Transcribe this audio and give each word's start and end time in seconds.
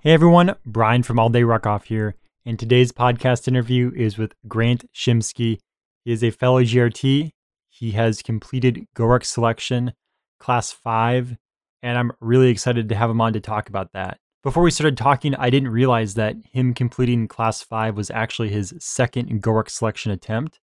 Hey 0.00 0.12
everyone, 0.12 0.54
Brian 0.64 1.02
from 1.02 1.18
All 1.18 1.28
Day 1.28 1.42
Ruck 1.42 1.66
Off 1.66 1.86
here, 1.86 2.14
and 2.46 2.56
today's 2.56 2.92
podcast 2.92 3.48
interview 3.48 3.90
is 3.96 4.16
with 4.16 4.32
Grant 4.46 4.84
Shimsky. 4.94 5.58
He 6.04 6.12
is 6.12 6.22
a 6.22 6.30
fellow 6.30 6.62
GRT. 6.62 7.32
He 7.68 7.90
has 7.90 8.22
completed 8.22 8.86
GoRuck 8.94 9.24
selection, 9.24 9.94
class 10.38 10.70
five, 10.70 11.36
and 11.82 11.98
I'm 11.98 12.12
really 12.20 12.48
excited 12.48 12.88
to 12.88 12.94
have 12.94 13.10
him 13.10 13.20
on 13.20 13.32
to 13.32 13.40
talk 13.40 13.68
about 13.68 13.92
that. 13.92 14.18
Before 14.44 14.62
we 14.62 14.70
started 14.70 14.96
talking, 14.96 15.34
I 15.34 15.50
didn't 15.50 15.70
realize 15.70 16.14
that 16.14 16.36
him 16.52 16.74
completing 16.74 17.26
class 17.26 17.64
five 17.64 17.96
was 17.96 18.08
actually 18.08 18.50
his 18.50 18.72
second 18.78 19.42
GoRuck 19.42 19.68
selection 19.68 20.12
attempt. 20.12 20.60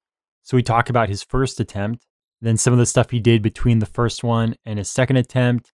So 0.44 0.58
we 0.58 0.62
talk 0.62 0.90
about 0.90 1.08
his 1.08 1.24
first 1.24 1.58
attempt, 1.62 2.06
then 2.42 2.58
some 2.58 2.74
of 2.74 2.80
the 2.80 2.86
stuff 2.86 3.12
he 3.12 3.22
did 3.22 3.42
between 3.42 3.80
the 3.80 3.86
first 3.86 4.26
one 4.26 4.58
and 4.66 4.78
his 4.78 4.92
second 4.92 5.16
attempt, 5.16 5.72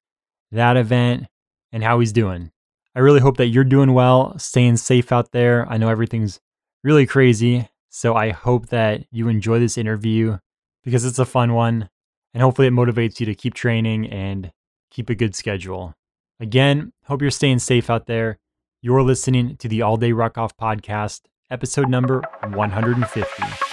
that 0.52 0.78
event, 0.78 1.26
and 1.72 1.84
how 1.84 2.00
he's 2.00 2.12
doing. 2.14 2.52
I 2.98 3.02
really 3.02 3.20
hope 3.20 3.38
that 3.38 3.50
you're 3.50 3.64
doing 3.64 3.94
well, 3.94 4.38
staying 4.40 4.78
safe 4.78 5.12
out 5.12 5.32
there. 5.32 5.68
I 5.70 5.78
know 5.78 5.88
everything's 5.88 6.40
really 6.84 7.06
crazy. 7.06 7.70
So 7.90 8.16
I 8.16 8.32
hope 8.32 8.70
that 8.70 9.06
you 9.12 9.28
enjoy 9.28 9.60
this 9.60 9.78
interview 9.78 10.40
because 10.84 11.06
it's 11.06 11.20
a 11.20 11.26
fun 11.26 11.54
one. 11.54 11.90
And 12.34 12.42
hopefully 12.42 12.68
it 12.68 12.74
motivates 12.74 13.20
you 13.20 13.28
to 13.28 13.36
keep 13.36 13.54
training 13.54 14.08
and 14.08 14.52
keep 14.90 15.12
a 15.12 15.16
good 15.16 15.36
schedule. 15.36 15.94
Again, 16.40 16.92
hope 17.06 17.22
you're 17.22 17.30
staying 17.30 17.60
safe 17.60 17.88
out 17.88 18.08
there. 18.08 18.40
You're 18.82 19.04
listening 19.04 19.58
to 19.58 19.68
the 19.68 19.84
All 19.84 19.98
Day 19.98 20.12
Ruck 20.12 20.40
Off 20.40 20.58
podcast, 20.58 21.22
episode 21.52 21.90
number 21.90 22.24
150. 22.50 23.67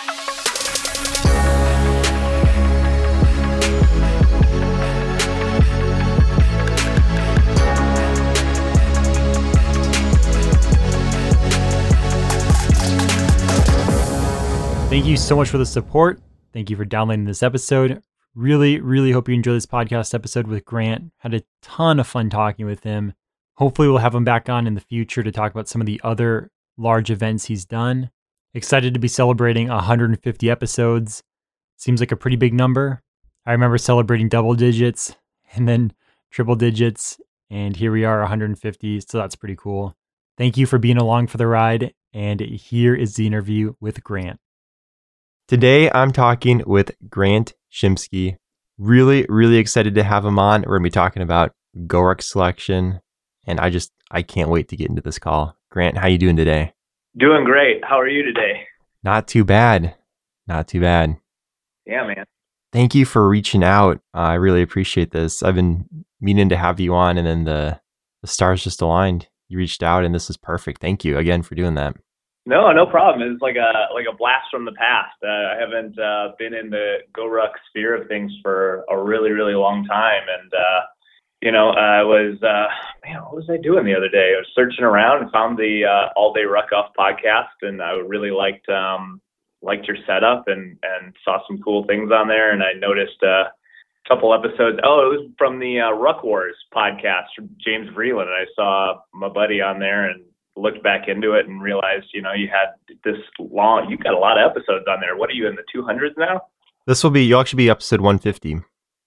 Thank 14.95 15.07
you 15.07 15.17
so 15.17 15.35
much 15.35 15.49
for 15.49 15.59
the 15.59 15.67
support. 15.67 16.21
Thank 16.53 16.71
you 16.71 16.77
for 16.77 16.85
downloading 16.85 17.25
this 17.25 17.43
episode. 17.43 18.01
Really, 18.37 18.79
really 18.81 19.11
hope 19.11 19.29
you 19.29 19.35
enjoy 19.35 19.55
this 19.55 19.67
podcast 19.67 20.15
episode 20.15 20.47
with 20.47 20.65
Grant. 20.65 21.11
Had 21.19 21.35
a 21.35 21.43
ton 21.63 21.99
of 21.99 22.07
fun 22.07 22.31
talking 22.31 22.65
with 22.65 22.85
him. 22.85 23.13
Hopefully, 23.57 23.89
we'll 23.89 23.99
have 23.99 24.15
him 24.15 24.23
back 24.23 24.49
on 24.49 24.69
in 24.69 24.75
the 24.75 24.81
future 24.81 25.25
to 25.25 25.33
talk 25.33 25.51
about 25.51 25.67
some 25.67 25.81
of 25.81 25.89
the 25.89 26.01
other 26.05 26.53
large 26.79 27.11
events 27.11 27.47
he's 27.47 27.65
done. 27.65 28.13
Excited 28.55 28.95
to 28.95 29.01
be 29.01 29.09
celebrating 29.09 29.67
150 29.67 30.49
episodes. 30.49 31.25
Seems 31.77 31.99
like 31.99 32.13
a 32.13 32.17
pretty 32.17 32.37
big 32.37 32.55
number. 32.55 33.03
I 33.45 33.51
remember 33.51 33.79
celebrating 33.79 34.29
double 34.29 34.55
digits 34.55 35.17
and 35.57 35.67
then 35.67 35.93
triple 36.31 36.55
digits, 36.55 37.19
and 37.51 37.75
here 37.75 37.91
we 37.91 38.05
are 38.05 38.21
150. 38.21 39.01
So 39.01 39.19
that's 39.19 39.35
pretty 39.35 39.57
cool. 39.57 39.97
Thank 40.39 40.57
you 40.57 40.67
for 40.67 40.79
being 40.79 40.99
along 40.99 41.27
for 41.27 41.39
the 41.39 41.49
ride. 41.49 41.95
And 42.13 42.39
here 42.39 42.95
is 42.95 43.17
the 43.17 43.27
interview 43.27 43.75
with 43.81 44.05
Grant. 44.05 44.39
Today, 45.55 45.89
I'm 45.89 46.11
talking 46.11 46.65
with 46.67 46.91
Grant 47.09 47.55
Shimsky. 47.73 48.39
Really, 48.77 49.25
really 49.29 49.59
excited 49.59 49.95
to 49.95 50.03
have 50.03 50.25
him 50.25 50.37
on. 50.37 50.63
We're 50.63 50.79
going 50.79 50.83
to 50.83 50.87
be 50.89 50.91
talking 50.91 51.23
about 51.23 51.53
GoRuck 51.87 52.23
selection, 52.23 52.99
and 53.47 53.61
I 53.61 53.71
just 53.71 53.93
I 54.11 54.23
can't 54.23 54.51
wait 54.51 54.67
to 54.71 54.77
get 54.77 54.89
into 54.89 55.01
this 55.01 55.21
call. 55.21 55.57
Grant, 55.71 55.97
how 55.97 56.09
you 56.09 56.19
doing 56.19 56.35
today? 56.35 56.73
Doing 57.17 57.45
great. 57.45 57.85
How 57.85 58.01
are 58.01 58.09
you 58.09 58.25
today? 58.25 58.67
Not 59.05 59.29
too 59.29 59.45
bad. 59.45 59.95
Not 60.49 60.67
too 60.67 60.81
bad. 60.81 61.19
Yeah, 61.87 62.05
man. 62.05 62.25
Thank 62.73 62.97
you 62.97 63.05
for 63.05 63.29
reaching 63.29 63.63
out. 63.63 63.99
Uh, 64.13 64.23
I 64.23 64.35
really 64.35 64.61
appreciate 64.61 65.13
this. 65.13 65.41
I've 65.41 65.55
been 65.55 65.89
meaning 66.21 66.49
to 66.49 66.57
have 66.57 66.81
you 66.81 66.97
on, 66.97 67.17
and 67.17 67.29
then 67.29 67.45
the 67.45 67.81
the 68.23 68.27
stars 68.27 68.65
just 68.65 68.83
aligned. 68.83 69.29
You 69.47 69.59
reached 69.59 69.85
out, 69.85 70.03
and 70.05 70.13
this 70.13 70.29
is 70.29 70.37
perfect. 70.37 70.81
Thank 70.81 71.05
you 71.05 71.17
again 71.17 71.43
for 71.43 71.55
doing 71.55 71.75
that. 71.75 71.95
No, 72.47 72.71
no 72.73 72.85
problem. 72.85 73.31
It's 73.33 73.41
like 73.41 73.57
a 73.57 73.95
like 73.95 74.05
a 74.11 74.17
blast 74.17 74.49
from 74.51 74.67
the 74.67 74.73
past. 74.73 75.17
Uh, 75.23 75.29
I 75.29 75.57
haven't 75.59 75.99
uh, 75.99 76.33
been 76.39 76.53
in 76.53 76.69
the 76.69 76.99
GoRuck 77.17 77.53
sphere 77.69 77.95
of 77.95 78.09
things 78.09 78.31
for 78.43 78.85
a 78.91 79.03
really, 79.03 79.31
really 79.31 79.55
long 79.55 79.87
time, 79.87 80.25
and 80.29 80.53
uh, 80.53 80.81
you 81.41 81.53
know, 81.53 81.71
I 81.71 82.03
was 82.03 82.37
uh, 82.43 82.67
man, 83.07 83.23
what 83.23 83.37
was 83.37 83.49
I 83.51 83.57
doing 83.57 83.87
the 83.87 83.95
other 83.95 84.11
day? 84.11 84.35
I 84.37 84.41
was 84.41 84.49
searching 84.55 84.85
around 84.85 85.23
and 85.23 85.33
found 85.33 85.57
the 85.57 85.85
uh, 85.87 86.13
All 86.17 86.35
Day 86.35 86.45
Ruck 86.45 86.71
Off 86.73 86.93
podcast, 86.99 87.57
and 87.63 87.83
I 87.83 87.93
really 87.93 88.31
liked 88.31 88.69
um, 88.69 89.23
liked 89.63 89.87
your 89.87 89.97
setup 90.07 90.45
and 90.47 90.79
and 90.83 91.15
saw 91.25 91.39
some 91.49 91.63
cool 91.63 91.85
things 91.87 92.11
on 92.13 92.29
there, 92.29 92.53
and 92.53 92.63
I 92.63 92.73
noticed. 92.75 93.23
Uh, 93.23 93.45
a 94.05 94.09
couple 94.15 94.35
episodes. 94.35 94.79
Oh, 94.85 95.01
it 95.01 95.17
was 95.17 95.31
from 95.39 95.59
the 95.59 95.81
uh, 95.81 95.93
Ruck 95.93 96.23
Wars 96.23 96.55
podcast 96.75 97.29
from 97.35 97.49
James 97.59 97.89
Vreeland. 97.97 98.27
And 98.27 98.33
I 98.33 98.45
saw 98.55 99.01
my 99.15 99.31
buddy 99.31 99.63
on 99.63 99.79
there 99.79 100.11
and 100.11 100.27
looked 100.57 100.83
back 100.83 101.09
into 101.09 101.33
it 101.33 101.47
and 101.47 101.63
realized, 101.63 102.07
you 102.13 102.23
know, 102.23 102.33
you 102.33 102.49
had 102.49 102.75
this 103.05 103.21
long, 103.39 103.91
you've 103.91 104.03
got 104.03 104.15
a 104.15 104.19
lot 104.19 104.39
of 104.39 104.51
episodes 104.51 104.85
on 104.89 105.01
there. 105.01 105.17
What 105.17 105.31
are 105.31 105.35
you 105.35 105.49
in 105.49 105.57
the 105.57 105.65
200s 105.75 106.17
now? 106.17 106.43
This 106.87 107.03
will 107.03 107.11
be, 107.11 107.25
you'll 107.25 107.41
actually 107.41 107.65
be 107.65 107.71
episode 107.71 108.01
150. 108.01 108.61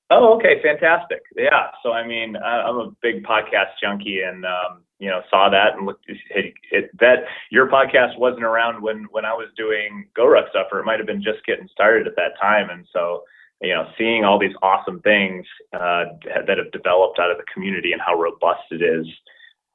Oh, 0.09 0.35
okay. 0.35 0.61
Fantastic. 0.63 1.21
Yeah. 1.35 1.67
So, 1.83 1.91
I 1.91 2.07
mean, 2.07 2.35
I'm 2.37 2.77
a 2.77 2.91
big 3.01 3.23
podcast 3.23 3.75
junkie 3.81 4.21
and, 4.21 4.45
um, 4.45 4.83
you 4.99 5.09
know, 5.09 5.21
saw 5.29 5.49
that 5.49 5.75
and 5.77 5.85
looked, 5.85 6.05
it, 6.07 6.53
it, 6.71 6.89
that 6.99 7.25
your 7.51 7.67
podcast 7.67 8.17
wasn't 8.17 8.43
around 8.43 8.81
when, 8.81 9.05
when 9.11 9.25
I 9.25 9.33
was 9.33 9.49
doing 9.55 10.07
GoRuck 10.17 10.49
stuff, 10.49 10.67
or 10.71 10.79
it 10.79 10.85
might've 10.85 11.05
been 11.05 11.21
just 11.21 11.45
getting 11.45 11.67
started 11.71 12.07
at 12.07 12.15
that 12.15 12.39
time. 12.41 12.69
And 12.69 12.87
so, 12.91 13.23
you 13.61 13.73
know, 13.73 13.87
seeing 13.97 14.23
all 14.23 14.39
these 14.39 14.55
awesome 14.61 15.01
things 15.01 15.45
uh, 15.73 16.05
that 16.47 16.57
have 16.57 16.71
developed 16.71 17.19
out 17.19 17.31
of 17.31 17.37
the 17.37 17.45
community 17.53 17.91
and 17.91 18.01
how 18.01 18.19
robust 18.19 18.63
it 18.71 18.81
is, 18.81 19.05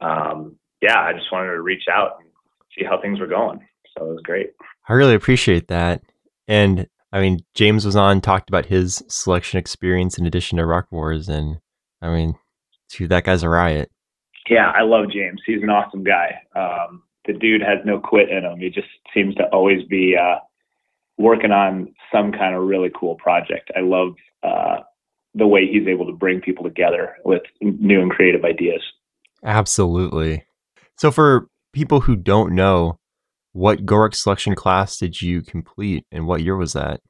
um, 0.00 0.56
yeah, 0.82 1.00
I 1.00 1.12
just 1.12 1.30
wanted 1.32 1.52
to 1.52 1.62
reach 1.62 1.84
out 1.90 2.18
and 2.20 2.28
see 2.76 2.84
how 2.84 3.00
things 3.00 3.20
were 3.20 3.26
going. 3.26 3.60
So 3.96 4.04
it 4.04 4.08
was 4.08 4.22
great. 4.22 4.50
I 4.88 4.94
really 4.94 5.14
appreciate 5.14 5.68
that. 5.68 6.02
And 6.48 6.88
I 7.12 7.20
mean, 7.20 7.40
James 7.54 7.86
was 7.86 7.96
on, 7.96 8.20
talked 8.20 8.48
about 8.48 8.66
his 8.66 9.02
selection 9.08 9.58
experience 9.58 10.18
in 10.18 10.26
addition 10.26 10.58
to 10.58 10.66
Ruck 10.66 10.90
Wars. 10.90 11.28
And 11.28 11.60
I 12.00 12.10
mean, 12.10 12.34
dude, 12.90 13.10
that 13.10 13.24
guy's 13.24 13.42
a 13.42 13.48
riot. 13.48 13.90
Yeah, 14.50 14.72
I 14.74 14.82
love 14.82 15.10
James. 15.12 15.40
He's 15.46 15.62
an 15.62 15.70
awesome 15.70 16.02
guy. 16.02 16.34
Um, 16.56 17.02
the 17.26 17.32
dude 17.32 17.62
has 17.62 17.78
no 17.84 18.00
quit 18.00 18.28
in 18.28 18.44
him. 18.44 18.58
He 18.58 18.70
just 18.70 18.88
seems 19.14 19.34
to 19.36 19.44
always 19.52 19.86
be 19.88 20.16
uh, 20.20 20.38
working 21.16 21.52
on 21.52 21.94
some 22.10 22.32
kind 22.32 22.54
of 22.56 22.64
really 22.64 22.90
cool 22.98 23.14
project. 23.14 23.70
I 23.76 23.80
love 23.80 24.14
uh, 24.42 24.78
the 25.34 25.46
way 25.46 25.66
he's 25.66 25.86
able 25.86 26.06
to 26.06 26.12
bring 26.12 26.40
people 26.40 26.64
together 26.64 27.16
with 27.24 27.42
new 27.60 28.00
and 28.00 28.10
creative 28.10 28.44
ideas. 28.44 28.82
Absolutely. 29.44 30.44
So 31.02 31.10
for 31.10 31.48
people 31.72 32.02
who 32.02 32.14
don't 32.14 32.54
know, 32.54 32.96
what 33.50 33.84
GoRuck 33.84 34.14
selection 34.14 34.54
class 34.54 34.96
did 34.98 35.20
you 35.20 35.42
complete 35.42 36.06
and 36.12 36.28
what 36.28 36.44
year 36.44 36.56
was 36.56 36.74
that? 36.74 37.00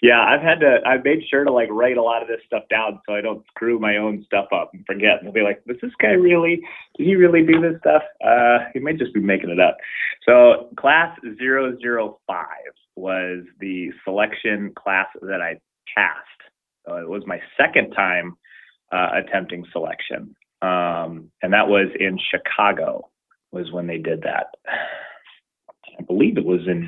Yeah, 0.00 0.24
I've 0.24 0.42
had 0.42 0.60
to. 0.60 0.78
I 0.86 0.98
made 1.02 1.24
sure 1.28 1.42
to 1.42 1.50
like 1.50 1.68
write 1.72 1.96
a 1.96 2.02
lot 2.02 2.22
of 2.22 2.28
this 2.28 2.38
stuff 2.46 2.62
down 2.70 3.00
so 3.04 3.16
I 3.16 3.20
don't 3.20 3.44
screw 3.48 3.80
my 3.80 3.96
own 3.96 4.22
stuff 4.26 4.46
up 4.54 4.70
and 4.74 4.84
forget. 4.86 5.18
And 5.18 5.26
I'll 5.26 5.32
be 5.32 5.40
like, 5.40 5.60
"Does 5.66 5.78
this 5.82 5.90
guy 6.00 6.10
really? 6.12 6.60
Did 6.96 7.08
he 7.08 7.16
really 7.16 7.44
do 7.44 7.60
this 7.60 7.80
stuff? 7.80 8.02
Uh, 8.24 8.58
he 8.72 8.78
may 8.78 8.92
just 8.92 9.12
be 9.12 9.18
making 9.18 9.50
it 9.50 9.58
up." 9.58 9.76
So, 10.24 10.68
class 10.78 11.18
005 11.24 12.46
was 12.94 13.42
the 13.58 13.90
selection 14.04 14.72
class 14.78 15.08
that 15.22 15.40
I 15.40 15.58
passed. 15.96 16.42
Uh, 16.88 17.02
it 17.02 17.08
was 17.08 17.24
my 17.26 17.40
second 17.58 17.90
time 17.90 18.36
uh, 18.92 19.08
attempting 19.14 19.64
selection, 19.72 20.36
um, 20.62 21.32
and 21.42 21.52
that 21.52 21.66
was 21.66 21.88
in 21.98 22.20
Chicago 22.30 23.10
was 23.56 23.72
when 23.72 23.86
they 23.86 23.98
did 23.98 24.22
that. 24.22 24.46
I 25.98 26.02
believe 26.02 26.36
it 26.36 26.44
was 26.44 26.60
in 26.66 26.86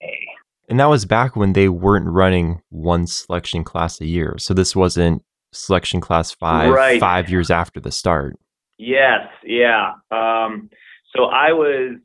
May. 0.00 0.26
And 0.68 0.80
that 0.80 0.86
was 0.86 1.04
back 1.04 1.36
when 1.36 1.52
they 1.52 1.68
weren't 1.68 2.06
running 2.06 2.62
one 2.70 3.06
selection 3.06 3.64
class 3.64 4.00
a 4.00 4.06
year. 4.06 4.36
So 4.38 4.54
this 4.54 4.74
wasn't 4.74 5.22
selection 5.52 6.00
class 6.00 6.32
five, 6.32 6.72
right. 6.72 7.00
five 7.00 7.28
years 7.28 7.50
after 7.50 7.80
the 7.80 7.92
start. 7.92 8.36
Yes, 8.78 9.28
yeah. 9.44 9.92
Um, 10.10 10.70
so 11.14 11.24
I 11.24 11.52
was, 11.52 11.96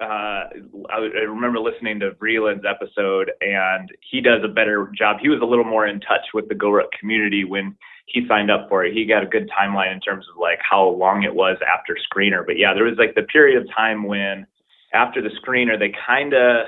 uh, 0.00 0.04
I, 0.04 0.96
I 0.96 1.24
remember 1.28 1.58
listening 1.60 2.00
to 2.00 2.12
Vreeland's 2.12 2.64
episode, 2.68 3.30
and 3.40 3.88
he 4.10 4.20
does 4.20 4.42
a 4.44 4.48
better 4.48 4.90
job. 4.96 5.18
He 5.20 5.28
was 5.28 5.40
a 5.42 5.46
little 5.46 5.64
more 5.64 5.86
in 5.86 6.00
touch 6.00 6.26
with 6.32 6.48
the 6.48 6.54
GoRuck 6.54 6.90
community 6.98 7.44
when 7.44 7.76
he 8.06 8.26
signed 8.28 8.50
up 8.50 8.68
for 8.68 8.84
it. 8.84 8.92
He 8.92 9.06
got 9.06 9.22
a 9.22 9.26
good 9.26 9.50
timeline 9.50 9.92
in 9.92 10.00
terms 10.00 10.26
of 10.30 10.40
like 10.40 10.58
how 10.68 10.88
long 10.88 11.22
it 11.22 11.34
was 11.34 11.56
after 11.66 11.96
screener. 11.96 12.44
But 12.44 12.58
yeah, 12.58 12.74
there 12.74 12.84
was 12.84 12.98
like 12.98 13.14
the 13.14 13.22
period 13.22 13.60
of 13.60 13.68
time 13.74 14.04
when 14.04 14.46
after 14.92 15.22
the 15.22 15.30
screener, 15.30 15.78
they 15.78 15.92
kind 16.06 16.34
of, 16.34 16.66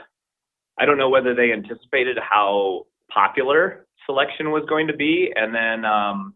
I 0.79 0.85
don't 0.85 0.99
know 0.99 1.09
whether 1.09 1.35
they 1.35 1.53
anticipated 1.53 2.19
how 2.19 2.87
popular 3.13 3.87
selection 4.05 4.51
was 4.51 4.65
going 4.69 4.87
to 4.89 4.97
be. 4.97 5.33
And 5.35 5.55
then, 5.55 5.85
um, 5.85 6.35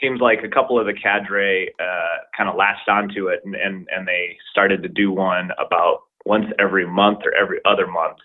seems 0.00 0.20
like 0.20 0.40
a 0.44 0.48
couple 0.48 0.78
of 0.78 0.86
the 0.86 0.92
cadre 0.92 1.72
uh, 1.80 2.16
kind 2.36 2.50
of 2.50 2.56
latched 2.56 2.88
onto 2.88 3.28
it 3.28 3.40
and, 3.44 3.54
and, 3.54 3.86
and 3.90 4.06
they 4.06 4.36
started 4.50 4.82
to 4.82 4.88
do 4.88 5.10
one 5.10 5.50
about 5.58 6.00
once 6.26 6.46
every 6.58 6.86
month 6.86 7.20
or 7.24 7.32
every 7.32 7.60
other 7.64 7.86
month. 7.86 8.18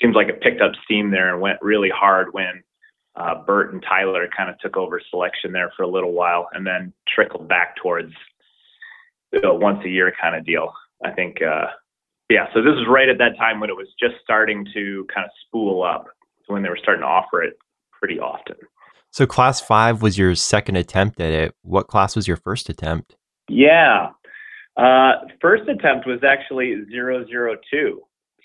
Seems 0.00 0.14
like 0.14 0.28
it 0.28 0.40
picked 0.40 0.62
up 0.62 0.72
steam 0.84 1.10
there 1.10 1.30
and 1.32 1.42
went 1.42 1.58
really 1.60 1.90
hard 1.94 2.28
when 2.32 2.62
uh, 3.16 3.42
Bert 3.44 3.72
and 3.72 3.82
Tyler 3.82 4.28
kind 4.36 4.50
of 4.50 4.58
took 4.58 4.76
over 4.76 5.00
selection 5.10 5.52
there 5.52 5.72
for 5.76 5.82
a 5.82 5.88
little 5.88 6.12
while 6.12 6.48
and 6.52 6.66
then 6.66 6.92
trickled 7.12 7.48
back 7.48 7.76
towards 7.76 8.12
a 9.42 9.54
once 9.54 9.80
a 9.84 9.88
year 9.88 10.12
kind 10.20 10.36
of 10.36 10.44
deal. 10.44 10.72
I 11.04 11.10
think, 11.10 11.38
uh, 11.42 11.66
yeah. 12.28 12.46
So 12.54 12.62
this 12.62 12.74
was 12.74 12.86
right 12.88 13.08
at 13.08 13.18
that 13.18 13.36
time 13.38 13.60
when 13.60 13.70
it 13.70 13.76
was 13.76 13.88
just 13.98 14.14
starting 14.22 14.66
to 14.74 15.06
kind 15.12 15.24
of 15.24 15.30
spool 15.46 15.82
up, 15.82 16.06
when 16.46 16.62
they 16.62 16.68
were 16.68 16.78
starting 16.80 17.02
to 17.02 17.06
offer 17.06 17.42
it 17.42 17.58
pretty 17.92 18.18
often. 18.18 18.56
So 19.12 19.26
class 19.26 19.60
five 19.60 20.02
was 20.02 20.16
your 20.16 20.34
second 20.34 20.76
attempt 20.76 21.20
at 21.20 21.32
it. 21.32 21.54
What 21.62 21.88
class 21.88 22.14
was 22.14 22.28
your 22.28 22.36
first 22.36 22.68
attempt? 22.68 23.16
Yeah. 23.48 24.10
Uh, 24.76 25.12
first 25.40 25.68
attempt 25.68 26.06
was 26.06 26.20
actually 26.24 26.76
002. 26.90 28.00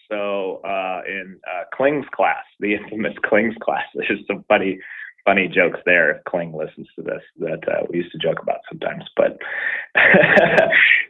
So 0.10 0.62
uh, 0.64 1.02
in 1.08 1.40
uh, 1.48 1.64
Kling's 1.74 2.08
class, 2.14 2.44
the 2.60 2.74
infamous 2.76 3.14
Kling's 3.24 3.56
class, 3.62 3.84
there's 3.94 4.26
some 4.28 4.44
funny, 4.48 4.80
funny 5.26 5.48
jokes 5.48 5.80
there. 5.86 6.12
If 6.12 6.24
Kling 6.26 6.54
listens 6.54 6.88
to 6.96 7.04
this, 7.04 7.22
that 7.40 7.68
uh, 7.68 7.86
we 7.90 7.98
used 7.98 8.12
to 8.12 8.18
joke 8.18 8.42
about 8.42 8.60
sometimes. 8.70 9.04
But 9.16 9.38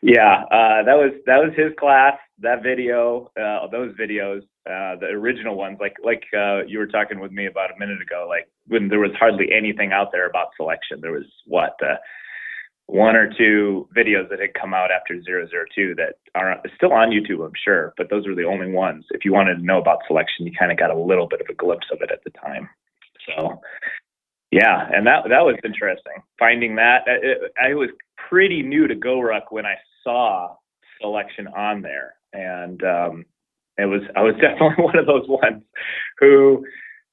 yeah, 0.02 0.44
uh, 0.52 0.84
that 0.84 0.96
was 0.96 1.12
that 1.26 1.38
was 1.38 1.54
his 1.56 1.74
class. 1.80 2.18
That 2.40 2.64
video, 2.64 3.32
uh, 3.40 3.68
those 3.72 3.94
videos, 3.96 4.42
uh, 4.70 5.00
the 5.00 5.08
original 5.14 5.56
ones, 5.56 5.78
like 5.80 5.96
like 6.04 6.24
you 6.68 6.80
were 6.80 6.88
talking 6.88 7.20
with 7.20 7.32
me 7.32 7.48
about 7.48 7.72
a 7.76 7.80
minute 7.80 8.02
ago, 8.02 8.26
like 8.28 8.50
when 8.68 8.90
there 8.90 9.00
was 9.00 9.12
hardly 9.18 9.48
anything 9.56 9.92
out 9.92 10.12
there 10.12 10.28
about 10.28 10.48
selection. 10.58 11.00
There 11.02 11.14
was 11.14 11.26
what 11.46 11.78
one 12.88 13.16
or 13.16 13.32
two 13.36 13.88
videos 13.96 14.30
that 14.30 14.40
had 14.40 14.54
come 14.54 14.74
out 14.74 14.92
after 14.92 15.16
002 15.16 15.96
that 15.96 16.16
are 16.36 16.62
still 16.76 16.94
on 16.94 17.10
YouTube, 17.10 17.44
I'm 17.44 17.54
sure, 17.64 17.94
but 17.98 18.10
those 18.10 18.28
were 18.28 18.36
the 18.36 18.44
only 18.44 18.72
ones. 18.72 19.06
If 19.10 19.26
you 19.26 19.34
wanted 19.34 19.56
to 19.56 19.66
know 19.66 19.80
about 19.80 20.00
selection, 20.08 20.46
you 20.46 20.52
kind 20.58 20.72
of 20.72 20.78
got 20.78 20.92
a 20.92 20.98
little 20.98 21.28
bit 21.28 21.42
of 21.42 21.48
a 21.50 21.54
glimpse 21.54 21.88
of 21.92 22.00
it 22.02 22.12
at 22.12 22.24
the 22.24 22.30
time. 22.30 22.70
So, 23.26 23.60
yeah, 24.52 24.88
and 24.94 25.08
that 25.08 25.24
that 25.30 25.42
was 25.42 25.56
interesting. 25.66 26.14
Finding 26.38 26.76
that 26.76 27.04
it, 27.08 27.52
I 27.60 27.74
was 27.74 27.90
pretty 28.30 28.62
new 28.62 28.88
to 28.88 28.96
GoRuck 28.96 29.52
when 29.52 29.66
I 29.66 29.76
saw 30.04 30.56
selection 31.02 31.48
on 31.48 31.82
there, 31.82 32.14
and 32.34 32.84
um, 32.84 33.26
it 33.80 33.86
was 33.86 34.02
I 34.16 34.22
was 34.22 34.36
definitely 34.42 34.84
one 34.84 34.98
of 34.98 35.08
those 35.08 35.28
ones 35.28 35.64
who 36.20 36.64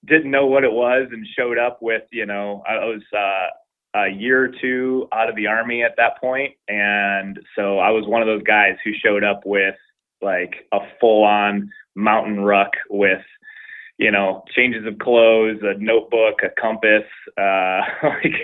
didn't 0.05 0.31
know 0.31 0.47
what 0.47 0.65
it 0.65 0.73
was 0.73 1.09
and 1.13 1.27
showed 1.39 1.57
up 1.57 1.81
with 1.81 2.03
you 2.13 2.27
know 2.27 2.63
I 2.69 2.75
was. 2.85 3.03
Uh, 3.17 3.49
a 3.95 4.09
year 4.09 4.45
or 4.45 4.49
two 4.61 5.09
out 5.13 5.29
of 5.29 5.37
the 5.37 5.47
army 5.47 5.83
at 5.83 5.97
that 5.97 6.21
point, 6.21 6.55
and 6.69 7.39
so 7.57 7.79
I 7.79 7.91
was 7.91 8.07
one 8.07 8.23
of 8.23 8.27
those 8.27 8.43
guys 8.43 8.77
who 8.85 8.93
showed 9.05 9.25
up 9.25 9.43
with 9.45 9.75
like 10.21 10.67
a 10.73 10.79
full-on 11.01 11.71
mountain 11.95 12.41
ruck 12.41 12.71
with 12.89 13.23
you 13.99 14.11
know 14.11 14.45
changes 14.55 14.87
of 14.87 14.99
clothes, 14.99 15.59
a 15.63 15.79
notebook, 15.79 16.41
a 16.43 16.61
compass, 16.61 17.05
uh, 17.39 17.81
like 18.03 18.35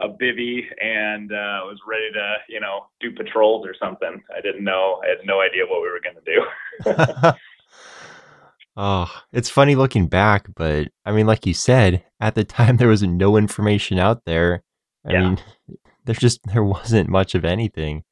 a 0.00 0.08
bivy, 0.08 0.62
and 0.82 1.30
uh, 1.30 1.62
was 1.64 1.78
ready 1.86 2.10
to 2.12 2.36
you 2.48 2.60
know 2.60 2.86
do 3.00 3.12
patrols 3.12 3.66
or 3.66 3.74
something. 3.78 4.22
I 4.36 4.40
didn't 4.40 4.64
know. 4.64 5.00
I 5.04 5.08
had 5.10 5.26
no 5.26 5.40
idea 5.40 5.64
what 5.68 5.82
we 5.82 5.88
were 5.88 6.00
going 6.02 6.16
to 6.16 7.24
do. 7.24 7.32
Oh, 8.76 9.10
it's 9.32 9.50
funny 9.50 9.74
looking 9.74 10.06
back, 10.06 10.48
but 10.54 10.88
I 11.04 11.12
mean, 11.12 11.26
like 11.26 11.44
you 11.46 11.54
said, 11.54 12.04
at 12.20 12.34
the 12.34 12.44
time 12.44 12.76
there 12.76 12.88
was 12.88 13.02
no 13.02 13.36
information 13.36 13.98
out 13.98 14.24
there. 14.24 14.62
I 15.06 15.12
yeah. 15.12 15.20
mean, 15.20 15.38
there's 16.04 16.18
just 16.18 16.40
there 16.44 16.64
wasn't 16.64 17.08
much 17.08 17.34
of 17.34 17.44
anything. 17.44 18.04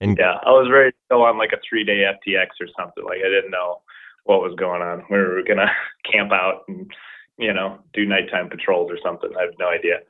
And 0.00 0.16
yeah, 0.18 0.38
I 0.44 0.50
was 0.50 0.70
ready 0.72 0.90
to 0.90 0.96
go 1.10 1.24
on 1.24 1.38
like 1.38 1.52
a 1.52 1.60
three 1.68 1.84
day 1.84 2.04
FTX 2.04 2.46
or 2.60 2.66
something. 2.78 3.04
Like 3.04 3.18
I 3.24 3.28
didn't 3.28 3.50
know 3.50 3.80
what 4.24 4.40
was 4.40 4.54
going 4.58 4.82
on. 4.82 5.04
We 5.10 5.18
were 5.18 5.42
gonna 5.46 5.70
camp 6.12 6.32
out 6.32 6.62
and 6.68 6.90
you 7.38 7.52
know 7.52 7.78
do 7.92 8.04
nighttime 8.04 8.48
patrols 8.50 8.90
or 8.90 8.98
something. 9.02 9.30
I 9.38 9.42
have 9.42 9.54
no 9.58 9.68
idea. 9.68 10.00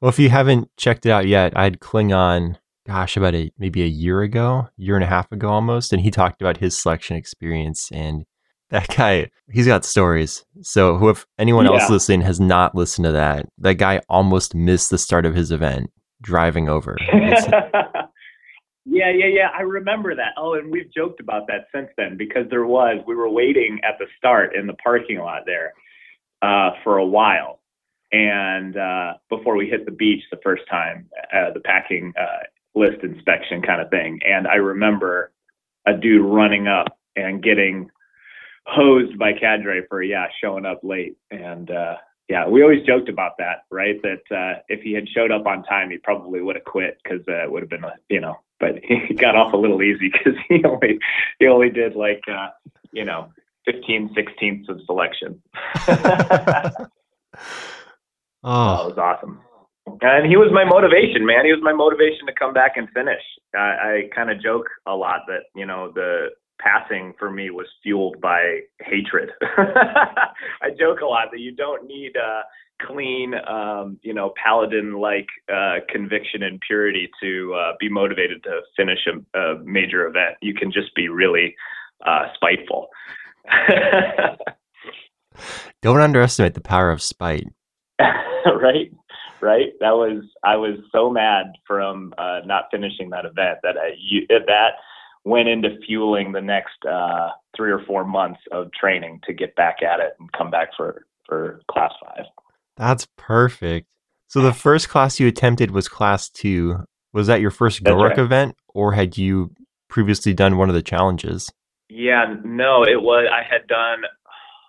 Well, 0.00 0.08
if 0.08 0.18
you 0.18 0.30
haven't 0.30 0.70
checked 0.78 1.04
it 1.04 1.10
out 1.10 1.26
yet, 1.26 1.52
I 1.54 1.64
had 1.64 1.80
Kling 1.80 2.12
on, 2.12 2.56
gosh, 2.86 3.18
about 3.18 3.34
a 3.34 3.52
maybe 3.58 3.82
a 3.82 3.86
year 3.86 4.22
ago, 4.22 4.68
year 4.78 4.94
and 4.94 5.04
a 5.04 5.08
half 5.08 5.30
ago 5.30 5.50
almost, 5.50 5.92
and 5.92 6.00
he 6.00 6.10
talked 6.10 6.40
about 6.40 6.56
his 6.56 6.80
selection 6.80 7.16
experience 7.16 7.90
and 7.92 8.24
that 8.70 8.88
guy, 8.96 9.30
he's 9.50 9.66
got 9.66 9.84
stories. 9.84 10.44
So, 10.62 10.96
who 10.96 11.10
if 11.10 11.26
anyone 11.38 11.66
yeah. 11.66 11.72
else 11.72 11.90
listening 11.90 12.22
has 12.22 12.40
not 12.40 12.74
listened 12.74 13.04
to 13.04 13.12
that, 13.12 13.46
that 13.58 13.74
guy 13.74 14.00
almost 14.08 14.54
missed 14.54 14.90
the 14.90 14.98
start 14.98 15.26
of 15.26 15.34
his 15.34 15.50
event 15.50 15.90
driving 16.22 16.68
over. 16.68 16.96
yeah, 17.12 18.04
yeah, 18.84 19.26
yeah. 19.26 19.48
I 19.56 19.62
remember 19.62 20.14
that. 20.14 20.32
Oh, 20.36 20.54
and 20.54 20.70
we've 20.70 20.92
joked 20.92 21.20
about 21.20 21.46
that 21.48 21.66
since 21.74 21.88
then 21.96 22.16
because 22.16 22.44
there 22.50 22.66
was, 22.66 23.02
we 23.06 23.14
were 23.14 23.28
waiting 23.28 23.80
at 23.84 23.98
the 23.98 24.06
start 24.16 24.54
in 24.54 24.66
the 24.66 24.74
parking 24.74 25.18
lot 25.18 25.42
there 25.46 25.72
uh, 26.42 26.70
for 26.84 26.98
a 26.98 27.06
while. 27.06 27.60
And 28.12 28.76
uh, 28.76 29.14
before 29.28 29.56
we 29.56 29.68
hit 29.68 29.84
the 29.84 29.92
beach 29.92 30.22
the 30.30 30.40
first 30.42 30.62
time, 30.68 31.08
uh, 31.32 31.52
the 31.54 31.60
packing 31.60 32.12
uh, 32.20 32.44
list 32.74 33.02
inspection 33.02 33.62
kind 33.62 33.80
of 33.80 33.88
thing. 33.90 34.18
And 34.26 34.48
I 34.48 34.56
remember 34.56 35.32
a 35.86 35.92
dude 35.94 36.24
running 36.24 36.66
up 36.66 36.98
and 37.16 37.42
getting 37.42 37.88
hosed 38.70 39.18
by 39.18 39.32
cadre 39.32 39.82
for 39.88 40.02
yeah 40.02 40.26
showing 40.42 40.66
up 40.66 40.80
late. 40.82 41.16
And 41.30 41.70
uh 41.70 41.96
yeah 42.28 42.46
we 42.46 42.62
always 42.62 42.84
joked 42.86 43.08
about 43.08 43.32
that 43.38 43.64
right? 43.70 44.00
That 44.02 44.36
uh 44.36 44.60
if 44.68 44.82
he 44.82 44.92
had 44.92 45.08
showed 45.08 45.30
up 45.30 45.46
on 45.46 45.62
time 45.64 45.90
he 45.90 45.98
probably 45.98 46.40
would 46.40 46.56
have 46.56 46.64
quit 46.64 46.98
because 47.02 47.26
uh, 47.28 47.44
it 47.44 47.50
would 47.50 47.62
have 47.62 47.70
been 47.70 47.84
you 48.08 48.20
know 48.20 48.36
but 48.58 48.76
he 48.82 49.14
got 49.14 49.36
off 49.36 49.52
a 49.52 49.56
little 49.56 49.82
easy 49.82 50.10
because 50.10 50.38
he 50.48 50.62
only 50.64 50.98
he 51.38 51.46
only 51.46 51.70
did 51.70 51.94
like 51.96 52.22
uh 52.28 52.48
you 52.92 53.04
know 53.04 53.32
15 53.66 54.14
16ths 54.14 54.68
of 54.68 54.80
selection. 54.86 55.42
Oh. 58.42 58.88
That 58.88 58.96
was 58.96 58.98
awesome. 58.98 59.40
And 60.02 60.26
he 60.26 60.36
was 60.36 60.50
my 60.52 60.64
motivation 60.64 61.26
man. 61.26 61.44
He 61.44 61.52
was 61.52 61.62
my 61.62 61.72
motivation 61.72 62.26
to 62.26 62.32
come 62.32 62.52
back 62.52 62.76
and 62.76 62.88
finish. 62.90 63.22
I, 63.54 63.58
I 63.58 64.02
kind 64.14 64.30
of 64.30 64.40
joke 64.42 64.66
a 64.86 64.94
lot 64.94 65.22
that 65.26 65.44
you 65.54 65.66
know 65.66 65.90
the 65.92 66.28
passing 66.62 67.14
for 67.18 67.30
me 67.30 67.50
was 67.50 67.66
fueled 67.82 68.20
by 68.20 68.60
hatred. 68.80 69.30
I 69.42 70.70
joke 70.78 71.00
a 71.00 71.06
lot 71.06 71.28
that 71.32 71.40
you 71.40 71.52
don't 71.52 71.86
need 71.86 72.16
a 72.16 72.42
clean, 72.86 73.34
um, 73.48 73.98
you 74.02 74.14
know, 74.14 74.32
paladin-like 74.42 75.28
uh, 75.52 75.76
conviction 75.88 76.42
and 76.42 76.60
purity 76.60 77.10
to 77.22 77.54
uh, 77.54 77.72
be 77.78 77.88
motivated 77.88 78.42
to 78.44 78.60
finish 78.76 78.98
a, 79.06 79.38
a, 79.38 79.58
major 79.64 80.06
event. 80.06 80.36
You 80.40 80.54
can 80.54 80.72
just 80.72 80.94
be 80.94 81.08
really 81.08 81.54
uh, 82.06 82.26
spiteful. 82.34 82.88
don't 85.82 86.00
underestimate 86.00 86.54
the 86.54 86.60
power 86.60 86.90
of 86.90 87.02
spite. 87.02 87.48
right, 87.98 88.90
right. 89.40 89.72
That 89.80 89.92
was 89.92 90.24
I 90.44 90.56
was 90.56 90.78
so 90.92 91.10
mad 91.10 91.46
from 91.66 92.14
uh, 92.18 92.40
not 92.44 92.64
finishing 92.70 93.10
that 93.10 93.24
event 93.24 93.58
that 93.62 93.76
I, 93.76 93.90
you, 93.98 94.26
that 94.28 94.72
went 95.24 95.48
into 95.48 95.76
fueling 95.86 96.32
the 96.32 96.40
next 96.40 96.84
uh, 96.90 97.28
three 97.56 97.70
or 97.70 97.82
four 97.86 98.04
months 98.04 98.40
of 98.52 98.68
training 98.72 99.20
to 99.24 99.32
get 99.32 99.54
back 99.56 99.76
at 99.82 100.00
it 100.00 100.14
and 100.18 100.30
come 100.32 100.50
back 100.50 100.68
for 100.76 101.04
for 101.26 101.60
class 101.70 101.92
five. 102.04 102.24
That's 102.76 103.06
perfect. 103.16 103.86
So 104.26 104.40
the 104.40 104.52
first 104.52 104.88
class 104.88 105.20
you 105.20 105.26
attempted 105.26 105.70
was 105.70 105.88
class 105.88 106.28
two. 106.28 106.84
Was 107.12 107.26
that 107.26 107.40
your 107.40 107.50
first 107.50 107.82
GoRuck 107.82 108.10
right. 108.10 108.18
event, 108.18 108.56
or 108.68 108.92
had 108.92 109.18
you 109.18 109.52
previously 109.88 110.32
done 110.32 110.56
one 110.56 110.68
of 110.68 110.74
the 110.74 110.82
challenges? 110.82 111.52
Yeah, 111.88 112.36
no, 112.44 112.84
it 112.84 113.02
was. 113.02 113.26
I 113.32 113.42
had 113.42 113.66
done, 113.66 114.02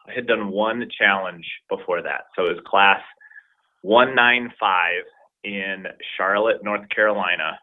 I 0.07 0.13
had 0.13 0.25
done 0.25 0.49
one 0.49 0.89
challenge 0.99 1.45
before 1.69 2.01
that. 2.01 2.21
So 2.35 2.47
it 2.47 2.55
was 2.55 2.63
class 2.65 2.99
one 3.83 4.15
nine 4.15 4.51
five 4.59 5.03
in 5.43 5.85
Charlotte, 6.17 6.63
North 6.63 6.89
Carolina, 6.89 7.59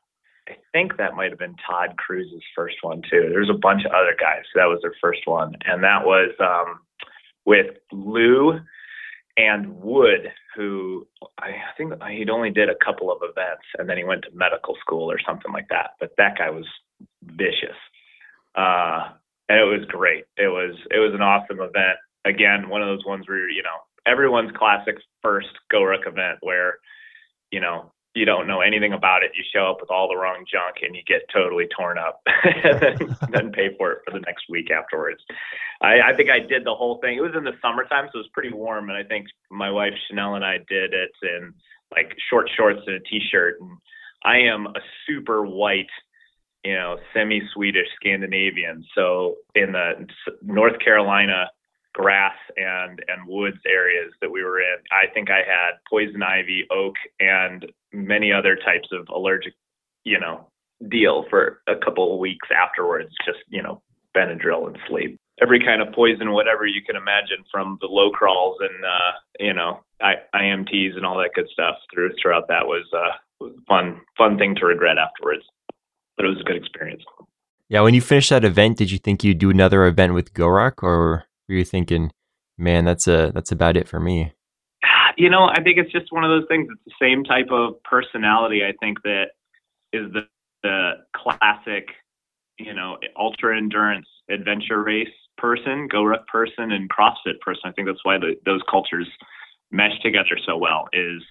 I 0.48 0.56
think 0.72 0.96
that 0.96 1.14
might 1.14 1.30
have 1.30 1.38
been 1.38 1.56
Todd 1.68 1.96
Cruz's 1.96 2.42
first 2.56 2.76
one 2.82 3.02
too. 3.02 3.28
There's 3.30 3.50
a 3.50 3.58
bunch 3.58 3.84
of 3.84 3.92
other 3.92 4.16
guys. 4.18 4.42
So 4.52 4.60
that 4.60 4.66
was 4.66 4.80
their 4.82 4.94
first 5.00 5.20
one, 5.26 5.54
and 5.64 5.82
that 5.84 6.04
was 6.04 6.30
um, 6.40 6.80
with 7.44 7.76
Lou 7.92 8.60
and 9.36 9.80
Wood, 9.80 10.32
who 10.56 11.06
I 11.38 11.52
think 11.76 11.92
he'd 12.10 12.30
only 12.30 12.50
did 12.50 12.68
a 12.68 12.84
couple 12.84 13.12
of 13.12 13.18
events, 13.22 13.64
and 13.78 13.88
then 13.88 13.96
he 13.96 14.04
went 14.04 14.22
to 14.22 14.30
medical 14.32 14.76
school 14.80 15.10
or 15.10 15.20
something 15.26 15.52
like 15.52 15.68
that. 15.68 15.90
But 16.00 16.10
that 16.18 16.38
guy 16.38 16.50
was 16.50 16.66
vicious, 17.22 17.76
uh, 18.54 19.10
and 19.48 19.60
it 19.60 19.64
was 19.64 19.84
great. 19.88 20.24
It 20.36 20.48
was 20.48 20.76
it 20.90 20.98
was 20.98 21.14
an 21.14 21.22
awesome 21.22 21.60
event. 21.60 21.98
Again, 22.24 22.68
one 22.68 22.82
of 22.82 22.88
those 22.88 23.06
ones 23.06 23.28
where 23.28 23.48
you 23.50 23.62
know 23.62 23.78
everyone's 24.06 24.52
classic 24.56 24.96
first 25.22 25.48
GoRuck 25.72 26.06
event 26.06 26.38
where 26.40 26.78
you 27.50 27.60
know 27.60 27.92
you 28.18 28.24
don't 28.24 28.46
know 28.46 28.60
anything 28.60 28.92
about 28.92 29.22
it. 29.22 29.30
You 29.36 29.44
show 29.54 29.70
up 29.70 29.78
with 29.80 29.90
all 29.90 30.08
the 30.08 30.16
wrong 30.16 30.44
junk 30.50 30.76
and 30.82 30.94
you 30.94 31.02
get 31.06 31.22
totally 31.32 31.66
torn 31.74 31.98
up 31.98 32.20
and 32.44 32.80
then, 32.80 33.16
then 33.30 33.52
pay 33.52 33.74
for 33.78 33.92
it 33.92 33.98
for 34.04 34.10
the 34.12 34.20
next 34.20 34.44
week 34.48 34.70
afterwards. 34.70 35.22
I, 35.80 36.00
I 36.00 36.16
think 36.16 36.30
I 36.30 36.40
did 36.40 36.64
the 36.64 36.74
whole 36.74 36.98
thing. 36.98 37.16
It 37.16 37.22
was 37.22 37.34
in 37.36 37.44
the 37.44 37.56
summertime, 37.62 38.08
so 38.12 38.18
it 38.18 38.22
was 38.22 38.30
pretty 38.32 38.52
warm. 38.52 38.90
And 38.90 38.98
I 38.98 39.04
think 39.04 39.28
my 39.50 39.70
wife 39.70 39.94
Chanel 40.08 40.34
and 40.34 40.44
I 40.44 40.58
did 40.68 40.92
it 40.92 41.10
in 41.22 41.54
like 41.94 42.14
short 42.28 42.50
shorts 42.56 42.80
and 42.86 42.96
a 42.96 43.00
t-shirt. 43.00 43.60
And 43.60 43.78
I 44.24 44.38
am 44.38 44.66
a 44.66 44.80
super 45.06 45.46
white, 45.46 45.90
you 46.64 46.74
know, 46.74 46.98
semi-Swedish 47.14 47.88
Scandinavian. 47.96 48.84
So 48.94 49.36
in 49.54 49.72
the 49.72 50.06
North 50.42 50.78
Carolina 50.84 51.46
grass 51.94 52.36
and 52.56 53.02
and 53.08 53.26
woods 53.26 53.58
areas 53.66 54.12
that 54.20 54.30
we 54.30 54.42
were 54.42 54.60
in. 54.60 54.76
I 54.92 55.12
think 55.12 55.30
I 55.30 55.38
had 55.38 55.78
poison 55.88 56.22
ivy, 56.22 56.66
oak, 56.70 56.94
and 57.20 57.66
many 57.92 58.32
other 58.32 58.56
types 58.56 58.88
of 58.92 59.08
allergic, 59.14 59.54
you 60.04 60.20
know, 60.20 60.48
deal 60.88 61.24
for 61.30 61.62
a 61.66 61.76
couple 61.76 62.12
of 62.12 62.20
weeks 62.20 62.48
afterwards. 62.54 63.10
Just 63.26 63.40
you 63.48 63.62
know, 63.62 63.82
Benadryl 64.16 64.66
and 64.66 64.78
sleep. 64.88 65.18
Every 65.40 65.60
kind 65.60 65.80
of 65.80 65.94
poison, 65.94 66.32
whatever 66.32 66.66
you 66.66 66.82
can 66.84 66.96
imagine, 66.96 67.44
from 67.50 67.78
the 67.80 67.86
low 67.86 68.10
crawls 68.10 68.56
and 68.60 68.84
uh, 68.84 69.12
you 69.40 69.54
know 69.54 69.80
I, 70.00 70.14
IMTs 70.34 70.96
and 70.96 71.04
all 71.04 71.18
that 71.18 71.30
good 71.34 71.48
stuff 71.52 71.76
through 71.92 72.10
throughout 72.20 72.48
that 72.48 72.66
was 72.66 72.86
uh, 72.92 73.16
was 73.40 73.52
a 73.56 73.62
fun 73.68 74.00
fun 74.16 74.38
thing 74.38 74.54
to 74.56 74.66
regret 74.66 74.98
afterwards. 74.98 75.44
But 76.16 76.26
it 76.26 76.28
was 76.30 76.40
a 76.40 76.44
good 76.44 76.56
experience. 76.56 77.02
Yeah, 77.68 77.82
when 77.82 77.94
you 77.94 78.00
finished 78.00 78.30
that 78.30 78.44
event, 78.44 78.78
did 78.78 78.90
you 78.90 78.98
think 78.98 79.22
you'd 79.22 79.38
do 79.38 79.50
another 79.50 79.84
event 79.86 80.14
with 80.14 80.32
GORUCK 80.32 80.82
or 80.82 81.24
were 81.48 81.56
you 81.56 81.64
thinking, 81.64 82.10
man, 82.56 82.84
that's 82.84 83.06
a 83.06 83.32
that's 83.34 83.52
about 83.52 83.76
it 83.76 83.88
for 83.88 84.00
me? 84.00 84.32
You 85.16 85.30
know, 85.30 85.48
I 85.50 85.62
think 85.62 85.78
it's 85.78 85.90
just 85.90 86.12
one 86.12 86.24
of 86.24 86.30
those 86.30 86.46
things. 86.48 86.68
It's 86.70 86.82
the 86.84 87.04
same 87.04 87.24
type 87.24 87.48
of 87.50 87.82
personality. 87.82 88.62
I 88.64 88.72
think 88.80 89.02
that 89.02 89.30
is 89.92 90.12
the 90.12 90.22
the 90.62 90.92
classic, 91.16 91.88
you 92.58 92.74
know, 92.74 92.98
ultra 93.18 93.56
endurance 93.56 94.06
adventure 94.30 94.82
race 94.82 95.08
person, 95.36 95.88
go 95.90 96.02
GORUCK 96.02 96.26
person, 96.26 96.72
and 96.72 96.90
CrossFit 96.90 97.40
person. 97.40 97.62
I 97.64 97.72
think 97.72 97.86
that's 97.86 98.04
why 98.04 98.18
the, 98.18 98.34
those 98.44 98.60
cultures 98.68 99.08
mesh 99.70 99.98
together 100.02 100.38
so 100.44 100.56
well. 100.56 100.88
Is 100.92 101.22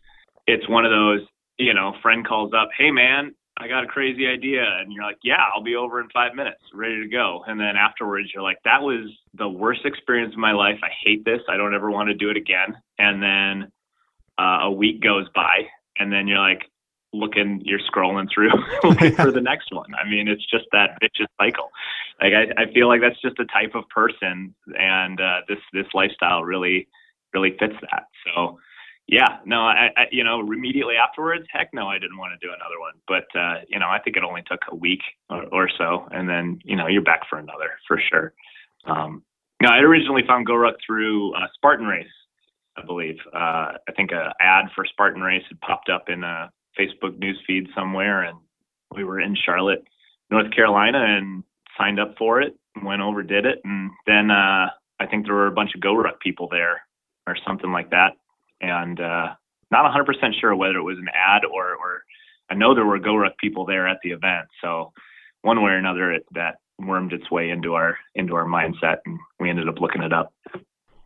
it's 0.48 0.68
one 0.70 0.86
of 0.86 0.92
those, 0.92 1.22
you 1.58 1.74
know, 1.74 1.94
friend 2.02 2.26
calls 2.26 2.54
up, 2.54 2.70
hey 2.78 2.92
man, 2.92 3.36
I 3.60 3.68
got 3.68 3.84
a 3.84 3.88
crazy 3.88 4.28
idea. 4.28 4.64
And 4.80 4.92
you're 4.92 5.04
like, 5.04 5.18
yeah, 5.24 5.44
I'll 5.54 5.64
be 5.64 5.76
over 5.76 6.00
in 6.00 6.08
five 6.14 6.36
minutes, 6.36 6.62
ready 6.74 7.02
to 7.02 7.08
go. 7.08 7.44
And 7.48 7.60
then 7.60 7.76
afterwards, 7.76 8.30
you're 8.34 8.44
like, 8.44 8.58
that 8.66 8.82
was 8.82 9.10
the 9.34 9.50
worst 9.50 9.82
experience 9.86 10.34
of 10.34 10.40
my 10.40 10.52
life. 10.52 10.80
I 10.84 10.90
hate 11.04 11.26
this. 11.26 11.42
I 11.50 11.58
don't 11.58 11.74
ever 11.74 11.90
want 11.90 12.10
to 12.10 12.14
do 12.14 12.30
it 12.30 12.38
again. 12.38 12.78
And 13.00 13.22
then 13.22 13.72
uh, 14.40 14.66
a 14.66 14.72
week 14.72 15.02
goes 15.02 15.28
by, 15.34 15.66
and 15.98 16.12
then 16.12 16.28
you're 16.28 16.40
like, 16.40 16.62
looking, 17.14 17.62
you're 17.64 17.80
scrolling 17.80 18.28
through 18.34 18.52
looking 18.84 19.16
for 19.16 19.32
the 19.32 19.42
next 19.42 19.72
one. 19.72 19.90
I 19.96 20.08
mean, 20.08 20.28
it's 20.28 20.46
just 20.46 20.66
that 20.72 20.98
vicious 21.02 21.32
cycle. 21.40 21.70
Like 22.22 22.34
I, 22.34 22.64
I 22.64 22.74
feel 22.74 22.88
like 22.88 23.02
that's 23.02 23.20
just 23.22 23.40
a 23.40 23.46
type 23.46 23.76
of 23.76 23.88
person, 23.90 24.54
and 24.78 25.20
uh, 25.22 25.42
this 25.48 25.60
this 25.74 25.86
lifestyle 25.94 26.44
really 26.44 26.88
really 27.34 27.56
fits 27.60 27.76
that. 27.82 28.06
So 28.26 28.60
yeah, 29.08 29.40
no, 29.46 29.62
I, 29.62 29.90
I, 29.96 30.04
you 30.12 30.24
know, 30.24 30.42
immediately 30.42 30.96
afterwards, 30.96 31.46
heck 31.50 31.74
no, 31.74 31.88
I 31.88 31.98
didn't 31.98 32.18
want 32.18 32.38
to 32.40 32.46
do 32.46 32.54
another 32.54 32.78
one. 32.78 32.94
But 33.08 33.40
uh, 33.40 33.64
you 33.70 33.80
know, 33.80 33.88
I 33.88 34.00
think 34.00 34.18
it 34.18 34.24
only 34.24 34.44
took 34.46 34.60
a 34.70 34.76
week 34.76 35.00
or, 35.30 35.46
or, 35.46 35.70
so, 35.78 36.08
and 36.12 36.28
then 36.28 36.60
you 36.66 36.76
know, 36.76 36.88
you're 36.88 37.02
back 37.02 37.22
for 37.30 37.40
another 37.40 37.72
for 37.88 38.02
sure. 38.12 38.34
Um, 38.86 39.24
now, 39.62 39.74
I 39.74 39.80
originally 39.80 40.24
found 40.28 40.46
GORUCK 40.46 40.76
through 40.86 41.34
uh, 41.36 41.48
Spartan 41.56 41.88
Race, 41.88 42.06
I 42.76 42.86
believe. 42.86 43.16
Uh, 43.34 43.80
I 43.88 43.92
think 43.96 44.12
an 44.12 44.32
ad 44.42 44.66
for 44.76 44.86
Spartan 44.86 45.22
Race 45.22 45.44
had 45.48 45.60
popped 45.62 45.90
up 45.90 46.10
in 46.10 46.24
a 46.26 46.52
Facebook 46.78 47.18
news 47.18 47.42
feed 47.48 47.68
somewhere, 47.74 48.24
and 48.24 48.38
we 48.94 49.06
were 49.06 49.22
in 49.22 49.38
Charlotte, 49.46 49.84
North 50.30 50.54
Carolina, 50.54 51.00
and 51.02 51.44
signed 51.78 52.00
up 52.00 52.16
for 52.18 52.42
it. 52.42 52.58
Went 52.84 53.02
over, 53.02 53.24
did 53.24 53.46
it, 53.46 53.60
and 53.64 53.90
then 54.06 54.32
uh, 54.32 54.68
I 55.00 55.06
think 55.10 55.26
there 55.26 55.34
were 55.34 55.48
a 55.48 55.52
bunch 55.52 55.72
of 55.76 55.82
GORUCK 55.82 56.20
people 56.20 56.50
there 56.52 56.82
or 57.26 57.38
something 57.46 57.72
like 57.72 57.90
that 57.92 58.12
and 58.62 59.00
uh, 59.00 59.28
not 59.72 59.92
100% 59.94 60.06
sure 60.40 60.56
whether 60.56 60.78
it 60.78 60.84
was 60.84 60.98
an 60.98 61.10
ad 61.14 61.44
or, 61.46 61.76
or 61.76 62.04
I 62.50 62.56
know 62.56 62.74
there 62.74 62.86
were 62.86 63.00
GORUCK 63.00 63.38
people 63.40 63.66
there 63.66 63.88
at 63.88 63.98
the 64.04 64.12
event. 64.12 64.48
So 64.62 64.94
one 65.42 65.62
way 65.64 65.72
or 65.72 65.78
another, 65.78 66.14
it, 66.14 66.26
that 66.34 66.56
wormed 66.80 67.14
its 67.14 67.30
way 67.32 67.50
into 67.50 67.74
our 67.74 67.98
into 68.16 68.36
our 68.36 68.46
mindset, 68.46 68.98
and 69.06 69.20
we 69.40 69.50
ended 69.50 69.68
up 69.68 69.80
looking 69.80 70.04
it 70.04 70.14
up. 70.14 70.34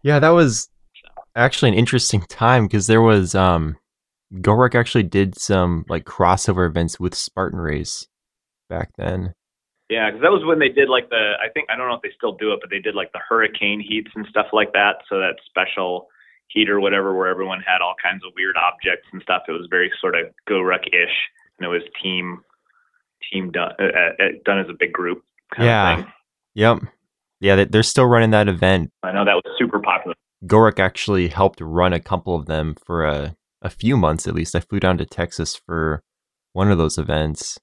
Yeah, 0.04 0.20
that 0.20 0.30
was 0.30 0.70
actually 1.36 1.70
an 1.70 1.76
interesting 1.76 2.22
time 2.22 2.68
because 2.68 2.88
there 2.88 3.02
was 3.02 3.36
um, 3.36 3.78
GORUCK 4.42 4.76
actually 4.76 5.04
did 5.04 5.38
some 5.38 5.86
like 5.90 6.06
crossover 6.06 6.68
events 6.68 7.00
with 7.00 7.16
Spartan 7.16 7.60
Race 7.60 8.08
back 8.70 8.92
then. 8.98 9.34
Yeah, 9.90 10.10
because 10.10 10.22
that 10.22 10.32
was 10.32 10.46
when 10.46 10.60
they 10.60 10.70
did 10.70 10.90
like 10.90 11.10
the 11.10 11.34
I 11.44 11.50
think 11.50 11.70
I 11.70 11.76
don't 11.76 11.90
know 11.90 11.96
if 11.96 12.02
they 12.02 12.14
still 12.16 12.38
do 12.38 12.54
it, 12.54 12.60
but 12.62 12.70
they 12.70 12.80
did 12.80 12.96
like 12.96 13.12
the 13.12 13.20
hurricane 13.28 13.82
heats 13.82 14.12
and 14.16 14.26
stuff 14.30 14.48
like 14.54 14.72
that. 14.74 14.98
So 15.10 15.20
that 15.20 15.36
special 15.48 16.08
heat 16.54 16.70
or 16.70 16.80
whatever, 16.80 17.16
where 17.16 17.28
everyone 17.28 17.62
had 17.66 17.82
all 17.82 17.96
kinds 18.02 18.24
of 18.26 18.34
weird 18.36 18.56
objects 18.58 19.08
and 19.12 19.22
stuff. 19.22 19.44
It 19.48 19.52
was 19.52 19.68
very 19.70 19.92
sort 20.00 20.16
of 20.16 20.28
GORUCK 20.48 20.88
ish, 20.88 21.16
and 21.60 21.66
it 21.66 21.70
was 21.70 21.82
team 22.02 22.42
team 23.32 23.52
done 23.52 23.72
uh, 23.80 23.84
uh, 24.24 24.28
done 24.46 24.60
as 24.60 24.68
a 24.70 24.76
big 24.78 24.94
group. 24.94 25.24
yeah. 25.58 26.06
Yep. 26.54 26.80
Yeah, 27.40 27.66
they're 27.66 27.82
still 27.82 28.06
running 28.06 28.32
that 28.32 28.48
event. 28.48 28.92
I 29.02 29.12
know 29.12 29.26
that 29.26 29.34
was 29.34 29.44
super 29.58 29.80
popular. 29.80 30.16
GORUCK 30.46 30.80
actually 30.80 31.28
helped 31.28 31.60
run 31.60 31.94
a 31.94 32.00
couple 32.00 32.36
of 32.36 32.46
them 32.46 32.76
for 32.86 33.06
a, 33.06 33.36
a 33.62 33.70
few 33.70 33.98
months 33.98 34.28
at 34.28 34.36
least. 34.36 34.56
I 34.56 34.60
flew 34.60 34.80
down 34.80 34.98
to 35.00 35.06
Texas 35.06 35.60
for 35.66 36.04
one 36.54 36.70
of 36.72 36.78
those 36.78 36.98
events. 36.98 37.58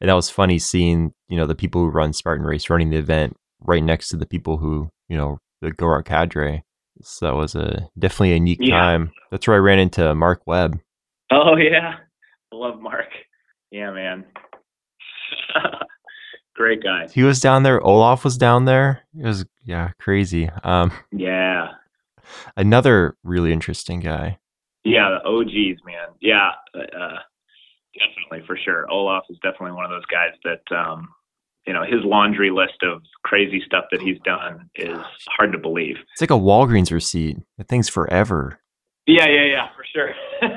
And 0.00 0.10
that 0.10 0.14
was 0.14 0.28
funny 0.28 0.58
seeing, 0.58 1.12
you 1.28 1.36
know, 1.36 1.46
the 1.46 1.54
people 1.54 1.80
who 1.80 1.88
run 1.88 2.12
Spartan 2.12 2.44
Race 2.44 2.68
running 2.68 2.90
the 2.90 2.98
event 2.98 3.36
right 3.60 3.82
next 3.82 4.08
to 4.08 4.16
the 4.16 4.26
people 4.26 4.58
who, 4.58 4.90
you 5.08 5.16
know, 5.16 5.38
the 5.62 5.70
GORUCK 5.70 6.04
cadre. 6.04 6.62
So 7.02 7.26
that 7.26 7.34
was 7.34 7.54
a 7.54 7.88
definitely 7.98 8.32
a 8.32 8.36
unique 8.36 8.58
yeah. 8.60 8.78
time. 8.78 9.12
That's 9.30 9.46
where 9.46 9.56
I 9.56 9.60
ran 9.60 9.78
into 9.78 10.14
Mark 10.14 10.42
Webb. 10.46 10.80
Oh 11.30 11.56
yeah, 11.56 11.96
I 12.52 12.56
love 12.56 12.80
Mark. 12.80 13.08
Yeah, 13.70 13.90
man. 13.90 14.24
Great 16.54 16.82
guy. 16.82 17.06
He 17.12 17.22
was 17.22 17.40
down 17.40 17.62
there. 17.62 17.80
Olaf 17.82 18.24
was 18.24 18.38
down 18.38 18.64
there. 18.64 19.02
It 19.18 19.26
was 19.26 19.44
yeah, 19.64 19.90
crazy. 19.98 20.48
Um, 20.64 20.92
yeah. 21.12 21.72
Another 22.56 23.16
really 23.22 23.52
interesting 23.52 24.00
guy. 24.00 24.38
Yeah, 24.84 25.18
the 25.22 25.28
OGs, 25.28 25.82
man. 25.84 26.08
Yeah, 26.20 26.50
uh, 26.74 27.18
definitely 27.98 28.46
for 28.46 28.56
sure. 28.56 28.90
Olaf 28.90 29.24
is 29.28 29.38
definitely 29.42 29.72
one 29.72 29.84
of 29.84 29.90
those 29.90 30.06
guys 30.06 30.30
that 30.44 30.76
um, 30.76 31.08
you 31.66 31.72
know 31.72 31.82
his 31.82 32.04
laundry 32.04 32.50
list 32.50 32.82
of 32.82 33.02
crazy 33.24 33.62
stuff 33.66 33.84
that 33.90 34.00
he's 34.00 34.18
done 34.24 34.68
is 34.76 34.98
hard 35.36 35.52
to 35.52 35.58
believe. 35.58 35.96
It's 36.12 36.20
like 36.20 36.30
a 36.30 36.34
Walgreens 36.34 36.92
receipt. 36.92 37.38
That 37.58 37.68
thing's 37.68 37.88
forever. 37.88 38.60
Yeah, 39.06 39.26
yeah, 39.28 39.44
yeah, 39.44 39.68
for 39.76 39.84
sure. 39.92 40.14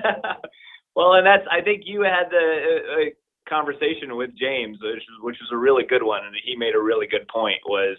well, 0.95 1.13
and 1.13 1.25
that's 1.25 1.45
I 1.51 1.61
think 1.61 1.83
you 1.85 2.01
had 2.01 2.29
the 2.29 2.79
uh, 2.91 3.49
conversation 3.49 4.15
with 4.15 4.31
James, 4.37 4.77
which, 4.81 5.03
which 5.21 5.37
was 5.41 5.49
a 5.51 5.57
really 5.57 5.83
good 5.83 6.03
one, 6.03 6.25
and 6.25 6.35
he 6.45 6.55
made 6.55 6.75
a 6.75 6.81
really 6.81 7.07
good 7.07 7.27
point. 7.27 7.59
Was 7.65 7.97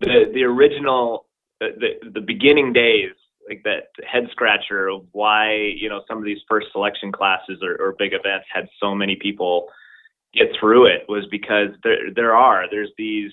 the 0.00 0.30
the 0.34 0.42
original 0.44 1.26
the 1.60 1.68
the, 1.78 2.10
the 2.10 2.20
beginning 2.20 2.72
days 2.72 3.12
like 3.48 3.62
that 3.64 3.90
head 4.06 4.28
scratcher 4.30 4.88
of 4.88 5.04
why 5.12 5.52
you 5.54 5.88
know 5.88 6.02
some 6.08 6.18
of 6.18 6.24
these 6.24 6.38
first 6.48 6.68
selection 6.72 7.12
classes 7.12 7.58
or, 7.62 7.76
or 7.80 7.94
big 7.98 8.12
events 8.12 8.46
had 8.52 8.68
so 8.80 8.94
many 8.94 9.16
people 9.16 9.68
get 10.34 10.48
through 10.58 10.86
it 10.86 11.02
was 11.08 11.26
because 11.30 11.68
there 11.82 12.12
there 12.14 12.34
are 12.34 12.64
there's 12.70 12.90
these 12.96 13.32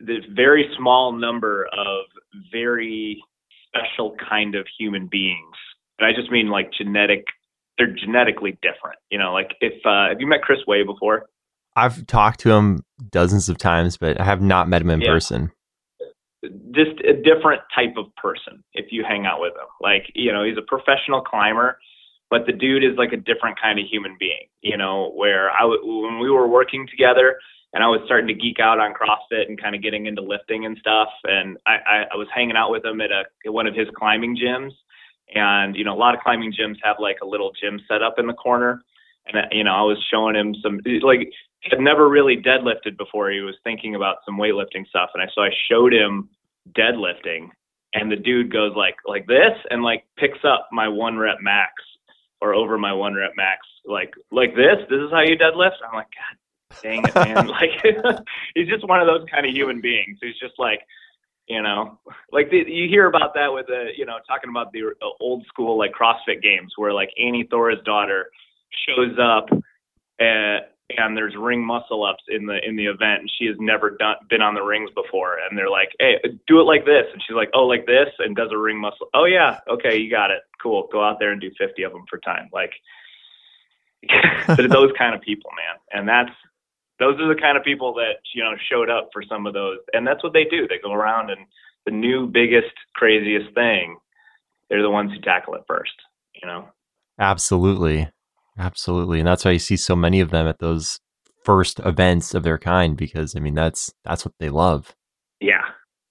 this 0.00 0.24
very 0.34 0.68
small 0.76 1.12
number 1.12 1.66
of 1.66 2.04
very 2.52 3.22
special 3.68 4.14
kind 4.28 4.54
of 4.54 4.66
human 4.78 5.08
beings. 5.10 5.56
And 5.98 6.06
I 6.06 6.12
just 6.12 6.30
mean 6.30 6.48
like 6.48 6.70
genetic 6.72 7.24
they're 7.78 7.94
genetically 7.94 8.58
different. 8.62 8.98
You 9.10 9.18
know, 9.18 9.32
like 9.32 9.52
if 9.60 9.74
uh 9.84 10.08
have 10.08 10.20
you 10.20 10.26
met 10.26 10.42
Chris 10.42 10.60
Way 10.66 10.82
before? 10.82 11.26
I've 11.76 12.06
talked 12.06 12.40
to 12.40 12.52
him 12.52 12.84
dozens 13.10 13.48
of 13.48 13.58
times, 13.58 13.98
but 13.98 14.18
I 14.18 14.24
have 14.24 14.40
not 14.40 14.68
met 14.68 14.80
him 14.80 14.90
in 14.90 15.02
yeah. 15.02 15.08
person. 15.08 15.52
Just 16.72 17.00
a 17.00 17.12
different 17.12 17.60
type 17.74 17.96
of 17.98 18.06
person 18.16 18.64
if 18.72 18.86
you 18.90 19.04
hang 19.06 19.26
out 19.26 19.40
with 19.40 19.52
him. 19.52 19.66
Like, 19.80 20.04
you 20.14 20.32
know, 20.32 20.42
he's 20.42 20.56
a 20.56 20.62
professional 20.62 21.20
climber 21.20 21.78
but 22.30 22.46
the 22.46 22.52
dude 22.52 22.84
is 22.84 22.96
like 22.96 23.12
a 23.12 23.16
different 23.16 23.60
kind 23.60 23.78
of 23.78 23.86
human 23.86 24.16
being, 24.18 24.48
you 24.60 24.76
know, 24.76 25.12
where 25.14 25.50
I 25.50 25.64
when 25.64 26.18
we 26.18 26.30
were 26.30 26.48
working 26.48 26.86
together 26.88 27.36
and 27.72 27.84
I 27.84 27.88
was 27.88 28.00
starting 28.06 28.28
to 28.28 28.34
geek 28.34 28.58
out 28.58 28.78
on 28.78 28.94
CrossFit 28.94 29.48
and 29.48 29.60
kind 29.60 29.74
of 29.74 29.82
getting 29.82 30.06
into 30.06 30.22
lifting 30.22 30.64
and 30.66 30.76
stuff. 30.78 31.08
And 31.24 31.58
I, 31.66 31.76
I, 31.86 31.96
I 32.14 32.16
was 32.16 32.28
hanging 32.34 32.56
out 32.56 32.70
with 32.70 32.84
him 32.84 33.00
at 33.00 33.10
a 33.10 33.24
at 33.44 33.52
one 33.52 33.66
of 33.66 33.74
his 33.74 33.88
climbing 33.96 34.36
gyms. 34.36 34.72
And, 35.34 35.74
you 35.76 35.84
know, 35.84 35.94
a 35.94 35.98
lot 35.98 36.14
of 36.14 36.20
climbing 36.20 36.52
gyms 36.52 36.76
have 36.82 36.96
like 37.00 37.18
a 37.22 37.26
little 37.26 37.52
gym 37.60 37.80
set 37.88 38.02
up 38.02 38.14
in 38.18 38.26
the 38.26 38.32
corner. 38.32 38.82
And, 39.26 39.44
you 39.50 39.64
know, 39.64 39.72
I 39.72 39.82
was 39.82 39.98
showing 40.08 40.36
him 40.36 40.54
some, 40.62 40.80
like, 41.02 41.28
he 41.60 41.70
had 41.70 41.80
never 41.80 42.08
really 42.08 42.36
deadlifted 42.36 42.96
before. 42.96 43.30
He 43.30 43.40
was 43.40 43.56
thinking 43.64 43.96
about 43.96 44.18
some 44.24 44.38
weightlifting 44.38 44.86
stuff. 44.88 45.10
And 45.14 45.22
I, 45.22 45.26
so 45.34 45.42
I 45.42 45.50
showed 45.68 45.92
him 45.92 46.28
deadlifting 46.78 47.48
and 47.92 48.10
the 48.10 48.16
dude 48.16 48.52
goes 48.52 48.72
like, 48.76 48.96
like 49.04 49.26
this 49.26 49.52
and 49.70 49.82
like 49.82 50.04
picks 50.16 50.38
up 50.44 50.68
my 50.70 50.86
one 50.86 51.16
rep 51.18 51.38
max 51.40 51.72
or 52.40 52.54
over 52.54 52.78
my 52.78 52.92
one 52.92 53.14
rep 53.14 53.32
max 53.36 53.60
like 53.86 54.12
like 54.30 54.54
this 54.54 54.78
this 54.90 54.98
is 54.98 55.10
how 55.10 55.20
you 55.20 55.36
deadlift? 55.36 55.78
I'm 55.86 55.94
like 55.94 56.08
god 56.10 56.36
dang 56.82 57.04
it 57.04 57.14
man. 57.14 57.46
Like 57.56 57.70
he's 58.54 58.68
just 58.68 58.86
one 58.86 59.00
of 59.00 59.06
those 59.06 59.26
kind 59.32 59.46
of 59.46 59.52
human 59.52 59.80
beings. 59.80 60.18
Who's 60.20 60.38
just 60.40 60.54
like 60.58 60.80
you 61.48 61.62
know 61.62 61.98
like 62.32 62.50
the, 62.50 62.64
you 62.66 62.88
hear 62.88 63.06
about 63.06 63.34
that 63.34 63.52
with 63.52 63.66
the 63.66 63.88
you 63.96 64.04
know 64.04 64.18
talking 64.28 64.50
about 64.50 64.72
the 64.72 64.82
old 65.20 65.46
school 65.46 65.78
like 65.78 65.92
crossfit 65.92 66.42
games 66.42 66.72
where 66.76 66.92
like 66.92 67.10
Annie 67.18 67.48
Thorisdottir 67.50 68.24
shows 68.86 69.16
up 69.20 69.48
at 70.20 70.75
and 70.96 71.16
there's 71.16 71.34
ring 71.36 71.64
muscle 71.64 72.04
ups 72.04 72.22
in 72.28 72.46
the 72.46 72.58
in 72.66 72.76
the 72.76 72.86
event 72.86 73.20
and 73.20 73.30
she 73.38 73.46
has 73.46 73.56
never 73.58 73.90
done 73.90 74.16
been 74.28 74.42
on 74.42 74.54
the 74.54 74.62
rings 74.62 74.90
before. 74.94 75.38
And 75.38 75.58
they're 75.58 75.70
like 75.70 75.90
hey 75.98 76.18
do 76.46 76.60
it 76.60 76.64
like 76.64 76.84
this. 76.84 77.06
And 77.12 77.22
she's 77.26 77.36
like 77.36 77.50
oh 77.54 77.66
like 77.66 77.86
this? 77.86 78.08
And 78.18 78.36
does 78.36 78.50
a 78.52 78.58
ring 78.58 78.80
muscle 78.80 79.08
oh 79.14 79.24
yeah 79.24 79.60
okay 79.68 79.96
you 79.96 80.10
got 80.10 80.30
it. 80.30 80.42
Cool. 80.62 80.88
Go 80.92 81.02
out 81.02 81.18
there 81.18 81.32
and 81.32 81.40
do 81.40 81.50
50 81.58 81.82
of 81.82 81.92
them 81.92 82.04
for 82.08 82.18
time. 82.18 82.48
Like 82.52 82.72
but 84.46 84.70
those 84.70 84.92
kind 84.96 85.14
of 85.14 85.20
people 85.20 85.50
man. 85.56 85.80
And 85.92 86.08
that's 86.08 86.30
those 86.98 87.20
are 87.20 87.28
the 87.28 87.40
kind 87.40 87.56
of 87.56 87.64
people 87.64 87.94
that 87.94 88.20
you 88.34 88.42
know 88.42 88.52
showed 88.70 88.90
up 88.90 89.10
for 89.12 89.22
some 89.22 89.46
of 89.46 89.54
those, 89.54 89.78
and 89.92 90.06
that's 90.06 90.22
what 90.22 90.32
they 90.32 90.44
do. 90.44 90.66
They 90.66 90.78
go 90.82 90.92
around 90.92 91.30
and 91.30 91.46
the 91.84 91.92
new 91.92 92.26
biggest 92.26 92.72
craziest 92.94 93.54
thing, 93.54 93.98
they're 94.68 94.82
the 94.82 94.90
ones 94.90 95.12
who 95.12 95.20
tackle 95.20 95.54
it 95.54 95.62
first. 95.66 95.92
You 96.34 96.48
know. 96.48 96.68
Absolutely, 97.18 98.08
absolutely, 98.58 99.18
and 99.18 99.28
that's 99.28 99.44
why 99.44 99.52
you 99.52 99.58
see 99.58 99.76
so 99.76 99.96
many 99.96 100.20
of 100.20 100.30
them 100.30 100.46
at 100.46 100.58
those 100.58 101.00
first 101.44 101.78
events 101.80 102.34
of 102.34 102.42
their 102.42 102.58
kind 102.58 102.96
because 102.96 103.36
I 103.36 103.40
mean 103.40 103.54
that's 103.54 103.92
that's 104.04 104.24
what 104.24 104.34
they 104.38 104.50
love. 104.50 104.94
Yeah, 105.40 105.62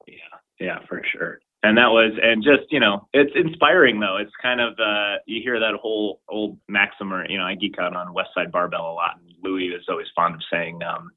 yeah, 0.08 0.16
yeah, 0.60 0.80
for 0.88 1.02
sure 1.12 1.40
and 1.66 1.78
that 1.78 1.90
was 1.90 2.14
and 2.22 2.44
just 2.44 2.72
you 2.72 2.80
know 2.80 3.08
it's 3.14 3.32
inspiring 3.36 4.00
though 4.00 4.18
it's 4.18 4.32
kind 4.42 4.62
of 4.62 4.74
uh 4.80 5.18
you 5.26 5.42
hear 5.42 5.60
that 5.60 5.74
whole 5.82 6.22
old 6.30 6.58
maxim 6.68 7.12
or 7.12 7.28
you 7.30 7.38
know 7.38 7.44
i 7.44 7.56
geek 7.56 7.80
out 7.80 7.96
on 7.96 8.14
Westside 8.14 8.52
Barbell 8.52 8.92
a 8.92 8.94
lot 8.94 9.18
and 9.20 9.34
Louie 9.44 9.68
is 9.68 9.86
always 9.90 10.08
fond 10.16 10.36
of 10.36 10.42
saying 10.52 10.82
um 10.84 11.10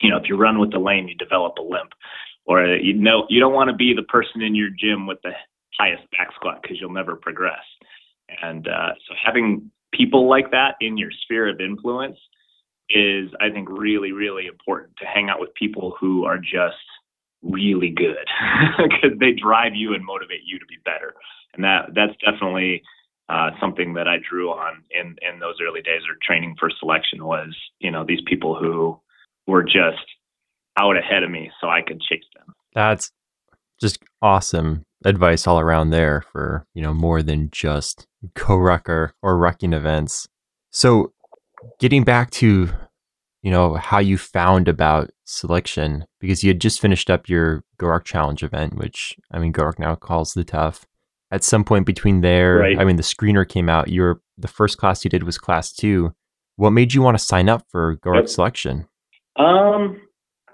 you 0.00 0.10
know 0.10 0.18
if 0.18 0.28
you 0.28 0.36
run 0.36 0.58
with 0.58 0.72
the 0.72 0.78
lane 0.78 1.08
you 1.08 1.14
develop 1.14 1.56
a 1.58 1.62
limp 1.62 1.92
or 2.44 2.66
you 2.66 2.92
know 2.92 3.24
you 3.30 3.40
don't 3.40 3.54
want 3.54 3.70
to 3.70 3.76
be 3.76 3.94
the 3.94 4.02
person 4.02 4.42
in 4.42 4.54
your 4.54 4.68
gym 4.78 5.06
with 5.06 5.18
the 5.22 5.32
highest 5.78 6.02
back 6.10 6.28
squat 6.34 6.60
because 6.60 6.78
you'll 6.80 6.92
never 6.92 7.16
progress 7.16 7.64
and 8.42 8.68
uh 8.68 8.90
so 9.08 9.14
having 9.24 9.70
people 9.92 10.28
like 10.28 10.50
that 10.50 10.74
in 10.80 10.96
your 10.96 11.10
sphere 11.22 11.48
of 11.48 11.60
influence 11.60 12.18
is 12.90 13.30
i 13.40 13.50
think 13.50 13.68
really 13.70 14.12
really 14.12 14.46
important 14.46 14.90
to 14.96 15.04
hang 15.04 15.28
out 15.28 15.40
with 15.40 15.52
people 15.54 15.94
who 16.00 16.24
are 16.24 16.38
just 16.38 16.76
really 17.42 17.90
good 17.90 18.26
because 18.78 19.18
they 19.18 19.32
drive 19.32 19.74
you 19.74 19.94
and 19.94 20.04
motivate 20.04 20.42
you 20.44 20.58
to 20.58 20.66
be 20.66 20.76
better. 20.84 21.14
And 21.54 21.64
that 21.64 21.90
that's 21.94 22.12
definitely 22.24 22.82
uh, 23.28 23.50
something 23.60 23.94
that 23.94 24.08
I 24.08 24.16
drew 24.28 24.50
on 24.50 24.82
in 24.90 25.16
in 25.22 25.40
those 25.40 25.56
early 25.66 25.82
days 25.82 26.02
of 26.10 26.20
training 26.20 26.56
for 26.58 26.70
selection 26.78 27.24
was 27.24 27.54
you 27.78 27.90
know 27.90 28.04
these 28.04 28.20
people 28.26 28.56
who 28.56 29.00
were 29.46 29.62
just 29.62 30.04
out 30.78 30.96
ahead 30.96 31.22
of 31.22 31.30
me 31.30 31.50
so 31.60 31.68
I 31.68 31.82
could 31.82 32.00
chase 32.00 32.24
them. 32.34 32.54
That's 32.74 33.10
just 33.80 33.98
awesome 34.22 34.84
advice 35.04 35.46
all 35.46 35.60
around 35.60 35.90
there 35.90 36.22
for 36.32 36.66
you 36.74 36.82
know 36.82 36.92
more 36.92 37.22
than 37.22 37.50
just 37.50 38.06
co-rucker 38.34 39.12
or 39.22 39.38
rucking 39.38 39.74
events. 39.74 40.28
So 40.70 41.12
getting 41.78 42.04
back 42.04 42.30
to 42.32 42.70
you 43.42 43.50
know, 43.50 43.74
how 43.74 43.98
you 43.98 44.18
found 44.18 44.68
about 44.68 45.10
selection 45.24 46.04
because 46.20 46.42
you 46.42 46.50
had 46.50 46.60
just 46.60 46.80
finished 46.80 47.10
up 47.10 47.28
your 47.28 47.64
GORUCK 47.78 48.04
Challenge 48.04 48.42
event, 48.42 48.76
which 48.76 49.16
I 49.30 49.38
mean, 49.38 49.52
GORUCK 49.52 49.78
now 49.78 49.94
calls 49.94 50.34
the 50.34 50.44
tough. 50.44 50.86
At 51.30 51.44
some 51.44 51.62
point 51.62 51.84
between 51.84 52.22
there, 52.22 52.56
right. 52.56 52.78
I 52.78 52.84
mean, 52.84 52.96
the 52.96 53.02
screener 53.02 53.46
came 53.48 53.68
out. 53.68 53.88
Your 53.88 54.20
the 54.36 54.48
first 54.48 54.78
class 54.78 55.04
you 55.04 55.10
did 55.10 55.24
was 55.24 55.38
class 55.38 55.72
two. 55.72 56.14
What 56.56 56.70
made 56.70 56.94
you 56.94 57.02
want 57.02 57.18
to 57.18 57.24
sign 57.24 57.48
up 57.48 57.64
for 57.70 57.96
GORUCK 57.96 58.22
yep. 58.22 58.28
selection? 58.28 58.88
Um, 59.36 60.00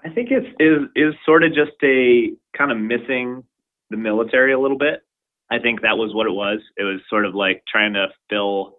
I 0.03 0.09
think 0.09 0.29
it's 0.31 0.47
is 0.59 0.87
is 0.95 1.13
sort 1.25 1.43
of 1.43 1.53
just 1.53 1.71
a 1.83 2.31
kind 2.55 2.71
of 2.71 2.77
missing 2.77 3.43
the 3.89 3.97
military 3.97 4.53
a 4.53 4.59
little 4.59 4.77
bit. 4.77 5.01
I 5.51 5.59
think 5.59 5.81
that 5.81 5.97
was 5.97 6.13
what 6.13 6.27
it 6.27 6.33
was. 6.33 6.59
It 6.77 6.83
was 6.83 7.01
sort 7.09 7.25
of 7.25 7.35
like 7.35 7.63
trying 7.71 7.93
to 7.93 8.07
fill 8.29 8.77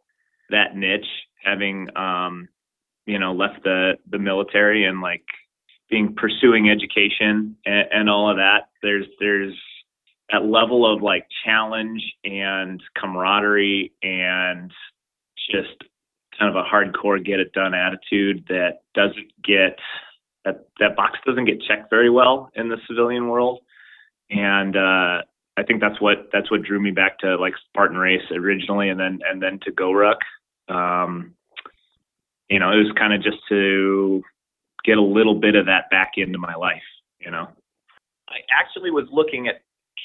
that 0.50 0.76
niche, 0.76 1.06
having 1.44 1.88
um, 1.96 2.48
you 3.06 3.18
know 3.18 3.32
left 3.32 3.62
the 3.62 3.94
the 4.10 4.18
military 4.18 4.84
and 4.84 5.00
like 5.00 5.24
being 5.88 6.14
pursuing 6.14 6.68
education 6.68 7.56
and, 7.64 7.88
and 7.92 8.10
all 8.10 8.28
of 8.28 8.36
that 8.36 8.68
there's 8.82 9.06
there's 9.20 9.54
that 10.30 10.44
level 10.44 10.92
of 10.92 11.02
like 11.02 11.26
challenge 11.44 12.02
and 12.24 12.82
camaraderie 13.00 13.92
and 14.02 14.72
just 15.50 15.84
kind 16.38 16.54
of 16.54 16.56
a 16.56 16.68
hardcore 16.68 17.24
get 17.24 17.38
it 17.38 17.52
done 17.52 17.74
attitude 17.74 18.44
that 18.48 18.80
doesn't 18.94 19.30
get 19.44 19.78
that 20.44 20.66
that 20.80 20.96
box 20.96 21.18
doesn't 21.24 21.44
get 21.44 21.62
checked 21.62 21.88
very 21.90 22.10
well 22.10 22.50
in 22.54 22.68
the 22.68 22.78
civilian 22.88 23.28
world 23.28 23.60
and 24.30 24.76
uh 24.76 25.22
I 25.58 25.62
think 25.66 25.80
that's 25.80 26.00
what 26.00 26.28
that's 26.32 26.50
what 26.50 26.62
drew 26.62 26.80
me 26.80 26.90
back 26.90 27.18
to 27.20 27.36
like 27.36 27.54
Spartan 27.68 27.96
Race 27.96 28.30
originally 28.30 28.90
and 28.90 29.00
then 29.00 29.20
and 29.28 29.42
then 29.42 29.58
to 29.64 29.72
GORUCK. 29.72 30.18
Um 30.68 31.34
you 32.48 32.58
know, 32.60 32.70
it 32.70 32.76
was 32.76 32.92
kind 32.96 33.12
of 33.12 33.22
just 33.22 33.38
to 33.48 34.22
get 34.84 34.98
a 34.98 35.02
little 35.02 35.34
bit 35.34 35.56
of 35.56 35.66
that 35.66 35.90
back 35.90 36.12
into 36.16 36.38
my 36.38 36.54
life, 36.54 36.82
you 37.18 37.30
know. 37.30 37.48
I 38.28 38.38
actually 38.52 38.90
was 38.90 39.06
looking 39.10 39.48
at 39.48 39.62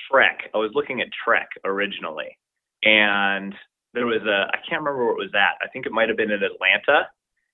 Trek. 0.10 0.50
I 0.54 0.58
was 0.58 0.72
looking 0.74 1.02
at 1.02 1.08
Trek 1.24 1.50
originally. 1.66 2.38
And 2.84 3.54
there 3.94 4.06
was 4.06 4.22
a 4.24 4.48
I 4.52 4.58
can't 4.68 4.82
remember 4.82 5.06
where 5.06 5.14
it 5.14 5.20
was 5.20 5.34
at. 5.36 5.64
I 5.64 5.70
think 5.72 5.86
it 5.86 5.92
might 5.92 6.10
have 6.10 6.18
been 6.18 6.32
in 6.32 6.42
Atlanta. 6.44 7.08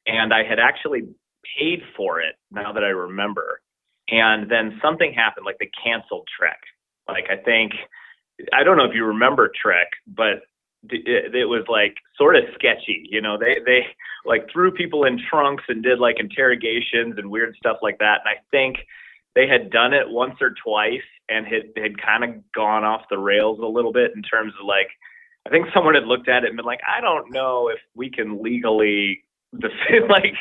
And 0.05 0.33
I 0.33 0.43
had 0.43 0.59
actually 0.59 1.03
paid 1.59 1.81
for 1.95 2.21
it 2.21 2.35
now 2.51 2.71
that 2.73 2.83
I 2.83 2.89
remember. 2.89 3.61
And 4.09 4.49
then 4.49 4.79
something 4.81 5.13
happened, 5.13 5.45
like 5.45 5.57
they 5.59 5.69
canceled 5.83 6.27
Trek. 6.37 6.59
Like 7.07 7.25
I 7.29 7.37
think 7.37 7.73
I 8.53 8.63
don't 8.63 8.77
know 8.77 8.85
if 8.85 8.93
you 8.93 9.05
remember 9.05 9.51
Trek, 9.61 9.87
but 10.07 10.43
it, 10.89 11.35
it 11.35 11.45
was 11.45 11.65
like 11.67 11.95
sort 12.17 12.35
of 12.35 12.43
sketchy. 12.53 13.07
You 13.09 13.21
know, 13.21 13.37
they 13.37 13.57
they 13.65 13.85
like 14.25 14.47
threw 14.51 14.71
people 14.71 15.05
in 15.05 15.19
trunks 15.29 15.63
and 15.67 15.83
did 15.83 15.99
like 15.99 16.17
interrogations 16.19 17.15
and 17.17 17.29
weird 17.29 17.55
stuff 17.57 17.77
like 17.81 17.97
that. 17.99 18.21
And 18.23 18.29
I 18.29 18.41
think 18.51 18.77
they 19.35 19.47
had 19.47 19.69
done 19.69 19.93
it 19.93 20.09
once 20.09 20.35
or 20.41 20.53
twice 20.63 21.05
and 21.29 21.45
had 21.45 21.71
had 21.75 22.01
kind 22.01 22.23
of 22.23 22.51
gone 22.53 22.83
off 22.83 23.01
the 23.09 23.17
rails 23.17 23.59
a 23.61 23.65
little 23.65 23.93
bit 23.93 24.11
in 24.15 24.21
terms 24.21 24.53
of 24.59 24.65
like 24.65 24.89
I 25.45 25.49
think 25.49 25.67
someone 25.73 25.95
had 25.95 26.05
looked 26.05 26.27
at 26.27 26.43
it 26.43 26.47
and 26.47 26.57
been 26.57 26.65
like, 26.65 26.81
I 26.85 26.99
don't 26.99 27.31
know 27.31 27.69
if 27.69 27.79
we 27.95 28.09
can 28.09 28.43
legally 28.43 29.23
defend, 29.59 30.09
like 30.09 30.33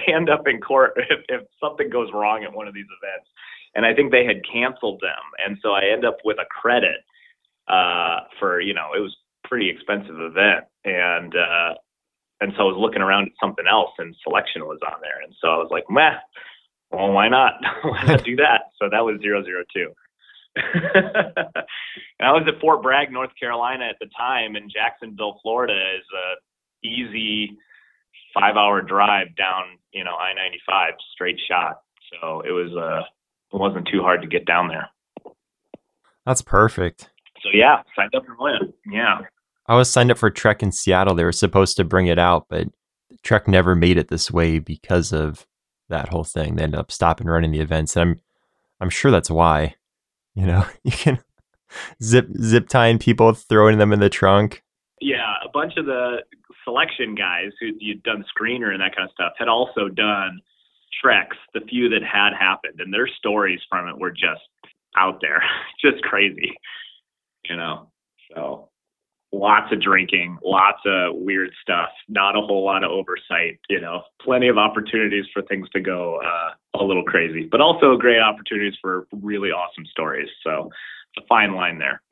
stand 0.00 0.30
up 0.30 0.46
in 0.46 0.60
court 0.60 0.92
if, 0.96 1.20
if 1.28 1.42
something 1.60 1.90
goes 1.90 2.08
wrong 2.12 2.44
at 2.44 2.54
one 2.54 2.68
of 2.68 2.74
these 2.74 2.88
events. 3.02 3.28
And 3.74 3.84
I 3.84 3.94
think 3.94 4.10
they 4.10 4.24
had 4.24 4.40
canceled 4.50 5.00
them, 5.00 5.22
and 5.44 5.58
so 5.62 5.72
I 5.72 5.92
end 5.92 6.04
up 6.04 6.16
with 6.24 6.38
a 6.38 6.46
credit 6.48 7.04
uh, 7.68 8.20
for 8.40 8.60
you 8.60 8.74
know 8.74 8.90
it 8.96 9.00
was 9.00 9.14
pretty 9.44 9.68
expensive 9.68 10.18
event, 10.18 10.64
and 10.84 11.34
uh, 11.36 11.74
and 12.40 12.52
so 12.56 12.62
I 12.62 12.72
was 12.72 12.76
looking 12.78 13.02
around 13.02 13.26
at 13.26 13.32
something 13.40 13.66
else, 13.70 13.90
and 13.98 14.16
selection 14.22 14.64
was 14.64 14.80
on 14.86 15.00
there, 15.02 15.20
and 15.22 15.34
so 15.40 15.48
I 15.48 15.56
was 15.56 15.68
like, 15.70 15.84
meh, 15.90 16.16
well, 16.90 17.12
why 17.12 17.28
not? 17.28 17.54
why 17.82 18.04
not 18.04 18.24
do 18.24 18.36
that? 18.36 18.72
So 18.80 18.88
that 18.90 19.04
was 19.04 19.20
zero 19.20 19.44
zero 19.44 19.64
two. 19.72 19.92
and 20.56 22.26
I 22.26 22.32
was 22.32 22.48
at 22.48 22.60
Fort 22.60 22.82
Bragg, 22.82 23.12
North 23.12 23.30
Carolina 23.38 23.84
at 23.84 23.96
the 24.00 24.08
time, 24.16 24.56
and 24.56 24.72
Jacksonville, 24.72 25.38
Florida 25.42 25.74
is 25.74 26.04
a 26.14 26.86
easy 26.86 27.58
five 28.34 28.56
hour 28.56 28.82
drive 28.82 29.34
down, 29.36 29.78
you 29.92 30.04
know, 30.04 30.14
I 30.14 30.34
ninety 30.34 30.60
five 30.66 30.94
straight 31.12 31.38
shot. 31.48 31.80
So 32.10 32.40
it 32.42 32.50
was 32.50 32.74
uh 32.76 33.02
it 33.52 33.58
wasn't 33.58 33.88
too 33.90 34.02
hard 34.02 34.22
to 34.22 34.28
get 34.28 34.46
down 34.46 34.68
there. 34.68 34.88
That's 36.26 36.42
perfect. 36.42 37.10
So 37.42 37.50
yeah, 37.52 37.82
signed 37.96 38.14
up 38.14 38.24
and 38.28 38.36
went. 38.38 38.74
Yeah. 38.90 39.20
I 39.66 39.76
was 39.76 39.90
signed 39.90 40.10
up 40.10 40.18
for 40.18 40.30
Trek 40.30 40.62
in 40.62 40.72
Seattle. 40.72 41.14
They 41.14 41.24
were 41.24 41.32
supposed 41.32 41.76
to 41.76 41.84
bring 41.84 42.06
it 42.06 42.18
out, 42.18 42.46
but 42.48 42.68
Trek 43.22 43.46
never 43.46 43.74
made 43.74 43.98
it 43.98 44.08
this 44.08 44.30
way 44.30 44.58
because 44.58 45.12
of 45.12 45.46
that 45.88 46.08
whole 46.08 46.24
thing. 46.24 46.56
They 46.56 46.64
ended 46.64 46.80
up 46.80 46.90
stopping 46.90 47.26
running 47.26 47.52
the 47.52 47.60
events. 47.60 47.96
And 47.96 48.10
I'm 48.10 48.20
I'm 48.80 48.90
sure 48.90 49.10
that's 49.10 49.30
why. 49.30 49.74
You 50.34 50.46
know, 50.46 50.66
you 50.84 50.92
can 50.92 51.18
zip 52.02 52.28
zip 52.40 52.68
tying 52.68 52.98
people, 52.98 53.32
throwing 53.32 53.78
them 53.78 53.92
in 53.92 54.00
the 54.00 54.08
trunk. 54.08 54.62
Yeah, 55.00 55.34
a 55.44 55.48
bunch 55.50 55.74
of 55.76 55.86
the 55.86 56.18
selection 56.68 57.14
guys 57.14 57.50
who 57.60 57.68
you'd 57.78 58.02
done 58.02 58.22
screener 58.28 58.72
and 58.72 58.80
that 58.80 58.94
kind 58.94 59.08
of 59.08 59.12
stuff 59.14 59.32
had 59.38 59.48
also 59.48 59.88
done 59.88 60.38
treks, 61.02 61.36
the 61.54 61.60
few 61.68 61.88
that 61.88 62.02
had 62.02 62.32
happened, 62.38 62.80
and 62.80 62.92
their 62.92 63.08
stories 63.08 63.60
from 63.70 63.88
it 63.88 63.98
were 63.98 64.10
just 64.10 64.42
out 64.96 65.18
there, 65.22 65.42
just 65.84 66.02
crazy. 66.02 66.52
You 67.48 67.56
know, 67.56 67.90
so 68.34 68.68
lots 69.32 69.72
of 69.72 69.80
drinking, 69.80 70.38
lots 70.44 70.80
of 70.84 71.14
weird 71.14 71.50
stuff, 71.62 71.88
not 72.08 72.36
a 72.36 72.40
whole 72.40 72.64
lot 72.64 72.84
of 72.84 72.90
oversight, 72.90 73.58
you 73.68 73.80
know, 73.80 74.02
plenty 74.20 74.48
of 74.48 74.58
opportunities 74.58 75.24
for 75.32 75.42
things 75.42 75.68
to 75.70 75.80
go 75.80 76.20
uh, 76.24 76.80
a 76.80 76.84
little 76.84 77.04
crazy, 77.04 77.48
but 77.50 77.60
also 77.60 77.96
great 77.96 78.20
opportunities 78.20 78.74
for 78.80 79.06
really 79.12 79.50
awesome 79.50 79.86
stories. 79.90 80.28
So 80.44 80.70
it's 81.14 81.24
a 81.24 81.26
fine 81.26 81.54
line 81.54 81.78
there. 81.78 82.02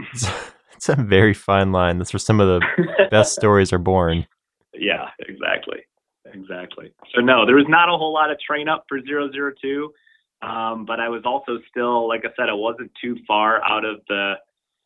it's 0.75 0.89
a 0.89 0.97
very 0.97 1.35
fine 1.35 1.73
line. 1.73 1.99
That's 1.99 2.13
where 2.13 2.21
some 2.21 2.41
of 2.41 2.49
the 2.49 3.09
best 3.11 3.35
stories 3.35 3.73
are 3.73 3.79
born. 3.79 4.27
Yeah, 4.79 5.09
exactly. 5.21 5.79
Exactly. 6.33 6.93
So 7.15 7.21
no, 7.21 7.47
there 7.47 7.57
was 7.57 7.67
not 7.69 7.89
a 7.89 7.97
whole 7.97 8.13
lot 8.13 8.31
of 8.31 8.39
train 8.41 8.69
up 8.69 8.85
for 8.89 8.99
002. 9.01 9.93
Um, 10.43 10.85
but 10.85 11.01
I 11.01 11.09
was 11.09 11.23
also 11.25 11.59
still, 11.71 12.09
like 12.09 12.25
I 12.25 12.31
said, 12.37 12.49
I 12.49 12.55
wasn't 12.55 12.91
too 13.01 13.17
far 13.27 13.63
out 13.65 13.85
of 13.85 14.01
the 14.09 14.35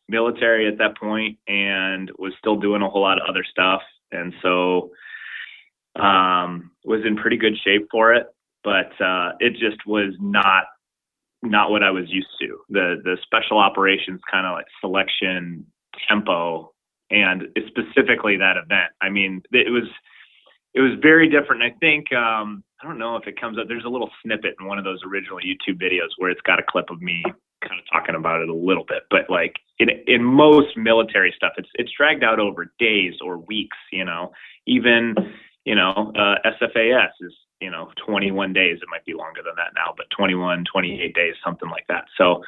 military 0.07 0.67
at 0.67 0.77
that 0.77 0.97
point 0.97 1.37
and 1.47 2.11
was 2.17 2.33
still 2.39 2.57
doing 2.57 2.81
a 2.81 2.89
whole 2.89 3.01
lot 3.01 3.17
of 3.21 3.27
other 3.27 3.43
stuff. 3.49 3.81
And 4.11 4.33
so 4.41 4.91
um, 5.95 6.71
was 6.85 7.01
in 7.05 7.17
pretty 7.17 7.37
good 7.37 7.53
shape 7.65 7.87
for 7.91 8.13
it, 8.13 8.27
but 8.63 8.91
uh, 9.03 9.31
it 9.39 9.53
just 9.53 9.85
was 9.85 10.13
not 10.19 10.65
not 11.43 11.71
what 11.71 11.83
I 11.83 11.89
was 11.91 12.05
used 12.07 12.27
to. 12.39 12.59
The 12.69 13.01
the 13.03 13.17
special 13.23 13.57
operations 13.57 14.21
kind 14.31 14.45
of 14.45 14.53
like 14.53 14.65
selection 14.79 15.65
tempo 16.07 16.71
and 17.11 17.43
specifically 17.67 18.37
that 18.37 18.57
event. 18.57 18.91
I 19.01 19.09
mean, 19.09 19.41
it 19.51 19.71
was 19.71 19.87
it 20.73 20.81
was 20.81 20.91
very 21.01 21.29
different. 21.29 21.61
I 21.61 21.71
think 21.79 22.11
um, 22.13 22.63
I 22.81 22.87
don't 22.87 22.97
know 22.97 23.17
if 23.17 23.27
it 23.27 23.39
comes 23.39 23.59
up. 23.59 23.67
There's 23.67 23.85
a 23.85 23.89
little 23.89 24.09
snippet 24.23 24.55
in 24.59 24.65
one 24.65 24.77
of 24.77 24.85
those 24.85 25.01
original 25.05 25.37
YouTube 25.37 25.81
videos 25.81 26.09
where 26.17 26.31
it's 26.31 26.41
got 26.41 26.59
a 26.59 26.63
clip 26.67 26.89
of 26.89 27.01
me 27.01 27.23
kind 27.61 27.79
of 27.79 27.85
talking 27.91 28.15
about 28.15 28.41
it 28.41 28.49
a 28.49 28.53
little 28.53 28.85
bit. 28.87 29.03
But 29.09 29.29
like 29.29 29.55
in 29.79 29.89
in 30.07 30.23
most 30.23 30.77
military 30.77 31.33
stuff, 31.35 31.53
it's 31.57 31.69
it's 31.75 31.91
dragged 31.95 32.23
out 32.23 32.39
over 32.39 32.71
days 32.79 33.13
or 33.23 33.37
weeks. 33.37 33.77
You 33.91 34.05
know, 34.05 34.31
even 34.65 35.15
you 35.65 35.75
know 35.75 36.13
uh, 36.15 36.35
SFAS 36.61 37.09
is 37.21 37.33
you 37.59 37.69
know 37.69 37.91
21 38.05 38.53
days. 38.53 38.79
It 38.81 38.89
might 38.89 39.05
be 39.05 39.13
longer 39.13 39.41
than 39.43 39.55
that 39.57 39.73
now, 39.75 39.93
but 39.95 40.07
21, 40.15 40.65
28 40.71 41.13
days, 41.13 41.35
something 41.43 41.69
like 41.69 41.85
that. 41.89 42.05
So 42.17 42.43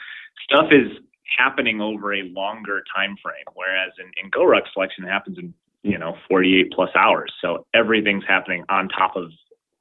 stuff 0.49 0.67
is 0.71 0.97
happening 1.37 1.81
over 1.81 2.13
a 2.13 2.23
longer 2.23 2.83
time 2.95 3.15
frame, 3.21 3.45
whereas 3.53 3.91
in, 3.99 4.11
in 4.23 4.29
GORUCK 4.31 4.63
selection 4.73 5.05
it 5.05 5.09
happens 5.09 5.37
in 5.37 5.53
you 5.83 5.97
know 5.97 6.15
48 6.29 6.71
plus 6.73 6.89
hours. 6.95 7.31
So 7.41 7.65
everything's 7.73 8.23
happening 8.27 8.63
on 8.69 8.89
top 8.89 9.15
of 9.15 9.31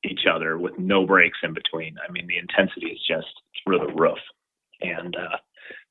each 0.05 0.27
other 0.33 0.59
with 0.59 0.79
no 0.79 1.07
breaks 1.07 1.39
in 1.43 1.55
between. 1.55 1.97
I 2.07 2.11
mean, 2.11 2.27
the 2.27 2.39
intensity 2.39 2.89
is 2.89 3.01
just 3.07 3.29
through 3.63 3.79
the 3.79 3.93
roof. 3.95 4.19
And 4.81 5.15
uh, 5.17 5.37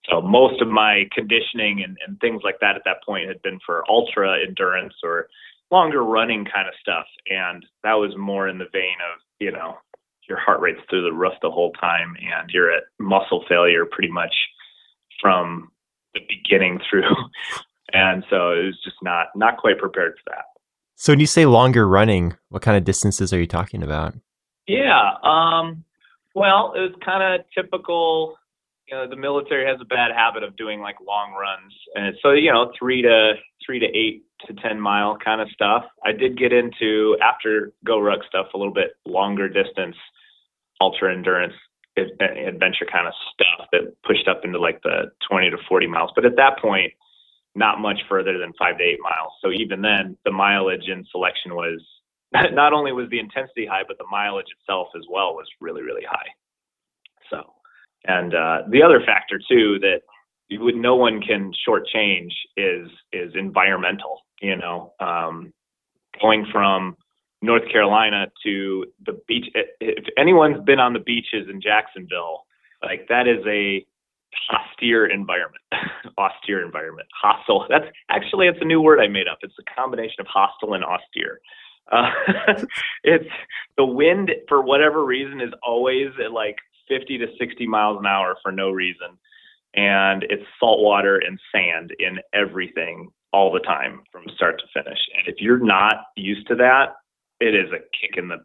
so 0.09 0.21
most 0.21 0.61
of 0.61 0.67
my 0.67 1.05
conditioning 1.13 1.81
and, 1.83 1.97
and 2.05 2.19
things 2.19 2.41
like 2.43 2.59
that 2.59 2.75
at 2.75 2.81
that 2.85 3.03
point 3.05 3.27
had 3.27 3.41
been 3.41 3.59
for 3.65 3.89
ultra 3.89 4.37
endurance 4.45 4.95
or 5.03 5.27
longer 5.71 6.03
running 6.03 6.45
kind 6.45 6.67
of 6.67 6.73
stuff. 6.81 7.05
And 7.29 7.65
that 7.83 7.93
was 7.93 8.13
more 8.17 8.49
in 8.49 8.57
the 8.57 8.67
vein 8.73 8.97
of, 9.13 9.21
you 9.39 9.51
know, 9.51 9.77
your 10.27 10.39
heart 10.39 10.59
rate's 10.59 10.81
through 10.89 11.03
the 11.03 11.13
roof 11.13 11.33
the 11.41 11.49
whole 11.51 11.71
time 11.73 12.15
and 12.19 12.49
you're 12.51 12.71
at 12.71 12.83
muscle 12.99 13.43
failure 13.49 13.85
pretty 13.85 14.11
much 14.11 14.33
from 15.21 15.71
the 16.13 16.21
beginning 16.27 16.79
through. 16.89 17.15
and 17.93 18.23
so 18.29 18.51
it 18.51 18.65
was 18.65 18.79
just 18.83 18.97
not 19.01 19.27
not 19.35 19.57
quite 19.57 19.77
prepared 19.77 20.15
for 20.23 20.31
that. 20.31 20.45
So 20.95 21.11
when 21.11 21.19
you 21.19 21.25
say 21.25 21.45
longer 21.45 21.87
running, 21.87 22.35
what 22.49 22.61
kind 22.61 22.77
of 22.77 22.83
distances 22.83 23.33
are 23.33 23.39
you 23.39 23.47
talking 23.47 23.81
about? 23.81 24.13
Yeah. 24.67 25.13
Um, 25.23 25.83
well, 26.35 26.73
it 26.75 26.79
was 26.79 26.93
kind 27.03 27.23
of 27.23 27.45
typical. 27.55 28.37
You 28.87 28.97
know, 28.97 29.09
the 29.09 29.15
military 29.15 29.65
has 29.65 29.79
a 29.79 29.85
bad 29.85 30.11
habit 30.13 30.43
of 30.43 30.57
doing 30.57 30.81
like 30.81 30.97
long 31.05 31.31
runs, 31.31 31.73
and 31.95 32.15
so 32.21 32.31
you 32.31 32.51
know, 32.51 32.71
three 32.77 33.01
to 33.01 33.33
three 33.65 33.79
to 33.79 33.85
eight 33.85 34.23
to 34.47 34.53
ten 34.55 34.79
mile 34.79 35.17
kind 35.23 35.39
of 35.39 35.47
stuff. 35.53 35.85
I 36.03 36.11
did 36.11 36.37
get 36.37 36.51
into 36.51 37.17
after 37.21 37.71
Go 37.85 37.99
Ruck 37.99 38.19
stuff 38.27 38.47
a 38.53 38.57
little 38.57 38.73
bit 38.73 38.91
longer 39.05 39.47
distance, 39.47 39.95
ultra 40.81 41.13
endurance 41.13 41.53
adventure 41.97 42.85
kind 42.91 43.07
of 43.07 43.13
stuff 43.33 43.67
that 43.71 43.93
pushed 44.03 44.27
up 44.27 44.41
into 44.43 44.59
like 44.59 44.81
the 44.83 45.11
20 45.29 45.49
to 45.49 45.57
40 45.67 45.87
miles. 45.87 46.11
But 46.15 46.25
at 46.25 46.35
that 46.37 46.59
point, 46.59 46.93
not 47.53 47.79
much 47.79 47.99
further 48.07 48.37
than 48.37 48.53
five 48.57 48.77
to 48.77 48.83
eight 48.83 48.99
miles. 49.01 49.33
So 49.41 49.51
even 49.51 49.81
then, 49.81 50.17
the 50.23 50.31
mileage 50.31 50.87
and 50.87 51.05
selection 51.11 51.53
was 51.53 51.81
not 52.33 52.73
only 52.73 52.91
was 52.91 53.09
the 53.09 53.19
intensity 53.19 53.65
high, 53.65 53.83
but 53.87 53.97
the 53.97 54.05
mileage 54.09 54.47
itself 54.59 54.87
as 54.95 55.03
well 55.09 55.33
was 55.33 55.47
really, 55.59 55.81
really 55.81 56.05
high. 56.09 56.27
So, 57.29 57.53
and 58.05 58.33
uh, 58.33 58.59
the 58.69 58.83
other 58.83 59.01
factor 59.05 59.39
too 59.49 59.79
that 59.79 60.01
you 60.47 60.59
would, 60.61 60.75
no 60.75 60.95
one 60.95 61.21
can 61.21 61.51
shortchange 61.67 62.31
is 62.57 62.89
is 63.11 63.33
environmental. 63.35 64.21
You 64.41 64.57
know, 64.57 64.93
um, 64.99 65.53
going 66.21 66.45
from 66.51 66.97
North 67.41 67.63
Carolina 67.71 68.27
to 68.43 68.85
the 69.05 69.19
beach. 69.27 69.47
If 69.79 70.05
anyone's 70.17 70.63
been 70.63 70.79
on 70.79 70.93
the 70.93 70.99
beaches 70.99 71.47
in 71.49 71.61
Jacksonville, 71.61 72.45
like 72.83 73.07
that 73.09 73.27
is 73.27 73.45
a 73.47 73.85
austere 74.49 75.07
environment. 75.07 75.63
austere 76.17 76.63
environment. 76.63 77.07
Hostile. 77.19 77.65
That's 77.69 77.85
actually 78.09 78.47
it's 78.47 78.59
a 78.61 78.65
new 78.65 78.81
word 78.81 78.99
I 78.99 79.07
made 79.07 79.27
up. 79.27 79.39
It's 79.41 79.55
a 79.59 79.75
combination 79.75 80.19
of 80.19 80.27
hostile 80.27 80.73
and 80.73 80.83
austere. 80.83 81.39
Uh, 81.91 82.09
it's 83.03 83.29
the 83.77 83.85
wind 83.85 84.31
for 84.47 84.61
whatever 84.61 85.03
reason 85.05 85.41
is 85.41 85.51
always 85.63 86.09
at 86.23 86.31
like 86.31 86.57
50 86.87 87.17
to 87.19 87.27
60 87.39 87.67
miles 87.67 87.97
an 87.99 88.05
hour 88.05 88.37
for 88.43 88.51
no 88.51 88.69
reason, 88.69 89.17
and 89.73 90.23
it's 90.23 90.43
salt 90.59 90.81
water 90.81 91.17
and 91.17 91.39
sand 91.51 91.91
in 91.99 92.19
everything 92.33 93.09
all 93.33 93.51
the 93.51 93.59
time 93.59 94.01
from 94.11 94.23
start 94.35 94.59
to 94.59 94.81
finish. 94.81 94.99
And 95.17 95.33
if 95.33 95.41
you're 95.41 95.63
not 95.63 95.95
used 96.15 96.47
to 96.47 96.55
that, 96.55 96.95
it 97.41 97.55
is 97.55 97.71
a 97.71 97.79
kick 97.99 98.17
in 98.17 98.27
the 98.27 98.37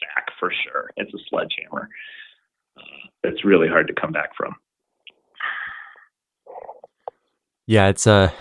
sack 0.00 0.28
for 0.40 0.52
sure. 0.64 0.90
It's 0.96 1.12
a 1.14 1.18
sledgehammer. 1.28 1.88
Uh, 2.76 3.08
it's 3.24 3.44
really 3.44 3.68
hard 3.68 3.86
to 3.86 3.94
come 3.94 4.10
back 4.10 4.30
from. 4.36 4.54
Yeah, 7.66 7.88
it's 7.88 8.06
a 8.06 8.32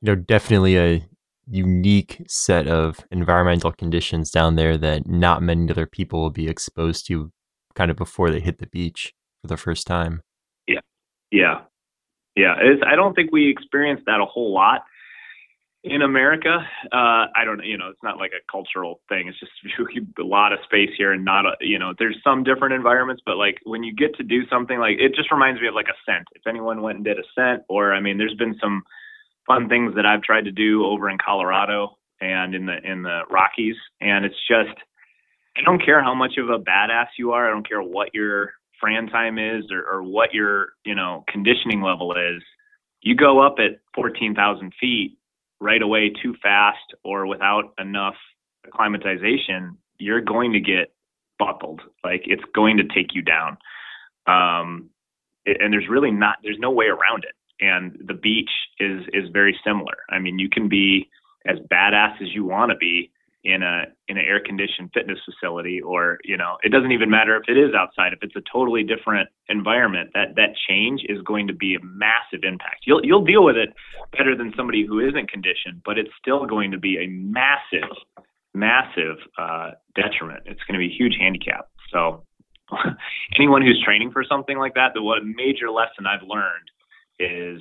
you 0.00 0.06
know 0.06 0.14
definitely 0.16 0.76
a 0.78 1.06
unique 1.46 2.22
set 2.26 2.66
of 2.66 3.00
environmental 3.10 3.72
conditions 3.72 4.30
down 4.30 4.56
there 4.56 4.78
that 4.78 5.06
not 5.06 5.42
many 5.42 5.70
other 5.70 5.86
people 5.86 6.20
will 6.20 6.30
be 6.30 6.48
exposed 6.48 7.06
to 7.06 7.30
kind 7.74 7.90
of 7.90 7.96
before 7.96 8.30
they 8.30 8.40
hit 8.40 8.58
the 8.58 8.66
beach 8.66 9.12
for 9.40 9.48
the 9.48 9.56
first 9.56 9.86
time. 9.86 10.22
Yeah. 10.66 10.80
Yeah. 11.30 11.60
Yeah, 12.34 12.54
I 12.86 12.96
don't 12.96 13.14
think 13.14 13.30
we 13.30 13.50
experienced 13.50 14.04
that 14.06 14.20
a 14.20 14.24
whole 14.24 14.54
lot 14.54 14.84
in 15.84 16.02
America. 16.02 16.58
Uh, 16.92 17.26
I 17.34 17.44
don't, 17.44 17.64
you 17.64 17.76
know, 17.76 17.88
it's 17.88 18.02
not 18.02 18.18
like 18.18 18.32
a 18.32 18.50
cultural 18.50 19.00
thing. 19.08 19.28
It's 19.28 19.38
just 19.40 19.52
a 20.18 20.22
lot 20.22 20.52
of 20.52 20.60
space 20.64 20.90
here 20.96 21.12
and 21.12 21.24
not, 21.24 21.44
a, 21.44 21.52
you 21.60 21.78
know, 21.78 21.92
there's 21.98 22.18
some 22.22 22.44
different 22.44 22.74
environments, 22.74 23.22
but 23.26 23.36
like 23.36 23.58
when 23.64 23.82
you 23.82 23.94
get 23.94 24.14
to 24.16 24.22
do 24.22 24.46
something 24.48 24.78
like 24.78 24.96
it 24.98 25.14
just 25.14 25.32
reminds 25.32 25.60
me 25.60 25.68
of 25.68 25.74
like 25.74 25.86
Ascent. 25.86 26.26
If 26.34 26.46
anyone 26.46 26.82
went 26.82 26.96
and 26.96 27.04
did 27.04 27.18
a 27.18 27.22
Ascent, 27.22 27.62
or 27.68 27.92
I 27.92 28.00
mean, 28.00 28.18
there's 28.18 28.34
been 28.34 28.56
some 28.60 28.82
fun 29.46 29.68
things 29.68 29.94
that 29.96 30.06
I've 30.06 30.22
tried 30.22 30.44
to 30.44 30.52
do 30.52 30.84
over 30.84 31.10
in 31.10 31.18
Colorado 31.18 31.98
and 32.20 32.54
in 32.54 32.66
the 32.66 32.76
in 32.84 33.02
the 33.02 33.22
Rockies, 33.28 33.76
and 34.00 34.24
it's 34.24 34.38
just 34.48 34.78
I 35.56 35.62
don't 35.64 35.84
care 35.84 36.02
how 36.02 36.14
much 36.14 36.38
of 36.38 36.48
a 36.48 36.58
badass 36.58 37.08
you 37.18 37.32
are. 37.32 37.48
I 37.48 37.50
don't 37.50 37.68
care 37.68 37.82
what 37.82 38.14
your 38.14 38.52
Fran 38.80 39.06
time 39.08 39.38
is 39.38 39.64
or, 39.70 39.84
or 39.84 40.02
what 40.02 40.32
your 40.32 40.70
you 40.84 40.94
know 40.94 41.24
conditioning 41.28 41.82
level 41.82 42.12
is. 42.12 42.42
You 43.00 43.16
go 43.16 43.44
up 43.44 43.56
at 43.58 43.80
14,000 43.96 44.72
feet 44.80 45.18
right 45.62 45.80
away 45.80 46.10
too 46.10 46.34
fast 46.42 46.94
or 47.04 47.26
without 47.26 47.72
enough 47.78 48.16
acclimatization, 48.66 49.78
you're 49.98 50.20
going 50.20 50.52
to 50.52 50.60
get 50.60 50.92
buckled. 51.38 51.80
Like 52.02 52.22
it's 52.26 52.42
going 52.52 52.78
to 52.78 52.84
take 52.84 53.14
you 53.14 53.22
down. 53.22 53.56
Um, 54.26 54.90
and 55.46 55.72
there's 55.72 55.88
really 55.88 56.10
not, 56.10 56.36
there's 56.42 56.58
no 56.58 56.70
way 56.70 56.86
around 56.86 57.24
it. 57.24 57.34
And 57.64 57.96
the 58.04 58.14
beach 58.14 58.50
is, 58.80 59.02
is 59.12 59.30
very 59.32 59.56
similar. 59.64 59.98
I 60.10 60.18
mean, 60.18 60.40
you 60.40 60.48
can 60.48 60.68
be 60.68 61.08
as 61.46 61.58
badass 61.70 62.20
as 62.20 62.34
you 62.34 62.44
want 62.44 62.70
to 62.70 62.76
be 62.76 63.11
in 63.44 63.62
a 63.62 63.84
in 64.08 64.18
an 64.18 64.24
air 64.24 64.40
conditioned 64.40 64.90
fitness 64.94 65.18
facility 65.24 65.80
or 65.80 66.18
you 66.24 66.36
know 66.36 66.56
it 66.62 66.70
doesn't 66.70 66.92
even 66.92 67.10
matter 67.10 67.36
if 67.36 67.42
it 67.48 67.58
is 67.58 67.74
outside. 67.74 68.12
If 68.12 68.20
it's 68.22 68.36
a 68.36 68.42
totally 68.52 68.82
different 68.84 69.28
environment 69.48 70.10
that 70.14 70.36
that 70.36 70.54
change 70.68 71.02
is 71.08 71.20
going 71.22 71.46
to 71.48 71.54
be 71.54 71.74
a 71.74 71.82
massive 71.82 72.44
impact. 72.44 72.84
You'll 72.86 73.04
you'll 73.04 73.24
deal 73.24 73.44
with 73.44 73.56
it 73.56 73.70
better 74.16 74.36
than 74.36 74.52
somebody 74.56 74.86
who 74.86 75.00
isn't 75.00 75.30
conditioned 75.30 75.82
but 75.84 75.98
it's 75.98 76.10
still 76.20 76.46
going 76.46 76.70
to 76.70 76.78
be 76.78 76.98
a 76.98 77.08
massive 77.08 77.96
massive 78.54 79.16
uh, 79.38 79.70
detriment. 79.94 80.42
It's 80.44 80.60
going 80.68 80.74
to 80.74 80.78
be 80.78 80.92
a 80.92 80.96
huge 80.96 81.16
handicap. 81.18 81.70
So 81.90 82.24
anyone 83.36 83.62
who's 83.62 83.82
training 83.84 84.10
for 84.12 84.24
something 84.28 84.58
like 84.58 84.74
that 84.74 84.92
the 84.94 85.02
what 85.02 85.24
major 85.24 85.70
lesson 85.70 86.06
i've 86.06 86.26
learned 86.26 86.70
is 87.18 87.60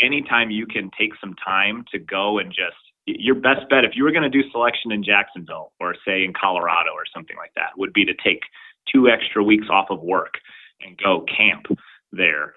anytime 0.00 0.50
you 0.50 0.66
can 0.66 0.90
take 0.98 1.10
some 1.20 1.34
time 1.44 1.84
to 1.92 1.98
go 1.98 2.38
and 2.38 2.50
just 2.50 2.76
your 3.18 3.34
best 3.34 3.68
bet 3.70 3.84
if 3.84 3.92
you 3.94 4.04
were 4.04 4.12
going 4.12 4.30
to 4.30 4.30
do 4.30 4.48
selection 4.50 4.92
in 4.92 5.02
Jacksonville 5.02 5.72
or 5.80 5.94
say 6.06 6.24
in 6.24 6.32
Colorado 6.32 6.90
or 6.90 7.04
something 7.14 7.36
like 7.36 7.52
that 7.54 7.76
would 7.76 7.92
be 7.92 8.04
to 8.04 8.14
take 8.24 8.40
two 8.92 9.08
extra 9.08 9.42
weeks 9.42 9.66
off 9.70 9.88
of 9.90 10.00
work 10.02 10.34
and 10.80 10.96
go 10.98 11.24
camp 11.24 11.66
there 12.12 12.54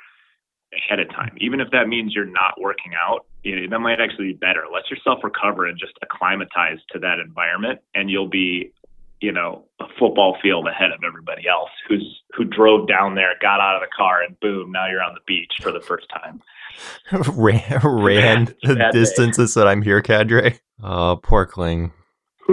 ahead 0.74 1.00
of 1.00 1.10
time. 1.10 1.36
Even 1.40 1.60
if 1.60 1.70
that 1.72 1.88
means 1.88 2.14
you're 2.14 2.26
not 2.26 2.60
working 2.60 2.94
out, 2.96 3.26
you 3.44 3.56
know, 3.56 3.68
that 3.70 3.80
might 3.80 4.00
actually 4.00 4.28
be 4.28 4.34
better. 4.34 4.64
Let 4.72 4.90
yourself 4.90 5.20
recover 5.24 5.66
and 5.66 5.78
just 5.78 5.94
acclimatize 6.02 6.80
to 6.92 7.00
that 7.00 7.20
environment 7.20 7.80
and 7.94 8.10
you'll 8.10 8.30
be, 8.30 8.72
you 9.20 9.32
know, 9.32 9.66
a 9.80 9.86
football 10.00 10.38
field 10.42 10.68
ahead 10.68 10.92
of 10.92 11.04
everybody 11.06 11.48
else 11.48 11.70
who's 11.88 12.22
who 12.34 12.46
drove 12.46 12.88
down 12.88 13.16
there, 13.16 13.34
got 13.42 13.60
out 13.60 13.76
of 13.76 13.82
the 13.82 13.94
car 13.96 14.22
and 14.22 14.40
boom, 14.40 14.72
now 14.72 14.88
you're 14.90 15.04
on 15.04 15.14
the 15.14 15.22
beach 15.28 15.54
for 15.62 15.72
the 15.72 15.82
first 15.82 16.08
time. 16.10 16.42
ran, 17.34 17.80
ran 17.84 18.46
the 18.64 18.90
distances 18.92 19.54
that 19.54 19.68
I'm 19.68 19.82
here, 19.82 20.02
cadre. 20.02 20.60
Oh, 20.84 21.20
porkling. 21.22 21.92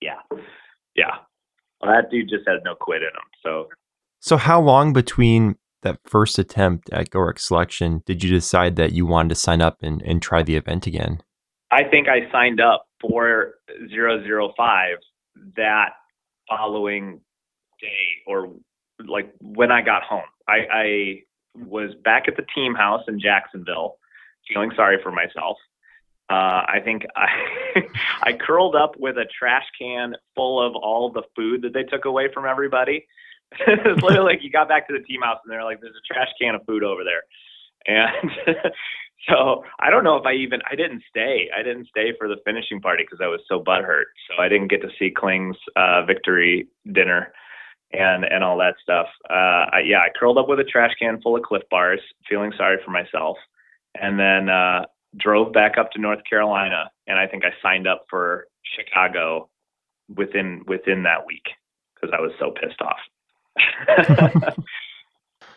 yeah, 0.00 0.20
yeah. 0.94 1.16
Well, 1.80 1.92
that 1.92 2.10
dude 2.10 2.28
just 2.28 2.46
has 2.46 2.60
no 2.64 2.74
quit 2.74 3.02
in 3.02 3.08
him. 3.08 3.28
So, 3.42 3.68
so 4.20 4.36
how 4.36 4.60
long 4.60 4.92
between 4.92 5.56
that 5.82 5.98
first 6.04 6.38
attempt 6.38 6.90
at 6.90 7.10
GORUCK 7.10 7.38
selection 7.38 8.02
did 8.06 8.22
you 8.22 8.30
decide 8.30 8.76
that 8.76 8.92
you 8.92 9.04
wanted 9.06 9.30
to 9.30 9.34
sign 9.34 9.60
up 9.60 9.78
and, 9.82 10.00
and 10.02 10.22
try 10.22 10.42
the 10.42 10.56
event 10.56 10.86
again? 10.86 11.22
I 11.70 11.84
think 11.84 12.06
I 12.08 12.30
signed 12.30 12.60
up 12.60 12.86
for 13.00 13.54
005 13.90 14.96
that 15.56 15.90
following 16.48 17.20
day 17.80 17.88
or 18.26 18.52
like 19.06 19.32
when 19.40 19.72
I 19.72 19.82
got 19.82 20.02
home. 20.02 20.22
I, 20.48 20.56
I 20.72 21.22
was 21.54 21.94
back 22.04 22.24
at 22.28 22.36
the 22.36 22.46
team 22.54 22.74
house 22.74 23.02
in 23.08 23.20
Jacksonville, 23.20 23.98
feeling 24.48 24.70
sorry 24.76 24.98
for 25.02 25.10
myself. 25.10 25.56
Uh, 26.30 26.64
I 26.66 26.78
think 26.84 27.04
I 27.14 27.26
I 28.22 28.32
curled 28.32 28.74
up 28.74 28.92
with 28.98 29.16
a 29.18 29.26
trash 29.38 29.66
can 29.78 30.14
full 30.34 30.64
of 30.64 30.74
all 30.76 31.10
the 31.10 31.22
food 31.36 31.62
that 31.62 31.74
they 31.74 31.82
took 31.82 32.04
away 32.04 32.28
from 32.32 32.46
everybody. 32.46 33.06
it's 33.66 34.02
literally 34.02 34.34
like 34.34 34.42
you 34.42 34.50
got 34.50 34.68
back 34.68 34.88
to 34.88 34.94
the 34.94 35.04
team 35.04 35.20
house 35.22 35.38
and 35.44 35.52
they're 35.52 35.64
like, 35.64 35.80
"There's 35.80 35.94
a 35.94 36.14
trash 36.14 36.28
can 36.40 36.54
of 36.54 36.62
food 36.66 36.84
over 36.84 37.02
there," 37.04 37.22
and 37.86 38.30
so 39.28 39.64
I 39.78 39.90
don't 39.90 40.04
know 40.04 40.16
if 40.16 40.24
I 40.24 40.32
even 40.34 40.60
I 40.70 40.74
didn't 40.74 41.02
stay. 41.10 41.50
I 41.54 41.62
didn't 41.62 41.88
stay 41.88 42.12
for 42.18 42.28
the 42.28 42.36
finishing 42.46 42.80
party 42.80 43.04
because 43.04 43.20
I 43.22 43.28
was 43.28 43.40
so 43.46 43.60
butthurt. 43.60 44.08
So 44.28 44.42
I 44.42 44.48
didn't 44.48 44.68
get 44.68 44.80
to 44.82 44.88
see 44.98 45.12
Kling's 45.14 45.58
uh, 45.76 46.04
victory 46.06 46.68
dinner 46.92 47.32
and 47.92 48.24
and 48.24 48.42
all 48.44 48.58
that 48.58 48.74
stuff. 48.82 49.06
Uh, 49.28 49.66
I, 49.72 49.82
yeah, 49.84 49.98
I 49.98 50.08
curled 50.18 50.38
up 50.38 50.48
with 50.48 50.60
a 50.60 50.64
trash 50.64 50.92
can 50.98 51.20
full 51.20 51.36
of 51.36 51.42
Clif 51.42 51.62
Bars, 51.70 52.00
feeling 52.28 52.52
sorry 52.56 52.78
for 52.84 52.90
myself, 52.90 53.36
and 54.00 54.18
then 54.18 54.48
uh, 54.48 54.86
drove 55.16 55.52
back 55.52 55.78
up 55.78 55.90
to 55.92 56.00
North 56.00 56.20
Carolina. 56.28 56.90
And 57.06 57.18
I 57.18 57.26
think 57.26 57.44
I 57.44 57.50
signed 57.62 57.86
up 57.86 58.06
for 58.08 58.46
Chicago 58.76 59.48
within 60.14 60.64
within 60.66 61.02
that 61.04 61.26
week 61.26 61.44
because 61.94 62.14
I 62.16 62.20
was 62.20 62.32
so 62.38 62.50
pissed 62.50 62.80
off. 62.80 62.98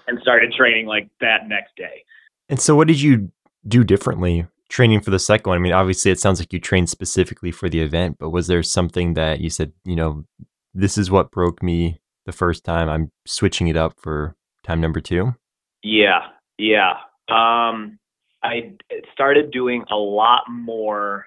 and 0.08 0.20
started 0.22 0.54
training 0.54 0.86
like 0.86 1.10
that 1.22 1.48
next 1.48 1.76
day. 1.76 2.04
And 2.50 2.60
so, 2.60 2.76
what 2.76 2.88
did 2.88 3.02
you 3.02 3.32
do 3.68 3.84
differently 3.84 4.48
training 4.70 5.02
for 5.02 5.12
the 5.12 5.20
second 5.20 5.50
one? 5.50 5.58
I 5.58 5.62
mean, 5.62 5.74
obviously, 5.74 6.12
it 6.12 6.20
sounds 6.20 6.40
like 6.40 6.54
you 6.54 6.60
trained 6.60 6.90
specifically 6.90 7.52
for 7.52 7.70
the 7.70 7.82
event, 7.82 8.18
but 8.20 8.30
was 8.30 8.48
there 8.48 8.62
something 8.64 9.14
that 9.14 9.40
you 9.40 9.50
said, 9.50 9.72
you 9.84 9.96
know, 9.96 10.26
this 10.74 10.98
is 10.98 11.10
what 11.10 11.32
broke 11.32 11.64
me 11.64 12.00
the 12.26 12.32
first 12.32 12.64
time? 12.64 12.90
I'm 12.90 13.12
switching 13.26 13.68
it 13.68 13.78
up 13.78 13.94
for 14.00 14.36
time 14.64 14.82
number 14.82 15.00
two? 15.00 15.36
Yeah, 15.84 16.22
yeah. 16.58 16.94
Um, 17.30 18.00
I 18.44 18.74
started 19.14 19.52
doing 19.52 19.84
a 19.92 19.96
lot 19.96 20.44
more, 20.50 21.26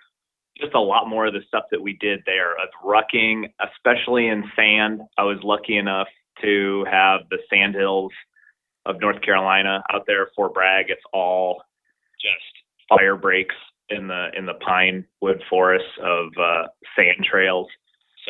just 0.61 0.75
a 0.75 0.81
lot 0.81 1.09
more 1.09 1.27
of 1.27 1.33
the 1.33 1.41
stuff 1.47 1.65
that 1.71 1.83
we 1.83 1.97
did 2.01 2.21
there 2.27 2.53
of 2.53 2.69
rucking, 2.85 3.51
especially 3.61 4.29
in 4.29 4.45
sand. 4.55 5.01
I 5.17 5.25
was 5.25 5.39
lucky 5.43 5.77
enough 5.77 6.09
to 6.43 6.85
have 6.91 7.23
the 7.31 7.39
sand 7.51 7.75
hills 7.75 8.13
of 8.87 9.01
North 9.01 9.21
Carolina 9.23 9.83
out 9.93 10.05
there, 10.07 10.29
Fort 10.35 10.55
Bragg. 10.55 10.87
It's 10.89 11.03
all 11.13 11.63
just 12.21 12.89
fire 12.89 13.17
breaks 13.17 13.55
in 13.91 14.07
the 14.09 14.29
in 14.37 14.47
the 14.47 14.55
pine 14.55 15.05
wood 15.21 15.43
forests 15.49 15.89
of 16.03 16.29
uh, 16.41 16.69
sand 16.97 17.25
trails. 17.29 17.67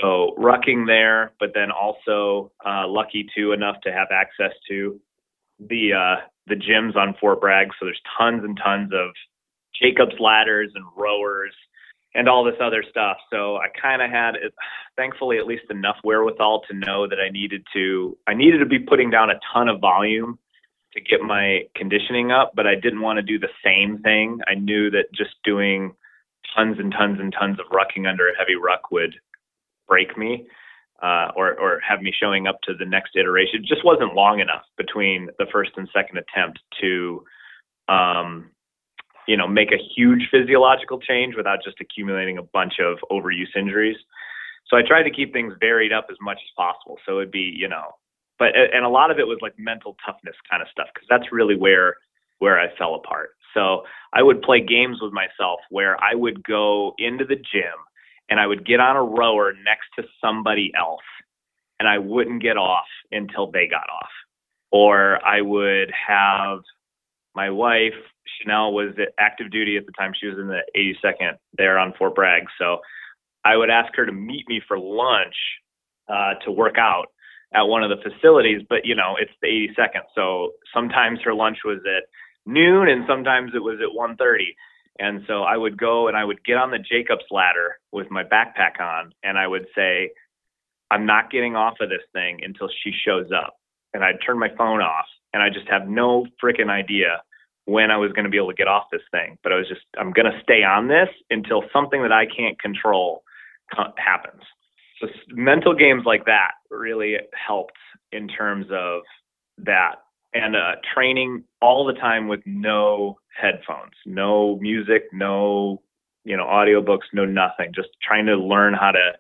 So 0.01 0.35
rucking 0.39 0.87
there, 0.87 1.33
but 1.41 1.51
then 1.55 1.71
also 1.71 2.53
uh, 2.65 2.87
lucky 2.87 3.27
too 3.35 3.53
enough 3.53 3.81
to 3.83 3.93
have 3.93 4.09
access 4.13 4.53
to 4.69 5.01
the 5.59 5.93
uh, 5.93 6.21
the 6.47 6.55
gyms 6.55 6.97
on 6.97 7.15
Fort 7.21 7.41
Bragg. 7.41 7.69
So 7.79 7.87
there's 7.87 8.01
tons 8.19 8.43
and 8.45 8.59
tons 8.63 8.93
of 8.93 9.11
Jacob's 9.81 10.19
ladders 10.19 10.71
and 10.75 10.85
rowers 10.97 11.55
and 12.15 12.29
all 12.29 12.45
this 12.45 12.57
other 12.61 12.85
stuff. 12.89 13.19
So 13.31 13.57
I 13.57 13.67
kind 13.81 14.03
of 14.03 14.11
had, 14.11 14.33
thankfully, 14.97 15.39
at 15.39 15.47
least 15.47 15.65
enough 15.71 15.97
wherewithal 16.03 16.63
to 16.69 16.75
know 16.75 17.07
that 17.07 17.19
I 17.21 17.31
needed 17.31 17.65
to 17.75 18.17
I 18.27 18.35
needed 18.35 18.59
to 18.59 18.67
be 18.67 18.79
putting 18.79 19.11
down 19.11 19.31
a 19.31 19.41
ton 19.53 19.69
of 19.69 19.81
volume 19.81 20.39
to 20.95 21.01
get 21.01 21.21
my 21.21 21.61
conditioning 21.75 22.33
up, 22.33 22.53
but 22.55 22.67
I 22.67 22.75
didn't 22.75 23.03
want 23.03 23.19
to 23.19 23.23
do 23.23 23.39
the 23.39 23.49
same 23.65 23.99
thing. 23.99 24.41
I 24.49 24.55
knew 24.55 24.91
that 24.91 25.13
just 25.15 25.35
doing 25.45 25.95
tons 26.57 26.79
and 26.79 26.93
tons 26.93 27.19
and 27.21 27.33
tons 27.33 27.59
of 27.61 27.67
rucking 27.67 28.09
under 28.09 28.29
a 28.29 28.37
heavy 28.39 28.55
ruck 28.55 28.91
would 28.91 29.15
break 29.89 30.17
me 30.17 30.47
uh, 31.03 31.29
or, 31.37 31.59
or 31.59 31.81
have 31.87 32.03
me 32.03 32.13
showing 32.19 32.47
up 32.47 32.61
to 32.63 32.75
the 32.75 32.85
next 32.85 33.17
iteration. 33.17 33.61
It 33.63 33.69
just 33.69 33.85
wasn't 33.85 34.15
long 34.15 34.41
enough 34.41 34.63
between 34.77 35.29
the 35.39 35.47
first 35.53 35.71
and 35.77 35.89
second 35.95 36.19
attempt 36.19 36.59
to, 36.81 37.25
um, 37.89 38.51
you 39.27 39.37
know, 39.37 39.47
make 39.47 39.73
a 39.73 39.79
huge 39.97 40.29
physiological 40.31 40.99
change 40.99 41.35
without 41.37 41.59
just 41.63 41.81
accumulating 41.81 42.39
a 42.39 42.43
bunch 42.43 42.75
of 42.81 42.99
overuse 43.11 43.55
injuries. 43.57 43.97
So 44.69 44.77
I 44.77 44.83
tried 44.87 45.05
to 45.05 45.11
keep 45.11 45.33
things 45.33 45.55
varied 45.61 45.93
up 45.93 46.09
as 46.11 46.17
much 46.21 46.37
as 46.37 46.51
possible. 46.57 46.99
So 47.07 47.19
it'd 47.19 47.31
be, 47.31 47.55
you 47.57 47.69
know, 47.69 47.93
but 48.39 48.49
and 48.55 48.85
a 48.85 48.89
lot 48.89 49.11
of 49.11 49.19
it 49.19 49.27
was 49.27 49.39
like 49.41 49.55
mental 49.59 49.97
toughness 50.05 50.37
kind 50.51 50.63
of 50.63 50.69
stuff 50.71 50.89
because 50.95 51.07
that's 51.09 51.33
really 51.33 51.57
where 51.57 51.97
where 52.39 52.61
I 52.61 52.67
fell 52.77 52.95
apart. 52.95 53.31
So 53.55 53.83
I 54.13 54.23
would 54.23 54.43
play 54.43 54.61
games 54.61 54.99
with 55.01 55.13
myself 55.13 55.61
where 55.71 55.97
I 56.03 56.15
would 56.15 56.45
go 56.45 56.95
into 56.99 57.25
the 57.25 57.37
gym 57.37 57.75
and 58.29 58.39
I 58.41 58.47
would 58.47 58.67
get 58.67 58.81
on 58.81 58.97
a 58.97 59.03
rower 59.03 59.53
next 59.65 59.89
to 59.97 60.05
somebody 60.21 60.73
else 60.79 61.03
and 61.81 61.89
I 61.89 61.99
wouldn't 61.99 62.43
get 62.43 62.57
off 62.57 62.87
until 63.13 63.51
they 63.51 63.67
got 63.69 63.89
off. 63.91 64.11
Or 64.71 65.25
I 65.25 65.41
would 65.41 65.93
have 66.09 66.61
my 67.35 67.51
wife, 67.51 67.95
Chanel 68.41 68.73
was 68.73 68.95
active 69.19 69.51
duty 69.51 69.77
at 69.77 69.87
the 69.87 69.93
time. 69.93 70.13
She 70.19 70.27
was 70.27 70.39
in 70.39 70.49
the 70.49 70.63
82nd 70.77 71.37
there 71.57 71.79
on 71.79 71.95
Fort 71.99 72.15
Bragg. 72.15 72.45
So 72.59 72.79
I 73.45 73.57
would 73.57 73.71
ask 73.71 73.95
her 73.95 74.05
to 74.05 74.13
meet 74.13 74.49
me 74.49 74.61
for 74.67 74.79
lunch 74.79 75.37
uh, 76.09 76.35
to 76.45 76.51
work 76.51 76.77
out 76.79 77.07
at 77.55 77.63
one 77.63 77.83
of 77.83 77.91
the 77.91 78.11
facilities, 78.11 78.63
but 78.69 78.85
you 78.85 78.95
know, 78.95 79.17
it's 79.19 79.33
the 79.41 79.49
82nd. 79.49 80.03
So 80.15 80.53
sometimes 80.75 81.21
her 81.25 81.33
lunch 81.33 81.59
was 81.65 81.79
at 81.87 82.05
noon 82.45 82.89
and 82.89 83.05
sometimes 83.07 83.53
it 83.55 83.63
was 83.63 83.79
at 83.81 83.95
1:30. 83.97 84.55
And 84.99 85.23
so 85.27 85.43
I 85.43 85.57
would 85.57 85.79
go 85.79 86.09
and 86.09 86.17
I 86.17 86.25
would 86.25 86.45
get 86.45 86.57
on 86.57 86.71
the 86.71 86.79
Jacob's 86.79 87.25
ladder 87.31 87.79
with 87.93 88.11
my 88.11 88.25
backpack 88.25 88.81
on 88.81 89.13
and 89.23 89.39
I 89.39 89.47
would 89.47 89.67
say, 89.75 90.11
I'm 90.91 91.07
not 91.07 91.31
getting 91.31 91.55
off 91.55 91.75
of 91.81 91.89
this 91.89 92.03
thing 92.13 92.41
until 92.43 92.69
she 92.83 92.93
shows 93.07 93.31
up. 93.31 93.57
And 93.95 94.05
I'd 94.05 94.19
turn 94.25 94.39
my 94.39 94.49
phone 94.57 94.81
off 94.81 95.07
and 95.33 95.43
I 95.43 95.51
just 95.51 95.69
have 95.69 95.89
no 95.89 96.27
freaking 96.43 96.71
idea 96.71 97.23
when 97.67 97.91
I 97.91 97.99
was 97.99 98.13
going 98.13 98.25
to 98.25 98.31
be 98.31 98.39
able 98.39 98.49
to 98.49 98.55
get 98.55 98.67
off 98.67 98.85
this 98.91 99.03
thing. 99.11 99.39
But 99.43 99.53
I 99.53 99.57
was 99.57 99.69
just, 99.69 99.83
I'm 99.99 100.13
going 100.13 100.31
to 100.31 100.41
stay 100.43 100.65
on 100.65 100.89
this 100.89 101.09
until 101.31 101.63
something 101.73 102.03
that 102.03 102.13
I 102.13 102.25
can't 102.27 102.61
control 102.61 103.23
happens. 103.97 104.43
So 105.01 105.07
mental 105.31 105.75
games 105.75 106.03
like 106.07 106.25
that 106.25 106.53
really 106.71 107.17
helped 107.33 107.77
in 108.11 108.27
terms 108.27 108.67
of 108.73 109.03
that 109.59 109.97
and 110.35 110.57
uh, 110.57 110.77
training 110.95 111.45
all 111.61 111.87
the 111.87 111.93
time 111.93 112.29
with 112.29 112.41
no 112.47 113.19
headphones, 113.41 113.95
no 114.07 114.59
music, 114.61 115.05
no 115.13 115.83
you 116.25 116.37
know 116.37 116.45
audiobooks, 116.45 117.09
no 117.13 117.25
nothing. 117.25 117.73
Just 117.75 117.89
trying 118.03 118.27
to 118.27 118.37
learn 118.37 118.75
how 118.75 118.91
to 118.91 119.13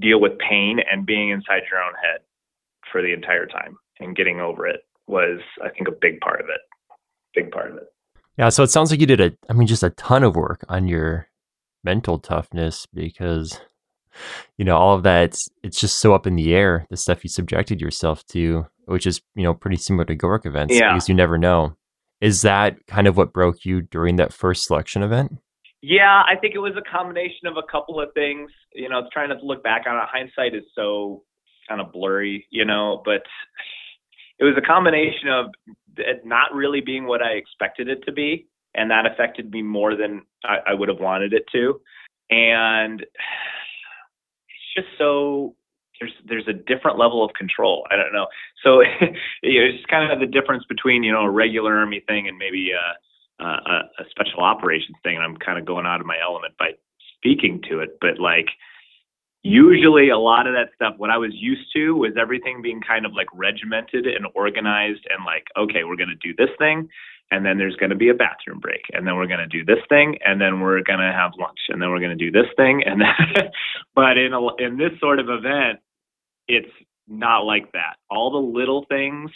deal 0.00 0.20
with 0.20 0.32
pain 0.38 0.78
and 0.90 1.06
being 1.06 1.30
inside 1.30 1.62
your 1.70 1.80
own 1.80 1.94
head 2.02 2.20
for 2.90 3.02
the 3.02 3.12
entire 3.12 3.46
time 3.46 3.76
and 4.00 4.16
getting 4.16 4.40
over 4.40 4.66
it 4.66 4.80
was, 5.06 5.40
I 5.62 5.68
think, 5.68 5.88
a 5.88 5.92
big 6.00 6.20
part 6.20 6.40
of 6.40 6.46
it. 6.46 6.60
Big 7.34 7.50
part 7.50 7.70
of 7.70 7.76
it. 7.76 7.84
Yeah. 8.38 8.48
So 8.48 8.62
it 8.62 8.70
sounds 8.70 8.90
like 8.90 9.00
you 9.00 9.06
did 9.06 9.20
a, 9.20 9.32
I 9.50 9.52
mean, 9.52 9.66
just 9.66 9.82
a 9.82 9.90
ton 9.90 10.24
of 10.24 10.34
work 10.34 10.64
on 10.68 10.88
your 10.88 11.28
mental 11.84 12.18
toughness 12.18 12.86
because 12.94 13.60
you 14.56 14.64
know 14.64 14.76
all 14.76 14.94
of 14.94 15.02
that 15.02 15.24
it's, 15.24 15.48
it's 15.64 15.80
just 15.80 15.98
so 15.98 16.14
up 16.14 16.26
in 16.26 16.36
the 16.36 16.54
air 16.54 16.86
the 16.90 16.96
stuff 16.96 17.24
you 17.24 17.30
subjected 17.30 17.80
yourself 17.80 18.24
to 18.26 18.66
which 18.86 19.06
is 19.06 19.20
you 19.34 19.42
know 19.42 19.54
pretty 19.54 19.76
similar 19.76 20.04
to 20.04 20.16
GORUCK 20.16 20.46
events 20.46 20.74
yeah. 20.74 20.92
because 20.92 21.08
you 21.08 21.14
never 21.14 21.38
know. 21.38 21.76
Is 22.22 22.42
that 22.42 22.86
kind 22.86 23.08
of 23.08 23.16
what 23.16 23.32
broke 23.32 23.64
you 23.64 23.82
during 23.82 24.14
that 24.16 24.32
first 24.32 24.64
selection 24.64 25.02
event? 25.02 25.32
Yeah, 25.82 26.22
I 26.22 26.36
think 26.40 26.54
it 26.54 26.60
was 26.60 26.74
a 26.78 26.96
combination 26.96 27.48
of 27.48 27.56
a 27.56 27.70
couple 27.70 28.00
of 28.00 28.10
things. 28.14 28.48
You 28.72 28.88
know, 28.88 29.02
trying 29.12 29.30
to 29.30 29.44
look 29.44 29.64
back 29.64 29.82
on 29.88 29.96
it, 29.96 30.04
hindsight 30.06 30.54
is 30.54 30.62
so 30.76 31.24
kind 31.68 31.80
of 31.80 31.92
blurry, 31.92 32.46
you 32.50 32.64
know, 32.64 33.02
but 33.04 33.22
it 34.38 34.44
was 34.44 34.54
a 34.56 34.64
combination 34.64 35.28
of 35.28 35.46
it 35.96 36.24
not 36.24 36.54
really 36.54 36.80
being 36.80 37.06
what 37.06 37.22
I 37.22 37.32
expected 37.32 37.88
it 37.88 38.04
to 38.06 38.12
be, 38.12 38.46
and 38.74 38.88
that 38.92 39.04
affected 39.04 39.50
me 39.50 39.62
more 39.62 39.96
than 39.96 40.22
I, 40.44 40.58
I 40.68 40.74
would 40.74 40.88
have 40.88 41.00
wanted 41.00 41.32
it 41.32 41.44
to. 41.52 41.80
And 42.30 43.00
it's 43.00 44.74
just 44.76 44.88
so 44.96 45.56
there's 46.02 46.14
there's 46.26 46.48
a 46.48 46.52
different 46.52 46.98
level 46.98 47.24
of 47.24 47.32
control. 47.34 47.86
I 47.90 47.96
don't 47.96 48.12
know. 48.12 48.26
So 48.62 48.82
it's 49.42 49.86
kind 49.86 50.12
of 50.12 50.20
the 50.20 50.26
difference 50.26 50.64
between 50.68 51.02
you 51.02 51.12
know 51.12 51.22
a 51.22 51.30
regular 51.30 51.76
army 51.76 52.02
thing 52.06 52.28
and 52.28 52.36
maybe 52.38 52.70
uh, 52.74 53.44
a, 53.44 53.46
a, 53.46 53.76
a 54.00 54.04
special 54.10 54.40
operations 54.40 54.96
thing. 55.02 55.16
And 55.16 55.24
I'm 55.24 55.36
kind 55.36 55.58
of 55.58 55.64
going 55.64 55.86
out 55.86 56.00
of 56.00 56.06
my 56.06 56.16
element 56.22 56.54
by 56.58 56.72
speaking 57.16 57.60
to 57.70 57.80
it, 57.80 57.98
but 58.00 58.18
like 58.18 58.48
usually 59.44 60.08
a 60.08 60.18
lot 60.18 60.46
of 60.46 60.54
that 60.54 60.68
stuff 60.76 60.94
what 60.98 61.10
i 61.10 61.18
was 61.18 61.32
used 61.34 61.66
to 61.74 61.96
was 61.96 62.12
everything 62.16 62.62
being 62.62 62.80
kind 62.80 63.04
of 63.04 63.12
like 63.12 63.26
regimented 63.34 64.06
and 64.06 64.24
organized 64.36 65.04
and 65.10 65.24
like 65.26 65.46
okay 65.58 65.82
we're 65.82 65.96
going 65.96 66.08
to 66.08 66.14
do 66.22 66.32
this 66.38 66.54
thing 66.58 66.88
and 67.32 67.44
then 67.44 67.58
there's 67.58 67.74
going 67.76 67.90
to 67.90 67.96
be 67.96 68.08
a 68.08 68.14
bathroom 68.14 68.60
break 68.60 68.82
and 68.92 69.04
then 69.04 69.16
we're 69.16 69.26
going 69.26 69.40
to 69.40 69.46
do 69.46 69.64
this 69.64 69.82
thing 69.88 70.16
and 70.24 70.40
then 70.40 70.60
we're 70.60 70.82
going 70.82 71.00
to 71.00 71.12
have 71.12 71.32
lunch 71.40 71.58
and 71.70 71.82
then 71.82 71.90
we're 71.90 71.98
going 71.98 72.16
to 72.16 72.24
do 72.24 72.30
this 72.30 72.46
thing 72.56 72.84
and 72.86 73.00
then 73.00 73.50
but 73.96 74.16
in 74.16 74.32
a, 74.32 74.54
in 74.56 74.76
this 74.76 74.92
sort 75.00 75.18
of 75.18 75.28
event 75.28 75.80
it's 76.48 76.72
not 77.08 77.40
like 77.40 77.72
that. 77.72 77.96
All 78.10 78.30
the 78.30 78.58
little 78.58 78.84
things 78.88 79.30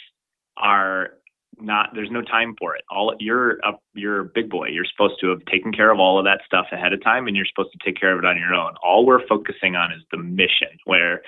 are 0.57 1.11
not 1.59 1.89
there's 1.93 2.11
no 2.11 2.21
time 2.21 2.55
for 2.59 2.75
it. 2.75 2.83
All 2.89 3.15
you're 3.19 3.57
a 3.59 3.73
you're 3.93 4.21
a 4.21 4.25
big 4.25 4.49
boy. 4.49 4.67
You're 4.67 4.85
supposed 4.85 5.19
to 5.21 5.29
have 5.29 5.43
taken 5.51 5.71
care 5.71 5.91
of 5.91 5.99
all 5.99 6.19
of 6.19 6.25
that 6.25 6.41
stuff 6.45 6.67
ahead 6.71 6.93
of 6.93 7.03
time 7.03 7.27
and 7.27 7.35
you're 7.35 7.45
supposed 7.45 7.71
to 7.71 7.79
take 7.83 7.99
care 7.99 8.13
of 8.13 8.19
it 8.19 8.25
on 8.25 8.37
your 8.37 8.53
own. 8.53 8.73
All 8.83 9.05
we're 9.05 9.25
focusing 9.27 9.75
on 9.75 9.91
is 9.91 10.03
the 10.11 10.17
mission 10.17 10.77
where 10.85 11.21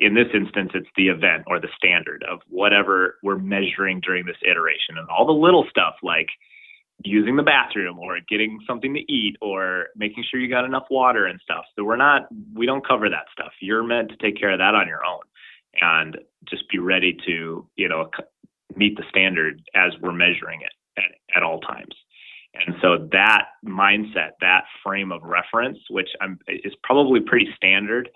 in 0.00 0.14
this 0.14 0.28
instance 0.34 0.70
it's 0.74 0.88
the 0.96 1.08
event 1.08 1.44
or 1.46 1.60
the 1.60 1.68
standard 1.76 2.24
of 2.30 2.40
whatever 2.48 3.18
we're 3.22 3.38
measuring 3.38 4.00
during 4.00 4.24
this 4.24 4.36
iteration 4.48 4.96
and 4.96 5.08
all 5.08 5.26
the 5.26 5.32
little 5.32 5.66
stuff 5.68 5.94
like 6.02 6.28
using 7.02 7.36
the 7.36 7.42
bathroom 7.42 7.98
or 7.98 8.18
getting 8.28 8.58
something 8.66 8.94
to 8.94 9.12
eat 9.12 9.36
or 9.40 9.86
making 9.96 10.24
sure 10.30 10.40
you 10.40 10.48
got 10.48 10.64
enough 10.64 10.84
water 10.90 11.26
and 11.26 11.40
stuff. 11.42 11.64
So 11.76 11.84
we're 11.84 11.96
not, 11.96 12.28
we 12.54 12.66
don't 12.66 12.86
cover 12.86 13.08
that 13.10 13.26
stuff. 13.32 13.52
You're 13.60 13.82
meant 13.82 14.10
to 14.10 14.16
take 14.16 14.38
care 14.38 14.52
of 14.52 14.58
that 14.58 14.74
on 14.74 14.86
your 14.86 15.04
own 15.04 15.20
and 15.80 16.18
just 16.48 16.68
be 16.70 16.78
ready 16.78 17.16
to, 17.26 17.68
you 17.76 17.88
know, 17.88 18.10
meet 18.76 18.96
the 18.96 19.04
standard 19.08 19.62
as 19.74 19.92
we're 20.00 20.12
measuring 20.12 20.60
it 20.62 20.72
at, 20.96 21.36
at 21.36 21.42
all 21.42 21.60
times. 21.60 21.94
And 22.54 22.76
so 22.80 23.08
that 23.10 23.46
mindset, 23.66 24.30
that 24.40 24.64
frame 24.84 25.10
of 25.10 25.22
reference, 25.24 25.78
which 25.90 26.08
I'm, 26.20 26.38
is 26.46 26.72
probably 26.82 27.20
pretty 27.20 27.48
standard 27.56 28.08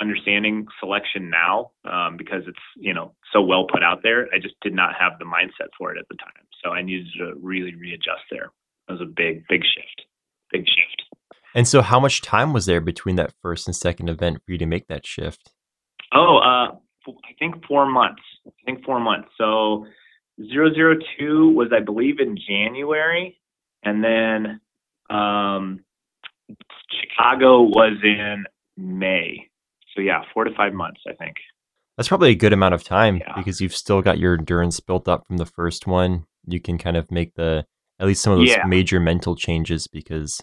understanding 0.00 0.66
selection 0.80 1.30
now 1.30 1.70
um, 1.84 2.16
because 2.16 2.42
it's 2.46 2.58
you 2.76 2.94
know 2.94 3.14
so 3.32 3.42
well 3.42 3.66
put 3.70 3.82
out 3.82 4.02
there. 4.02 4.28
I 4.34 4.38
just 4.38 4.54
did 4.62 4.74
not 4.74 4.94
have 4.98 5.18
the 5.18 5.24
mindset 5.24 5.68
for 5.76 5.94
it 5.94 5.98
at 5.98 6.08
the 6.08 6.16
time, 6.16 6.46
so 6.62 6.70
I 6.70 6.82
needed 6.82 7.06
to 7.18 7.34
really 7.40 7.74
readjust 7.74 8.22
there. 8.30 8.50
It 8.88 8.92
was 8.92 9.00
a 9.00 9.06
big 9.06 9.44
big 9.48 9.62
shift, 9.62 10.06
big 10.50 10.64
shift. 10.66 11.02
And 11.54 11.68
so, 11.68 11.82
how 11.82 12.00
much 12.00 12.22
time 12.22 12.52
was 12.52 12.66
there 12.66 12.80
between 12.80 13.16
that 13.16 13.32
first 13.42 13.66
and 13.68 13.76
second 13.76 14.08
event 14.08 14.38
for 14.44 14.52
you 14.52 14.58
to 14.58 14.66
make 14.66 14.86
that 14.88 15.06
shift? 15.06 15.52
Oh, 16.14 16.38
uh, 16.38 16.74
I 17.08 17.32
think 17.38 17.64
four 17.66 17.86
months. 17.86 18.22
I 18.46 18.50
think 18.64 18.84
four 18.84 19.00
months. 19.00 19.28
So 19.38 19.86
002 20.40 21.50
was, 21.54 21.68
I 21.74 21.80
believe, 21.80 22.20
in 22.20 22.36
January, 22.48 23.38
and 23.82 24.02
then 24.02 24.60
um, 25.10 25.80
Chicago 26.90 27.62
was 27.62 27.98
in 28.02 28.44
May. 28.76 29.48
So 29.94 30.00
yeah, 30.00 30.22
four 30.32 30.44
to 30.44 30.54
five 30.56 30.72
months, 30.72 31.00
I 31.06 31.12
think. 31.14 31.34
That's 31.96 32.08
probably 32.08 32.30
a 32.30 32.34
good 32.34 32.52
amount 32.54 32.74
of 32.74 32.82
time 32.82 33.18
Yeah. 33.18 33.34
because 33.36 33.60
you've 33.60 33.74
still 33.76 34.00
got 34.00 34.18
your 34.18 34.34
endurance 34.34 34.80
built 34.80 35.08
up 35.08 35.26
from 35.26 35.36
the 35.36 35.46
first 35.46 35.86
one. 35.86 36.24
You 36.46 36.60
can 36.60 36.78
kind 36.78 36.96
of 36.96 37.10
make 37.10 37.34
the 37.34 37.64
at 37.98 38.06
least 38.06 38.22
some 38.22 38.32
of 38.32 38.38
those 38.38 38.48
Yeah. 38.48 38.64
major 38.66 38.98
mental 39.00 39.36
changes 39.36 39.86
because 39.86 40.40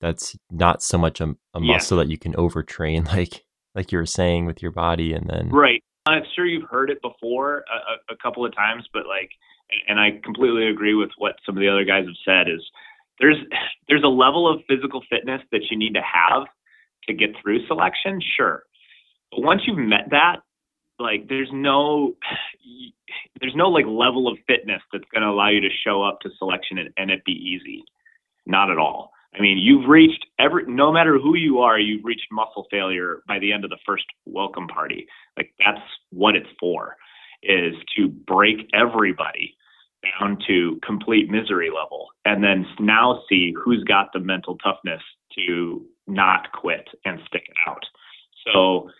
that's 0.00 0.36
not 0.50 0.82
so 0.82 0.98
much 0.98 1.20
a, 1.20 1.34
a 1.54 1.60
Yeah. 1.60 1.74
muscle 1.74 1.96
that 1.98 2.08
you 2.08 2.18
can 2.18 2.34
overtrain 2.34 3.06
like 3.16 3.44
like 3.74 3.90
you 3.92 3.98
were 3.98 4.06
saying 4.06 4.44
with 4.46 4.60
your 4.60 4.72
body 4.72 5.12
and 5.14 5.28
then 5.28 5.48
Right. 5.50 5.82
I'm 6.04 6.24
sure 6.34 6.44
you've 6.44 6.68
heard 6.68 6.90
it 6.90 7.00
before 7.00 7.64
a, 7.70 8.12
a, 8.12 8.14
a 8.14 8.16
couple 8.20 8.44
of 8.44 8.52
times, 8.54 8.84
but 8.92 9.06
like, 9.06 9.30
and 9.88 10.00
I 10.00 10.20
completely 10.24 10.66
agree 10.68 10.94
with 10.94 11.10
what 11.16 11.36
some 11.46 11.56
of 11.56 11.60
the 11.60 11.68
other 11.68 11.84
guys 11.84 12.04
have 12.04 12.16
said. 12.24 12.52
Is 12.52 12.60
there's 13.20 13.36
there's 13.88 14.02
a 14.02 14.08
level 14.08 14.52
of 14.52 14.60
physical 14.68 15.02
fitness 15.08 15.40
that 15.52 15.62
you 15.70 15.78
need 15.78 15.94
to 15.94 16.02
have 16.02 16.46
to 17.08 17.14
get 17.14 17.30
through 17.40 17.66
selection, 17.68 18.20
sure. 18.36 18.64
But 19.30 19.42
once 19.42 19.62
you've 19.66 19.78
met 19.78 20.10
that, 20.10 20.40
like, 20.98 21.28
there's 21.28 21.48
no 21.52 22.14
there's 23.52 23.58
no 23.58 23.68
like 23.68 23.86
level 23.86 24.28
of 24.28 24.38
fitness 24.46 24.80
that's 24.92 25.04
going 25.12 25.22
to 25.22 25.28
allow 25.28 25.50
you 25.50 25.60
to 25.60 25.68
show 25.84 26.02
up 26.02 26.20
to 26.20 26.30
selection 26.38 26.78
and, 26.78 26.90
and 26.96 27.10
it 27.10 27.24
be 27.24 27.32
easy. 27.32 27.84
Not 28.46 28.70
at 28.70 28.78
all. 28.78 29.12
I 29.34 29.40
mean, 29.40 29.58
you've 29.58 29.88
reached 29.88 30.26
every 30.38 30.64
no 30.66 30.92
matter 30.92 31.18
who 31.18 31.36
you 31.36 31.60
are, 31.60 31.78
you've 31.78 32.04
reached 32.04 32.26
muscle 32.30 32.66
failure 32.70 33.22
by 33.26 33.38
the 33.38 33.52
end 33.52 33.64
of 33.64 33.70
the 33.70 33.78
first 33.86 34.04
welcome 34.26 34.68
party. 34.68 35.06
Like 35.36 35.52
that's 35.64 35.80
what 36.10 36.36
it's 36.36 36.48
for, 36.60 36.96
is 37.42 37.74
to 37.96 38.08
break 38.08 38.68
everybody 38.74 39.56
down 40.18 40.38
to 40.48 40.78
complete 40.84 41.30
misery 41.30 41.70
level 41.70 42.08
and 42.24 42.42
then 42.42 42.66
now 42.80 43.22
see 43.28 43.54
who's 43.62 43.84
got 43.84 44.08
the 44.12 44.20
mental 44.20 44.58
toughness 44.58 45.00
to 45.36 45.86
not 46.06 46.50
quit 46.52 46.88
and 47.04 47.20
stick 47.26 47.44
it 47.48 47.56
out. 47.66 47.84
So, 48.52 48.90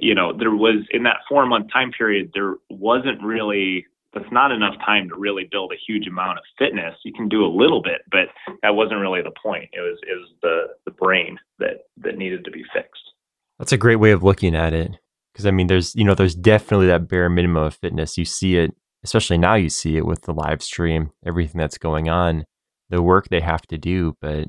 you 0.00 0.14
know, 0.14 0.36
there 0.36 0.50
was 0.50 0.84
in 0.90 1.04
that 1.04 1.18
four 1.28 1.46
month 1.46 1.72
time 1.72 1.92
period, 1.92 2.32
there 2.34 2.56
wasn't 2.68 3.22
really 3.22 3.86
that's 4.14 4.32
not 4.32 4.52
enough 4.52 4.74
time 4.84 5.08
to 5.08 5.14
really 5.16 5.48
build 5.50 5.72
a 5.72 5.76
huge 5.86 6.06
amount 6.06 6.38
of 6.38 6.44
fitness. 6.58 6.94
You 7.04 7.12
can 7.12 7.28
do 7.28 7.44
a 7.44 7.46
little 7.46 7.82
bit, 7.82 8.02
but 8.10 8.28
that 8.62 8.74
wasn't 8.74 9.00
really 9.00 9.22
the 9.22 9.32
point. 9.42 9.68
It 9.72 9.80
was 9.80 9.98
it 10.02 10.14
was 10.14 10.30
the 10.42 10.74
the 10.86 10.92
brain 10.92 11.38
that 11.58 11.84
that 11.98 12.16
needed 12.16 12.44
to 12.44 12.50
be 12.50 12.64
fixed. 12.72 13.12
That's 13.58 13.72
a 13.72 13.78
great 13.78 13.96
way 13.96 14.12
of 14.12 14.22
looking 14.22 14.54
at 14.54 14.72
it. 14.72 14.92
Because 15.32 15.46
I 15.46 15.50
mean, 15.50 15.66
there's 15.66 15.94
you 15.94 16.04
know, 16.04 16.14
there's 16.14 16.34
definitely 16.34 16.86
that 16.86 17.08
bare 17.08 17.28
minimum 17.28 17.64
of 17.64 17.74
fitness. 17.74 18.16
You 18.16 18.24
see 18.24 18.56
it, 18.56 18.74
especially 19.04 19.38
now. 19.38 19.54
You 19.54 19.68
see 19.68 19.96
it 19.96 20.06
with 20.06 20.22
the 20.22 20.32
live 20.32 20.62
stream, 20.62 21.10
everything 21.24 21.60
that's 21.60 21.78
going 21.78 22.08
on, 22.08 22.44
the 22.88 23.02
work 23.02 23.28
they 23.28 23.40
have 23.40 23.62
to 23.68 23.78
do. 23.78 24.16
But 24.20 24.48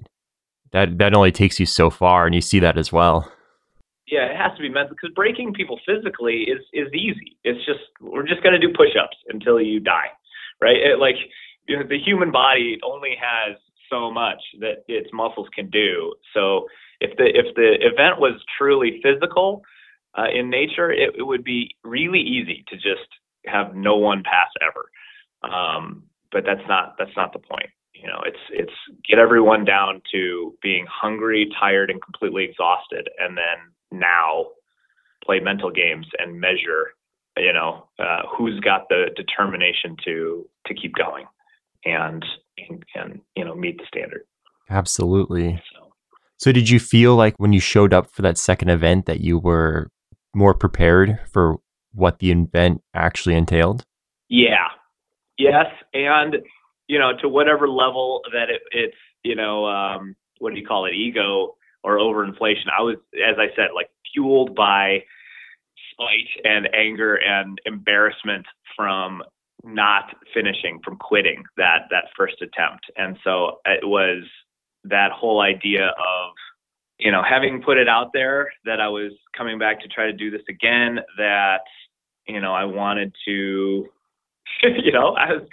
that 0.71 0.97
that 0.99 1.13
only 1.13 1.31
takes 1.31 1.59
you 1.59 1.65
so 1.65 1.89
far, 1.89 2.25
and 2.25 2.33
you 2.33 2.41
see 2.41 2.59
that 2.59 2.77
as 2.77 2.91
well. 2.91 3.31
Yeah, 4.11 4.25
it 4.25 4.37
has 4.37 4.55
to 4.57 4.61
be 4.61 4.69
mental 4.69 4.95
because 4.95 5.13
breaking 5.13 5.53
people 5.53 5.79
physically 5.85 6.47
is 6.49 6.61
is 6.73 6.91
easy. 6.93 7.37
It's 7.43 7.63
just 7.65 7.85
we're 8.01 8.27
just 8.27 8.43
gonna 8.43 8.59
do 8.59 8.73
push-ups 8.75 9.17
until 9.29 9.61
you 9.61 9.79
die, 9.79 10.09
right? 10.61 10.77
It, 10.77 10.99
like 10.99 11.15
you 11.67 11.77
know, 11.77 11.85
the 11.87 11.99
human 11.99 12.31
body 12.31 12.79
only 12.83 13.15
has 13.21 13.55
so 13.89 14.11
much 14.11 14.41
that 14.59 14.83
its 14.87 15.09
muscles 15.13 15.47
can 15.53 15.69
do. 15.69 16.13
So 16.33 16.65
if 16.99 17.15
the 17.17 17.25
if 17.25 17.53
the 17.55 17.75
event 17.85 18.19
was 18.19 18.41
truly 18.57 18.99
physical 19.03 19.63
uh, 20.17 20.29
in 20.33 20.49
nature, 20.49 20.91
it, 20.91 21.13
it 21.17 21.23
would 21.23 21.43
be 21.43 21.75
really 21.83 22.19
easy 22.19 22.63
to 22.69 22.75
just 22.75 23.07
have 23.45 23.75
no 23.75 23.95
one 23.95 24.23
pass 24.23 24.49
ever. 24.61 25.53
Um, 25.53 26.03
but 26.31 26.43
that's 26.45 26.67
not 26.67 26.95
that's 26.97 27.15
not 27.15 27.33
the 27.33 27.39
point. 27.39 27.69
You 27.93 28.07
know, 28.07 28.21
it's 28.25 28.39
it's 28.51 28.73
get 29.07 29.19
everyone 29.19 29.65
down 29.65 30.01
to 30.13 30.55
being 30.61 30.85
hungry, 30.89 31.49
tired, 31.59 31.89
and 31.91 32.01
completely 32.01 32.45
exhausted, 32.45 33.09
and 33.19 33.37
then 33.37 33.73
now 33.91 34.45
play 35.25 35.39
mental 35.39 35.71
games 35.71 36.07
and 36.17 36.39
measure. 36.39 36.93
You 37.37 37.53
know, 37.53 37.87
uh, 37.97 38.23
who's 38.35 38.59
got 38.59 38.89
the 38.89 39.11
determination 39.15 39.95
to 40.03 40.45
to 40.67 40.73
keep 40.73 40.93
going, 40.95 41.25
and 41.85 42.25
and, 42.57 42.83
and 42.95 43.21
you 43.35 43.45
know 43.45 43.55
meet 43.55 43.77
the 43.77 43.85
standard. 43.87 44.23
Absolutely. 44.69 45.61
So. 45.73 45.85
So, 46.37 46.53
did 46.53 46.69
you 46.69 46.79
feel 46.79 47.15
like 47.15 47.35
when 47.37 47.51
you 47.51 47.59
showed 47.59 47.93
up 47.93 48.09
for 48.11 48.21
that 48.21 48.37
second 48.37 48.69
event 48.69 49.07
that 49.07 49.19
you 49.19 49.37
were 49.37 49.89
more 50.33 50.53
prepared 50.53 51.19
for 51.31 51.57
what 51.93 52.19
the 52.19 52.31
event 52.31 52.81
actually 52.93 53.35
entailed? 53.35 53.83
Yeah. 54.29 54.67
Yes, 55.37 55.67
and 55.93 56.37
you 56.87 56.99
know, 56.99 57.11
to 57.21 57.29
whatever 57.29 57.69
level 57.69 58.21
that 58.33 58.49
it, 58.49 58.61
it's, 58.71 58.97
you 59.23 59.35
know, 59.35 59.65
um, 59.65 60.15
what 60.39 60.53
do 60.53 60.59
you 60.59 60.65
call 60.65 60.85
it, 60.85 60.93
ego 60.93 61.55
or 61.83 61.97
overinflation. 61.97 62.67
I 62.77 62.81
was, 62.81 62.95
as 63.15 63.37
I 63.37 63.47
said, 63.55 63.69
like 63.75 63.89
fueled 64.13 64.55
by 64.55 65.03
spite 65.91 66.45
and 66.45 66.69
anger 66.73 67.15
and 67.15 67.59
embarrassment 67.65 68.45
from 68.75 69.23
not 69.63 70.15
finishing, 70.33 70.79
from 70.83 70.97
quitting 70.97 71.43
that 71.57 71.83
that 71.91 72.05
first 72.15 72.41
attempt, 72.41 72.85
and 72.95 73.17
so 73.23 73.59
it 73.65 73.85
was 73.85 74.23
that 74.85 75.11
whole 75.11 75.41
idea 75.41 75.87
of 75.87 76.31
you 76.97 77.11
know 77.11 77.21
having 77.27 77.61
put 77.61 77.77
it 77.77 77.89
out 77.89 78.11
there 78.13 78.49
that 78.65 78.79
I 78.79 78.87
was 78.87 79.11
coming 79.37 79.59
back 79.59 79.81
to 79.81 79.87
try 79.89 80.05
to 80.05 80.13
do 80.13 80.31
this 80.31 80.41
again 80.49 80.99
that 81.17 81.63
you 82.27 82.39
know 82.39 82.53
I 82.53 82.63
wanted 82.63 83.13
to 83.27 83.89
you 84.63 84.91
know, 84.91 85.15
I 85.15 85.33
was 85.33 85.47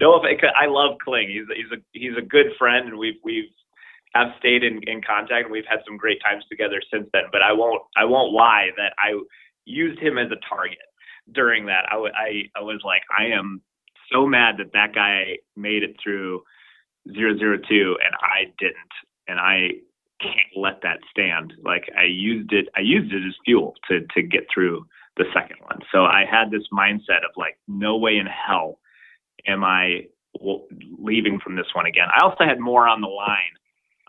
no, 0.00 0.20
I 0.20 0.66
love 0.66 0.98
Kling. 1.02 1.28
He's 1.28 1.44
he's 1.56 1.72
a 1.72 1.82
he's 1.92 2.16
a 2.18 2.22
good 2.22 2.46
friend, 2.58 2.88
and 2.88 2.98
we've 2.98 3.18
we've 3.24 3.50
have 4.16 4.34
stayed 4.38 4.64
in, 4.64 4.80
in 4.86 5.02
contact, 5.02 5.44
and 5.44 5.52
we've 5.52 5.68
had 5.68 5.80
some 5.86 5.96
great 5.96 6.20
times 6.22 6.44
together 6.48 6.80
since 6.92 7.08
then. 7.12 7.24
But 7.32 7.42
I 7.42 7.52
won't 7.52 7.82
I 7.96 8.04
won't 8.04 8.32
lie 8.32 8.70
that 8.76 8.92
I 8.98 9.18
used 9.64 10.00
him 10.00 10.18
as 10.18 10.30
a 10.30 10.48
target 10.48 10.78
during 11.32 11.66
that. 11.66 11.84
I 11.90 11.96
I, 11.96 12.42
I 12.56 12.62
was 12.62 12.80
like, 12.84 13.02
I 13.16 13.26
am 13.26 13.62
so 14.12 14.26
mad 14.26 14.56
that 14.58 14.72
that 14.72 14.94
guy 14.94 15.38
made 15.56 15.82
it 15.82 15.96
through 16.02 16.42
002 17.12 17.96
and 18.04 18.14
I 18.20 18.52
didn't, 18.58 18.94
and 19.28 19.38
I 19.38 19.70
can't 20.20 20.56
let 20.56 20.82
that 20.82 20.98
stand. 21.10 21.52
Like 21.64 21.90
I 21.98 22.04
used 22.04 22.52
it, 22.52 22.68
I 22.76 22.80
used 22.80 23.12
it 23.12 23.26
as 23.26 23.34
fuel 23.44 23.74
to 23.88 24.00
to 24.14 24.22
get 24.22 24.46
through 24.52 24.86
the 25.16 25.24
second 25.32 25.56
one. 25.62 25.80
So 25.92 26.04
I 26.04 26.24
had 26.30 26.50
this 26.50 26.64
mindset 26.72 27.24
of 27.24 27.32
like, 27.36 27.58
no 27.68 27.96
way 27.96 28.16
in 28.16 28.26
hell 28.26 28.78
am 29.46 29.64
I 29.64 30.06
leaving 30.98 31.40
from 31.40 31.56
this 31.56 31.66
one 31.74 31.86
again. 31.86 32.08
I 32.14 32.22
also 32.22 32.44
had 32.44 32.60
more 32.60 32.86
on 32.86 33.00
the 33.00 33.08
line 33.08 33.56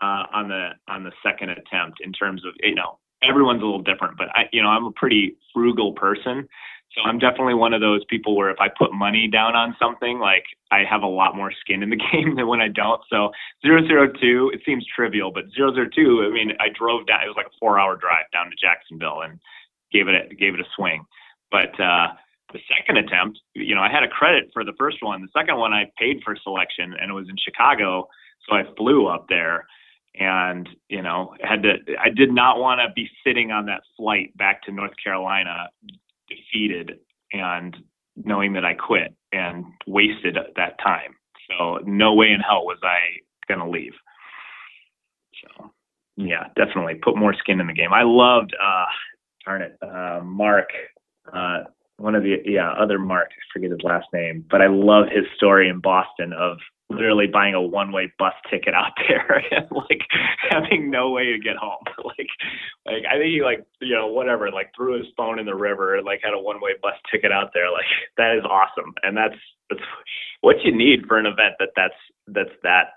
uh, 0.00 0.24
on 0.32 0.48
the 0.48 0.70
on 0.88 1.04
the 1.04 1.12
second 1.22 1.50
attempt 1.50 1.98
in 2.02 2.12
terms 2.12 2.44
of 2.44 2.54
you 2.60 2.74
know 2.74 2.98
everyone's 3.22 3.62
a 3.62 3.64
little 3.64 3.82
different, 3.82 4.16
but 4.16 4.28
I 4.34 4.44
you 4.52 4.62
know 4.62 4.68
I'm 4.68 4.86
a 4.86 4.92
pretty 4.92 5.36
frugal 5.52 5.92
person. 5.92 6.48
So 6.94 7.02
I'm 7.02 7.18
definitely 7.18 7.54
one 7.54 7.74
of 7.74 7.82
those 7.82 8.02
people 8.06 8.34
where 8.34 8.50
if 8.50 8.56
I 8.60 8.68
put 8.68 8.92
money 8.92 9.28
down 9.28 9.54
on 9.54 9.76
something, 9.78 10.18
like 10.18 10.44
I 10.70 10.84
have 10.88 11.02
a 11.02 11.06
lot 11.06 11.36
more 11.36 11.52
skin 11.52 11.82
in 11.82 11.90
the 11.90 12.00
game 12.12 12.36
than 12.36 12.46
when 12.46 12.60
I 12.60 12.68
don't. 12.68 13.00
So 13.10 13.30
002, 13.62 14.52
it 14.54 14.60
seems 14.64 14.86
trivial, 14.86 15.30
but 15.30 15.44
002, 15.54 16.24
I 16.26 16.32
mean, 16.32 16.52
I 16.58 16.68
drove 16.74 17.06
down, 17.06 17.20
it 17.24 17.28
was 17.28 17.36
like 17.36 17.46
a 17.46 17.58
four 17.60 17.78
hour 17.78 17.94
drive 17.94 18.24
down 18.32 18.46
to 18.50 18.56
Jacksonville 18.56 19.20
and 19.20 19.38
gave 19.92 20.08
it 20.08 20.14
a, 20.14 20.34
gave 20.34 20.54
it 20.54 20.60
a 20.60 20.68
swing. 20.76 21.04
But 21.50 21.78
uh, 21.78 22.08
the 22.52 22.60
second 22.74 22.96
attempt, 22.96 23.38
you 23.54 23.74
know, 23.74 23.82
I 23.82 23.90
had 23.90 24.02
a 24.02 24.08
credit 24.08 24.50
for 24.52 24.64
the 24.64 24.72
first 24.78 24.98
one. 25.02 25.22
The 25.22 25.38
second 25.38 25.58
one, 25.58 25.72
I 25.72 25.90
paid 25.98 26.20
for 26.24 26.36
selection, 26.42 26.94
and 26.98 27.10
it 27.10 27.14
was 27.14 27.28
in 27.28 27.36
Chicago, 27.36 28.08
so 28.48 28.56
I 28.56 28.62
flew 28.76 29.06
up 29.06 29.26
there, 29.28 29.66
and 30.14 30.68
you 30.88 31.02
know, 31.02 31.34
had 31.42 31.62
to. 31.62 31.74
I 32.00 32.10
did 32.10 32.32
not 32.32 32.58
want 32.58 32.80
to 32.80 32.92
be 32.94 33.08
sitting 33.24 33.50
on 33.50 33.66
that 33.66 33.82
flight 33.96 34.36
back 34.36 34.62
to 34.64 34.72
North 34.72 34.92
Carolina, 35.02 35.68
defeated 36.28 36.98
and 37.32 37.76
knowing 38.16 38.52
that 38.54 38.64
I 38.64 38.74
quit 38.74 39.14
and 39.32 39.64
wasted 39.86 40.36
that 40.56 40.78
time. 40.82 41.14
So 41.48 41.78
no 41.84 42.14
way 42.14 42.28
in 42.30 42.40
hell 42.40 42.64
was 42.64 42.78
I 42.82 42.98
gonna 43.48 43.68
leave. 43.68 43.94
So 45.42 45.70
yeah, 46.16 46.48
definitely 46.56 46.96
put 46.96 47.16
more 47.16 47.34
skin 47.34 47.60
in 47.60 47.66
the 47.66 47.72
game. 47.72 47.92
I 47.92 48.02
loved 48.02 48.54
uh 48.62 48.86
darn 49.44 49.62
it, 49.62 49.78
uh 49.82 50.20
Mark, 50.24 50.68
uh 51.32 51.64
one 51.98 52.14
of 52.14 52.22
the 52.22 52.36
yeah, 52.44 52.70
other 52.72 52.98
Mark, 52.98 53.28
I 53.30 53.42
forget 53.52 53.70
his 53.70 53.82
last 53.82 54.06
name, 54.12 54.44
but 54.50 54.62
I 54.62 54.68
love 54.68 55.06
his 55.06 55.24
story 55.36 55.68
in 55.68 55.80
Boston 55.80 56.32
of 56.32 56.58
literally 56.90 57.26
buying 57.26 57.54
a 57.54 57.60
one 57.60 57.92
way 57.92 58.12
bus 58.18 58.32
ticket 58.50 58.74
out 58.74 58.92
there 59.08 59.42
and 59.50 59.66
like 59.70 60.02
having 60.50 60.90
no 60.90 61.10
way 61.10 61.32
to 61.32 61.38
get 61.38 61.56
home. 61.56 61.84
like 62.04 62.28
like 62.86 63.04
I 63.10 63.18
think 63.18 63.30
he 63.32 63.42
like 63.42 63.64
you 63.80 63.94
know, 63.94 64.06
whatever, 64.06 64.50
like 64.50 64.72
threw 64.76 64.98
his 64.98 65.06
phone 65.16 65.38
in 65.38 65.46
the 65.46 65.54
river 65.54 65.96
and 65.96 66.06
like 66.06 66.20
had 66.22 66.34
a 66.34 66.38
one 66.38 66.60
way 66.60 66.72
bus 66.82 66.94
ticket 67.10 67.32
out 67.32 67.50
there. 67.54 67.70
Like 67.70 67.86
that 68.16 68.36
is 68.36 68.44
awesome. 68.44 68.94
And 69.02 69.16
that's 69.16 69.38
that's 69.70 69.82
what 70.40 70.56
you 70.64 70.74
need 70.76 71.06
for 71.06 71.18
an 71.18 71.26
event 71.26 71.54
that 71.58 71.70
that's 71.76 71.94
that's 72.26 72.56
that 72.62 72.92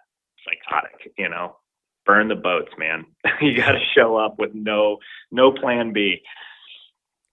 psychotic, 0.45 1.13
you 1.17 1.29
know. 1.29 1.57
Burn 2.03 2.29
the 2.29 2.35
boats, 2.35 2.71
man. 2.79 3.05
you 3.41 3.55
gotta 3.55 3.79
show 3.95 4.17
up 4.17 4.39
with 4.39 4.51
no 4.53 4.97
no 5.31 5.51
plan 5.51 5.93
B. 5.93 6.21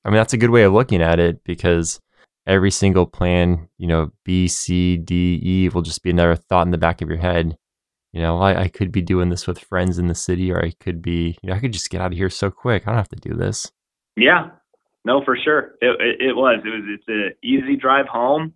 I 0.04 0.10
mean 0.10 0.16
that's 0.16 0.32
a 0.32 0.38
good 0.38 0.50
way 0.50 0.62
of 0.64 0.72
looking 0.72 1.02
at 1.02 1.18
it 1.18 1.42
because 1.44 2.00
every 2.48 2.70
single 2.70 3.06
plan, 3.06 3.68
you 3.76 3.86
know, 3.86 4.10
B, 4.24 4.48
C, 4.48 4.96
D, 4.96 5.40
E 5.44 5.68
will 5.68 5.82
just 5.82 6.02
be 6.02 6.10
another 6.10 6.34
thought 6.34 6.66
in 6.66 6.72
the 6.72 6.78
back 6.78 7.02
of 7.02 7.08
your 7.08 7.18
head. 7.18 7.56
You 8.12 8.22
know, 8.22 8.38
I, 8.38 8.62
I 8.62 8.68
could 8.68 8.90
be 8.90 9.02
doing 9.02 9.28
this 9.28 9.46
with 9.46 9.58
friends 9.58 9.98
in 9.98 10.08
the 10.08 10.14
city, 10.14 10.50
or 10.50 10.64
I 10.64 10.72
could 10.80 11.02
be, 11.02 11.36
you 11.42 11.50
know, 11.50 11.54
I 11.54 11.60
could 11.60 11.74
just 11.74 11.90
get 11.90 12.00
out 12.00 12.12
of 12.12 12.18
here 12.18 12.30
so 12.30 12.50
quick. 12.50 12.84
I 12.84 12.90
don't 12.90 12.96
have 12.96 13.08
to 13.10 13.16
do 13.16 13.34
this. 13.34 13.70
Yeah, 14.16 14.48
no, 15.04 15.22
for 15.24 15.36
sure. 15.36 15.74
It, 15.82 16.00
it, 16.00 16.28
it 16.28 16.36
was. 16.36 16.60
It 16.64 16.68
was. 16.68 16.84
It's 16.86 17.04
an 17.06 17.32
easy 17.44 17.76
drive 17.76 18.06
home. 18.06 18.54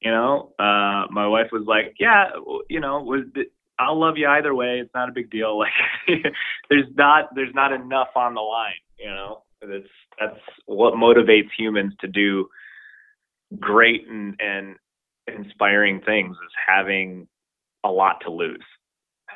You 0.00 0.12
know, 0.12 0.52
uh, 0.58 1.10
my 1.10 1.26
wife 1.26 1.48
was 1.50 1.64
like, 1.66 1.96
"Yeah, 1.98 2.26
you 2.70 2.80
know, 2.80 3.02
was 3.02 3.24
I'll 3.78 3.98
love 3.98 4.14
you 4.16 4.28
either 4.28 4.54
way. 4.54 4.78
It's 4.80 4.94
not 4.94 5.08
a 5.08 5.12
big 5.12 5.30
deal. 5.30 5.58
Like, 6.08 6.32
there's 6.70 6.86
not 6.96 7.34
there's 7.34 7.54
not 7.54 7.72
enough 7.72 8.08
on 8.14 8.34
the 8.34 8.40
line. 8.40 8.72
You 8.98 9.06
know, 9.06 9.42
that's 9.60 9.90
that's 10.18 10.40
what 10.66 10.94
motivates 10.94 11.48
humans 11.58 11.92
to 12.00 12.08
do 12.08 12.48
great 13.60 14.06
and, 14.08 14.34
and 14.40 14.76
inspiring 15.26 16.00
things 16.04 16.36
is 16.36 16.52
having 16.66 17.26
a 17.84 17.90
lot 17.90 18.20
to 18.24 18.30
lose 18.30 18.64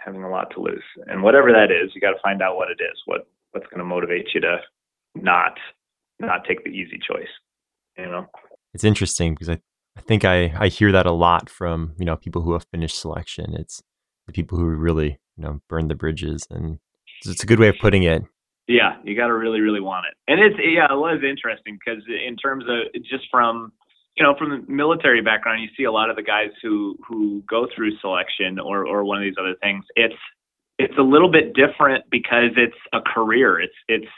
having 0.05 0.23
a 0.23 0.31
lot 0.31 0.51
to 0.55 0.61
lose. 0.61 0.83
And 1.07 1.23
whatever 1.23 1.53
that 1.53 1.71
is 1.71 1.93
you 1.95 2.01
got 2.01 2.13
to 2.13 2.23
find 2.23 2.43
out 2.43 2.57
what 2.57 2.71
it 2.71 2.83
is 2.83 2.99
what 3.07 3.27
what's 3.53 3.67
going 3.67 3.79
to 3.79 3.85
motivate 3.85 4.29
you 4.35 4.41
to 4.41 4.59
not 5.15 5.59
not 6.19 6.45
take 6.47 6.65
the 6.65 6.71
easy 6.71 6.99
choice 6.99 7.29
you 7.99 8.07
know? 8.07 8.27
It's 8.75 8.85
interesting 8.85 9.35
because 9.35 9.49
i 9.49 9.59
i 9.97 10.01
think 10.03 10.25
i 10.25 10.53
i 10.59 10.69
hear 10.69 10.93
that 10.93 11.07
a 11.07 11.13
lot 11.13 11.51
from 11.51 11.95
you 11.99 12.05
know 12.05 12.17
people 12.17 12.43
who 12.43 12.53
have 12.53 12.65
finished 12.71 12.99
selection. 12.99 13.55
It's 13.55 13.83
the 14.27 14.33
people 14.33 14.59
who 14.59 14.65
really 14.65 15.19
you 15.37 15.45
know 15.45 15.61
burn 15.69 15.89
the 15.89 15.95
bridges 15.95 16.47
and 16.51 16.79
it's 17.27 17.43
a 17.43 17.47
good 17.47 17.59
way 17.59 17.69
of 17.69 17.77
putting 17.81 18.05
it. 18.05 18.23
Yeah 18.69 18.97
you 19.05 19.17
got 19.17 19.27
to 19.27 19.35
really 19.35 19.61
really 19.61 19.81
want 19.81 20.07
it. 20.07 20.15
And 20.31 20.41
it's 20.41 20.57
yeah 20.59 20.93
it 20.93 20.97
was 20.97 21.21
interesting 21.29 21.79
because 21.79 22.03
in 22.09 22.37
terms 22.37 22.65
of 22.69 23.03
just 23.03 23.25
from 23.31 23.73
you 24.17 24.25
know, 24.25 24.35
from 24.37 24.51
the 24.51 24.73
military 24.73 25.23
background, 25.23 25.63
you 25.63 25.69
see 25.77 25.85
a 25.85 25.93
lot 25.93 26.11
of 26.11 26.17
the 26.17 26.23
guys 26.23 26.51
who 26.63 26.97
who 27.07 27.43
go 27.49 27.67
through 27.75 27.97
selection 27.99 28.59
or 28.59 28.87
or 28.87 29.05
one 29.05 29.19
of 29.19 29.23
these 29.23 29.37
other 29.39 29.55
things. 29.63 29.85
It's 29.97 30.15
it's 30.79 30.97
a 30.99 31.03
little 31.03 31.31
bit 31.31 31.55
different 31.55 32.05
because 32.11 32.51
it's 32.57 32.77
a 32.93 33.01
career. 33.01 33.61
It's 33.61 33.75
it's 33.89 34.11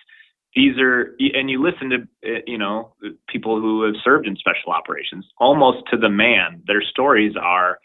these 0.55 0.78
are 0.78 1.14
and 1.18 1.51
you 1.51 1.62
listen 1.62 1.90
to 1.90 1.97
eh, 2.28 2.40
you 2.47 2.59
know 2.59 2.95
people 3.28 3.61
who 3.61 3.84
have 3.84 3.95
served 4.03 4.26
in 4.26 4.36
special 4.36 4.72
operations 4.72 5.26
almost 5.38 5.78
to 5.90 5.97
the 5.97 6.09
man. 6.09 6.62
Their 6.66 6.82
stories 6.82 7.34
are 7.40 7.78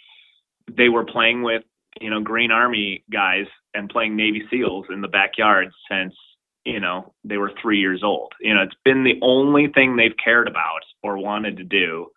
they 0.76 0.90
were 0.90 1.06
playing 1.06 1.44
with 1.44 1.64
you 2.00 2.10
know 2.10 2.22
Green 2.22 2.52
Army 2.52 3.04
guys 3.12 3.46
and 3.74 3.90
playing 3.90 4.16
Navy 4.16 4.44
SEALs 4.50 4.86
in 4.90 5.02
the 5.02 5.08
backyard 5.08 5.70
since 5.90 6.14
you 6.68 6.82
know, 6.82 7.14
they 7.24 7.38
were 7.38 7.54
three 7.62 7.80
years 7.80 8.04
old. 8.04 8.34
You 8.42 8.54
know, 8.54 8.62
it's 8.62 8.76
been 8.84 9.06
the 9.06 9.18
only 9.22 9.68
thing 9.68 9.96
they've 9.96 10.16
cared 10.22 10.50
about 10.50 10.82
or 11.02 11.18
wanted 11.18 11.56
to 11.58 11.64
do 11.64 12.08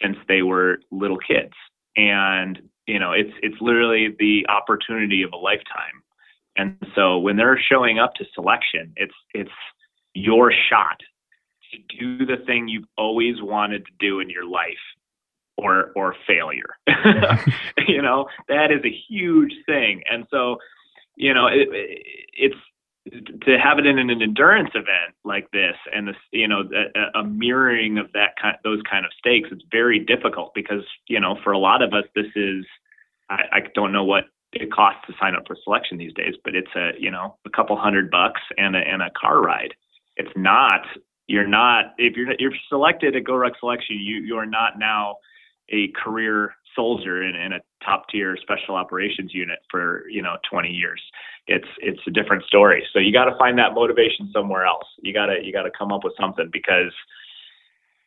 since 0.00 0.16
they 0.28 0.42
were 0.42 0.78
little 0.92 1.18
kids. 1.18 1.54
And, 1.96 2.60
you 2.86 3.00
know, 3.00 3.10
it's 3.10 3.32
it's 3.42 3.56
literally 3.60 4.14
the 4.16 4.46
opportunity 4.48 5.22
of 5.24 5.32
a 5.32 5.36
lifetime. 5.36 6.02
And 6.56 6.76
so 6.94 7.18
when 7.18 7.36
they're 7.36 7.60
showing 7.60 7.98
up 7.98 8.14
to 8.14 8.24
selection, 8.32 8.92
it's 8.94 9.14
it's 9.34 9.50
your 10.14 10.52
shot 10.70 11.00
to 11.72 11.98
do 11.98 12.24
the 12.24 12.44
thing 12.46 12.68
you've 12.68 12.88
always 12.96 13.42
wanted 13.42 13.86
to 13.86 13.92
do 13.98 14.20
in 14.20 14.30
your 14.30 14.46
life 14.46 14.86
or 15.56 15.90
or 15.96 16.14
failure. 16.28 16.78
you 17.88 18.02
know, 18.02 18.28
that 18.48 18.70
is 18.70 18.84
a 18.84 18.96
huge 19.08 19.52
thing. 19.66 20.02
And 20.08 20.26
so, 20.30 20.58
you 21.16 21.34
know, 21.34 21.48
it, 21.48 21.68
it's 22.34 22.54
to 23.10 23.58
have 23.58 23.78
it 23.78 23.86
in 23.86 23.98
an 23.98 24.10
endurance 24.10 24.70
event 24.74 25.14
like 25.24 25.50
this 25.52 25.76
and 25.94 26.08
this 26.08 26.16
you 26.32 26.48
know 26.48 26.62
a, 27.14 27.20
a, 27.20 27.24
mirroring 27.24 27.98
of 27.98 28.10
that 28.12 28.30
kind 28.40 28.56
those 28.64 28.80
kind 28.88 29.04
of 29.04 29.12
stakes 29.18 29.48
it's 29.52 29.64
very 29.70 29.98
difficult 29.98 30.52
because 30.54 30.82
you 31.06 31.20
know 31.20 31.38
for 31.44 31.52
a 31.52 31.58
lot 31.58 31.82
of 31.82 31.92
us 31.92 32.04
this 32.14 32.26
is 32.34 32.64
I, 33.30 33.42
I 33.52 33.60
don't 33.74 33.92
know 33.92 34.04
what 34.04 34.24
it 34.52 34.72
costs 34.72 35.00
to 35.06 35.14
sign 35.20 35.34
up 35.36 35.44
for 35.46 35.56
selection 35.62 35.98
these 35.98 36.14
days 36.14 36.34
but 36.44 36.54
it's 36.54 36.74
a 36.74 36.92
you 36.98 37.10
know 37.10 37.36
a 37.46 37.50
couple 37.50 37.76
hundred 37.76 38.10
bucks 38.10 38.40
and 38.58 38.74
a 38.74 38.80
and 38.80 39.02
a 39.02 39.10
car 39.10 39.40
ride. 39.40 39.74
It's 40.16 40.32
not 40.36 40.82
you're 41.26 41.46
not 41.46 41.94
if 41.98 42.16
you're 42.16 42.34
you're 42.38 42.54
selected 42.68 43.14
at 43.14 43.24
GORUCK 43.24 43.58
selection 43.60 43.96
you 44.00 44.16
you're 44.16 44.46
not 44.46 44.78
now 44.78 45.16
a 45.70 45.88
career 45.88 46.54
soldier 46.76 47.22
in, 47.22 47.34
in 47.34 47.52
a 47.54 47.60
top 47.84 48.04
tier 48.10 48.36
special 48.40 48.76
operations 48.76 49.32
unit 49.34 49.58
for 49.70 50.04
you 50.08 50.22
know 50.22 50.36
20 50.48 50.68
years. 50.68 51.02
It's 51.46 51.66
it's 51.78 52.00
a 52.06 52.10
different 52.10 52.44
story. 52.44 52.86
So 52.92 53.00
you 53.00 53.12
got 53.12 53.24
to 53.24 53.36
find 53.38 53.58
that 53.58 53.74
motivation 53.74 54.30
somewhere 54.32 54.64
else. 54.64 54.86
You 55.02 55.12
got 55.12 55.26
to 55.26 55.36
you 55.42 55.52
got 55.52 55.62
to 55.62 55.70
come 55.76 55.90
up 55.90 56.04
with 56.04 56.12
something 56.20 56.50
because 56.52 56.92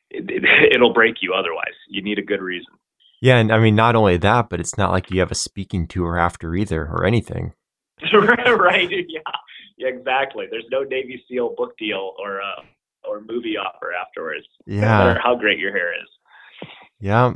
it, 0.10 0.30
it, 0.30 0.72
it'll 0.76 0.94
break 0.94 1.16
you 1.22 1.34
otherwise. 1.34 1.76
You 1.90 2.02
need 2.02 2.20
a 2.20 2.24
good 2.24 2.42
reason. 2.42 2.74
Yeah 3.22 3.38
and 3.38 3.52
i 3.52 3.60
mean 3.60 3.76
not 3.76 3.98
only 3.98 4.16
that 4.16 4.50
but 4.50 4.62
it's 4.62 4.78
not 4.78 4.92
like 4.92 5.12
you 5.12 5.20
have 5.20 5.32
a 5.32 5.36
speaking 5.36 5.88
tour 5.88 6.18
after 6.18 6.56
either 6.56 6.86
or 6.86 7.06
anything. 7.06 7.54
Right 8.14 8.90
yeah 8.90 9.20
yeah 9.78 9.88
exactly. 9.88 10.46
There's 10.50 10.68
no 10.72 10.84
navy 10.84 11.22
seal 11.28 11.54
book 11.58 11.78
deal 11.78 12.14
or 12.18 12.42
uh 12.42 12.62
or 13.04 13.22
movie 13.22 13.58
offer 13.58 13.92
afterwards. 13.94 14.46
Yeah. 14.66 14.82
no 14.82 14.88
matter 14.88 15.20
how 15.24 15.36
great 15.36 15.60
your 15.60 15.72
hair 15.72 15.92
is. 15.94 16.08
Yeah 17.00 17.34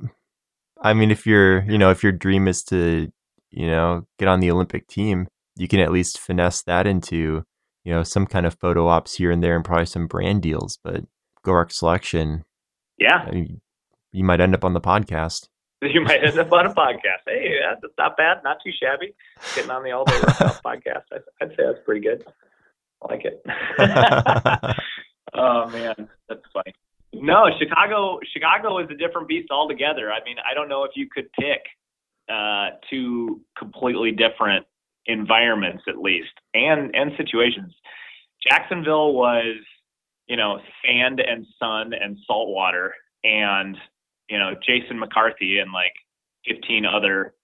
I 0.84 0.94
mean, 0.94 1.12
if 1.12 1.26
your 1.26 1.64
you 1.64 1.78
know 1.78 1.90
if 1.90 2.04
your 2.04 2.12
dream 2.12 2.48
is 2.48 2.62
to 2.66 3.12
you 3.50 3.68
know 3.68 4.06
get 4.20 4.28
on 4.28 4.42
the 4.42 4.52
Olympic 4.52 4.88
team, 4.88 5.28
you 5.56 5.68
can 5.68 5.80
at 5.80 5.92
least 5.92 6.20
finesse 6.20 6.62
that 6.64 6.86
into 6.86 7.44
you 7.86 7.94
know 7.94 8.04
some 8.04 8.28
kind 8.28 8.46
of 8.46 8.60
photo 8.60 8.88
ops 8.88 9.16
here 9.16 9.32
and 9.32 9.42
there, 9.42 9.56
and 9.56 9.64
probably 9.64 9.86
some 9.86 10.08
brand 10.08 10.42
deals. 10.42 10.78
But 10.84 11.06
GORUCK 11.46 11.72
selection, 11.72 12.44
yeah, 12.98 13.24
uh, 13.24 13.28
I 13.28 13.32
mean, 13.32 13.62
you 14.12 14.26
might 14.26 14.42
end 14.42 14.54
up 14.54 14.66
on 14.66 14.74
the 14.74 14.82
podcast. 14.82 15.48
You 15.86 16.00
might 16.00 16.24
end 16.24 16.40
up 16.40 16.50
on 16.54 16.66
a 16.66 16.74
podcast. 16.74 17.28
Hey, 17.28 17.56
that's 17.82 17.94
not 17.98 18.16
bad, 18.16 18.38
not 18.42 18.56
too 18.64 18.72
shabby. 18.72 19.14
Getting 19.54 19.70
on 19.70 19.84
the 19.84 19.92
All 19.92 20.06
Day 20.06 20.16
Workout 20.16 20.64
podcast, 20.66 21.04
I'd 21.42 21.50
say 21.50 21.56
that's 21.58 21.84
pretty 21.84 22.00
good. 22.00 22.24
I 23.02 23.14
like 23.14 23.26
it. 23.26 23.44
oh 25.34 25.68
man, 25.72 26.08
that's 26.30 26.42
funny. 26.54 26.74
No, 27.14 27.46
Chicago. 27.60 28.20
Chicago 28.34 28.80
is 28.80 28.88
a 28.90 28.96
different 28.96 29.28
beast 29.28 29.50
altogether. 29.52 30.12
I 30.12 30.24
mean, 30.26 30.38
I 30.50 30.54
don't 30.54 30.68
know 30.68 30.84
if 30.84 30.92
you 30.96 31.08
could 31.14 31.32
pick 31.34 31.62
uh, 32.30 32.70
two 32.90 33.42
completely 33.58 34.12
different 34.12 34.66
environments, 35.06 35.84
at 35.88 35.98
least, 35.98 36.34
and 36.54 36.96
and 36.96 37.12
situations. 37.18 37.74
Jacksonville 38.50 39.14
was, 39.14 39.58
you 40.28 40.38
know, 40.38 40.60
sand 40.84 41.20
and 41.20 41.46
sun 41.60 41.94
and 41.94 42.18
salt 42.26 42.50
water, 42.50 42.94
and 43.24 43.78
you 44.30 44.40
know, 44.40 44.54
Jason 44.66 45.00
McCarthy 45.00 45.60
and 45.60 45.72
like 45.72 45.94
15 46.48 46.86
other, 46.86 47.36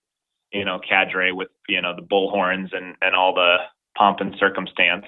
you 0.51 0.65
know, 0.65 0.79
cadre 0.79 1.31
with 1.31 1.49
you 1.67 1.81
know 1.81 1.95
the 1.95 2.01
bullhorns 2.01 2.75
and 2.75 2.95
and 3.01 3.15
all 3.15 3.33
the 3.33 3.57
pomp 3.97 4.19
and 4.19 4.35
circumstance. 4.39 5.05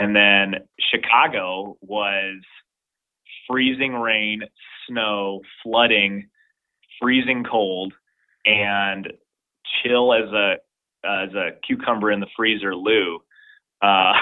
And 0.00 0.16
then 0.16 0.54
Chicago 0.90 1.76
was 1.80 2.40
freezing 3.48 3.94
rain, 3.94 4.42
snow, 4.88 5.40
flooding, 5.62 6.28
freezing 7.00 7.44
cold, 7.44 7.92
and 8.44 9.12
chill 9.82 10.12
as 10.12 10.30
a 10.32 10.54
as 11.04 11.34
a 11.34 11.50
cucumber 11.66 12.10
in 12.10 12.20
the 12.20 12.26
freezer, 12.36 12.74
Lou. 12.74 13.20
Uh, 13.82 14.12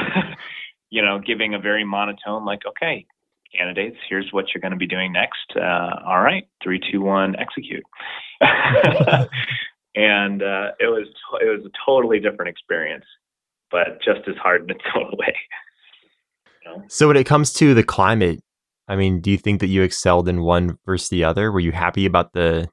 you 0.90 1.00
know, 1.02 1.20
giving 1.24 1.54
a 1.54 1.58
very 1.58 1.84
monotone, 1.84 2.44
like, 2.44 2.60
okay, 2.66 3.06
candidates, 3.56 3.96
here's 4.08 4.28
what 4.32 4.46
you're 4.52 4.60
going 4.60 4.72
to 4.72 4.78
be 4.78 4.86
doing 4.86 5.12
next. 5.12 5.52
Uh, 5.56 6.00
all 6.06 6.20
right, 6.20 6.48
three, 6.62 6.80
two, 6.90 7.00
one, 7.00 7.36
execute. 7.38 7.84
and 9.94 10.42
uh, 10.42 10.72
it 10.80 10.86
was 10.86 11.06
it 11.40 11.44
was 11.44 11.64
a 11.64 11.70
totally 11.86 12.18
different 12.18 12.48
experience, 12.48 13.04
but 13.70 14.00
just 14.04 14.26
as 14.28 14.36
hard 14.36 14.62
in 14.64 14.70
its 14.70 14.84
own 14.96 15.10
way. 15.16 15.36
You 16.64 16.70
know? 16.70 16.84
So 16.88 17.08
when 17.08 17.16
it 17.16 17.24
comes 17.24 17.52
to 17.54 17.74
the 17.74 17.82
climate, 17.82 18.42
I 18.88 18.96
mean, 18.96 19.20
do 19.20 19.30
you 19.30 19.38
think 19.38 19.60
that 19.60 19.68
you 19.68 19.82
excelled 19.82 20.28
in 20.28 20.42
one 20.42 20.78
versus 20.84 21.08
the 21.08 21.24
other? 21.24 21.52
Were 21.52 21.60
you 21.60 21.72
happy 21.72 22.06
about 22.06 22.32
the 22.32 22.68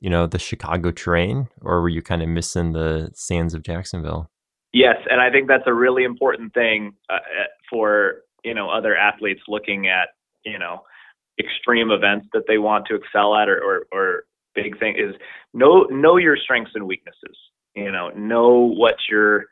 you 0.00 0.08
know, 0.08 0.26
the 0.26 0.38
Chicago 0.38 0.90
terrain, 0.90 1.48
or 1.60 1.82
were 1.82 1.88
you 1.88 2.02
kind 2.02 2.22
of 2.22 2.28
missing 2.28 2.72
the 2.72 3.10
sands 3.14 3.52
of 3.52 3.62
Jacksonville? 3.62 4.30
Yes, 4.72 4.96
and 5.10 5.20
I 5.20 5.30
think 5.30 5.46
that's 5.46 5.66
a 5.66 5.74
really 5.74 6.04
important 6.04 6.54
thing 6.54 6.92
uh, 7.10 7.16
uh 7.16 7.44
for 7.68 8.22
you 8.44 8.54
know 8.54 8.70
other 8.70 8.96
athletes 8.96 9.42
looking 9.46 9.88
at 9.88 10.08
you 10.44 10.58
know 10.58 10.82
extreme 11.38 11.90
events 11.90 12.26
that 12.32 12.44
they 12.48 12.58
want 12.58 12.86
to 12.86 12.94
excel 12.94 13.34
at 13.34 13.48
or, 13.48 13.58
or, 13.58 13.86
or 13.92 14.24
big 14.54 14.78
thing 14.78 14.94
is 14.96 15.14
know 15.54 15.84
know 15.84 16.16
your 16.16 16.36
strengths 16.36 16.72
and 16.74 16.86
weaknesses. 16.86 17.36
You 17.74 17.92
know, 17.92 18.10
know 18.10 18.72
what 18.76 18.96
you're 19.10 19.46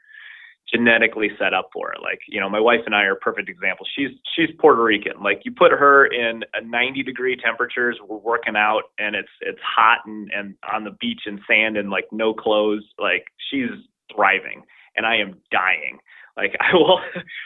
genetically 0.72 1.30
set 1.38 1.54
up 1.54 1.70
for. 1.72 1.92
it. 1.92 2.00
Like, 2.02 2.20
you 2.28 2.40
know, 2.40 2.48
my 2.48 2.60
wife 2.60 2.80
and 2.86 2.94
I 2.94 3.02
are 3.02 3.14
perfect 3.14 3.48
examples. 3.48 3.88
She's 3.96 4.10
she's 4.36 4.54
Puerto 4.58 4.82
Rican. 4.82 5.22
Like 5.22 5.42
you 5.44 5.52
put 5.52 5.72
her 5.72 6.06
in 6.06 6.44
a 6.54 6.64
90 6.64 7.02
degree 7.02 7.36
temperatures, 7.36 7.98
we're 8.06 8.18
working 8.18 8.56
out 8.56 8.82
and 8.98 9.16
it's 9.16 9.28
it's 9.40 9.60
hot 9.62 9.98
and 10.06 10.30
and 10.34 10.54
on 10.72 10.84
the 10.84 10.96
beach 11.00 11.22
and 11.26 11.40
sand 11.48 11.76
and 11.76 11.90
like 11.90 12.06
no 12.12 12.34
clothes, 12.34 12.84
like 12.98 13.26
she's 13.50 13.70
thriving 14.14 14.64
and 14.96 15.06
I 15.06 15.16
am 15.16 15.40
dying. 15.50 15.98
Like 16.36 16.54
I 16.60 16.74
will 16.74 17.00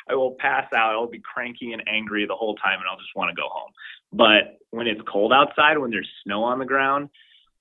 I 0.08 0.14
will 0.14 0.36
pass 0.38 0.66
out, 0.74 0.92
I'll 0.92 1.08
be 1.08 1.20
cranky 1.20 1.72
and 1.72 1.82
angry 1.88 2.26
the 2.26 2.36
whole 2.36 2.56
time 2.56 2.80
and 2.80 2.88
I'll 2.90 2.98
just 2.98 3.16
want 3.16 3.30
to 3.30 3.40
go 3.40 3.48
home. 3.50 3.72
But 4.12 4.58
when 4.70 4.86
it's 4.86 5.00
cold 5.10 5.32
outside, 5.32 5.78
when 5.78 5.90
there's 5.90 6.10
snow 6.24 6.44
on 6.44 6.58
the 6.58 6.66
ground, 6.66 7.08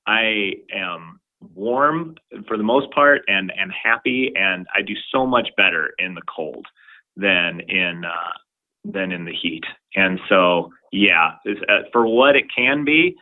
I 0.05 0.53
am 0.73 1.20
warm 1.55 2.15
for 2.47 2.57
the 2.57 2.63
most 2.63 2.91
part 2.91 3.21
and 3.27 3.51
and 3.57 3.71
happy 3.71 4.31
and 4.35 4.67
I 4.75 4.81
do 4.81 4.93
so 5.11 5.25
much 5.25 5.49
better 5.57 5.91
in 5.97 6.13
the 6.13 6.21
cold 6.33 6.65
than 7.15 7.61
in 7.61 8.03
uh 8.05 8.33
than 8.83 9.11
in 9.11 9.25
the 9.25 9.33
heat. 9.33 9.63
And 9.95 10.19
so 10.29 10.71
yeah, 10.91 11.33
uh, 11.47 11.83
for 11.91 12.05
what 12.07 12.35
it 12.35 12.45
can 12.55 12.83
be, 12.83 13.15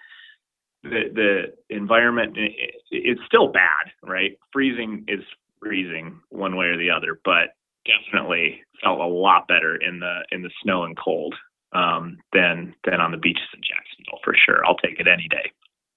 the 0.83 1.03
the 1.13 1.75
environment 1.75 2.37
it, 2.37 2.75
it's 2.91 3.21
still 3.25 3.47
bad, 3.47 3.91
right? 4.03 4.37
Freezing 4.51 5.05
is 5.07 5.23
freezing 5.59 6.19
one 6.29 6.55
way 6.55 6.67
or 6.67 6.77
the 6.77 6.89
other, 6.89 7.19
but 7.23 7.55
definitely 7.85 8.61
felt 8.83 8.99
a 8.99 9.05
lot 9.05 9.47
better 9.47 9.75
in 9.75 9.99
the 9.99 10.21
in 10.31 10.41
the 10.41 10.51
snow 10.63 10.83
and 10.83 10.97
cold 10.97 11.35
um, 11.73 12.17
than 12.33 12.73
than 12.85 13.01
on 13.01 13.11
the 13.11 13.17
beaches 13.17 13.47
in 13.53 13.61
Jacksonville 13.61 14.19
for 14.23 14.33
sure. 14.33 14.65
I'll 14.65 14.77
take 14.77 14.99
it 14.99 15.07
any 15.07 15.27
day. 15.27 15.51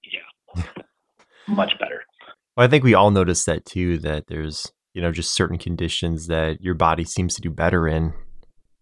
Yeah, 0.04 0.62
much 1.46 1.72
better. 1.78 2.04
Well, 2.56 2.66
I 2.66 2.70
think 2.70 2.84
we 2.84 2.94
all 2.94 3.10
notice 3.10 3.44
that 3.44 3.64
too. 3.64 3.98
That 3.98 4.26
there's 4.26 4.72
you 4.94 5.02
know 5.02 5.12
just 5.12 5.34
certain 5.34 5.58
conditions 5.58 6.26
that 6.26 6.60
your 6.60 6.74
body 6.74 7.04
seems 7.04 7.34
to 7.34 7.40
do 7.40 7.50
better 7.50 7.88
in 7.88 8.12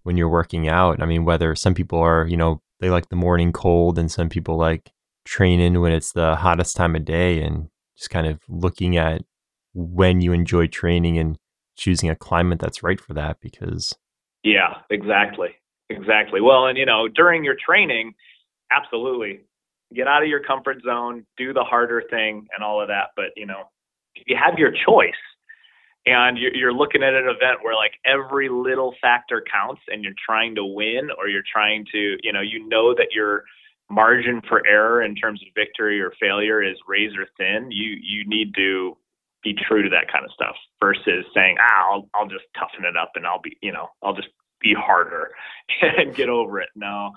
when 0.03 0.16
you're 0.16 0.29
working 0.29 0.68
out. 0.68 1.03
I 1.03 1.07
mean, 1.07 1.25
whether 1.25 1.55
some 1.55 1.75
people 1.75 1.99
are 2.01 2.27
you 2.27 2.37
know 2.37 2.62
they 2.81 2.91
like 2.91 3.09
the 3.09 3.16
morning 3.16 3.53
cold, 3.53 3.99
and 3.99 4.11
some 4.11 4.29
people 4.29 4.57
like 4.57 4.91
training 5.25 5.81
when 5.81 5.93
it's 5.93 6.12
the 6.12 6.37
hottest 6.37 6.77
time 6.77 6.97
of 6.97 7.05
day, 7.05 7.43
and 7.43 7.68
just 7.97 8.11
kind 8.11 8.27
of 8.27 8.41
looking 8.49 8.97
at 8.97 9.23
when 9.75 10.21
you 10.21 10.33
enjoy 10.33 10.66
training 10.66 11.18
and 11.18 11.39
choosing 11.77 12.11
a 12.11 12.16
climate 12.16 12.59
that's 12.59 12.83
right 12.83 13.01
for 13.01 13.14
that 13.14 13.39
because 13.41 13.97
yeah 14.43 14.79
exactly 14.91 15.49
exactly 15.89 16.41
well 16.41 16.66
and 16.66 16.77
you 16.77 16.85
know 16.85 17.09
during 17.09 17.45
your 17.45 17.55
training 17.55 18.12
absolutely 18.71 19.41
get 19.95 20.07
out 20.07 20.22
of 20.22 20.28
your 20.28 20.43
comfort 20.43 20.78
zone 20.84 21.26
do 21.36 21.53
the 21.53 21.64
harder 21.64 22.03
thing 22.11 22.47
and 22.55 22.64
all 22.64 22.80
of 22.80 22.88
that. 22.88 23.09
But 23.16 23.26
you 23.36 23.47
know 23.47 23.64
you 24.26 24.36
have 24.36 24.59
your 24.59 24.72
choice. 24.86 25.12
And 26.07 26.38
you're 26.38 26.72
looking 26.72 27.03
at 27.03 27.12
an 27.12 27.24
event 27.24 27.59
where 27.62 27.74
like 27.74 27.93
every 28.07 28.49
little 28.49 28.95
factor 29.03 29.45
counts 29.53 29.82
and 29.88 30.03
you're 30.03 30.14
trying 30.26 30.55
to 30.55 30.64
win 30.64 31.11
or 31.18 31.28
you're 31.28 31.43
trying 31.53 31.84
to 31.93 32.16
you 32.22 32.32
know 32.32 32.41
you 32.41 32.66
know 32.68 32.95
that 32.95 33.09
your 33.12 33.45
margin 33.91 34.41
for 34.49 34.66
error 34.66 35.03
in 35.03 35.14
terms 35.14 35.43
of 35.43 35.49
victory 35.55 36.01
or 36.01 36.12
failure 36.18 36.62
is 36.62 36.76
razor 36.88 37.26
thin 37.36 37.70
you 37.70 37.97
you 38.01 38.26
need 38.26 38.55
to 38.55 38.97
be 39.43 39.55
true 39.55 39.82
to 39.82 39.88
that 39.91 40.11
kind 40.12 40.24
of 40.24 40.32
stuff 40.32 40.57
versus 40.80 41.24
saying, 41.34 41.57
ah, 41.61 41.93
I'll, 41.93 42.09
I'll 42.14 42.28
just 42.28 42.45
toughen 42.59 42.84
it 42.84 42.97
up 42.97 43.12
and 43.14 43.26
I'll 43.26 43.41
be, 43.41 43.57
you 43.62 43.72
know, 43.72 43.88
I'll 44.03 44.14
just 44.14 44.28
be 44.61 44.74
harder 44.74 45.30
and 45.82 46.14
get 46.14 46.28
over 46.28 46.61
it. 46.61 46.68
No, 46.74 47.12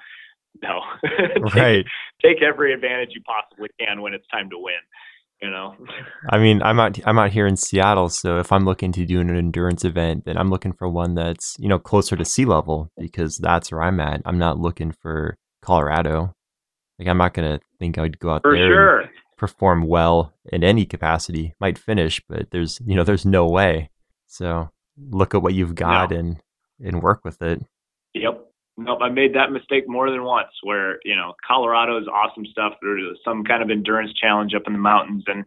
no. 0.61 0.81
take, 1.45 1.55
right. 1.55 1.85
Take 2.21 2.41
every 2.41 2.73
advantage 2.73 3.09
you 3.13 3.21
possibly 3.21 3.69
can 3.79 4.01
when 4.01 4.13
it's 4.13 4.27
time 4.27 4.49
to 4.49 4.57
win. 4.57 4.75
You 5.41 5.49
know. 5.49 5.75
I 6.29 6.37
mean, 6.37 6.61
I'm 6.61 6.79
out. 6.79 6.99
I'm 7.05 7.19
out 7.19 7.31
here 7.31 7.47
in 7.47 7.57
Seattle, 7.57 8.09
so 8.09 8.39
if 8.39 8.51
I'm 8.51 8.65
looking 8.65 8.91
to 8.93 9.05
do 9.05 9.19
an 9.19 9.35
endurance 9.35 9.83
event, 9.83 10.25
then 10.25 10.37
I'm 10.37 10.49
looking 10.49 10.73
for 10.73 10.87
one 10.87 11.15
that's 11.15 11.55
you 11.59 11.67
know 11.67 11.79
closer 11.79 12.15
to 12.15 12.25
sea 12.25 12.45
level 12.45 12.91
because 12.97 13.37
that's 13.37 13.71
where 13.71 13.81
I'm 13.81 13.99
at. 13.99 14.21
I'm 14.25 14.37
not 14.37 14.59
looking 14.59 14.91
for 14.91 15.37
Colorado. 15.61 16.33
Like 16.99 17.07
I'm 17.07 17.17
not 17.17 17.33
gonna 17.33 17.59
think 17.79 17.97
I'd 17.97 18.19
go 18.19 18.29
out 18.29 18.43
for 18.43 18.55
there. 18.55 18.67
For 18.67 18.73
sure 18.73 19.09
perform 19.43 19.85
well 19.85 20.33
in 20.53 20.63
any 20.63 20.85
capacity. 20.85 21.53
Might 21.59 21.77
finish, 21.77 22.21
but 22.29 22.51
there's 22.51 22.79
you 22.85 22.95
know 22.95 23.03
there's 23.03 23.25
no 23.25 23.45
way. 23.45 23.89
So 24.27 24.69
look 25.09 25.35
at 25.35 25.41
what 25.41 25.53
you've 25.53 25.75
got 25.75 26.11
no. 26.11 26.17
and 26.17 26.37
and 26.79 27.01
work 27.01 27.25
with 27.25 27.41
it. 27.41 27.61
Nope, 28.77 28.99
I 29.01 29.09
made 29.09 29.35
that 29.35 29.51
mistake 29.51 29.87
more 29.87 30.09
than 30.09 30.23
once. 30.23 30.49
Where 30.63 30.99
you 31.05 31.15
know 31.15 31.33
Colorado 31.45 31.99
is 31.99 32.07
awesome 32.07 32.45
stuff. 32.45 32.73
There's 32.81 33.17
some 33.23 33.43
kind 33.43 33.61
of 33.61 33.69
endurance 33.69 34.11
challenge 34.13 34.53
up 34.55 34.63
in 34.65 34.73
the 34.73 34.79
mountains, 34.79 35.23
and 35.27 35.45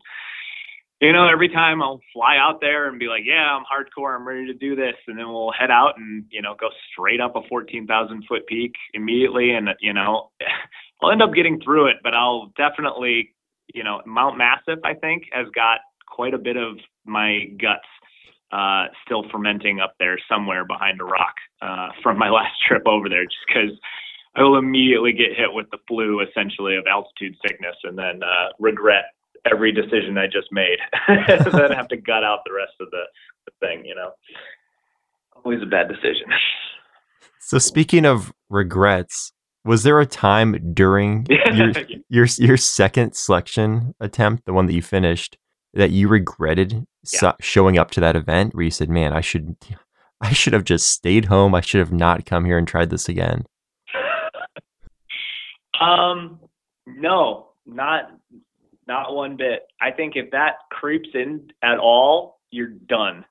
you 1.00 1.12
know 1.12 1.28
every 1.28 1.48
time 1.48 1.82
I'll 1.82 2.00
fly 2.12 2.36
out 2.38 2.60
there 2.60 2.88
and 2.88 2.98
be 2.98 3.06
like, 3.06 3.22
yeah, 3.24 3.56
I'm 3.56 3.64
hardcore, 3.64 4.14
I'm 4.14 4.26
ready 4.26 4.46
to 4.46 4.54
do 4.54 4.76
this, 4.76 4.94
and 5.08 5.18
then 5.18 5.28
we'll 5.28 5.52
head 5.52 5.70
out 5.70 5.94
and 5.98 6.24
you 6.30 6.40
know 6.40 6.54
go 6.58 6.68
straight 6.92 7.20
up 7.20 7.34
a 7.34 7.40
14,000 7.48 8.24
foot 8.28 8.46
peak 8.46 8.74
immediately, 8.94 9.52
and 9.52 9.70
you 9.80 9.92
know 9.92 10.30
I'll 11.02 11.10
end 11.10 11.22
up 11.22 11.34
getting 11.34 11.60
through 11.60 11.88
it, 11.88 11.96
but 12.02 12.14
I'll 12.14 12.52
definitely 12.56 13.34
you 13.74 13.84
know, 13.84 14.00
Mount 14.06 14.38
Massive, 14.38 14.78
I 14.84 14.94
think, 14.94 15.24
has 15.32 15.46
got 15.54 15.80
quite 16.06 16.34
a 16.34 16.38
bit 16.38 16.56
of 16.56 16.78
my 17.04 17.46
guts 17.60 17.86
uh, 18.52 18.86
still 19.04 19.24
fermenting 19.30 19.80
up 19.80 19.94
there 19.98 20.18
somewhere 20.28 20.64
behind 20.64 21.00
a 21.00 21.04
rock 21.04 21.34
uh, 21.62 21.88
from 22.02 22.18
my 22.18 22.30
last 22.30 22.54
trip 22.66 22.82
over 22.86 23.08
there, 23.08 23.24
just 23.24 23.36
because 23.46 23.78
I 24.34 24.42
will 24.42 24.58
immediately 24.58 25.12
get 25.12 25.36
hit 25.36 25.52
with 25.52 25.66
the 25.70 25.78
flu, 25.88 26.20
essentially, 26.20 26.76
of 26.76 26.84
altitude 26.86 27.36
sickness, 27.46 27.76
and 27.84 27.96
then 27.96 28.22
uh, 28.22 28.48
regret 28.58 29.06
every 29.50 29.72
decision 29.72 30.18
I 30.18 30.26
just 30.26 30.48
made, 30.52 30.78
and 31.08 31.52
then 31.52 31.72
have 31.72 31.88
to 31.88 31.96
gut 31.96 32.24
out 32.24 32.40
the 32.44 32.52
rest 32.52 32.74
of 32.80 32.90
the, 32.90 33.02
the 33.46 33.52
thing. 33.60 33.84
You 33.84 33.94
know, 33.94 34.10
always 35.44 35.62
a 35.62 35.66
bad 35.66 35.88
decision. 35.88 36.26
So 37.40 37.58
speaking 37.58 38.04
of 38.04 38.32
regrets, 38.50 39.32
was 39.64 39.82
there 39.82 40.00
a 40.00 40.06
time 40.06 40.72
during 40.74 41.26
your, 41.54 41.72
your 42.08 42.26
your 42.38 42.56
second 42.56 43.14
selection 43.14 43.94
attempt, 44.00 44.46
the 44.46 44.52
one 44.52 44.66
that 44.66 44.74
you 44.74 44.82
finished, 44.82 45.38
that 45.74 45.90
you 45.90 46.08
regretted 46.08 46.86
yeah. 47.12 47.32
showing 47.40 47.78
up 47.78 47.90
to 47.92 48.00
that 48.00 48.16
event 48.16 48.54
where 48.54 48.64
you 48.64 48.70
said, 48.70 48.88
"Man, 48.88 49.12
I 49.12 49.20
should 49.20 49.56
I 50.20 50.32
should 50.32 50.52
have 50.52 50.64
just 50.64 50.88
stayed 50.88 51.26
home. 51.26 51.54
I 51.54 51.60
should 51.60 51.80
have 51.80 51.92
not 51.92 52.26
come 52.26 52.44
here 52.44 52.58
and 52.58 52.66
tried 52.66 52.90
this 52.90 53.08
again." 53.08 53.44
Um, 55.78 56.40
no, 56.86 57.48
not 57.66 58.10
not 58.86 59.14
one 59.14 59.36
bit. 59.36 59.66
I 59.78 59.90
think 59.90 60.16
if 60.16 60.30
that 60.30 60.54
creeps 60.70 61.10
in 61.12 61.50
at 61.62 61.76
all, 61.76 62.40
you're 62.50 62.68
done. 62.68 63.26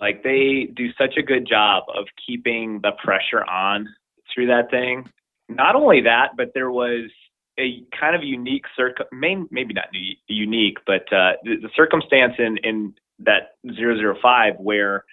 Like 0.00 0.24
they 0.24 0.72
do 0.74 0.88
such 0.98 1.16
a 1.16 1.22
good 1.22 1.46
job 1.46 1.84
of 1.96 2.06
keeping 2.26 2.80
the 2.82 2.90
pressure 3.00 3.48
on 3.48 3.94
through 4.34 4.48
that 4.48 4.72
thing 4.72 5.08
not 5.48 5.74
only 5.74 6.02
that, 6.02 6.36
but 6.36 6.52
there 6.54 6.70
was 6.70 7.10
a 7.58 7.84
kind 7.98 8.16
of 8.16 8.22
unique 8.22 8.64
circ, 8.76 8.96
maybe 9.12 9.74
not 9.74 9.88
unique, 10.26 10.78
but 10.86 11.02
uh, 11.12 11.32
the, 11.44 11.56
the 11.62 11.70
circumstance 11.76 12.34
in 12.38 12.58
in 12.58 12.94
that 13.20 13.56
005 13.66 14.54
where 14.58 15.04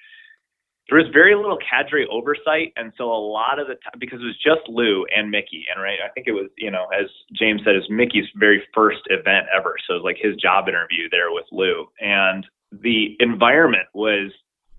there 0.89 0.97
was 0.97 1.07
very 1.13 1.35
little 1.35 1.57
cadre 1.57 2.05
oversight, 2.11 2.73
and 2.75 2.91
so 2.97 3.05
a 3.05 3.15
lot 3.15 3.59
of 3.59 3.67
the 3.67 3.75
time 3.75 3.99
because 3.99 4.19
it 4.19 4.25
was 4.25 4.37
just 4.43 4.67
Lou 4.67 5.05
and 5.15 5.31
Mickey, 5.31 5.65
and 5.73 5.81
right, 5.81 5.99
I 6.03 6.09
think 6.09 6.27
it 6.27 6.33
was 6.33 6.49
you 6.57 6.71
know 6.71 6.87
as 6.87 7.07
James 7.33 7.61
said, 7.63 7.75
it 7.75 7.79
was 7.79 7.89
Mickey's 7.89 8.27
very 8.35 8.61
first 8.73 9.01
event 9.05 9.47
ever, 9.55 9.75
so 9.87 9.93
it 9.93 9.97
was 9.97 10.03
like 10.03 10.17
his 10.19 10.35
job 10.35 10.67
interview 10.67 11.09
there 11.09 11.31
with 11.31 11.45
Lou, 11.51 11.87
and 12.01 12.45
the 12.71 13.15
environment 13.19 13.87
was 13.93 14.31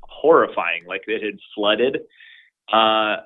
horrifying, 0.03 0.85
like 0.87 1.03
it 1.07 1.23
had 1.23 1.39
flooded. 1.55 1.99
Uh, 2.73 3.17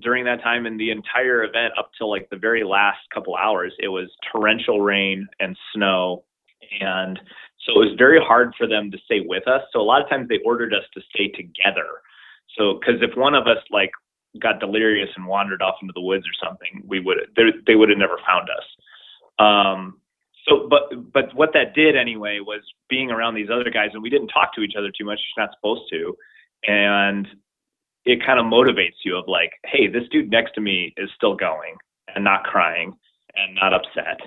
during 0.00 0.24
that 0.24 0.42
time. 0.42 0.66
And 0.66 0.78
the 0.78 0.90
entire 0.90 1.44
event 1.44 1.74
up 1.78 1.90
till 1.96 2.10
like 2.10 2.28
the 2.30 2.36
very 2.36 2.64
last 2.64 3.00
couple 3.12 3.36
hours 3.36 3.72
it 3.78 3.88
was 3.88 4.10
torrential 4.32 4.80
rain 4.80 5.26
and 5.40 5.56
snow. 5.74 6.24
And 6.80 7.18
so 7.64 7.72
it 7.80 7.90
was 7.90 7.94
very 7.98 8.20
hard 8.20 8.54
for 8.56 8.66
them 8.66 8.90
to 8.90 8.98
stay 9.04 9.20
with 9.24 9.46
us. 9.46 9.62
So 9.72 9.80
a 9.80 9.82
lot 9.82 10.02
of 10.02 10.08
times 10.08 10.28
they 10.28 10.40
ordered 10.44 10.74
us 10.74 10.84
to 10.94 11.00
stay 11.14 11.28
together. 11.28 12.02
So 12.56 12.78
because 12.78 13.00
if 13.02 13.16
one 13.16 13.34
of 13.34 13.46
us 13.46 13.58
like 13.70 13.90
got 14.40 14.60
delirious 14.60 15.10
and 15.16 15.26
wandered 15.26 15.62
off 15.62 15.76
into 15.82 15.92
the 15.94 16.00
woods 16.00 16.24
or 16.26 16.46
something 16.46 16.82
we 16.86 17.00
would 17.00 17.18
they 17.66 17.74
would 17.74 17.88
have 17.88 17.98
never 17.98 18.18
found 18.26 18.48
us. 18.48 19.44
Um 19.44 19.98
so 20.48 20.68
but 20.68 21.12
but 21.12 21.34
what 21.34 21.52
that 21.54 21.74
did 21.74 21.96
anyway 21.96 22.40
was 22.40 22.62
being 22.88 23.10
around 23.10 23.34
these 23.34 23.50
other 23.52 23.70
guys 23.70 23.90
and 23.92 24.02
we 24.02 24.10
didn't 24.10 24.28
talk 24.28 24.54
to 24.54 24.62
each 24.62 24.74
other 24.76 24.90
too 24.90 25.04
much 25.04 25.20
you're 25.36 25.46
not 25.46 25.54
supposed 25.54 25.90
to 25.90 26.16
and 26.66 27.28
it 28.04 28.24
kind 28.24 28.40
of 28.40 28.46
motivates 28.46 29.04
you 29.04 29.16
of 29.16 29.28
like, 29.28 29.52
hey, 29.64 29.86
this 29.86 30.08
dude 30.10 30.30
next 30.30 30.54
to 30.54 30.60
me 30.60 30.92
is 30.96 31.08
still 31.16 31.36
going 31.36 31.76
and 32.14 32.24
not 32.24 32.44
crying 32.44 32.92
and 33.34 33.54
not 33.54 33.72
upset. 33.72 34.20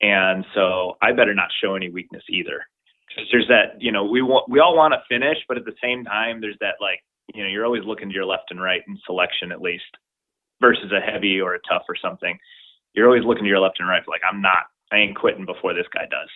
And 0.00 0.44
so 0.54 0.96
I 1.02 1.12
better 1.12 1.34
not 1.34 1.48
show 1.62 1.74
any 1.74 1.90
weakness 1.90 2.22
either. 2.30 2.66
Because 3.08 3.28
there's 3.32 3.48
that, 3.48 3.80
you 3.80 3.90
know, 3.90 4.04
we 4.04 4.22
want 4.22 4.48
we 4.48 4.60
all 4.60 4.76
want 4.76 4.94
to 4.94 5.02
finish, 5.08 5.38
but 5.48 5.58
at 5.58 5.64
the 5.64 5.74
same 5.82 6.04
time, 6.04 6.40
there's 6.40 6.58
that 6.60 6.76
like, 6.80 7.00
you 7.34 7.42
know, 7.42 7.48
you're 7.48 7.66
always 7.66 7.84
looking 7.84 8.08
to 8.08 8.14
your 8.14 8.24
left 8.24 8.50
and 8.50 8.62
right 8.62 8.82
in 8.86 8.96
selection 9.04 9.50
at 9.50 9.60
least, 9.60 9.90
versus 10.60 10.92
a 10.92 11.00
heavy 11.00 11.40
or 11.40 11.54
a 11.54 11.60
tough 11.68 11.82
or 11.88 11.96
something. 12.00 12.38
You're 12.94 13.06
always 13.06 13.24
looking 13.24 13.44
to 13.44 13.48
your 13.48 13.58
left 13.58 13.80
and 13.80 13.88
right, 13.88 14.02
like 14.06 14.22
I'm 14.28 14.40
not, 14.40 14.66
I 14.92 14.98
ain't 14.98 15.18
quitting 15.18 15.44
before 15.44 15.74
this 15.74 15.86
guy 15.92 16.06
does, 16.10 16.28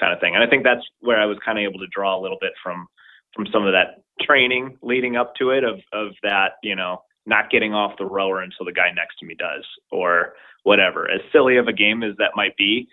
kind 0.00 0.12
of 0.12 0.20
thing. 0.20 0.34
And 0.34 0.42
I 0.42 0.48
think 0.48 0.64
that's 0.64 0.82
where 1.00 1.20
I 1.20 1.26
was 1.26 1.38
kind 1.44 1.58
of 1.58 1.62
able 1.62 1.78
to 1.80 1.86
draw 1.94 2.18
a 2.18 2.22
little 2.22 2.38
bit 2.40 2.52
from 2.62 2.86
from 3.34 3.46
some 3.52 3.66
of 3.66 3.72
that 3.72 4.02
training 4.22 4.78
leading 4.82 5.16
up 5.16 5.34
to 5.36 5.50
it 5.50 5.62
of 5.62 5.78
of 5.92 6.12
that, 6.22 6.54
you 6.62 6.74
know, 6.74 7.02
not 7.26 7.50
getting 7.50 7.72
off 7.72 7.98
the 7.98 8.04
rower 8.04 8.40
until 8.40 8.66
the 8.66 8.72
guy 8.72 8.90
next 8.94 9.18
to 9.18 9.26
me 9.26 9.34
does, 9.38 9.64
or 9.92 10.34
whatever. 10.64 11.10
As 11.10 11.20
silly 11.32 11.56
of 11.56 11.68
a 11.68 11.72
game 11.72 12.02
as 12.02 12.16
that 12.18 12.32
might 12.34 12.56
be, 12.56 12.88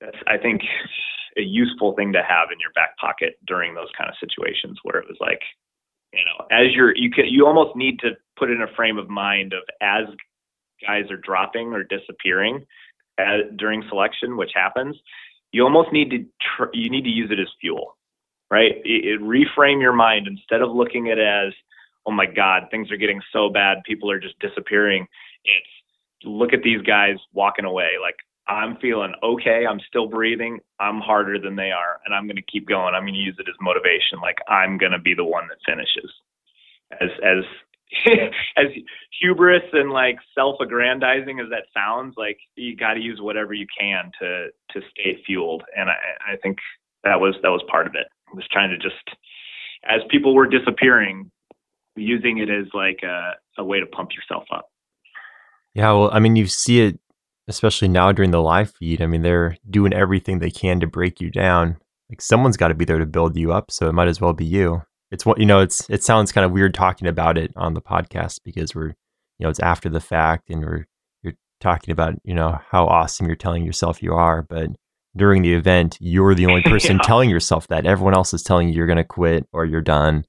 that's 0.00 0.16
I 0.26 0.38
think 0.38 0.62
a 1.36 1.42
useful 1.42 1.94
thing 1.94 2.12
to 2.12 2.22
have 2.22 2.48
in 2.52 2.58
your 2.60 2.72
back 2.74 2.96
pocket 2.98 3.38
during 3.46 3.74
those 3.74 3.88
kind 3.96 4.10
of 4.10 4.16
situations 4.18 4.78
where 4.82 4.98
it 4.98 5.06
was 5.08 5.16
like, 5.20 5.40
you 6.12 6.20
know, 6.24 6.46
as 6.50 6.74
you're 6.74 6.96
you 6.96 7.10
can 7.10 7.26
you 7.28 7.46
almost 7.46 7.76
need 7.76 7.98
to 8.00 8.10
put 8.38 8.50
in 8.50 8.62
a 8.62 8.74
frame 8.74 8.98
of 8.98 9.08
mind 9.08 9.52
of 9.52 9.62
as 9.80 10.04
guys 10.84 11.10
are 11.10 11.16
dropping 11.16 11.72
or 11.72 11.84
disappearing 11.84 12.66
during 13.56 13.84
selection, 13.88 14.36
which 14.36 14.52
happens, 14.54 14.96
you 15.52 15.62
almost 15.62 15.92
need 15.92 16.10
to 16.10 16.18
tr- 16.56 16.72
you 16.72 16.90
need 16.90 17.04
to 17.04 17.10
use 17.10 17.30
it 17.30 17.38
as 17.40 17.48
fuel, 17.60 17.96
right? 18.50 18.72
It, 18.84 19.04
it 19.04 19.20
reframe 19.20 19.80
your 19.80 19.92
mind 19.92 20.26
instead 20.26 20.62
of 20.62 20.70
looking 20.70 21.10
at 21.10 21.18
it 21.18 21.26
as 21.26 21.52
oh 22.06 22.12
my 22.12 22.26
God, 22.26 22.64
things 22.70 22.90
are 22.90 22.96
getting 22.96 23.20
so 23.32 23.50
bad, 23.50 23.78
people 23.84 24.10
are 24.10 24.18
just 24.18 24.38
disappearing. 24.38 25.06
It's 25.44 26.24
look 26.24 26.52
at 26.52 26.62
these 26.62 26.80
guys 26.82 27.16
walking 27.32 27.64
away. 27.64 27.90
Like 28.00 28.16
I'm 28.48 28.76
feeling 28.78 29.12
okay. 29.22 29.64
I'm 29.68 29.80
still 29.86 30.08
breathing. 30.08 30.58
I'm 30.80 31.00
harder 31.00 31.38
than 31.38 31.56
they 31.56 31.70
are, 31.70 32.00
and 32.04 32.14
I'm 32.14 32.26
going 32.26 32.36
to 32.36 32.42
keep 32.42 32.68
going. 32.68 32.94
I'm 32.94 33.02
going 33.02 33.14
to 33.14 33.20
use 33.20 33.36
it 33.38 33.48
as 33.48 33.54
motivation. 33.60 34.18
Like 34.20 34.38
I'm 34.48 34.78
going 34.78 34.92
to 34.92 34.98
be 34.98 35.14
the 35.14 35.24
one 35.24 35.44
that 35.48 35.58
finishes. 35.64 36.10
As 37.00 37.10
as 37.24 37.44
as 38.56 38.66
hubris 39.20 39.62
and 39.72 39.90
like 39.90 40.16
self-aggrandizing 40.34 41.40
as 41.40 41.50
that 41.50 41.64
sounds, 41.74 42.14
like 42.16 42.38
you 42.56 42.76
got 42.76 42.94
to 42.94 43.00
use 43.00 43.20
whatever 43.20 43.54
you 43.54 43.66
can 43.78 44.10
to 44.20 44.48
to 44.72 44.80
stay 44.90 45.22
fueled. 45.24 45.62
And 45.76 45.88
I 45.88 46.32
I 46.32 46.36
think 46.42 46.58
that 47.04 47.20
was 47.20 47.36
that 47.42 47.50
was 47.50 47.62
part 47.70 47.86
of 47.86 47.94
it. 47.94 48.06
I 48.32 48.34
was 48.34 48.46
trying 48.50 48.70
to 48.70 48.78
just 48.78 49.16
as 49.84 50.00
people 50.10 50.34
were 50.34 50.46
disappearing, 50.46 51.30
using 51.96 52.38
it 52.38 52.50
as 52.50 52.66
like 52.74 53.00
a, 53.02 53.32
a 53.58 53.64
way 53.64 53.80
to 53.80 53.86
pump 53.86 54.10
yourself 54.14 54.44
up. 54.52 54.70
Yeah, 55.74 55.92
well, 55.92 56.10
I 56.12 56.18
mean, 56.18 56.36
you 56.36 56.46
see 56.46 56.80
it 56.80 56.98
especially 57.50 57.88
now 57.88 58.12
during 58.12 58.30
the 58.30 58.40
live 58.40 58.72
feed. 58.72 59.02
I 59.02 59.06
mean, 59.06 59.22
they're 59.22 59.56
doing 59.68 59.92
everything 59.92 60.38
they 60.38 60.50
can 60.50 60.80
to 60.80 60.86
break 60.86 61.20
you 61.20 61.30
down. 61.30 61.76
Like 62.08 62.22
someone's 62.22 62.56
got 62.56 62.68
to 62.68 62.74
be 62.74 62.84
there 62.84 62.98
to 62.98 63.06
build 63.06 63.36
you 63.36 63.52
up, 63.52 63.70
so 63.70 63.88
it 63.88 63.92
might 63.92 64.08
as 64.08 64.20
well 64.20 64.32
be 64.32 64.44
you. 64.44 64.82
It's 65.10 65.26
what 65.26 65.38
you 65.38 65.46
know. 65.46 65.60
It's 65.60 65.88
it 65.90 66.02
sounds 66.02 66.32
kind 66.32 66.44
of 66.44 66.52
weird 66.52 66.72
talking 66.72 67.08
about 67.08 67.36
it 67.36 67.52
on 67.56 67.74
the 67.74 67.82
podcast 67.82 68.40
because 68.44 68.74
we're 68.74 68.94
you 69.38 69.44
know 69.44 69.48
it's 69.48 69.60
after 69.60 69.88
the 69.88 70.00
fact 70.00 70.50
and 70.50 70.64
we're 70.64 70.86
you're 71.22 71.34
talking 71.60 71.92
about 71.92 72.14
you 72.24 72.34
know 72.34 72.58
how 72.70 72.86
awesome 72.86 73.26
you're 73.26 73.36
telling 73.36 73.64
yourself 73.64 74.02
you 74.02 74.14
are, 74.14 74.42
but 74.42 74.70
during 75.16 75.42
the 75.42 75.54
event 75.54 75.98
you're 76.00 76.34
the 76.36 76.46
only 76.46 76.62
person 76.64 76.96
yeah. 76.96 77.02
telling 77.02 77.28
yourself 77.28 77.66
that. 77.68 77.86
Everyone 77.86 78.14
else 78.14 78.32
is 78.32 78.42
telling 78.42 78.68
you 78.68 78.74
you're 78.74 78.86
going 78.86 78.96
to 78.96 79.04
quit 79.04 79.46
or 79.52 79.64
you're 79.64 79.80
done 79.80 80.24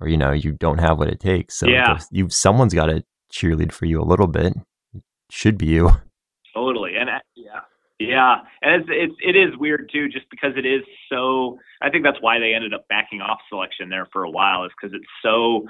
or 0.00 0.08
you 0.08 0.18
know 0.18 0.32
you 0.32 0.52
don't 0.52 0.78
have 0.78 0.98
what 0.98 1.08
it 1.08 1.20
takes. 1.20 1.56
So 1.56 1.66
yeah. 1.66 1.98
you 2.10 2.28
someone's 2.28 2.74
got 2.74 2.86
to 2.86 3.02
cheerlead 3.32 3.72
for 3.72 3.86
you 3.86 4.00
a 4.00 4.04
little 4.04 4.26
bit. 4.26 4.54
It 4.94 5.02
should 5.30 5.56
be 5.56 5.66
you. 5.66 5.92
Totally, 6.54 6.96
and 6.96 7.08
uh, 7.08 7.18
yeah, 7.36 7.60
yeah, 8.00 8.36
and 8.62 8.80
it's 8.80 8.88
it's 8.90 9.14
it 9.20 9.36
is 9.36 9.56
weird 9.58 9.90
too, 9.92 10.08
just 10.08 10.24
because 10.30 10.52
it 10.56 10.64
is 10.64 10.82
so. 11.12 11.58
I 11.82 11.90
think 11.90 12.02
that's 12.02 12.20
why 12.20 12.38
they 12.38 12.54
ended 12.54 12.72
up 12.72 12.88
backing 12.88 13.20
off 13.20 13.40
selection 13.48 13.90
there 13.90 14.08
for 14.10 14.24
a 14.24 14.30
while, 14.30 14.64
is 14.64 14.72
because 14.80 14.94
it's 14.94 15.10
so 15.22 15.66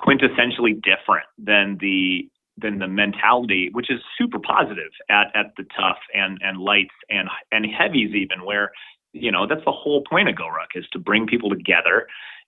quintessentially 0.00 0.80
different 0.82 1.26
than 1.36 1.76
the 1.78 2.26
than 2.56 2.78
the 2.78 2.88
mentality, 2.88 3.68
which 3.72 3.90
is 3.90 4.00
super 4.16 4.38
positive 4.38 4.90
at 5.10 5.26
at 5.34 5.52
the 5.58 5.64
tough 5.76 5.98
and 6.14 6.38
and 6.40 6.58
lights 6.58 6.94
and 7.10 7.28
and 7.52 7.66
heavies 7.66 8.14
even, 8.14 8.46
where 8.46 8.70
you 9.12 9.30
know 9.30 9.46
that's 9.46 9.64
the 9.66 9.72
whole 9.72 10.02
point 10.08 10.30
of 10.30 10.36
GORUCK 10.36 10.70
is 10.74 10.86
to 10.92 10.98
bring 10.98 11.26
people 11.26 11.50
together 11.50 12.06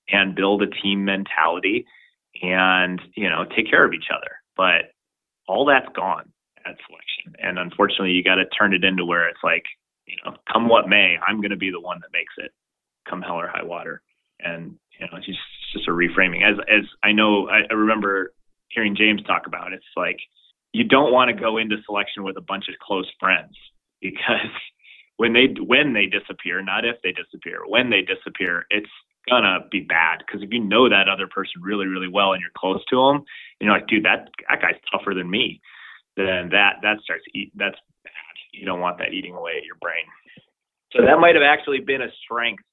and 0.08 0.34
build 0.34 0.62
a 0.62 0.66
team 0.66 1.04
mentality 1.04 1.84
and 2.42 3.02
you 3.16 3.28
know 3.28 3.44
take 3.54 3.68
care 3.68 3.84
of 3.84 3.92
each 3.92 4.08
other. 4.10 4.36
But 4.56 4.92
all 5.46 5.66
that's 5.66 5.94
gone 5.94 6.32
at 6.66 6.76
selection. 6.86 7.34
And 7.42 7.58
unfortunately 7.58 8.12
you 8.12 8.22
got 8.22 8.36
to 8.36 8.46
turn 8.46 8.74
it 8.74 8.84
into 8.84 9.04
where 9.04 9.28
it's 9.28 9.42
like 9.42 9.64
you 10.06 10.16
know 10.24 10.36
come 10.52 10.68
what 10.68 10.88
may 10.88 11.16
i'm 11.26 11.40
going 11.40 11.50
to 11.50 11.56
be 11.56 11.70
the 11.70 11.80
one 11.80 12.00
that 12.00 12.12
makes 12.12 12.34
it 12.38 12.52
come 13.08 13.22
hell 13.22 13.40
or 13.40 13.48
high 13.48 13.64
water. 13.64 14.02
And 14.40 14.76
you 14.98 15.06
know 15.06 15.16
it's 15.16 15.26
just, 15.26 15.38
it's 15.38 15.72
just 15.74 15.88
a 15.88 15.92
reframing. 15.92 16.42
As 16.42 16.58
as 16.68 16.84
i 17.02 17.12
know 17.12 17.48
I, 17.48 17.60
I 17.70 17.74
remember 17.74 18.32
hearing 18.68 18.96
james 18.96 19.22
talk 19.24 19.46
about 19.46 19.72
it, 19.72 19.76
it's 19.76 19.96
like 19.96 20.18
you 20.72 20.84
don't 20.84 21.12
want 21.12 21.28
to 21.34 21.40
go 21.40 21.58
into 21.58 21.76
selection 21.84 22.22
with 22.22 22.36
a 22.36 22.42
bunch 22.42 22.68
of 22.68 22.74
close 22.80 23.10
friends 23.18 23.56
because 24.00 24.54
when 25.16 25.32
they 25.32 25.54
when 25.66 25.92
they 25.92 26.06
disappear 26.06 26.62
not 26.62 26.84
if 26.84 26.96
they 27.02 27.12
disappear 27.12 27.60
when 27.66 27.90
they 27.90 28.02
disappear 28.02 28.66
it's 28.70 28.90
gonna 29.28 29.60
be 29.70 29.80
bad. 29.80 30.18
Because 30.18 30.42
if 30.42 30.50
you 30.52 30.60
know 30.60 30.88
that 30.88 31.08
other 31.08 31.26
person 31.26 31.60
really 31.62 31.86
really 31.86 32.08
well 32.08 32.32
and 32.32 32.40
you're 32.40 32.50
close 32.56 32.82
to 32.90 32.96
them 32.96 33.24
you're 33.60 33.72
like 33.72 33.86
dude 33.86 34.04
that 34.04 34.30
that 34.48 34.62
guy's 34.62 34.80
tougher 34.90 35.14
than 35.14 35.30
me 35.30 35.60
then 36.26 36.48
that 36.50 36.76
that 36.82 36.98
starts 37.02 37.24
eat 37.34 37.52
that's 37.56 37.76
you 38.52 38.66
don't 38.66 38.80
want 38.80 38.98
that 38.98 39.12
eating 39.12 39.34
away 39.34 39.52
at 39.58 39.64
your 39.64 39.76
brain 39.80 40.04
so 40.92 41.02
that 41.04 41.20
might 41.20 41.34
have 41.34 41.44
actually 41.44 41.80
been 41.80 42.02
a 42.02 42.10
strength 42.24 42.64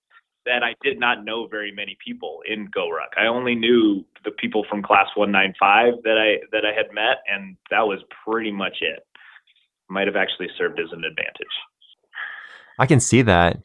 that 0.45 0.63
I 0.63 0.73
did 0.81 0.99
not 0.99 1.25
know 1.25 1.45
very 1.45 1.73
many 1.73 1.97
people 2.03 2.39
in 2.47 2.69
GORUCK. 2.71 3.19
I 3.19 3.27
only 3.27 3.53
knew 3.53 4.05
the 4.23 4.31
people 4.31 4.65
from 4.69 4.81
class 4.81 5.07
195 5.15 6.01
that 6.03 6.17
I 6.17 6.45
that 6.51 6.65
I 6.65 6.73
had 6.73 6.93
met 6.93 7.17
and 7.27 7.57
that 7.69 7.81
was 7.81 7.99
pretty 8.25 8.51
much 8.51 8.77
it. 8.81 9.05
Might 9.89 10.07
have 10.07 10.15
actually 10.15 10.47
served 10.57 10.79
as 10.79 10.87
an 10.91 11.03
advantage. 11.03 11.55
I 12.79 12.85
can 12.85 12.99
see 12.99 13.21
that 13.23 13.57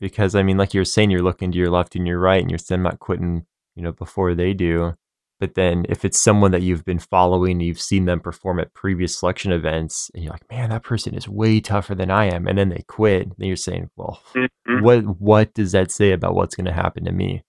because 0.00 0.34
I 0.34 0.42
mean, 0.42 0.56
like 0.56 0.74
you're 0.74 0.84
saying, 0.84 1.10
you're 1.10 1.22
looking 1.22 1.52
to 1.52 1.58
your 1.58 1.70
left 1.70 1.94
and 1.94 2.06
your 2.06 2.18
right, 2.18 2.40
and 2.40 2.50
you're 2.50 2.58
still 2.58 2.78
not 2.78 2.98
quitting, 2.98 3.46
you 3.74 3.82
know, 3.82 3.92
before 3.92 4.34
they 4.34 4.52
do. 4.52 4.94
But 5.40 5.54
then 5.54 5.84
if 5.88 6.04
it's 6.04 6.18
someone 6.18 6.52
that 6.52 6.62
you've 6.62 6.84
been 6.84 6.98
following, 6.98 7.60
you've 7.60 7.80
seen 7.80 8.04
them 8.04 8.20
perform 8.20 8.60
at 8.60 8.72
previous 8.74 9.18
selection 9.18 9.52
events, 9.52 10.10
and 10.14 10.22
you're 10.22 10.32
like, 10.32 10.48
man, 10.50 10.70
that 10.70 10.84
person 10.84 11.14
is 11.14 11.28
way 11.28 11.60
tougher 11.60 11.94
than 11.94 12.10
I 12.10 12.26
am, 12.26 12.46
and 12.46 12.56
then 12.56 12.68
they 12.68 12.84
quit, 12.86 13.36
then 13.36 13.48
you're 13.48 13.56
saying, 13.56 13.90
well, 13.96 14.22
mm-hmm. 14.34 14.82
what 14.82 15.02
what 15.20 15.54
does 15.54 15.72
that 15.72 15.90
say 15.90 16.12
about 16.12 16.34
what's 16.34 16.54
going 16.54 16.66
to 16.66 16.72
happen 16.72 17.04
to 17.04 17.12
me? 17.12 17.42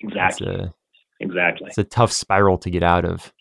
Exactly. 0.00 0.48
It's 0.48 0.60
a, 0.60 0.74
exactly. 1.20 1.66
It's 1.68 1.78
a 1.78 1.84
tough 1.84 2.12
spiral 2.12 2.58
to 2.58 2.70
get 2.70 2.82
out 2.82 3.04
of. 3.04 3.32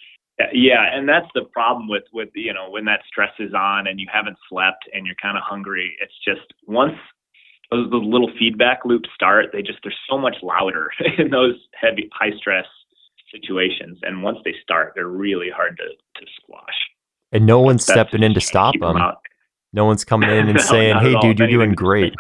Yeah, 0.52 0.84
and 0.92 1.08
that's 1.08 1.28
the 1.36 1.44
problem 1.54 1.88
with 1.88 2.04
with 2.12 2.30
you 2.34 2.54
know 2.54 2.70
when 2.70 2.86
that 2.86 3.02
stress 3.08 3.32
is 3.40 3.54
on 3.54 3.86
and 3.88 4.00
you 4.00 4.08
haven't 4.12 4.38
slept 4.50 4.90
and 4.92 5.06
you're 5.06 5.16
kind 5.22 5.38
of 5.38 5.44
hungry. 5.46 5.96
It's 6.02 6.14
just 6.26 6.52
once 6.66 6.98
those, 7.70 7.90
those 7.92 8.06
little 8.06 8.32
feedback 8.40 8.80
loops 8.86 9.10
start, 9.14 9.48
they 9.54 9.62
just 9.62 9.80
they're 9.84 9.94
so 10.10 10.18
much 10.18 10.38
louder 10.42 10.90
in 11.18 11.30
those 11.30 11.56
heavy 11.80 12.10
high 12.14 12.36
stress 12.38 12.66
situations. 13.34 14.00
And 14.04 14.24
once 14.24 14.38
they 14.46 14.54
start, 14.62 14.94
they're 14.96 15.08
really 15.08 15.50
hard 15.54 15.78
to, 15.78 15.84
to 15.84 16.32
squash. 16.42 16.76
And 17.32 17.46
no 17.46 17.60
one's 17.60 17.86
That's 17.86 18.00
stepping 18.00 18.24
in 18.24 18.34
to 18.36 18.42
stop 18.42 18.76
them. 18.80 18.96
them 18.96 19.14
no 19.74 19.86
one's 19.86 20.06
coming 20.06 20.30
in 20.30 20.48
and 20.50 20.58
no, 20.58 20.64
saying, 20.64 20.98
"Hey, 21.00 21.16
dude, 21.20 21.40
you're 21.40 21.48
doing 21.48 21.74
great." 21.74 22.14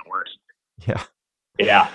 Yeah. 0.87 1.03
Yeah. 1.59 1.87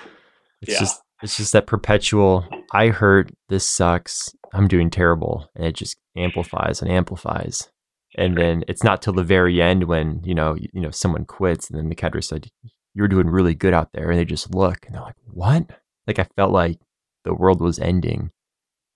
It's 0.62 0.73
yeah. 0.73 0.79
just 0.79 1.03
it's 1.23 1.37
just 1.37 1.53
that 1.53 1.66
perpetual 1.66 2.49
I 2.73 2.89
hurt, 2.89 3.33
this 3.49 3.66
sucks, 3.66 4.35
I'm 4.53 4.69
doing 4.69 4.91
terrible. 4.91 5.49
And 5.55 5.66
it 5.66 5.75
just 5.75 5.97
amplifies 6.16 6.81
and 6.81 6.91
amplifies. 6.91 7.69
And 8.16 8.37
then 8.37 8.64
it's 8.69 8.85
not 8.85 9.03
till 9.03 9.12
the 9.12 9.25
very 9.25 9.61
end 9.61 9.85
when, 9.85 10.23
you 10.25 10.35
know, 10.35 10.55
you, 10.55 10.69
you 10.73 10.81
know, 10.81 10.91
someone 10.91 11.25
quits 11.25 11.69
and 11.69 11.79
then 11.79 11.89
the 11.89 11.95
cadre 11.95 12.23
said, 12.23 12.49
you're 12.95 13.09
doing 13.09 13.29
really 13.29 13.55
good 13.55 13.75
out 13.75 13.93
there. 13.93 14.11
And 14.11 14.19
they 14.19 14.25
just 14.25 14.55
look 14.55 14.87
and 14.87 14.95
they're 14.95 15.03
like, 15.03 15.16
what? 15.27 15.71
Like 16.07 16.19
I 16.19 16.27
felt 16.37 16.53
like 16.53 16.79
the 17.25 17.35
world 17.35 17.61
was 17.61 17.79
ending, 17.79 18.31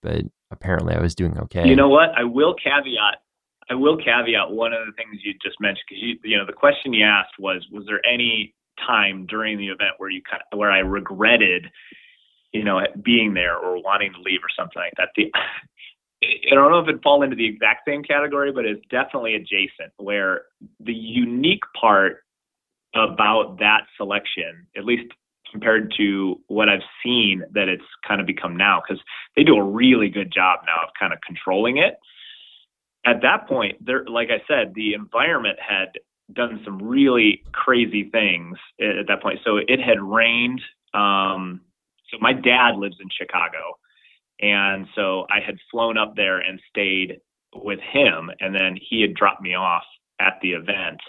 but 0.02 0.22
apparently 0.50 0.94
I 0.94 1.00
was 1.00 1.14
doing 1.14 1.38
okay. 1.38 1.66
You 1.66 1.76
know 1.76 1.88
what? 1.88 2.10
I 2.16 2.24
will 2.24 2.54
caveat. 2.54 3.22
I 3.70 3.74
will 3.74 3.96
caveat 3.96 4.50
one 4.50 4.72
of 4.72 4.86
the 4.86 4.92
things 4.92 5.22
you 5.22 5.32
just 5.42 5.60
mentioned 5.60 5.84
because 5.88 6.02
you, 6.02 6.18
you 6.24 6.36
know, 6.36 6.44
the 6.44 6.52
question 6.52 6.92
you 6.92 7.04
asked 7.04 7.38
was, 7.38 7.66
was 7.70 7.84
there 7.86 8.04
any 8.06 8.54
time 8.86 9.26
during 9.26 9.56
the 9.56 9.68
event 9.68 9.92
where 9.98 10.10
you 10.10 10.20
kind 10.28 10.42
of, 10.50 10.58
where 10.58 10.70
I 10.70 10.80
regretted, 10.80 11.66
you 12.52 12.64
know, 12.64 12.80
being 13.02 13.34
there 13.34 13.56
or 13.56 13.82
wanting 13.82 14.12
to 14.12 14.20
leave 14.20 14.40
or 14.42 14.50
something 14.56 14.82
like 14.82 14.92
that? 14.98 15.08
The, 15.16 15.30
I 16.50 16.54
don't 16.54 16.70
know 16.70 16.80
if 16.80 16.88
it 16.88 17.02
fall 17.02 17.22
into 17.22 17.36
the 17.36 17.46
exact 17.46 17.82
same 17.86 18.02
category, 18.02 18.52
but 18.52 18.64
it's 18.64 18.84
definitely 18.90 19.34
adjacent. 19.36 19.92
Where 19.96 20.42
the 20.80 20.92
unique 20.92 21.64
part 21.80 22.24
about 22.94 23.58
that 23.58 23.82
selection, 23.96 24.66
at 24.76 24.84
least 24.84 25.12
compared 25.52 25.92
to 25.98 26.40
what 26.48 26.68
I've 26.68 26.80
seen 27.04 27.44
that 27.52 27.68
it's 27.68 27.84
kind 28.08 28.20
of 28.20 28.26
become 28.26 28.56
now, 28.56 28.82
because 28.82 29.02
they 29.36 29.44
do 29.44 29.56
a 29.56 29.62
really 29.62 30.08
good 30.08 30.32
job 30.32 30.60
now 30.66 30.82
of 30.82 30.88
kind 30.98 31.12
of 31.12 31.20
controlling 31.20 31.76
it. 31.76 31.98
At 33.04 33.22
that 33.22 33.46
point, 33.46 33.84
there, 33.84 34.04
like 34.06 34.30
I 34.30 34.42
said, 34.48 34.72
the 34.74 34.94
environment 34.94 35.58
had 35.60 35.88
done 36.32 36.62
some 36.64 36.78
really 36.82 37.42
crazy 37.52 38.08
things 38.10 38.56
at, 38.80 38.96
at 38.98 39.06
that 39.08 39.22
point. 39.22 39.40
So 39.44 39.58
it 39.58 39.80
had 39.80 40.00
rained. 40.00 40.60
Um, 40.94 41.60
so 42.10 42.18
my 42.20 42.32
dad 42.32 42.76
lives 42.76 42.96
in 43.00 43.08
Chicago, 43.10 43.78
and 44.40 44.86
so 44.94 45.26
I 45.30 45.40
had 45.44 45.56
flown 45.70 45.98
up 45.98 46.14
there 46.16 46.38
and 46.38 46.60
stayed 46.70 47.20
with 47.54 47.80
him, 47.80 48.30
and 48.40 48.54
then 48.54 48.78
he 48.80 49.02
had 49.02 49.14
dropped 49.14 49.42
me 49.42 49.54
off 49.54 49.84
at 50.20 50.38
the 50.42 50.52
event. 50.52 51.00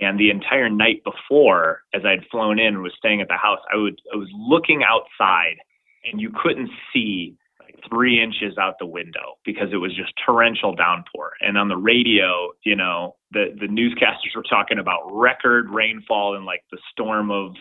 And 0.00 0.18
the 0.18 0.30
entire 0.30 0.68
night 0.68 1.02
before, 1.04 1.82
as 1.94 2.02
I'd 2.04 2.26
flown 2.30 2.58
in 2.58 2.74
and 2.74 2.82
was 2.82 2.94
staying 2.96 3.20
at 3.20 3.28
the 3.28 3.36
house, 3.36 3.60
I 3.72 3.76
would 3.76 4.00
I 4.12 4.16
was 4.16 4.28
looking 4.34 4.82
outside, 4.82 5.56
and 6.04 6.20
you 6.20 6.30
couldn't 6.42 6.70
see 6.92 7.36
like 7.60 7.76
three 7.88 8.22
inches 8.22 8.58
out 8.58 8.74
the 8.78 8.86
window 8.86 9.36
because 9.44 9.68
it 9.72 9.76
was 9.76 9.94
just 9.94 10.12
torrential 10.24 10.74
downpour. 10.74 11.32
And 11.40 11.56
on 11.56 11.68
the 11.68 11.76
radio, 11.76 12.50
you 12.64 12.76
know, 12.76 13.16
the 13.30 13.54
the 13.58 13.66
newscasters 13.66 14.34
were 14.34 14.44
talking 14.48 14.78
about 14.78 15.08
record 15.12 15.70
rainfall 15.70 16.36
and 16.36 16.44
like 16.44 16.64
the 16.70 16.78
storm 16.90 17.30
of 17.30 17.52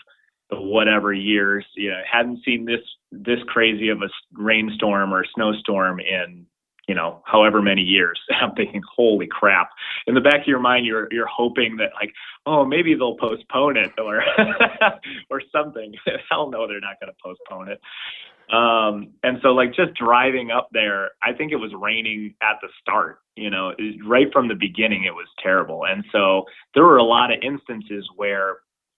the 0.50 0.60
whatever 0.60 1.14
years. 1.14 1.66
You 1.76 1.92
know, 1.92 2.02
hadn't 2.12 2.44
seen 2.44 2.66
this 2.66 2.82
this 3.12 3.40
crazy 3.48 3.90
of 3.90 4.02
a 4.02 4.10
rainstorm 4.34 5.14
or 5.14 5.26
snowstorm 5.36 6.00
in 6.00 6.46
you 6.92 6.96
know, 6.96 7.22
however 7.24 7.62
many 7.62 7.84
years. 7.84 8.20
I'm 8.42 8.54
thinking, 8.54 8.82
holy 8.98 9.26
crap. 9.26 9.70
In 10.08 10.14
the 10.14 10.20
back 10.20 10.42
of 10.42 10.48
your 10.48 10.60
mind, 10.60 10.86
you're 10.86 11.08
you're 11.10 11.26
hoping 11.26 11.78
that 11.78 11.92
like, 11.96 12.12
oh, 12.46 12.66
maybe 12.66 12.96
they'll 12.96 13.16
postpone 13.16 13.78
it 13.78 13.92
or 13.98 14.22
or 15.30 15.42
something. 15.54 15.94
Hell 16.30 16.50
no, 16.50 16.68
they're 16.68 16.82
not 16.82 17.00
going 17.00 17.14
to 17.14 17.24
postpone 17.24 17.70
it. 17.70 17.80
Um, 18.54 19.14
and 19.24 19.38
so 19.42 19.54
like 19.54 19.74
just 19.74 19.94
driving 19.94 20.52
up 20.52 20.68
there, 20.74 21.12
I 21.24 21.32
think 21.32 21.54
it 21.54 21.56
was 21.56 21.72
raining 21.74 22.36
at 22.42 22.58
the 22.62 22.68
start. 22.82 23.20
You 23.38 23.50
know, 23.50 23.72
right 24.06 24.28
from 24.34 24.50
the 24.50 24.56
beginning, 24.56 25.06
it 25.06 25.14
was 25.14 25.28
terrible. 25.42 25.86
And 25.86 26.04
so 26.12 26.44
there 26.76 26.84
were 26.84 26.98
a 26.98 27.06
lot 27.06 27.32
of 27.32 27.40
instances 27.42 28.06
where 28.18 28.58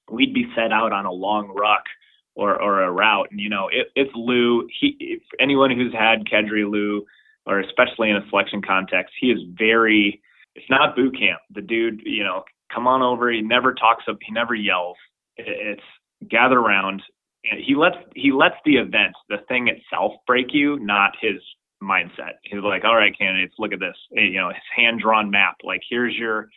we'd 0.09 0.33
be 0.33 0.47
set 0.55 0.71
out 0.71 0.93
on 0.93 1.05
a 1.05 1.11
long 1.11 1.53
ruck 1.55 1.83
or 2.33 2.59
or 2.59 2.81
a 2.81 2.91
route, 2.91 3.27
and 3.29 3.39
you 3.39 3.49
know, 3.49 3.67
it, 3.71 3.91
it's 3.95 4.09
Lou. 4.15 4.67
He, 4.79 5.21
anyone 5.39 5.69
who's 5.69 5.93
had 5.93 6.27
cadre 6.27 6.63
Lou 6.63 7.05
or 7.45 7.59
especially 7.59 8.09
in 8.09 8.15
a 8.15 8.29
selection 8.29 8.61
context, 8.61 9.13
he 9.19 9.27
is 9.27 9.39
very. 9.57 10.21
It's 10.55 10.69
not 10.69 10.95
boot 10.95 11.17
camp. 11.17 11.39
The 11.53 11.61
dude, 11.61 12.01
you 12.05 12.23
know, 12.23 12.43
come 12.73 12.87
on 12.87 13.01
over. 13.01 13.31
He 13.31 13.41
never 13.41 13.73
talks 13.73 14.03
up. 14.07 14.17
He 14.21 14.31
never 14.31 14.53
yells. 14.53 14.97
It's 15.37 15.81
gather 16.29 16.59
around. 16.59 17.01
He 17.43 17.75
lets 17.75 17.97
he 18.15 18.31
lets 18.31 18.55
the 18.65 18.77
event, 18.77 19.13
the 19.29 19.37
thing 19.47 19.67
itself, 19.67 20.13
break 20.27 20.53
you, 20.53 20.79
not 20.79 21.11
his 21.19 21.41
mindset. 21.81 22.35
He's 22.43 22.61
like, 22.63 22.85
all 22.85 22.95
right, 22.95 23.17
candidates, 23.17 23.55
look 23.59 23.73
at 23.73 23.79
this. 23.79 23.97
You 24.11 24.39
know, 24.39 24.49
his 24.49 24.57
hand 24.75 25.01
drawn 25.01 25.29
map. 25.29 25.57
Like, 25.63 25.81
here's 25.89 26.15
your. 26.15 26.49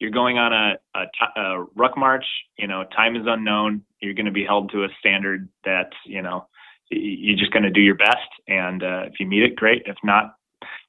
You're 0.00 0.10
going 0.10 0.38
on 0.38 0.52
a, 0.52 0.98
a, 0.98 1.40
a 1.40 1.64
ruck 1.76 1.96
march. 1.96 2.24
You 2.58 2.66
know, 2.66 2.84
time 2.94 3.16
is 3.16 3.22
unknown. 3.26 3.82
You're 4.00 4.12
going 4.12 4.26
to 4.26 4.32
be 4.32 4.44
held 4.44 4.70
to 4.72 4.84
a 4.84 4.88
standard 4.98 5.48
that 5.64 5.90
you 6.04 6.20
know 6.20 6.46
you're 6.90 7.38
just 7.38 7.52
going 7.52 7.62
to 7.62 7.70
do 7.70 7.80
your 7.80 7.96
best. 7.96 8.28
And 8.48 8.82
uh, 8.82 9.02
if 9.06 9.14
you 9.18 9.26
meet 9.26 9.42
it, 9.42 9.56
great. 9.56 9.82
If 9.86 9.96
not, 10.04 10.34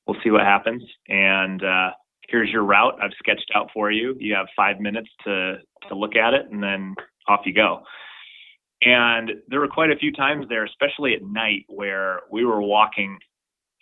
we'll 0.06 0.20
see 0.24 0.32
what 0.32 0.42
happens. 0.42 0.84
And 1.08 1.64
uh, 1.64 1.92
here's 2.30 2.50
your 2.50 2.64
route 2.64 2.96
I've 3.02 3.12
sketched 3.20 3.52
out 3.56 3.70
for 3.74 3.92
you. 3.92 4.16
You 4.20 4.36
have 4.36 4.48
five 4.56 4.80
minutes 4.80 5.10
to 5.26 5.58
to 5.90 5.96
look 5.96 6.16
at 6.16 6.34
it, 6.34 6.48
and 6.52 6.64
then 6.64 6.96
off 7.28 7.42
you 7.46 7.54
go. 7.54 7.84
And 8.82 9.32
there 9.48 9.60
were 9.60 9.68
quite 9.68 9.92
a 9.92 9.96
few 9.96 10.12
times 10.12 10.46
there, 10.50 10.66
especially 10.66 11.14
at 11.14 11.24
night, 11.24 11.66
where 11.68 12.22
we 12.32 12.46
were 12.46 12.62
walking 12.62 13.18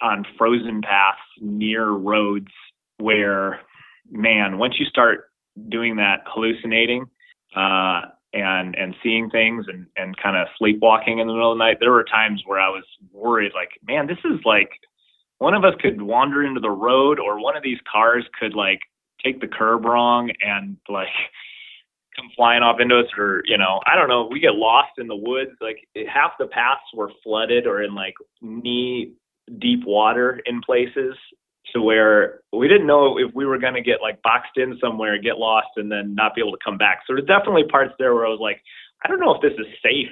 on 0.01 0.25
frozen 0.37 0.81
paths 0.81 1.19
near 1.39 1.89
roads 1.89 2.51
where, 2.97 3.61
man, 4.11 4.57
once 4.57 4.75
you 4.79 4.85
start 4.85 5.25
doing 5.69 5.95
that 5.97 6.21
hallucinating, 6.27 7.05
uh, 7.55 8.01
and 8.33 8.75
and 8.75 8.95
seeing 9.03 9.29
things 9.29 9.65
and 9.67 9.85
and 9.95 10.17
kind 10.17 10.35
of 10.35 10.47
sleepwalking 10.57 11.19
in 11.19 11.27
the 11.27 11.33
middle 11.33 11.51
of 11.51 11.57
the 11.57 11.63
night 11.63 11.77
there 11.79 11.91
were 11.91 12.03
times 12.03 12.41
where 12.45 12.59
i 12.59 12.69
was 12.69 12.83
worried 13.11 13.51
like 13.53 13.69
man 13.87 14.07
this 14.07 14.17
is 14.25 14.39
like 14.45 14.69
one 15.37 15.53
of 15.53 15.63
us 15.63 15.73
could 15.81 16.01
wander 16.01 16.43
into 16.43 16.59
the 16.59 16.69
road 16.69 17.19
or 17.19 17.41
one 17.41 17.55
of 17.55 17.63
these 17.63 17.79
cars 17.91 18.25
could 18.39 18.53
like 18.53 18.79
take 19.23 19.39
the 19.39 19.47
curb 19.47 19.85
wrong 19.85 20.31
and 20.41 20.77
like 20.89 21.07
come 22.15 22.29
flying 22.35 22.61
off 22.61 22.79
into 22.79 22.99
us 22.99 23.07
or 23.17 23.41
you 23.45 23.57
know 23.57 23.79
i 23.85 23.95
don't 23.95 24.09
know 24.09 24.27
we 24.31 24.39
get 24.39 24.53
lost 24.53 24.91
in 24.97 25.07
the 25.07 25.15
woods. 25.15 25.51
Like 25.61 25.77
half 26.07 26.33
the 26.37 26.47
paths 26.47 26.81
were 26.93 27.11
flooded 27.23 27.65
or 27.65 27.81
in 27.81 27.95
like 27.95 28.13
knee 28.41 29.13
deep 29.59 29.83
water 29.85 30.39
in 30.45 30.61
places 30.61 31.15
to 31.73 31.81
where 31.81 32.41
we 32.51 32.67
didn't 32.67 32.87
know 32.87 33.17
if 33.17 33.33
we 33.33 33.45
were 33.45 33.57
going 33.57 33.73
to 33.73 33.81
get 33.81 34.01
like 34.01 34.21
boxed 34.21 34.57
in 34.57 34.77
somewhere, 34.81 35.21
get 35.21 35.37
lost, 35.37 35.69
and 35.77 35.91
then 35.91 36.13
not 36.15 36.35
be 36.35 36.41
able 36.41 36.51
to 36.51 36.63
come 36.63 36.77
back. 36.77 37.01
So 37.05 37.13
there's 37.15 37.27
definitely 37.27 37.63
parts 37.69 37.93
there 37.97 38.13
where 38.13 38.25
I 38.25 38.29
was 38.29 38.39
like, 38.41 38.61
I 39.03 39.07
don't 39.07 39.19
know 39.19 39.35
if 39.35 39.41
this 39.41 39.53
is 39.57 39.67
safe. 39.81 40.09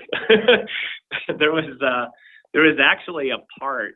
there 1.40 1.52
was 1.52 1.80
uh, 1.82 2.10
there 2.54 2.64
was 2.64 2.78
actually 2.82 3.30
a 3.30 3.38
part, 3.60 3.96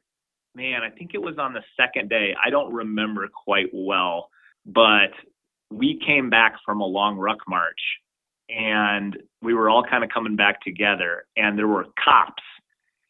man. 0.54 0.82
I 0.84 0.90
think 0.90 1.12
it 1.14 1.22
was 1.22 1.38
on 1.38 1.54
the 1.54 1.64
second 1.80 2.10
day. 2.10 2.34
I 2.44 2.50
don't 2.50 2.74
remember 2.74 3.28
quite 3.28 3.70
well, 3.74 4.30
but 4.66 5.12
we 5.72 6.00
came 6.06 6.30
back 6.30 6.56
from 6.66 6.82
a 6.82 6.86
long 6.86 7.18
ruck 7.18 7.40
march, 7.48 7.82
and 8.50 9.18
we 9.42 9.54
were 9.54 9.70
all 9.70 9.84
kind 9.84 10.04
of 10.04 10.10
coming 10.10 10.36
back 10.36 10.62
together, 10.62 11.26
and 11.36 11.58
there 11.58 11.68
were 11.68 11.86
cops 12.04 12.44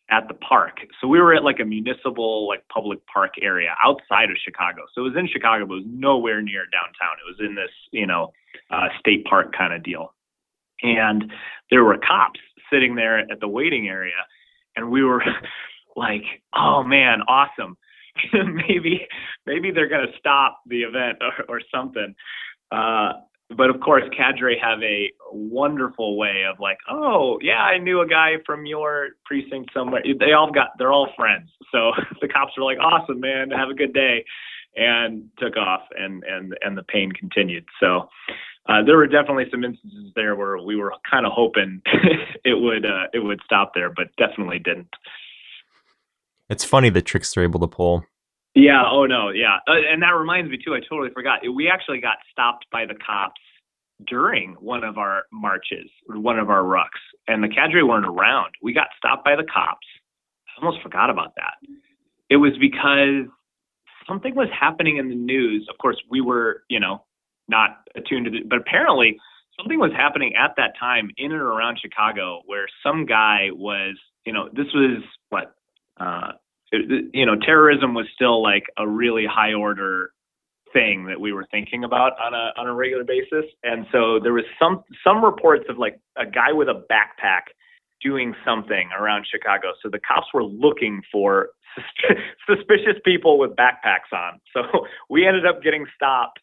at 0.10 0.28
the 0.28 0.36
park. 0.36 0.78
So 1.02 1.08
we 1.08 1.20
were 1.20 1.34
at 1.34 1.44
like 1.44 1.60
a 1.60 1.66
municipal, 1.66 2.48
like 2.48 2.64
public 2.70 3.00
park 3.08 3.34
area 3.42 3.76
outside 3.84 4.30
of 4.30 4.38
Chicago. 4.44 4.82
So 4.94 5.02
it 5.02 5.10
was 5.10 5.16
in 5.18 5.28
Chicago, 5.28 5.66
but 5.66 5.76
it 5.76 5.78
was 5.78 5.88
nowhere 5.88 6.42
near 6.42 6.66
downtown. 6.72 7.18
It 7.26 7.28
was 7.28 7.48
in 7.48 7.56
this, 7.56 7.72
you 7.92 8.06
know, 8.06 8.32
uh, 8.70 8.88
state 9.00 9.26
park 9.26 9.56
kind 9.58 9.74
of 9.74 9.84
deal. 9.84 10.14
And 10.84 11.32
there 11.72 11.84
were 11.84 11.98
cops 11.98 12.40
sitting 12.72 12.96
there 12.96 13.20
at 13.20 13.40
the 13.40 13.48
waiting 13.48 13.88
area. 13.88 14.14
And 14.76 14.92
we 14.92 15.04
were 15.04 15.24
like, 15.96 16.24
oh 16.56 16.84
man, 16.84 17.22
awesome. 17.28 17.78
maybe, 18.34 19.08
maybe 19.46 19.72
they're 19.72 19.90
going 19.90 20.08
to 20.08 20.18
stop 20.20 20.60
the 20.68 20.84
event 20.84 21.18
or, 21.22 21.58
or 21.58 21.62
something. 21.74 22.14
Uh, 22.72 23.14
but 23.56 23.70
of 23.70 23.80
course, 23.80 24.04
cadre 24.16 24.58
have 24.62 24.82
a 24.82 25.12
wonderful 25.32 26.18
way 26.18 26.44
of 26.50 26.60
like, 26.60 26.78
oh 26.90 27.38
yeah, 27.42 27.60
I 27.60 27.78
knew 27.78 28.02
a 28.02 28.08
guy 28.08 28.34
from 28.46 28.66
your 28.66 29.10
precinct 29.26 29.72
somewhere. 29.74 30.02
They 30.04 30.34
all 30.34 30.52
got, 30.52 30.70
they're 30.78 30.92
all 30.92 31.10
friends. 31.16 31.50
So 31.72 31.92
the 32.22 32.28
cops 32.28 32.54
were 32.58 32.64
like, 32.64 32.80
awesome, 32.80 33.20
man, 33.20 33.52
have 33.52 33.70
a 33.70 33.76
good 33.76 33.94
day, 33.94 34.26
and 34.76 35.26
took 35.38 35.58
off, 35.58 35.82
and 35.98 36.24
and 36.24 36.58
and 36.62 36.78
the 36.78 36.84
pain 36.84 37.12
continued. 37.12 37.66
So 37.80 38.10
uh, 38.68 38.84
there 38.84 38.98
were 38.98 39.08
definitely 39.08 39.46
some 39.52 39.64
instances 39.64 40.12
there 40.16 40.36
where 40.36 40.58
we 40.58 40.76
were 40.76 40.94
kind 41.10 41.26
of 41.26 41.32
hoping 41.34 41.82
it 42.44 42.60
would 42.60 42.86
uh, 42.86 43.08
it 43.14 43.20
would 43.20 43.40
stop 43.46 43.74
there, 43.76 43.92
but 43.92 44.08
definitely 44.18 44.60
didn't. 44.60 44.90
It's 46.50 46.64
funny 46.64 46.90
the 46.90 47.02
tricks 47.02 47.34
they're 47.34 47.44
able 47.44 47.60
to 47.60 47.68
pull. 47.68 48.06
Yeah. 48.56 48.84
Oh 48.90 49.06
no. 49.06 49.30
Yeah. 49.30 49.58
Uh, 49.68 49.74
and 49.92 50.02
that 50.02 50.16
reminds 50.16 50.50
me 50.50 50.58
too. 50.58 50.74
I 50.74 50.80
totally 50.80 51.10
forgot. 51.14 51.40
We 51.54 51.70
actually 51.70 52.00
got 52.00 52.18
stopped 52.32 52.66
by 52.72 52.86
the 52.86 52.96
cops 52.96 53.42
during 54.08 54.54
one 54.60 54.84
of 54.84 54.98
our 54.98 55.24
marches, 55.32 55.90
one 56.08 56.40
of 56.40 56.50
our 56.50 56.64
rucks, 56.64 57.04
and 57.28 57.44
the 57.44 57.48
cadre 57.48 57.84
weren't 57.84 58.06
around. 58.06 58.54
We 58.62 58.74
got 58.74 58.88
stopped 58.98 59.24
by 59.24 59.36
the 59.36 59.46
cops. 59.54 59.88
I 60.58 60.66
almost 60.66 60.82
forgot 60.82 61.10
about 61.10 61.34
that. 61.36 61.56
It 62.30 62.38
was 62.38 62.54
because 62.60 63.30
something 64.08 64.36
was 64.36 64.50
happening 64.58 64.98
in 64.98 65.10
the 65.10 65.16
news. 65.16 65.68
Of 65.70 65.78
course, 65.78 65.98
we 66.10 66.22
were, 66.22 66.64
you 66.70 66.80
know, 66.80 67.04
not 67.48 67.82
attuned 67.96 68.26
to 68.26 68.38
it, 68.38 68.50
but 68.50 68.60
apparently 68.60 69.18
something 69.60 69.80
was 69.80 69.92
happening 69.96 70.34
at 70.36 70.54
that 70.58 70.74
time 70.80 71.10
in 71.18 71.32
and 71.32 71.42
around 71.42 71.80
Chicago 71.82 72.42
where 72.46 72.68
some 72.84 73.06
guy 73.06 73.50
was, 73.52 73.96
you 74.26 74.34
know, 74.34 74.50
this 74.54 74.68
was 74.74 75.04
what 75.30 75.56
uh, 76.00 76.32
you 76.72 77.26
know, 77.26 77.36
terrorism 77.36 77.94
was 77.94 78.06
still 78.14 78.42
like 78.42 78.64
a 78.78 78.88
really 78.88 79.26
high 79.26 79.54
order 79.54 80.12
thing 80.74 81.06
that 81.06 81.20
we 81.20 81.32
were 81.32 81.46
thinking 81.52 81.84
about 81.84 82.14
on 82.20 82.34
a 82.34 82.52
on 82.60 82.68
a 82.68 82.74
regular 82.74 83.04
basis. 83.04 83.46
And 83.64 83.86
so 83.92 84.20
there 84.22 84.34
was 84.34 84.46
some 84.60 84.84
some 85.04 85.24
reports 85.24 85.66
of 85.70 85.78
like 85.78 86.00
a 86.18 86.26
guy 86.26 86.52
with 86.52 86.68
a 86.68 86.84
backpack 86.92 87.54
doing 88.02 88.36
something 88.46 88.90
around 88.98 89.26
Chicago. 89.30 89.70
So 89.82 89.90
the 89.90 90.00
cops 90.00 90.28
were 90.34 90.44
looking 90.44 91.02
for 91.12 91.50
suspicious 92.48 93.00
people 93.06 93.40
with 93.40 93.52
backpacks 93.52 94.12
on. 94.14 94.40
So 94.54 94.62
we 95.10 95.26
ended 95.28 95.46
up 95.46 95.64
getting 95.64 95.86
stopped 95.96 96.40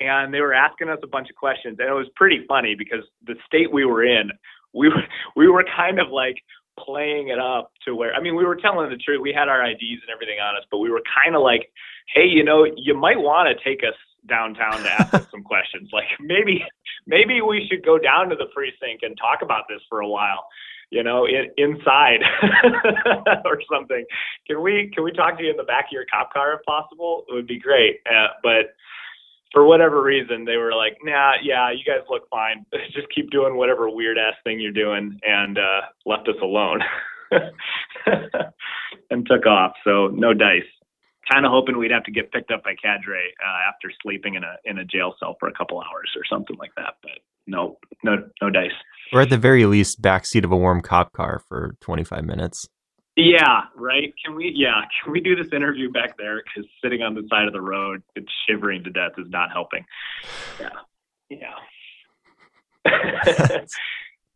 and 0.00 0.32
they 0.32 0.40
were 0.40 0.54
asking 0.54 0.88
us 0.88 0.98
a 1.02 1.06
bunch 1.06 1.28
of 1.28 1.36
questions 1.36 1.76
and 1.78 1.88
it 1.88 1.92
was 1.92 2.08
pretty 2.16 2.44
funny 2.48 2.74
because 2.76 3.04
the 3.26 3.34
state 3.46 3.72
we 3.72 3.84
were 3.84 4.04
in 4.04 4.30
we 4.74 4.88
were 4.88 5.02
we 5.36 5.48
were 5.48 5.64
kind 5.76 6.00
of 6.00 6.08
like 6.10 6.36
playing 6.78 7.28
it 7.28 7.38
up 7.38 7.72
to 7.84 7.94
where 7.94 8.14
I 8.14 8.20
mean 8.20 8.36
we 8.36 8.44
were 8.44 8.56
telling 8.56 8.90
the 8.90 8.96
truth. 8.96 9.20
We 9.22 9.32
had 9.32 9.48
our 9.48 9.64
IDs 9.64 10.02
and 10.02 10.10
everything 10.12 10.38
on 10.40 10.56
us, 10.56 10.64
but 10.70 10.78
we 10.78 10.90
were 10.90 11.02
kind 11.22 11.36
of 11.36 11.42
like, 11.42 11.70
hey, 12.14 12.26
you 12.26 12.44
know, 12.44 12.66
you 12.76 12.94
might 12.94 13.18
want 13.18 13.48
to 13.48 13.64
take 13.64 13.82
us 13.82 13.94
downtown 14.28 14.82
to 14.82 14.92
ask 14.92 15.14
us 15.14 15.26
some 15.30 15.42
questions. 15.44 15.90
Like 15.92 16.08
maybe 16.20 16.64
maybe 17.06 17.40
we 17.40 17.66
should 17.70 17.84
go 17.84 17.98
down 17.98 18.28
to 18.30 18.36
the 18.36 18.46
precinct 18.54 19.02
and 19.02 19.16
talk 19.16 19.42
about 19.42 19.64
this 19.68 19.80
for 19.88 20.00
a 20.00 20.08
while. 20.08 20.46
You 20.90 21.02
know, 21.02 21.24
in, 21.24 21.48
inside 21.56 22.20
or 23.46 23.62
something. 23.72 24.04
Can 24.46 24.60
we 24.60 24.90
can 24.94 25.04
we 25.04 25.12
talk 25.12 25.38
to 25.38 25.44
you 25.44 25.50
in 25.50 25.56
the 25.56 25.64
back 25.64 25.86
of 25.86 25.92
your 25.92 26.04
cop 26.12 26.32
car 26.32 26.52
if 26.54 26.60
possible? 26.66 27.24
It 27.28 27.34
would 27.34 27.46
be 27.46 27.58
great. 27.58 28.00
Uh, 28.06 28.28
but 28.42 28.74
for 29.52 29.64
whatever 29.64 30.02
reason, 30.02 30.44
they 30.44 30.56
were 30.56 30.74
like, 30.74 30.96
"Nah, 31.02 31.34
yeah, 31.42 31.70
you 31.70 31.84
guys 31.84 32.04
look 32.08 32.28
fine. 32.30 32.64
Just 32.94 33.08
keep 33.14 33.30
doing 33.30 33.56
whatever 33.56 33.88
weird 33.90 34.18
ass 34.18 34.34
thing 34.44 34.60
you're 34.60 34.72
doing," 34.72 35.18
and 35.22 35.58
uh, 35.58 35.80
left 36.06 36.28
us 36.28 36.36
alone 36.42 36.80
and 39.10 39.26
took 39.26 39.46
off. 39.46 39.72
So 39.84 40.08
no 40.08 40.34
dice. 40.34 40.62
Kind 41.32 41.46
of 41.46 41.52
hoping 41.52 41.78
we'd 41.78 41.92
have 41.92 42.02
to 42.04 42.10
get 42.10 42.32
picked 42.32 42.50
up 42.50 42.64
by 42.64 42.74
cadre 42.74 43.32
uh, 43.40 43.68
after 43.68 43.92
sleeping 44.02 44.34
in 44.34 44.42
a 44.42 44.56
in 44.64 44.78
a 44.78 44.84
jail 44.84 45.14
cell 45.20 45.36
for 45.38 45.48
a 45.48 45.52
couple 45.52 45.78
hours 45.78 46.10
or 46.16 46.22
something 46.28 46.56
like 46.58 46.72
that. 46.76 46.94
But 47.02 47.20
no, 47.46 47.78
no, 48.02 48.16
no 48.40 48.50
dice. 48.50 48.70
Or 49.12 49.20
at 49.20 49.30
the 49.30 49.38
very 49.38 49.66
least, 49.66 50.00
backseat 50.00 50.44
of 50.44 50.52
a 50.52 50.56
warm 50.56 50.80
cop 50.80 51.12
car 51.12 51.42
for 51.48 51.76
25 51.80 52.24
minutes. 52.24 52.68
Yeah, 53.16 53.64
right. 53.76 54.12
Can 54.24 54.34
we? 54.36 54.52
Yeah, 54.54 54.80
can 55.02 55.12
we 55.12 55.20
do 55.20 55.36
this 55.36 55.52
interview 55.52 55.90
back 55.90 56.16
there? 56.16 56.42
Because 56.42 56.68
sitting 56.82 57.02
on 57.02 57.14
the 57.14 57.26
side 57.30 57.46
of 57.46 57.52
the 57.52 57.60
road, 57.60 58.02
it's 58.16 58.30
shivering 58.48 58.82
to 58.84 58.90
death, 58.90 59.12
is 59.18 59.28
not 59.28 59.50
helping. 59.52 59.84
Yeah, 60.60 60.68
yeah. 61.28 61.54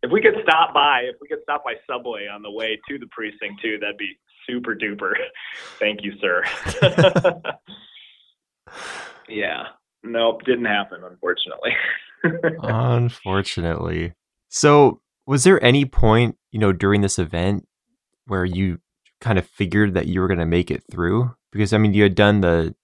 if 0.02 0.12
we 0.12 0.20
could 0.20 0.34
stop 0.42 0.74
by, 0.74 1.00
if 1.04 1.16
we 1.20 1.28
could 1.28 1.42
stop 1.42 1.64
by 1.64 1.74
Subway 1.90 2.28
on 2.28 2.42
the 2.42 2.50
way 2.50 2.78
to 2.88 2.98
the 2.98 3.06
precinct 3.10 3.60
too, 3.62 3.78
that'd 3.80 3.96
be 3.96 4.16
super 4.48 4.74
duper. 4.74 5.12
Thank 5.78 6.00
you, 6.02 6.12
sir. 6.20 6.44
yeah. 9.28 9.64
Nope, 10.04 10.44
didn't 10.44 10.66
happen, 10.66 11.00
unfortunately. 11.02 11.72
unfortunately. 12.62 14.12
So, 14.48 15.00
was 15.26 15.42
there 15.42 15.62
any 15.64 15.84
point, 15.84 16.36
you 16.52 16.60
know, 16.60 16.72
during 16.72 17.00
this 17.00 17.18
event 17.18 17.66
where 18.26 18.44
you 18.44 18.78
kind 19.20 19.38
of 19.38 19.46
figured 19.46 19.94
that 19.94 20.06
you 20.06 20.20
were 20.20 20.28
going 20.28 20.38
to 20.38 20.46
make 20.46 20.70
it 20.70 20.82
through? 20.90 21.34
Because 21.52 21.72
I 21.72 21.78
mean, 21.78 21.94
you 21.94 22.02
had 22.02 22.14
done 22.14 22.40
the 22.40 22.74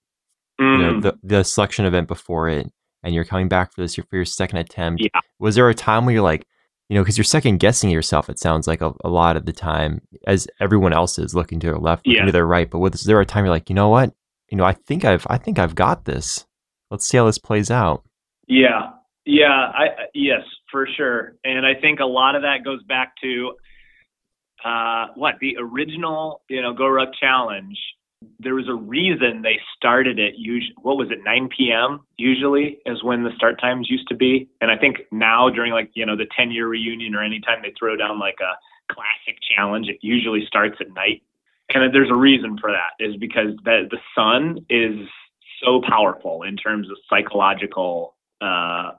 mm. 0.60 0.78
you 0.78 0.84
know 0.84 0.92
mm. 0.94 1.02
the 1.02 1.18
the 1.22 1.44
selection 1.44 1.84
event 1.84 2.08
before 2.08 2.48
it, 2.48 2.70
and 3.02 3.14
you're 3.14 3.24
coming 3.24 3.48
back 3.48 3.72
for 3.72 3.82
this 3.82 3.94
for 3.94 4.06
your 4.12 4.24
second 4.24 4.58
attempt. 4.58 5.02
Yeah. 5.02 5.20
Was 5.38 5.54
there 5.54 5.68
a 5.68 5.74
time 5.74 6.04
where 6.04 6.14
you're 6.14 6.22
like, 6.22 6.46
you 6.88 6.96
know, 6.96 7.02
because 7.02 7.16
you're 7.16 7.24
second 7.24 7.58
guessing 7.58 7.90
yourself? 7.90 8.28
It 8.28 8.38
sounds 8.38 8.66
like 8.66 8.80
a, 8.80 8.92
a, 9.04 9.08
lot 9.08 9.36
of 9.36 9.46
the 9.46 9.52
time, 9.52 10.02
as 10.26 10.46
everyone 10.60 10.92
else 10.92 11.18
is 11.18 11.34
looking 11.34 11.58
to 11.60 11.66
their 11.66 11.78
left, 11.78 12.06
yeah. 12.06 12.24
to 12.24 12.32
their 12.32 12.46
right. 12.46 12.70
But 12.70 12.80
was 12.80 13.04
there 13.04 13.20
a 13.20 13.26
time 13.26 13.44
you're 13.44 13.54
like, 13.54 13.68
you 13.68 13.74
know 13.74 13.88
what? 13.88 14.12
You 14.50 14.58
know, 14.58 14.64
I 14.64 14.72
think 14.72 15.04
I've 15.04 15.26
I 15.30 15.38
think 15.38 15.58
I've 15.58 15.74
got 15.74 16.04
this. 16.04 16.46
Let's 16.90 17.08
see 17.08 17.16
how 17.16 17.24
this 17.24 17.38
plays 17.38 17.70
out. 17.70 18.04
Yeah, 18.46 18.90
yeah, 19.24 19.70
I 19.74 19.86
yes, 20.14 20.42
for 20.70 20.86
sure. 20.96 21.36
And 21.44 21.64
I 21.64 21.74
think 21.80 22.00
a 22.00 22.04
lot 22.04 22.34
of 22.34 22.42
that 22.42 22.64
goes 22.64 22.82
back 22.82 23.14
to 23.22 23.52
uh, 24.64 25.06
what 25.14 25.34
the 25.40 25.56
original, 25.58 26.42
you 26.48 26.62
know, 26.62 26.72
GORUCK 26.72 27.10
Challenge. 27.18 27.78
There 28.38 28.54
was 28.54 28.68
a 28.68 28.74
reason 28.74 29.42
they 29.42 29.58
started 29.76 30.20
it. 30.20 30.34
Usually, 30.36 30.74
what 30.80 30.96
was 30.96 31.10
it, 31.10 31.18
9 31.24 31.48
p.m. 31.56 32.00
Usually 32.16 32.78
is 32.86 33.02
when 33.02 33.24
the 33.24 33.30
start 33.34 33.60
times 33.60 33.90
used 33.90 34.06
to 34.08 34.14
be. 34.14 34.48
And 34.60 34.70
I 34.70 34.76
think 34.76 34.98
now 35.10 35.50
during 35.50 35.72
like 35.72 35.90
you 35.94 36.06
know 36.06 36.16
the 36.16 36.28
10 36.36 36.52
year 36.52 36.68
reunion 36.68 37.16
or 37.16 37.24
anytime 37.24 37.62
they 37.62 37.72
throw 37.76 37.96
down 37.96 38.20
like 38.20 38.38
a 38.40 38.54
classic 38.94 39.40
challenge, 39.56 39.88
it 39.88 39.98
usually 40.02 40.44
starts 40.46 40.76
at 40.80 40.94
night. 40.94 41.22
And 41.74 41.92
there's 41.92 42.10
a 42.10 42.14
reason 42.14 42.58
for 42.58 42.70
that 42.70 43.04
is 43.04 43.16
because 43.16 43.56
the 43.64 43.88
the 43.90 43.98
sun 44.14 44.64
is 44.68 45.08
so 45.64 45.80
powerful 45.86 46.42
in 46.42 46.56
terms 46.56 46.90
of 46.90 46.96
psychological. 47.08 48.14
Uh, 48.40 48.92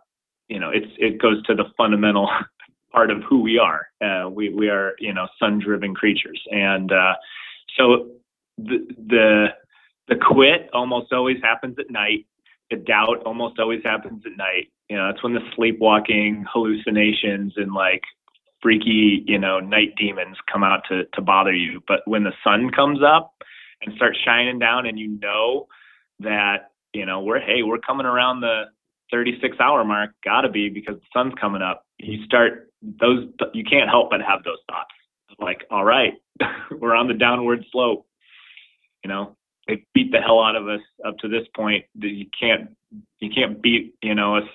you 0.47 0.59
know, 0.59 0.70
it's 0.70 0.91
it 0.97 1.22
goes 1.22 1.41
to 1.43 1.55
the 1.55 1.66
fundamental 1.78 2.30
part 2.94 3.12
of 3.12 3.24
who 3.24 3.41
we 3.41 3.58
are. 3.58 3.88
Uh, 4.02 4.30
we 4.30 4.50
we 4.50 4.70
are 4.70 4.94
you 5.00 5.14
know 5.14 5.28
sun-driven 5.39 5.94
creatures, 5.96 6.41
and 6.52 6.91
uh, 6.91 7.14
so 7.78 8.12
the 8.58 8.86
the 9.08 9.48
the 10.08 10.16
quit 10.16 10.70
almost 10.74 11.12
always 11.12 11.38
happens 11.41 11.76
at 11.80 11.89
night. 11.89 12.26
The 12.70 12.78
doubt 12.78 13.24
almost 13.26 13.60
always 13.60 13.82
happens 13.84 14.24
at 14.26 14.38
night. 14.38 14.72
You 14.89 14.98
know, 14.98 15.08
that's 15.08 15.24
when 15.24 15.34
the 15.34 15.41
sleepwalking 15.56 16.46
hallucinations 16.52 17.54
and 17.58 17.74
like 17.74 18.04
freaky, 18.62 19.24
you 19.26 19.38
know, 19.38 19.60
night 19.60 19.94
demons 19.98 20.38
come 20.52 20.64
out 20.64 20.82
to 20.89 21.04
to 21.14 21.22
bother 21.22 21.54
you. 21.54 21.82
But 21.88 22.02
when 22.06 22.24
the 22.24 22.34
sun 22.44 22.70
comes 22.72 23.00
up 23.04 23.34
and 23.82 23.96
starts 23.96 24.20
shining 24.24 24.60
down, 24.60 24.86
and 24.86 25.00
you 25.00 25.20
know 25.20 25.68
that 26.20 26.72
you 26.94 27.06
know 27.06 27.22
we're 27.22 27.39
hey 27.39 27.64
we're 27.64 27.80
coming 27.80 28.06
around 28.06 28.41
the 28.41 28.66
36 29.12 29.58
hour 29.60 29.84
mark, 29.84 30.12
gotta 30.24 30.50
be 30.50 30.70
because 30.70 30.96
the 30.96 31.08
sun's 31.14 31.34
coming 31.39 31.62
up. 31.62 31.86
You 32.00 32.24
start 32.26 32.70
those 32.99 33.27
you 33.53 33.63
can't 33.63 33.89
help 33.89 34.09
but 34.09 34.21
have 34.21 34.43
those 34.43 34.59
thoughts. 34.69 34.91
Like 35.39 35.63
all 35.71 35.84
right 35.84 36.13
we're 36.79 36.95
on 36.95 37.07
the 37.07 37.13
downward 37.13 37.65
slope. 37.71 38.05
You 39.03 39.09
know 39.09 39.36
they 39.67 39.86
beat 39.93 40.11
the 40.11 40.19
hell 40.19 40.41
out 40.41 40.55
of 40.55 40.67
us 40.67 40.81
up 41.05 41.17
to 41.19 41.27
this 41.27 41.47
point 41.55 41.86
you 41.95 42.25
can't 42.38 42.75
you 43.19 43.29
can't 43.34 43.61
beat 43.61 43.95
you 44.01 44.15
know 44.15 44.38
us 44.38 44.47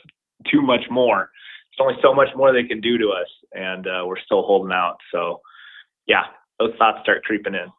too 0.50 0.62
much 0.62 0.84
more. 0.90 1.30
There's 1.70 1.86
only 1.86 2.00
so 2.02 2.14
much 2.14 2.28
more 2.36 2.52
they 2.52 2.64
can 2.64 2.80
do 2.80 2.98
to 2.98 3.08
us 3.08 3.28
and 3.52 3.86
uh, 3.86 4.04
we're 4.06 4.20
still 4.20 4.42
holding 4.42 4.72
out. 4.72 4.96
So 5.12 5.40
yeah 6.08 6.24
those 6.58 6.72
thoughts 6.78 6.98
start 7.02 7.22
creeping 7.22 7.54
in 7.54 7.70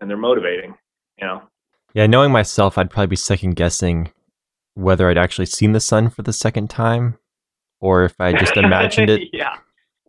and 0.00 0.10
they're 0.10 0.16
motivating 0.16 0.74
you 1.20 1.26
know? 1.26 1.42
Yeah 1.92 2.06
knowing 2.06 2.32
myself 2.32 2.76
i'd 2.76 2.90
probably 2.90 3.08
be 3.08 3.16
second 3.16 3.54
guessing 3.54 4.10
whether 4.74 5.08
i'd 5.08 5.18
actually 5.18 5.46
seen 5.46 5.72
the 5.72 5.80
sun 5.80 6.10
for 6.10 6.22
the 6.22 6.32
second 6.32 6.68
time 6.68 7.18
or 7.80 8.04
if 8.04 8.20
i 8.20 8.32
just 8.32 8.56
imagined 8.56 9.10
it. 9.10 9.28
Yeah 9.32 9.54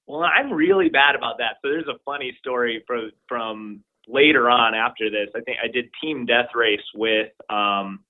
well, 0.08 0.24
I'm 0.24 0.52
really 0.52 0.90
bad 0.90 1.16
about 1.16 1.38
that. 1.40 1.58
So 1.62 1.70
there's 1.70 1.88
a 1.88 2.00
funny 2.06 2.36
story 2.40 2.84
from 2.86 3.12
from 3.28 3.84
later 4.08 4.50
on 4.50 4.76
after 4.76 5.10
this. 5.10 5.30
I 5.36 5.42
think 5.42 5.58
I 5.64 5.68
did 5.68 5.90
team 6.02 6.26
death 6.26 6.50
race 6.54 6.80
with 6.94 7.30
um, 7.50 8.02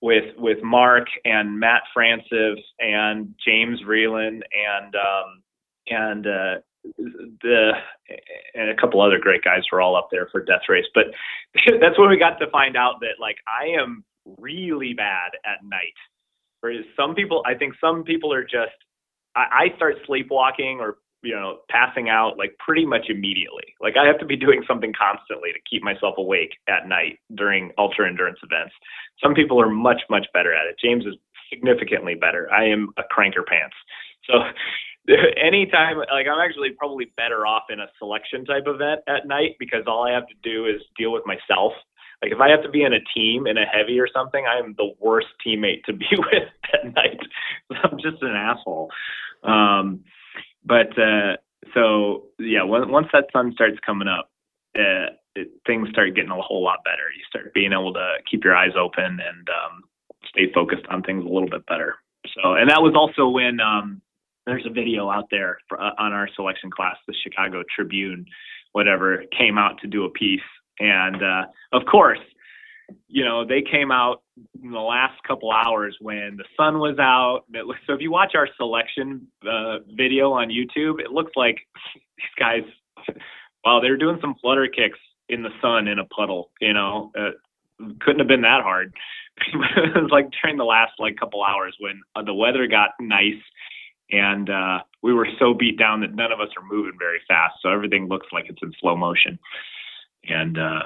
with 0.00 0.36
with 0.36 0.62
Mark 0.62 1.06
and 1.24 1.58
Matt 1.58 1.82
Francis 1.92 2.58
and 2.78 3.34
James 3.44 3.80
Reeland 3.86 4.42
and 4.52 4.94
um, 4.94 5.42
and 5.88 6.26
uh, 6.26 6.54
the 7.42 7.72
and 8.54 8.70
a 8.70 8.76
couple 8.80 9.00
other 9.00 9.18
great 9.18 9.42
guys 9.42 9.62
were 9.72 9.80
all 9.80 9.96
up 9.96 10.08
there 10.10 10.28
for 10.30 10.44
death 10.44 10.62
race. 10.68 10.86
But 10.94 11.06
that's 11.80 11.98
when 11.98 12.10
we 12.10 12.18
got 12.18 12.38
to 12.38 12.50
find 12.50 12.76
out 12.76 13.00
that 13.00 13.20
like 13.20 13.36
I 13.46 13.80
am 13.80 14.04
really 14.38 14.94
bad 14.94 15.32
at 15.44 15.64
night. 15.64 15.98
Whereas 16.60 16.84
some 16.96 17.14
people, 17.14 17.42
I 17.44 17.54
think 17.54 17.74
some 17.80 18.04
people 18.04 18.32
are 18.32 18.44
just 18.44 18.76
I, 19.36 19.70
I 19.72 19.76
start 19.76 19.96
sleepwalking 20.06 20.78
or 20.80 20.98
you 21.22 21.34
know 21.34 21.58
passing 21.70 22.08
out 22.08 22.36
like 22.36 22.56
pretty 22.58 22.84
much 22.86 23.06
immediately. 23.08 23.74
Like 23.80 23.94
I 23.96 24.06
have 24.06 24.18
to 24.18 24.26
be 24.26 24.36
doing 24.36 24.62
something 24.66 24.92
constantly 24.92 25.50
to 25.52 25.58
keep 25.68 25.82
myself 25.82 26.14
awake 26.18 26.56
at 26.68 26.88
night 26.88 27.18
during 27.34 27.72
ultra 27.78 28.08
endurance 28.08 28.38
events. 28.42 28.74
Some 29.22 29.34
people 29.34 29.60
are 29.60 29.70
much 29.70 30.02
much 30.10 30.26
better 30.32 30.54
at 30.54 30.66
it. 30.66 30.76
James 30.82 31.04
is 31.06 31.14
significantly 31.52 32.14
better. 32.14 32.50
I 32.52 32.64
am 32.64 32.88
a 32.96 33.02
cranker 33.02 33.46
pants. 33.46 33.76
So 34.28 34.42
anytime 35.36 35.98
like 35.98 36.26
I'm 36.26 36.40
actually 36.40 36.70
probably 36.78 37.12
better 37.16 37.46
off 37.46 37.64
in 37.70 37.80
a 37.80 37.86
selection 37.98 38.44
type 38.44 38.64
event 38.66 39.00
at 39.08 39.26
night 39.26 39.56
because 39.58 39.84
all 39.86 40.06
I 40.06 40.12
have 40.12 40.26
to 40.28 40.34
do 40.42 40.66
is 40.66 40.80
deal 40.96 41.12
with 41.12 41.24
myself 41.26 41.72
like 42.22 42.32
if 42.32 42.40
I 42.40 42.50
have 42.50 42.62
to 42.62 42.68
be 42.68 42.84
in 42.84 42.92
a 42.92 43.00
team 43.14 43.46
in 43.46 43.58
a 43.58 43.66
heavy 43.66 43.98
or 43.98 44.06
something, 44.12 44.44
I 44.46 44.58
am 44.58 44.74
the 44.78 44.92
worst 45.00 45.28
teammate 45.44 45.82
to 45.84 45.92
be 45.92 46.06
with 46.12 46.48
at 46.72 46.94
night. 46.94 47.18
I'm 47.82 47.98
just 47.98 48.22
an 48.22 48.36
asshole. 48.36 48.90
Um, 49.42 50.04
but 50.64 50.96
uh, 50.96 51.36
so 51.74 52.26
yeah, 52.38 52.62
once 52.62 53.08
that 53.12 53.26
sun 53.32 53.52
starts 53.54 53.78
coming 53.84 54.08
up, 54.08 54.30
uh, 54.78 55.18
it, 55.34 55.48
things 55.66 55.88
start 55.90 56.14
getting 56.14 56.30
a 56.30 56.40
whole 56.40 56.62
lot 56.62 56.78
better. 56.84 57.10
You 57.16 57.24
start 57.28 57.52
being 57.54 57.72
able 57.72 57.92
to 57.94 58.14
keep 58.30 58.44
your 58.44 58.54
eyes 58.54 58.72
open 58.78 59.04
and 59.04 59.48
um, 59.48 59.82
stay 60.28 60.52
focused 60.54 60.86
on 60.90 61.02
things 61.02 61.24
a 61.24 61.28
little 61.28 61.48
bit 61.48 61.66
better. 61.66 61.96
So, 62.34 62.54
and 62.54 62.70
that 62.70 62.82
was 62.82 62.94
also 62.94 63.28
when 63.28 63.58
um, 63.58 64.00
there's 64.46 64.64
a 64.64 64.70
video 64.72 65.10
out 65.10 65.26
there 65.30 65.58
for, 65.68 65.80
uh, 65.80 65.90
on 65.98 66.12
our 66.12 66.28
selection 66.36 66.70
class, 66.70 66.96
the 67.08 67.14
Chicago 67.20 67.64
Tribune, 67.74 68.26
whatever, 68.72 69.24
came 69.36 69.58
out 69.58 69.80
to 69.80 69.88
do 69.88 70.04
a 70.04 70.10
piece 70.10 70.40
and 70.78 71.22
uh, 71.22 71.44
of 71.72 71.82
course, 71.90 72.18
you 73.08 73.24
know, 73.24 73.44
they 73.44 73.62
came 73.62 73.90
out 73.90 74.22
in 74.62 74.70
the 74.70 74.78
last 74.78 75.22
couple 75.26 75.50
hours 75.50 75.96
when 76.00 76.36
the 76.36 76.44
sun 76.56 76.78
was 76.78 76.98
out. 76.98 77.44
so 77.86 77.94
if 77.94 78.00
you 78.00 78.10
watch 78.10 78.32
our 78.34 78.48
selection 78.56 79.26
uh, 79.42 79.78
video 79.94 80.32
on 80.32 80.48
YouTube, 80.48 81.00
it 81.00 81.10
looks 81.10 81.32
like 81.36 81.58
these 82.16 82.26
guys, 82.38 82.62
wow, 83.64 83.80
they 83.80 83.90
were 83.90 83.96
doing 83.96 84.18
some 84.20 84.34
flutter 84.40 84.66
kicks 84.66 84.98
in 85.28 85.42
the 85.42 85.50
sun 85.60 85.88
in 85.88 85.98
a 85.98 86.04
puddle. 86.06 86.50
You 86.60 86.72
know, 86.72 87.10
uh, 87.18 87.30
couldn't 88.00 88.20
have 88.20 88.28
been 88.28 88.42
that 88.42 88.62
hard. 88.62 88.94
it 89.46 90.02
was 90.02 90.10
like 90.10 90.28
during 90.42 90.56
the 90.56 90.64
last 90.64 90.92
like 90.98 91.16
couple 91.16 91.42
hours 91.42 91.76
when 91.80 92.00
uh, 92.14 92.22
the 92.22 92.34
weather 92.34 92.66
got 92.66 92.90
nice 93.00 93.40
and 94.10 94.50
uh, 94.50 94.80
we 95.02 95.14
were 95.14 95.28
so 95.38 95.54
beat 95.54 95.78
down 95.78 96.00
that 96.02 96.14
none 96.14 96.32
of 96.32 96.40
us 96.40 96.48
are 96.56 96.66
moving 96.70 96.98
very 96.98 97.20
fast. 97.26 97.54
So 97.62 97.70
everything 97.70 98.08
looks 98.08 98.26
like 98.30 98.44
it's 98.48 98.62
in 98.62 98.72
slow 98.78 98.94
motion 98.94 99.38
and 100.24 100.58
uh, 100.58 100.80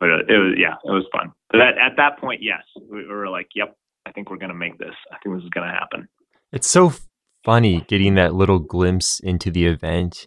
but 0.00 0.08
it 0.28 0.38
was 0.38 0.54
yeah, 0.56 0.74
it 0.84 0.90
was 0.90 1.04
fun. 1.12 1.32
But 1.50 1.60
at, 1.60 1.78
at 1.78 1.96
that 1.96 2.18
point, 2.18 2.42
yes, 2.42 2.62
we, 2.90 3.06
we 3.06 3.06
were 3.06 3.28
like, 3.28 3.48
yep, 3.54 3.76
I 4.06 4.12
think 4.12 4.30
we're 4.30 4.38
gonna 4.38 4.54
make 4.54 4.78
this. 4.78 4.94
I 5.12 5.16
think 5.22 5.36
this 5.36 5.44
is 5.44 5.50
gonna 5.50 5.72
happen. 5.72 6.08
It's 6.52 6.70
so 6.70 6.92
funny 7.44 7.84
getting 7.88 8.14
that 8.14 8.34
little 8.34 8.58
glimpse 8.58 9.20
into 9.20 9.50
the 9.50 9.66
event 9.66 10.26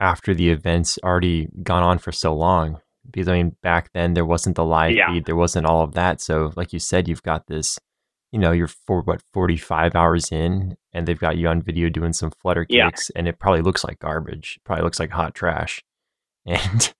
after 0.00 0.34
the 0.34 0.50
event's 0.50 0.98
already 1.02 1.48
gone 1.62 1.82
on 1.82 1.98
for 1.98 2.12
so 2.12 2.34
long. 2.34 2.80
Because 3.10 3.28
I 3.28 3.34
mean, 3.34 3.56
back 3.62 3.90
then 3.94 4.14
there 4.14 4.24
wasn't 4.24 4.56
the 4.56 4.64
live 4.64 4.92
yeah. 4.96 5.12
feed, 5.12 5.26
there 5.26 5.36
wasn't 5.36 5.66
all 5.66 5.82
of 5.82 5.94
that. 5.94 6.20
So, 6.20 6.52
like 6.56 6.72
you 6.72 6.80
said, 6.80 7.08
you've 7.08 7.22
got 7.22 7.46
this 7.46 7.78
you 8.32 8.40
know, 8.40 8.52
you're 8.52 8.68
for 8.68 9.02
what, 9.02 9.22
45 9.32 9.94
hours 9.94 10.30
in 10.30 10.76
and 10.92 11.06
they've 11.06 11.18
got 11.18 11.38
you 11.38 11.48
on 11.48 11.62
video 11.62 11.88
doing 11.88 12.12
some 12.12 12.30
flutter 12.30 12.66
Yeah. 12.68 12.90
kicks 12.90 13.10
and 13.16 13.28
it 13.28 13.38
probably 13.38 13.62
looks 13.62 13.84
like 13.84 13.98
garbage. 13.98 14.58
Probably 14.64 14.82
looks 14.84 15.00
like 15.00 15.10
hot 15.10 15.34
trash. 15.34 15.82
And 16.48 16.94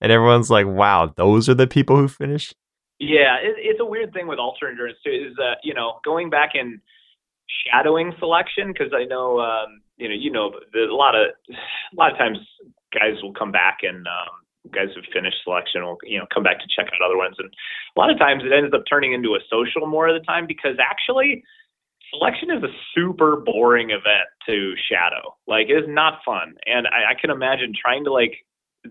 and 0.00 0.12
everyone's 0.12 0.50
like, 0.50 0.66
wow, 0.66 1.12
those 1.16 1.48
are 1.48 1.54
the 1.54 1.66
people 1.66 1.96
who 1.96 2.08
finish? 2.08 2.54
Yeah, 2.98 3.36
it, 3.42 3.54
it's 3.58 3.80
a 3.80 3.84
weird 3.84 4.12
thing 4.12 4.26
with 4.26 4.38
ultra 4.38 4.70
endurance 4.70 4.98
too. 5.04 5.30
Is 5.30 5.38
uh, 5.38 5.54
you 5.62 5.74
know 5.74 6.00
going 6.04 6.30
back 6.30 6.50
and 6.54 6.80
shadowing 7.64 8.12
selection 8.18 8.72
because 8.72 8.92
I 8.92 9.04
know 9.04 9.40
um, 9.40 9.80
you 9.96 10.08
know 10.08 10.14
you 10.14 10.30
know 10.30 10.52
there's 10.72 10.90
a 10.90 10.94
lot 10.94 11.14
of 11.14 11.30
a 11.48 11.96
lot 11.96 12.12
of 12.12 12.18
times 12.18 12.38
guys 12.92 13.22
will 13.22 13.34
come 13.34 13.52
back 13.52 13.78
and 13.82 14.06
um, 14.06 14.34
guys 14.72 14.88
who 14.94 15.02
finish 15.12 15.34
selection 15.44 15.84
will 15.84 15.98
you 16.02 16.18
know 16.18 16.26
come 16.32 16.42
back 16.42 16.58
to 16.58 16.66
check 16.74 16.86
out 16.86 17.04
other 17.04 17.16
ones 17.16 17.36
and 17.38 17.48
a 17.48 18.00
lot 18.00 18.10
of 18.10 18.18
times 18.18 18.42
it 18.44 18.52
ends 18.52 18.74
up 18.74 18.82
turning 18.88 19.12
into 19.12 19.34
a 19.34 19.40
social 19.50 19.86
more 19.86 20.08
of 20.08 20.18
the 20.18 20.24
time 20.26 20.46
because 20.46 20.76
actually 20.80 21.42
selection 22.10 22.50
is 22.50 22.62
a 22.62 22.72
super 22.94 23.36
boring 23.36 23.90
event 23.90 24.28
to 24.46 24.74
shadow 24.90 25.36
like 25.46 25.68
it 25.68 25.74
is 25.74 25.88
not 25.88 26.20
fun 26.24 26.54
and 26.66 26.86
I, 26.88 27.12
I 27.12 27.20
can 27.20 27.30
imagine 27.30 27.72
trying 27.76 28.04
to 28.04 28.12
like 28.12 28.32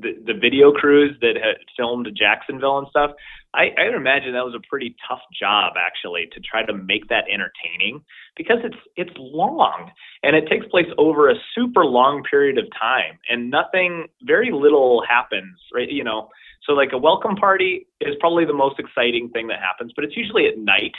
the, 0.01 0.33
video 0.39 0.71
crews 0.71 1.15
that 1.21 1.35
had 1.35 1.55
filmed 1.75 2.07
Jacksonville 2.15 2.77
and 2.77 2.87
stuff 2.89 3.11
I, 3.53 3.69
I 3.77 3.85
would 3.85 3.95
imagine 3.95 4.33
that 4.33 4.45
was 4.45 4.55
a 4.55 4.67
pretty 4.69 4.95
tough 5.07 5.21
job 5.37 5.73
actually 5.77 6.27
to 6.33 6.39
try 6.39 6.65
to 6.65 6.73
make 6.73 7.07
that 7.09 7.25
entertaining 7.31 8.03
because 8.35 8.57
it's 8.63 8.77
it's 8.95 9.15
long 9.17 9.91
and 10.23 10.35
it 10.35 10.47
takes 10.49 10.67
place 10.67 10.87
over 10.97 11.29
a 11.29 11.35
super 11.55 11.85
long 11.85 12.23
period 12.29 12.57
of 12.57 12.65
time 12.79 13.19
and 13.29 13.49
nothing 13.49 14.07
very 14.23 14.51
little 14.51 15.03
happens 15.07 15.57
right? 15.73 15.89
You 15.89 16.03
know 16.03 16.29
so 16.63 16.73
like 16.73 16.89
a 16.93 16.97
welcome 16.97 17.35
party 17.35 17.87
is 18.01 18.15
probably 18.19 18.45
the 18.45 18.53
most 18.53 18.79
exciting 18.79 19.29
thing 19.29 19.47
that 19.47 19.59
happens 19.59 19.91
but 19.95 20.05
it's 20.05 20.17
usually 20.17 20.47
at 20.47 20.57
night 20.57 20.93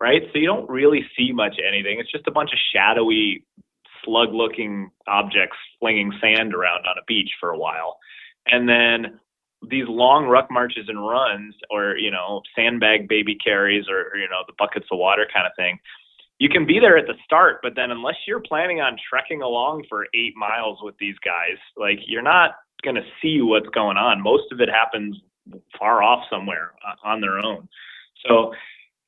right? 0.00 0.22
So 0.32 0.38
you 0.38 0.46
don't 0.46 0.68
really 0.70 1.04
see 1.16 1.32
much 1.32 1.56
anything. 1.66 1.98
It's 1.98 2.12
just 2.12 2.28
a 2.28 2.30
bunch 2.30 2.50
of 2.52 2.58
shadowy 2.72 3.44
slug 4.04 4.32
looking 4.32 4.90
objects 5.08 5.56
flinging 5.80 6.12
sand 6.20 6.54
around 6.54 6.86
on 6.86 6.96
a 6.98 7.04
beach 7.06 7.30
for 7.40 7.50
a 7.50 7.58
while 7.58 7.98
and 8.46 8.68
then 8.68 9.18
these 9.68 9.86
long 9.88 10.26
ruck 10.26 10.48
marches 10.50 10.88
and 10.88 11.00
runs 11.00 11.54
or 11.70 11.96
you 11.96 12.10
know 12.10 12.42
sandbag 12.54 13.08
baby 13.08 13.34
carries 13.34 13.86
or, 13.88 14.16
you 14.16 14.28
know 14.28 14.42
the 14.46 14.54
buckets 14.58 14.86
of 14.92 14.98
water 14.98 15.26
kind 15.32 15.46
of 15.46 15.52
thing 15.56 15.78
you 16.38 16.48
can 16.48 16.64
be 16.64 16.78
there 16.78 16.96
at 16.96 17.06
the 17.06 17.14
start 17.24 17.58
but 17.62 17.72
then 17.74 17.90
unless 17.90 18.14
you're 18.26 18.40
planning 18.40 18.80
on 18.80 18.96
trekking 19.10 19.42
along 19.42 19.84
for 19.88 20.06
eight 20.14 20.34
miles 20.36 20.78
with 20.82 20.94
these 21.00 21.16
guys 21.24 21.58
like 21.76 21.98
you're 22.06 22.22
not 22.22 22.52
going 22.82 22.96
to 22.96 23.02
see 23.20 23.40
what's 23.40 23.68
going 23.68 23.96
on. 23.96 24.22
Most 24.22 24.52
of 24.52 24.60
it 24.60 24.68
happens 24.68 25.16
far 25.78 26.02
off 26.02 26.24
somewhere 26.30 26.72
uh, 26.86 27.08
on 27.08 27.20
their 27.20 27.38
own. 27.38 27.68
So 28.26 28.52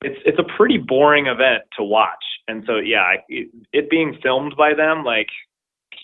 it's 0.02 0.18
it's 0.24 0.38
a 0.38 0.56
pretty 0.56 0.78
boring 0.78 1.26
event 1.26 1.64
to 1.76 1.84
watch. 1.84 2.24
And 2.48 2.64
so 2.66 2.78
yeah 2.78 3.14
it, 3.28 3.48
it 3.72 3.90
being 3.90 4.18
filmed 4.22 4.54
by 4.56 4.74
them 4.74 5.04
like 5.04 5.28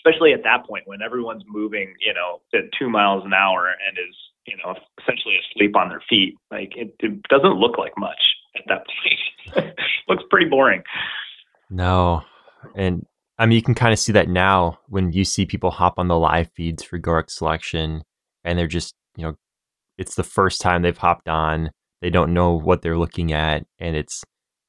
especially 0.07 0.33
at 0.33 0.43
that 0.43 0.65
point 0.65 0.83
when 0.85 1.01
everyone's 1.01 1.43
moving 1.47 1.93
you 1.99 2.13
know 2.13 2.41
at 2.53 2.65
two 2.79 2.89
miles 2.89 3.23
an 3.25 3.33
hour 3.33 3.67
and 3.67 3.97
is 3.97 4.15
you 4.47 4.55
know, 4.57 4.73
essentially 5.01 5.35
asleep 5.51 5.75
on 5.75 5.89
their 5.89 6.01
feet. 6.09 6.35
Like 6.49 6.71
it, 6.75 6.95
it 6.99 7.21
doesn't 7.23 7.59
look 7.59 7.77
like 7.77 7.93
much 7.97 8.19
at 8.55 8.63
that 8.67 8.85
point. 9.53 9.75
Looks 10.07 10.23
pretty 10.31 10.49
boring. 10.49 10.81
No. 11.69 12.23
And 12.75 13.05
I 13.37 13.45
mean, 13.45 13.57
you 13.57 13.61
can 13.61 13.75
kind 13.75 13.93
of 13.93 13.99
see 13.99 14.13
that 14.13 14.29
now 14.29 14.79
when 14.87 15.11
you 15.11 15.25
see 15.25 15.45
people 15.45 15.69
hop 15.69 15.95
on 15.97 16.07
the 16.07 16.17
live 16.17 16.49
feeds 16.55 16.81
for 16.81 16.97
GORUCK 16.97 17.29
selection 17.29 18.03
and 18.43 18.57
they're 18.57 18.67
just, 18.67 18.95
you 19.15 19.25
know, 19.25 19.35
it's 19.97 20.15
the 20.15 20.23
first 20.23 20.61
time 20.61 20.81
they've 20.81 20.97
hopped 20.97 21.27
on. 21.27 21.71
They 22.01 22.09
don't 22.09 22.33
know 22.33 22.53
what 22.53 22.81
they're 22.81 22.97
looking 22.97 23.33
at. 23.33 23.65
And 23.79 23.95
it's 23.95 24.23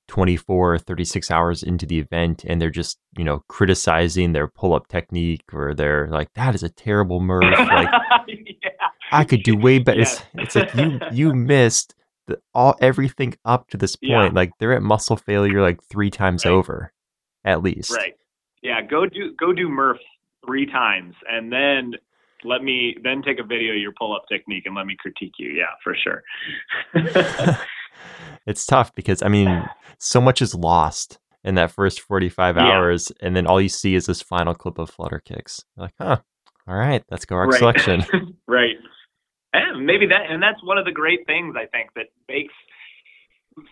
24, 0.09 0.79
36 0.79 1.31
hours 1.31 1.63
into 1.63 1.87
the 1.87 1.99
event 1.99 2.45
and 2.45 2.61
they're 2.61 2.71
just, 2.71 2.99
you 3.17 3.25
know, 3.25 3.45
criticizing 3.49 4.33
their 4.33 4.49
pull 4.49 4.75
up 4.75 4.89
technique 4.89 5.45
or 5.53 5.75
they're 5.75 6.09
like, 6.09 6.33
that 6.35 6.55
is 6.55 6.63
a 6.63 6.69
terrible 6.69 7.21
Murph. 7.21 7.45
Like, 7.59 7.89
yeah. 8.29 8.71
I 9.13 9.25
could 9.25 9.43
do 9.43 9.57
way 9.57 9.79
better. 9.79 10.01
It's, 10.01 10.23
it's 10.35 10.55
like 10.55 10.75
you 10.75 10.99
you 11.13 11.35
missed 11.35 11.95
the, 12.27 12.41
all 12.55 12.77
everything 12.81 13.35
up 13.45 13.69
to 13.71 13.77
this 13.77 13.97
point. 13.97 14.33
Yeah. 14.33 14.41
Like 14.41 14.51
they're 14.59 14.73
at 14.73 14.83
muscle 14.83 15.17
failure 15.17 15.63
like 15.63 15.83
three 15.85 16.11
times 16.11 16.45
Right. 16.45 16.53
over, 16.53 16.93
at 17.45 17.63
least. 17.63 17.93
Right. 17.93 18.15
Yeah. 18.63 18.83
Go 18.83 19.07
do 19.07 19.35
go 19.39 19.53
do 19.53 19.69
Murph 19.69 19.99
three 20.45 20.67
times 20.67 21.15
and 21.31 21.53
then 21.53 21.93
let 22.45 22.63
me 22.63 22.97
then 23.03 23.23
take 23.23 23.39
a 23.39 23.43
video 23.43 23.73
of 23.73 23.81
your 23.81 23.93
pull 23.99 24.15
up 24.15 24.23
technique 24.31 24.65
and 24.67 24.75
let 24.75 24.87
me 24.87 24.97
critique 24.99 25.35
you. 25.39 25.51
Yeah, 25.51 25.75
for 25.83 25.97
sure. 25.97 26.23
it's 28.47 28.67
tough 28.67 28.95
because 28.95 29.23
I 29.23 29.29
mean, 29.29 29.69
so 29.99 30.21
much 30.21 30.43
is 30.43 30.55
lost 30.55 31.19
in 31.45 31.55
that 31.57 31.71
first 31.71 32.01
forty 32.01 32.29
five 32.29 32.57
Yeah. 32.57 32.71
hours, 32.71 33.13
and 33.21 33.35
then 33.37 33.47
all 33.47 33.61
you 33.61 33.69
see 33.69 33.95
is 33.95 34.07
this 34.07 34.23
final 34.23 34.55
clip 34.55 34.79
of 34.79 34.91
flutter 34.91 35.21
kicks. 35.25 35.61
You're 35.77 35.85
like, 35.87 35.95
huh, 36.01 36.19
all 36.67 36.77
right, 36.77 37.03
let's 37.11 37.25
go 37.25 37.37
our 37.37 37.47
right. 37.47 37.59
selection. 37.59 38.05
right. 38.47 38.77
And 39.55 39.87
maybe 39.87 40.07
that, 40.07 40.31
and 40.31 40.43
that's 40.43 40.63
one 40.63 40.77
of 40.77 40.85
the 40.85 40.93
great 40.93 41.27
things 41.27 41.55
I 41.57 41.67
think 41.67 41.91
that 41.97 42.07
makes 42.29 42.53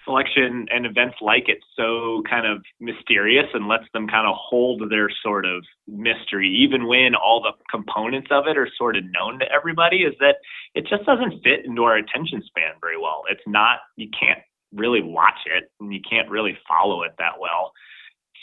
selection 0.05 0.67
and 0.71 0.87
events 0.87 1.17
like 1.21 1.49
it 1.49 1.59
so 1.77 2.23
kind 2.29 2.47
of 2.47 2.63
mysterious 2.81 3.47
and 3.55 3.69
lets 3.69 3.85
them 3.93 4.09
kind 4.09 4.27
of 4.27 4.35
hold 4.39 4.83
their 4.91 5.09
sort 5.23 5.45
of 5.47 5.65
mystery, 5.87 6.49
even 6.49 6.87
when 6.87 7.15
all 7.15 7.41
the 7.43 7.53
components 7.71 8.29
of 8.31 8.47
it 8.47 8.57
are 8.57 8.69
sort 8.77 8.97
of 8.97 9.05
known 9.11 9.39
to 9.39 9.47
everybody, 9.53 9.99
is 9.99 10.15
that 10.21 10.37
it 10.75 10.87
just 10.89 11.05
doesn't 11.05 11.43
fit 11.43 11.65
into 11.65 11.85
our 11.85 11.97
attention 11.97 12.43
span 12.47 12.73
very 12.81 12.99
well. 12.99 13.23
It's 13.31 13.47
not, 13.47 13.79
you 13.97 14.09
can't 14.19 14.41
really 14.75 15.03
watch 15.03 15.41
it 15.47 15.71
and 15.81 15.93
you 15.93 16.01
can't 16.09 16.31
really 16.31 16.57
follow 16.69 17.03
it 17.03 17.13
that 17.19 17.41
well. 17.41 17.73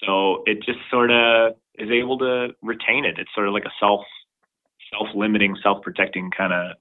So 0.05 0.43
it 0.45 0.63
just 0.63 0.79
sort 0.89 1.11
of 1.11 1.53
is 1.75 1.89
able 1.89 2.17
to 2.19 2.49
retain 2.61 3.05
it. 3.05 3.17
It's 3.17 3.33
sort 3.33 3.47
of 3.47 3.53
like 3.53 3.65
a 3.65 3.73
self 3.79 4.01
self 4.91 5.07
limiting, 5.15 5.55
self 5.63 5.81
protecting 5.81 6.29
kind 6.35 6.53
of 6.53 6.77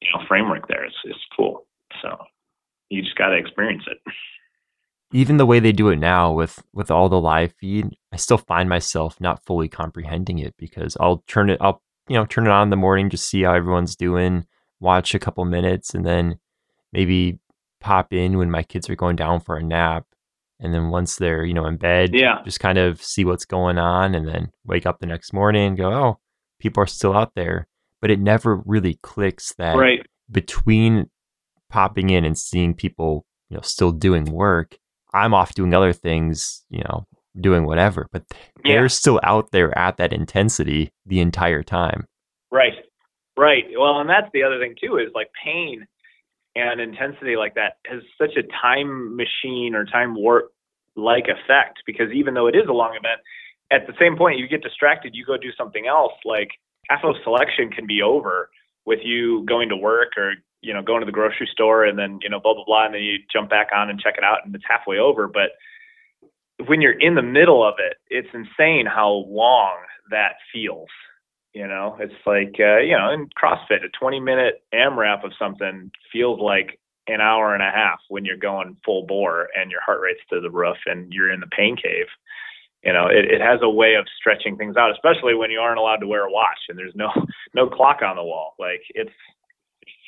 you 0.00 0.08
know 0.12 0.24
framework 0.28 0.68
there. 0.68 0.84
It's 0.84 0.96
it's 1.04 1.18
cool. 1.36 1.66
So 2.02 2.16
you 2.90 3.02
just 3.02 3.16
got 3.16 3.28
to 3.28 3.36
experience 3.36 3.84
it. 3.86 3.98
Even 5.12 5.38
the 5.38 5.46
way 5.46 5.58
they 5.58 5.72
do 5.72 5.88
it 5.88 5.96
now 5.96 6.32
with 6.32 6.62
with 6.74 6.90
all 6.90 7.08
the 7.08 7.20
live 7.20 7.52
feed, 7.58 7.96
I 8.12 8.16
still 8.16 8.36
find 8.38 8.68
myself 8.68 9.18
not 9.20 9.44
fully 9.44 9.68
comprehending 9.68 10.38
it 10.38 10.54
because 10.58 10.96
I'll 11.00 11.24
turn 11.26 11.48
it 11.48 11.58
I'll 11.62 11.82
you 12.08 12.16
know 12.16 12.26
turn 12.26 12.46
it 12.46 12.50
on 12.50 12.64
in 12.64 12.70
the 12.70 12.76
morning 12.76 13.08
just 13.08 13.28
see 13.28 13.42
how 13.42 13.54
everyone's 13.54 13.96
doing, 13.96 14.46
watch 14.80 15.14
a 15.14 15.18
couple 15.18 15.44
minutes, 15.46 15.94
and 15.94 16.04
then 16.04 16.38
maybe 16.92 17.38
pop 17.80 18.12
in 18.12 18.36
when 18.36 18.50
my 18.50 18.62
kids 18.62 18.90
are 18.90 18.96
going 18.96 19.16
down 19.16 19.40
for 19.40 19.56
a 19.56 19.62
nap. 19.62 20.04
And 20.60 20.74
then 20.74 20.90
once 20.90 21.16
they're, 21.16 21.44
you 21.44 21.54
know, 21.54 21.66
in 21.66 21.76
bed, 21.76 22.10
Yeah. 22.12 22.42
just 22.44 22.58
kind 22.58 22.78
of 22.78 23.00
see 23.00 23.24
what's 23.24 23.44
going 23.44 23.78
on 23.78 24.14
and 24.16 24.26
then 24.26 24.50
wake 24.66 24.86
up 24.86 24.98
the 24.98 25.06
next 25.06 25.32
morning 25.32 25.68
and 25.68 25.76
go, 25.76 25.92
oh, 25.92 26.18
people 26.58 26.82
are 26.82 26.86
still 26.86 27.16
out 27.16 27.36
there. 27.36 27.68
But 28.00 28.10
it 28.10 28.18
never 28.18 28.56
really 28.66 28.98
clicks 29.00 29.54
that 29.54 29.76
Right. 29.76 30.04
between 30.28 31.10
popping 31.70 32.10
in 32.10 32.24
and 32.24 32.38
seeing 32.38 32.74
people, 32.74 33.24
you 33.48 33.56
know, 33.56 33.62
still 33.62 33.92
doing 33.92 34.24
work, 34.24 34.76
I'm 35.12 35.34
off 35.34 35.54
doing 35.54 35.74
other 35.74 35.92
things, 35.92 36.64
you 36.70 36.82
know, 36.84 37.06
doing 37.40 37.64
whatever. 37.64 38.08
But 38.12 38.24
they're 38.64 38.88
still 38.88 39.20
out 39.22 39.50
there 39.52 39.76
at 39.76 39.96
that 39.96 40.12
intensity 40.12 40.92
the 41.06 41.20
entire 41.20 41.62
time. 41.62 42.06
Right. 42.50 42.74
Right. 43.36 43.64
Well, 43.78 44.00
and 44.00 44.10
that's 44.10 44.28
the 44.32 44.42
other 44.42 44.58
thing 44.58 44.74
too 44.82 44.98
is 44.98 45.10
like 45.14 45.28
pain 45.44 45.86
and 46.56 46.80
intensity 46.80 47.36
like 47.36 47.54
that 47.54 47.74
has 47.86 48.02
such 48.20 48.36
a 48.36 48.42
time 48.60 49.16
machine 49.16 49.74
or 49.74 49.84
time 49.84 50.14
warp 50.14 50.50
like 50.96 51.26
effect 51.28 51.78
because 51.86 52.10
even 52.12 52.34
though 52.34 52.48
it 52.48 52.56
is 52.56 52.68
a 52.68 52.72
long 52.72 52.90
event, 52.90 53.20
at 53.70 53.86
the 53.86 53.92
same 54.00 54.16
point 54.16 54.38
you 54.38 54.48
get 54.48 54.62
distracted, 54.62 55.14
you 55.14 55.24
go 55.24 55.36
do 55.36 55.52
something 55.56 55.86
else. 55.86 56.14
Like 56.24 56.48
half 56.88 57.04
of 57.04 57.14
selection 57.22 57.70
can 57.70 57.86
be 57.86 58.02
over 58.02 58.50
with 58.86 59.00
you 59.04 59.44
going 59.46 59.68
to 59.68 59.76
work 59.76 60.16
or 60.16 60.34
you 60.60 60.74
know 60.74 60.82
going 60.82 61.00
to 61.00 61.06
the 61.06 61.12
grocery 61.12 61.48
store 61.50 61.84
and 61.84 61.98
then 61.98 62.18
you 62.22 62.28
know 62.28 62.40
blah 62.40 62.54
blah 62.54 62.64
blah 62.64 62.86
and 62.86 62.94
then 62.94 63.02
you 63.02 63.18
jump 63.32 63.50
back 63.50 63.68
on 63.74 63.90
and 63.90 64.00
check 64.00 64.14
it 64.18 64.24
out 64.24 64.38
and 64.44 64.54
it's 64.54 64.64
halfway 64.68 64.98
over. 64.98 65.28
But 65.28 65.50
when 66.66 66.80
you're 66.80 66.98
in 66.98 67.14
the 67.14 67.22
middle 67.22 67.66
of 67.66 67.74
it, 67.78 67.96
it's 68.08 68.28
insane 68.34 68.86
how 68.86 69.24
long 69.28 69.76
that 70.10 70.32
feels. 70.52 70.88
You 71.54 71.66
know, 71.66 71.96
it's 71.98 72.14
like 72.26 72.56
uh, 72.60 72.78
you 72.78 72.96
know, 72.96 73.10
in 73.10 73.28
CrossFit, 73.40 73.84
a 73.84 73.88
20 73.98 74.20
minute 74.20 74.62
AMRAP 74.74 75.24
of 75.24 75.32
something 75.38 75.90
feels 76.12 76.40
like 76.40 76.78
an 77.08 77.20
hour 77.20 77.54
and 77.54 77.62
a 77.62 77.70
half 77.70 78.00
when 78.08 78.24
you're 78.24 78.36
going 78.36 78.76
full 78.84 79.06
bore 79.06 79.48
and 79.58 79.70
your 79.70 79.80
heart 79.80 80.00
rate's 80.00 80.20
to 80.30 80.40
the 80.40 80.50
roof 80.50 80.76
and 80.86 81.12
you're 81.12 81.32
in 81.32 81.40
the 81.40 81.46
pain 81.46 81.74
cave. 81.74 82.06
You 82.84 82.92
know, 82.92 83.06
it, 83.06 83.24
it 83.24 83.40
has 83.40 83.60
a 83.62 83.68
way 83.68 83.94
of 83.94 84.06
stretching 84.18 84.56
things 84.56 84.76
out, 84.76 84.92
especially 84.92 85.34
when 85.34 85.50
you 85.50 85.58
aren't 85.58 85.80
allowed 85.80 85.96
to 85.96 86.06
wear 86.06 86.26
a 86.26 86.30
watch 86.30 86.58
and 86.68 86.78
there's 86.78 86.94
no 86.94 87.10
no 87.54 87.68
clock 87.68 88.02
on 88.02 88.16
the 88.16 88.22
wall. 88.22 88.54
Like 88.58 88.82
it's 88.90 89.10
it 89.10 89.37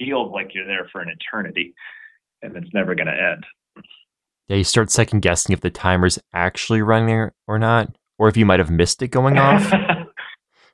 feels 0.00 0.32
like 0.32 0.50
you're 0.54 0.66
there 0.66 0.88
for 0.90 1.00
an 1.00 1.08
eternity, 1.10 1.74
and 2.42 2.56
it's 2.56 2.72
never 2.74 2.94
going 2.96 3.06
to 3.06 3.12
end. 3.12 3.46
Yeah, 4.48 4.56
you 4.56 4.64
start 4.64 4.90
second 4.90 5.20
guessing 5.20 5.52
if 5.52 5.60
the 5.60 5.70
timer's 5.70 6.18
actually 6.34 6.82
running 6.82 7.30
or 7.46 7.58
not, 7.60 7.94
or 8.18 8.26
if 8.28 8.36
you 8.36 8.44
might 8.44 8.58
have 8.58 8.70
missed 8.70 9.00
it 9.02 9.08
going 9.08 9.38
off. 9.38 9.72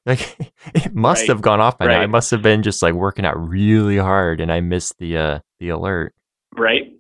Like 0.07 0.39
it 0.75 0.95
must 0.95 1.23
Right. 1.23 1.31
have 1.31 1.43
gone 1.43 1.61
off 1.61 1.79
by 1.79 1.87
now. 1.87 2.01
I 2.01 2.07
must 2.07 2.31
have 2.31 2.41
been 2.41 2.63
just 2.63 2.81
like 2.81 2.95
working 2.95 3.27
out 3.27 3.35
really 3.37 3.97
hard 3.97 4.41
and 4.41 4.53
I 4.53 4.61
missed 4.61 4.99
the 4.99 5.17
uh 5.19 5.39
the 5.59 5.71
alert. 5.71 6.15
right? 6.57 6.93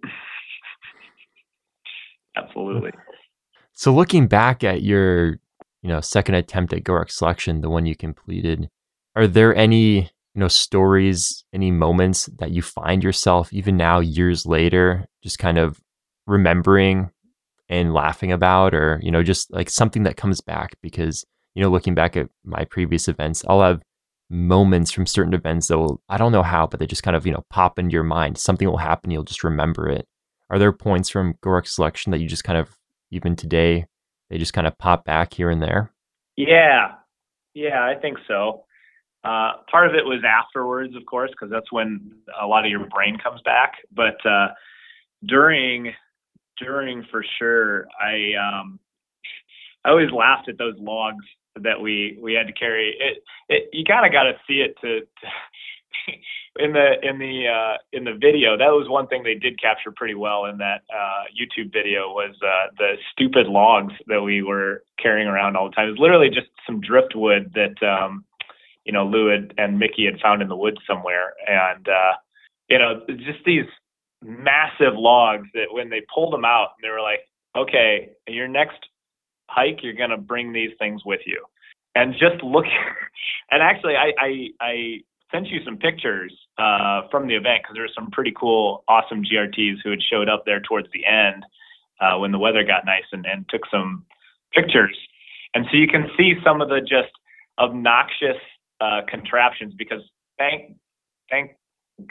absolutely. 2.37 2.91
So 3.79 3.93
looking 3.95 4.27
back 4.27 4.65
at 4.65 4.83
your, 4.83 5.33
you 5.83 5.89
know, 5.91 6.01
second 6.01 6.35
attempt 6.35 6.73
at 6.73 6.83
GORUCK 6.83 7.11
selection, 7.11 7.61
the 7.61 7.69
one 7.69 7.85
you 7.85 7.95
completed, 7.95 8.71
are 9.15 9.27
there 9.27 9.55
any, 9.55 10.11
you 10.37 10.41
know, 10.41 10.49
stories, 10.49 11.45
any 11.55 11.71
moments 11.71 12.27
that 12.39 12.51
you 12.51 12.61
find 12.61 13.03
yourself 13.03 13.51
even 13.55 13.75
now 13.75 14.01
years 14.01 14.45
later 14.45 15.07
just 15.23 15.39
kind 15.39 15.57
of 15.57 15.81
remembering 16.27 17.11
and 17.71 17.95
laughing 17.95 18.31
about 18.31 18.75
or, 18.75 19.01
you 19.03 19.11
know, 19.11 19.23
just 19.23 19.51
like 19.51 19.71
something 19.71 20.03
that 20.03 20.19
comes 20.19 20.43
back 20.43 20.77
because, 20.83 21.25
you 21.55 21.63
know, 21.63 21.71
looking 21.71 21.95
back 21.95 22.19
at 22.19 22.29
my 22.45 22.67
previous 22.67 23.09
events, 23.09 23.47
I'll 23.49 23.63
have 23.63 23.81
moments 24.29 24.91
from 24.91 25.07
certain 25.07 25.33
events 25.33 25.69
that 25.69 25.79
will 25.79 26.03
I 26.07 26.19
don't 26.19 26.33
know 26.33 26.43
how, 26.43 26.67
but 26.67 26.81
they 26.81 26.87
just 26.87 27.03
kind 27.03 27.17
of, 27.17 27.27
you 27.27 27.33
know, 27.33 27.47
pop 27.49 27.79
into 27.79 27.95
your 27.95 28.05
mind. 28.05 28.37
Something 28.37 28.69
will 28.69 28.77
happen, 28.77 29.11
you'll 29.11 29.25
just 29.25 29.43
remember 29.43 29.89
it. 29.89 30.07
Are 30.51 30.59
there 30.59 30.71
points 30.71 31.09
from 31.09 31.35
GORUCK 31.43 31.67
selection 31.67 32.13
that 32.13 32.19
you 32.19 32.29
just 32.29 32.45
kind 32.45 32.59
of 32.59 32.77
even 33.11 33.37
today, 33.37 33.87
they 34.29 34.37
just 34.37 34.53
kind 34.53 34.67
of 34.67 34.77
pop 34.77 35.07
back 35.07 35.33
here 35.33 35.49
and 35.49 35.63
there? 35.63 35.93
Yeah, 36.37 36.93
yeah, 37.55 37.83
I 37.83 37.99
think 37.99 38.19
so. 38.29 38.67
Uh, 39.27 39.53
part 39.69 39.89
of 39.89 39.95
it 39.95 40.05
was 40.05 40.23
afterwards, 40.25 40.95
of 40.95 41.05
course, 41.05 41.31
because 41.33 41.51
that's 41.51 41.73
when 41.73 42.13
a 42.41 42.47
lot 42.47 42.65
of 42.65 42.71
your 42.71 42.87
brain 42.87 43.19
comes 43.19 43.41
back. 43.43 43.73
But 43.95 44.25
uh, 44.25 44.49
during, 45.27 45.93
during 46.59 47.05
for 47.11 47.25
sure, 47.39 47.87
I 48.01 48.33
um, 48.39 48.79
I 49.85 49.91
always 49.91 50.13
laughed 50.13 50.49
at 50.49 50.59
those 50.59 50.75
logs 50.79 51.25
that 51.63 51.81
we 51.81 52.19
we 52.21 52.35
had 52.35 52.47
to 52.47 52.53
carry. 52.53 52.95
It, 53.01 53.25
it 53.49 53.71
you 53.73 53.85
kind 53.85 54.07
of 54.07 54.13
got 54.13 54.25
to 54.25 54.35
see 54.47 54.61
it 54.61 54.77
to, 54.83 55.01
to 55.01 55.27
in 56.65 56.73
the 56.73 56.93
in 57.03 57.19
the 57.19 57.47
uh, 57.49 57.77
in 57.93 58.05
the 58.05 58.13
video, 58.13 58.57
that 58.57 58.71
was 58.71 58.89
one 58.89 59.07
thing 59.09 59.23
they 59.23 59.35
did 59.35 59.61
capture 59.61 59.91
pretty 59.91 60.15
well 60.15 60.45
in 60.45 60.59
that 60.59 60.83
uh, 60.93 61.25
YouTube 61.35 61.73
video 61.73 62.11
was 62.11 62.35
uh, 62.43 62.71
the 62.79 62.95
stupid 63.13 63.47
logs 63.47 63.95
that 64.07 64.23
we 64.23 64.43
were 64.43 64.85
carrying 65.03 65.29
around 65.29 65.57
all 65.57 65.69
the 65.69 65.75
time. 65.75 65.89
It 65.89 65.93
was 65.93 66.01
literally 66.01 66.29
just 66.29 66.49
some 66.67 66.81
driftwood 66.81 67.55
that 67.55 67.85
um, 67.87 68.25
you 68.87 68.93
know 68.93 69.05
Lou 69.05 69.29
had, 69.29 69.53
and 69.59 69.79
Mickey 69.79 70.07
had 70.07 70.21
found 70.21 70.41
in 70.41 70.49
the 70.49 70.57
woods 70.57 70.79
somewhere, 70.87 71.35
and 71.47 71.87
uh, 71.89 72.13
you 72.69 72.79
know 72.79 73.03
just 73.09 73.45
these 73.45 73.67
massive 74.23 74.95
logs 74.95 75.49
that 75.53 75.67
when 75.73 75.91
they 75.91 76.03
pulled 76.15 76.33
them 76.33 76.45
out, 76.45 76.71
they 76.81 76.89
were 76.89 77.03
like, 77.03 77.21
okay, 77.57 78.11
your 78.27 78.49
next 78.49 78.79
hike, 79.49 79.81
you're 79.83 79.93
gonna 79.93 80.17
bring 80.17 80.53
these 80.53 80.71
things 80.79 81.05
with 81.05 81.21
you. 81.27 81.45
And 81.95 82.13
just 82.13 82.43
look, 82.43 82.65
and 83.51 83.63
actually, 83.63 83.97
I, 83.97 84.13
I, 84.19 84.49
I 84.61 84.97
sent 85.33 85.49
you 85.49 85.61
some 85.65 85.77
pictures 85.77 86.33
uh, 86.59 87.03
from 87.11 87.27
the 87.27 87.35
event 87.35 87.63
because 87.63 87.75
there 87.75 87.83
were 87.83 87.95
some 87.95 88.11
pretty 88.11 88.33
cool, 88.39 88.85
awesome 88.89 89.23
GRTs 89.23 89.77
who 89.83 89.91
had 89.91 90.01
showed 90.03 90.29
up 90.29 90.45
there 90.47 90.61
towards 90.61 90.89
the 90.93 91.05
end 91.05 91.45
uh, 92.01 92.19
when 92.19 92.33
the 92.33 92.39
weather 92.39 92.63
got 92.63 92.85
nice 92.85 93.05
and, 93.13 93.27
and 93.27 93.47
took 93.49 93.63
some 93.71 94.05
pictures. 94.53 94.97
And 95.55 95.67
so 95.71 95.77
you 95.77 95.89
can 95.89 96.09
see 96.17 96.35
some 96.45 96.61
of 96.61 96.69
the 96.69 96.81
just 96.81 97.13
obnoxious 97.59 98.37
uh, 98.81 99.03
contraptions 99.09 99.75
because 99.77 100.01
thank 100.39 100.77
thank 101.31 101.53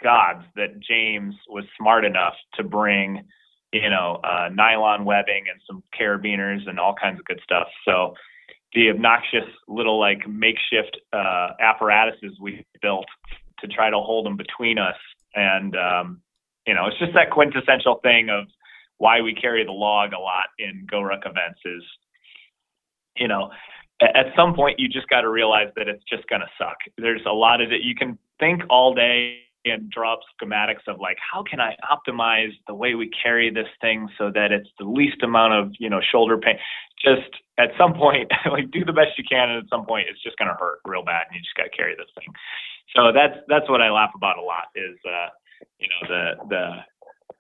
God 0.02 0.44
that 0.56 0.80
James 0.80 1.36
was 1.48 1.64
smart 1.78 2.06
enough 2.06 2.34
to 2.56 2.64
bring 2.64 3.24
you 3.72 3.90
know 3.90 4.20
uh, 4.24 4.50
nylon 4.52 5.06
webbing 5.06 5.46
and 5.52 5.62
some 5.68 5.84
carabiners 6.00 6.68
and 6.68 6.80
all 6.80 6.96
kinds 6.96 7.20
of 7.20 7.26
good 7.26 7.40
stuff. 7.44 7.68
So 7.86 8.14
the 8.74 8.90
obnoxious 8.90 9.50
little 9.68 10.00
like 10.00 10.28
makeshift 10.28 10.98
uh, 11.14 11.50
apparatuses 11.60 12.38
we 12.42 12.66
built 12.82 13.06
to 13.60 13.68
try 13.68 13.90
to 13.90 13.98
hold 13.98 14.26
them 14.26 14.36
between 14.36 14.78
us. 14.78 14.98
And 15.34 15.76
um, 15.76 16.22
you 16.68 16.74
know, 16.74 16.88
it's 16.88 17.00
just 17.00 17.14
that 17.14 17.32
quintessential 17.32 18.00
thing 18.04 18.30
of 18.30 18.46
why 18.98 19.22
we 19.22 19.34
carry 19.34 19.66
the 19.66 19.72
log 19.72 20.14
a 20.14 20.20
lot 20.20 20.46
in 20.58 20.88
GORUCK 20.92 21.26
events 21.26 21.60
is, 21.66 21.84
you 23.18 23.28
know, 23.28 23.50
at 24.02 24.28
some 24.36 24.54
point 24.54 24.80
you 24.80 24.90
just 24.90 25.08
got 25.10 25.22
to 25.22 25.30
realize 25.30 25.70
that 25.76 25.88
it's 25.88 26.04
just 26.10 26.28
going 26.28 26.42
to 26.42 26.50
suck. 26.58 26.78
There's 26.98 27.22
a 27.26 27.34
lot 27.34 27.62
of 27.62 27.72
it. 27.72 27.82
You 27.82 27.96
can 27.96 28.18
think 28.40 28.64
all 28.70 28.94
day 28.94 29.40
and 29.66 29.90
draw 29.90 30.14
up 30.14 30.20
schematics 30.40 30.88
of 30.88 31.00
like 31.00 31.18
how 31.20 31.44
can 31.44 31.60
I 31.60 31.76
optimize 31.84 32.52
the 32.68 32.76
way 32.76 32.94
we 32.94 33.10
carry 33.10 33.50
this 33.50 33.68
thing 33.82 34.08
so 34.18 34.32
that 34.34 34.52
it's 34.52 34.70
the 34.80 34.86
least 34.86 35.24
amount 35.24 35.54
of 35.54 35.74
you 35.80 35.90
know 35.90 36.02
shoulder 36.12 36.38
pain. 36.38 36.58
Just 37.04 37.42
at 37.58 37.70
some 37.78 37.94
point, 37.94 38.32
like 38.52 38.72
do 38.72 38.86
the 38.86 38.94
best 38.94 39.18
you 39.18 39.24
can, 39.30 39.50
and 39.50 39.64
at 39.64 39.70
some 39.70 39.86
point 39.86 40.08
it's 40.10 40.22
just 40.22 40.38
going 40.38 40.50
to 40.50 40.58
hurt 40.60 40.80
real 40.86 41.04
bad, 41.04 41.26
and 41.28 41.36
you 41.36 41.42
just 41.42 41.56
got 41.56 41.64
to 41.64 41.76
carry 41.76 41.96
this 41.96 42.10
thing. 42.18 42.34
So 42.96 43.12
that's 43.12 43.38
that's 43.48 43.70
what 43.70 43.82
I 43.82 43.90
laugh 43.90 44.12
about 44.16 44.38
a 44.38 44.42
lot 44.42 44.70
is 44.76 44.98
uh, 45.06 45.30
you 45.80 45.88
know 45.88 46.08
the 46.08 46.24
the 46.50 46.64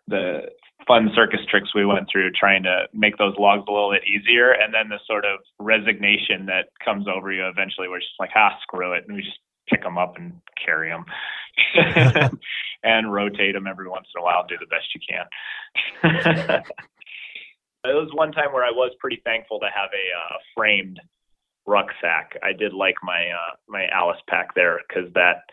the 0.07 0.41
fun 0.87 1.09
circus 1.15 1.39
tricks 1.49 1.73
we 1.73 1.85
went 1.85 2.07
through 2.11 2.29
trying 2.31 2.61
to 2.61 2.85
make 2.93 3.17
those 3.17 3.33
logs 3.39 3.63
a 3.67 3.71
little 3.71 3.91
bit 3.91 4.03
easier 4.07 4.51
and 4.51 4.73
then 4.73 4.87
the 4.89 4.99
sort 5.07 5.25
of 5.25 5.39
resignation 5.59 6.45
that 6.45 6.67
comes 6.83 7.07
over 7.07 7.31
you 7.31 7.47
eventually 7.47 7.87
where 7.87 7.97
it's 7.97 8.05
just 8.05 8.19
like 8.19 8.29
ah 8.35 8.55
screw 8.61 8.93
it 8.93 9.03
and 9.07 9.15
we 9.15 9.23
just 9.23 9.39
pick 9.67 9.81
them 9.81 9.97
up 9.97 10.15
and 10.17 10.33
carry 10.63 10.89
them 10.89 11.05
and 12.83 13.11
rotate 13.11 13.53
them 13.53 13.67
every 13.67 13.89
once 13.89 14.07
in 14.15 14.21
a 14.21 14.23
while. 14.23 14.45
Do 14.47 14.55
the 14.59 14.67
best 14.67 14.93
you 14.93 15.01
can. 15.07 15.25
it 17.83 17.93
was 17.93 18.09
one 18.13 18.31
time 18.31 18.53
where 18.53 18.63
I 18.63 18.71
was 18.71 18.93
pretty 18.99 19.21
thankful 19.23 19.59
to 19.59 19.65
have 19.65 19.89
a 19.93 20.33
uh, 20.33 20.37
framed 20.55 20.99
rucksack. 21.65 22.37
I 22.43 22.53
did 22.53 22.73
like 22.73 22.95
my 23.03 23.29
uh, 23.29 23.55
my 23.67 23.87
Alice 23.87 24.21
pack 24.29 24.53
there 24.55 24.79
because 24.87 25.11
that 25.13 25.43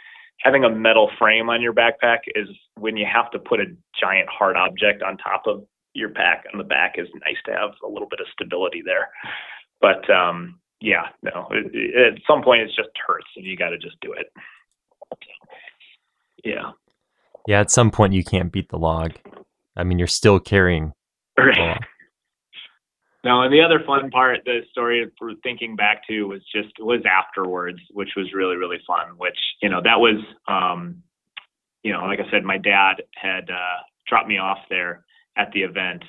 having 0.43 0.65
a 0.65 0.71
metal 0.71 1.11
frame 1.19 1.49
on 1.49 1.63
your 1.63 1.73
backpack 1.73 2.19
is 2.35 2.49
when 2.77 2.97
you 2.97 3.07
have 3.13 3.31
to 3.31 3.39
put 3.39 3.61
a 3.61 3.67
giant 3.99 4.29
hard 4.29 4.57
object 4.57 5.03
on 5.03 5.17
top 5.17 5.45
of 5.47 5.65
your 5.95 6.09
pack 6.09 6.45
on 6.53 6.59
the 6.59 6.65
back 6.65 6.95
is 6.97 7.07
nice 7.25 7.37
to 7.45 7.53
have 7.53 7.71
a 7.85 7.89
little 7.89 8.09
bit 8.09 8.21
of 8.21 8.27
stability 8.33 8.83
there. 8.85 9.11
But 9.81 10.09
um, 10.11 10.59
yeah, 10.81 11.09
no, 11.23 11.49
it, 11.51 11.71
it, 11.73 12.15
at 12.15 12.21
some 12.27 12.43
point 12.43 12.63
it 12.63 12.69
just 12.69 12.91
hurts 13.07 13.29
and 13.37 13.45
you 13.45 13.57
got 13.57 13.71
to 13.71 13.79
just 13.79 13.97
do 14.01 14.13
it. 14.13 14.27
Yeah. 16.45 16.73
Yeah, 17.47 17.61
at 17.61 17.71
some 17.71 17.91
point 17.91 18.13
you 18.13 18.25
can't 18.25 18.53
beat 18.53 18.69
the 18.71 18.79
log. 18.79 19.13
I 19.77 19.85
mean, 19.85 19.99
you're 19.99 20.09
still 20.09 20.41
carrying. 20.41 20.93
Right. 21.39 21.79
No, 23.25 23.43
and 23.43 23.53
the 23.53 23.61
other 23.61 23.83
fun 23.87 24.11
part, 24.11 24.41
the 24.45 24.63
story 24.73 25.07
for 25.17 25.33
thinking 25.43 25.77
back 25.77 26.07
to 26.09 26.25
was 26.25 26.41
just 26.53 26.73
was 26.81 27.03
afterwards, 27.07 27.79
which 27.93 28.11
was 28.17 28.33
really 28.35 28.57
really 28.57 28.81
fun. 28.87 29.17
Which 29.17 29.39
you 29.63 29.69
know 29.69 29.81
that 29.83 30.01
was, 30.01 30.21
um, 30.49 31.03
you 31.85 31.93
know, 31.93 32.01
like 32.01 32.19
I 32.19 32.29
said, 32.31 32.43
my 32.43 32.59
dad 32.59 32.95
had 33.15 33.49
uh, 33.49 33.83
dropped 34.09 34.29
me 34.29 34.39
off 34.39 34.59
there 34.69 35.05
at 35.37 35.53
the 35.53 35.63
event, 35.63 36.03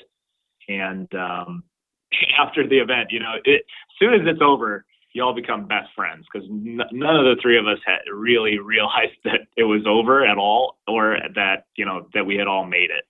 and 0.68 1.07
um, 1.14 1.64
after 2.39 2.68
the 2.68 2.80
event, 2.80 3.09
you 3.11 3.20
know, 3.20 3.34
it, 3.45 3.61
as 3.61 3.95
soon 3.99 4.14
as 4.16 4.22
it's 4.26 4.41
over, 4.41 4.84
you 5.14 5.24
all 5.24 5.36
become 5.36 5.68
best 5.68 5.89
friends 5.95 6.26
because 6.32 6.47
n- 6.49 6.82
none 6.91 7.16
of 7.16 7.26
the 7.26 7.36
three 7.41 7.57
of 7.59 7.68
us 7.68 7.78
had 7.86 7.99
really 8.11 8.57
realized 8.64 9.17
that 9.24 9.42
it 9.55 9.63
was 9.63 9.83
over 9.88 10.25
at 10.25 10.38
all 10.38 10.78
or 10.88 11.17
that 11.36 11.66
you 11.75 11.86
know 11.86 12.08
that 12.16 12.25
we 12.25 12.36
had 12.36 12.47
all 12.47 12.66
made 12.66 12.89
it 12.89 13.05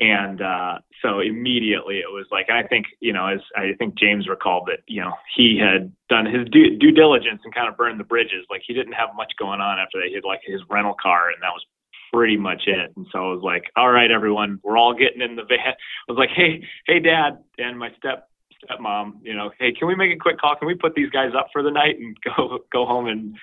and 0.00 0.40
uh, 0.40 0.78
so 1.02 1.20
immediately 1.20 1.98
it 1.98 2.10
was 2.10 2.26
like 2.30 2.50
I 2.50 2.62
think 2.62 2.86
you 3.00 3.12
know 3.12 3.26
as 3.26 3.40
I 3.56 3.72
think 3.78 3.98
James 3.98 4.28
recalled 4.28 4.68
that 4.68 4.80
you 4.86 5.00
know 5.00 5.12
he 5.36 5.58
had 5.60 5.92
done 6.08 6.26
his 6.26 6.48
due, 6.50 6.76
due 6.78 6.92
diligence 6.92 7.40
and 7.44 7.54
kind 7.54 7.68
of 7.68 7.76
burned 7.76 7.98
the 7.98 8.04
bridges 8.04 8.46
like 8.50 8.62
he 8.66 8.74
didn't 8.74 8.94
have 8.94 9.10
much 9.16 9.32
going 9.38 9.60
on 9.60 9.78
after 9.78 9.98
that 9.98 10.08
he 10.08 10.14
had 10.14 10.24
like 10.24 10.40
his 10.44 10.60
rental 10.70 10.94
car 11.00 11.28
and 11.28 11.42
that 11.42 11.52
was 11.52 11.64
pretty 12.12 12.36
much 12.36 12.62
it 12.66 12.92
and 12.96 13.06
so 13.12 13.18
I 13.18 13.34
was 13.34 13.42
like 13.42 13.64
all 13.76 13.90
right 13.90 14.10
everyone 14.10 14.60
we're 14.62 14.78
all 14.78 14.94
getting 14.94 15.20
in 15.20 15.36
the 15.36 15.44
van 15.44 15.74
I 16.08 16.12
was 16.12 16.18
like 16.18 16.30
hey 16.34 16.64
hey 16.86 17.00
dad 17.00 17.38
and 17.58 17.78
my 17.78 17.90
step 17.98 18.28
stepmom, 18.64 19.14
you 19.22 19.34
know, 19.34 19.50
hey, 19.58 19.72
can 19.72 19.88
we 19.88 19.94
make 19.94 20.12
a 20.12 20.18
quick 20.18 20.38
call? 20.38 20.56
Can 20.56 20.66
we 20.66 20.74
put 20.74 20.94
these 20.94 21.10
guys 21.10 21.30
up 21.36 21.48
for 21.52 21.62
the 21.62 21.70
night 21.70 21.96
and 21.98 22.16
go 22.24 22.58
go 22.72 22.86
home 22.86 23.06
and 23.06 23.36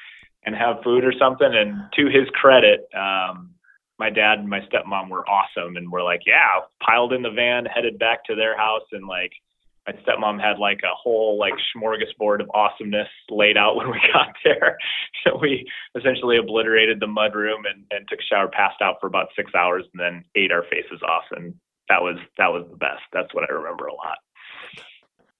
and 0.46 0.56
have 0.56 0.84
food 0.84 1.04
or 1.04 1.14
something? 1.18 1.50
And 1.52 1.78
to 1.96 2.06
his 2.06 2.30
credit, 2.34 2.88
um, 2.96 3.52
my 4.00 4.10
dad 4.10 4.40
and 4.40 4.50
my 4.50 4.60
stepmom 4.62 5.10
were 5.10 5.28
awesome 5.28 5.78
and 5.78 5.92
were 5.92 6.04
like, 6.04 6.22
yeah, 6.26 6.62
piled 6.86 7.14
in 7.14 7.22
the 7.22 7.32
van, 7.32 7.66
headed 7.66 7.98
back 7.98 8.24
to 8.26 8.36
their 8.36 8.58
house, 8.58 8.84
and 8.92 9.08
like 9.08 9.32
my 9.88 9.94
stepmom 9.94 10.42
had 10.42 10.60
like 10.60 10.80
a 10.84 10.96
whole 10.96 11.38
like 11.40 11.54
smorgasbord 11.76 12.42
of 12.42 12.50
awesomeness 12.54 13.08
laid 13.30 13.58
out 13.58 13.76
when 13.78 13.90
we 13.90 14.00
got 14.14 14.34
there. 14.44 14.78
So 15.26 15.40
we 15.42 15.66
essentially 15.98 16.38
obliterated 16.38 17.00
the 17.00 17.08
mud 17.08 17.34
room 17.34 17.64
and, 17.66 17.84
and 17.90 18.08
took 18.08 18.20
a 18.20 18.24
shower, 18.30 18.48
passed 18.48 18.80
out 18.80 18.98
for 19.02 19.08
about 19.08 19.30
six 19.36 19.52
hours, 19.56 19.84
and 19.92 20.00
then 20.00 20.24
ate 20.36 20.52
our 20.52 20.62
faces 20.70 21.02
off. 21.02 21.24
And 21.32 21.56
that 21.90 22.00
was 22.00 22.18
that 22.38 22.50
was 22.50 22.68
the 22.70 22.78
best. 22.78 23.02
That's 23.12 23.34
what 23.34 23.50
I 23.50 23.52
remember 23.52 23.88
a 23.88 23.94
lot. 23.96 24.20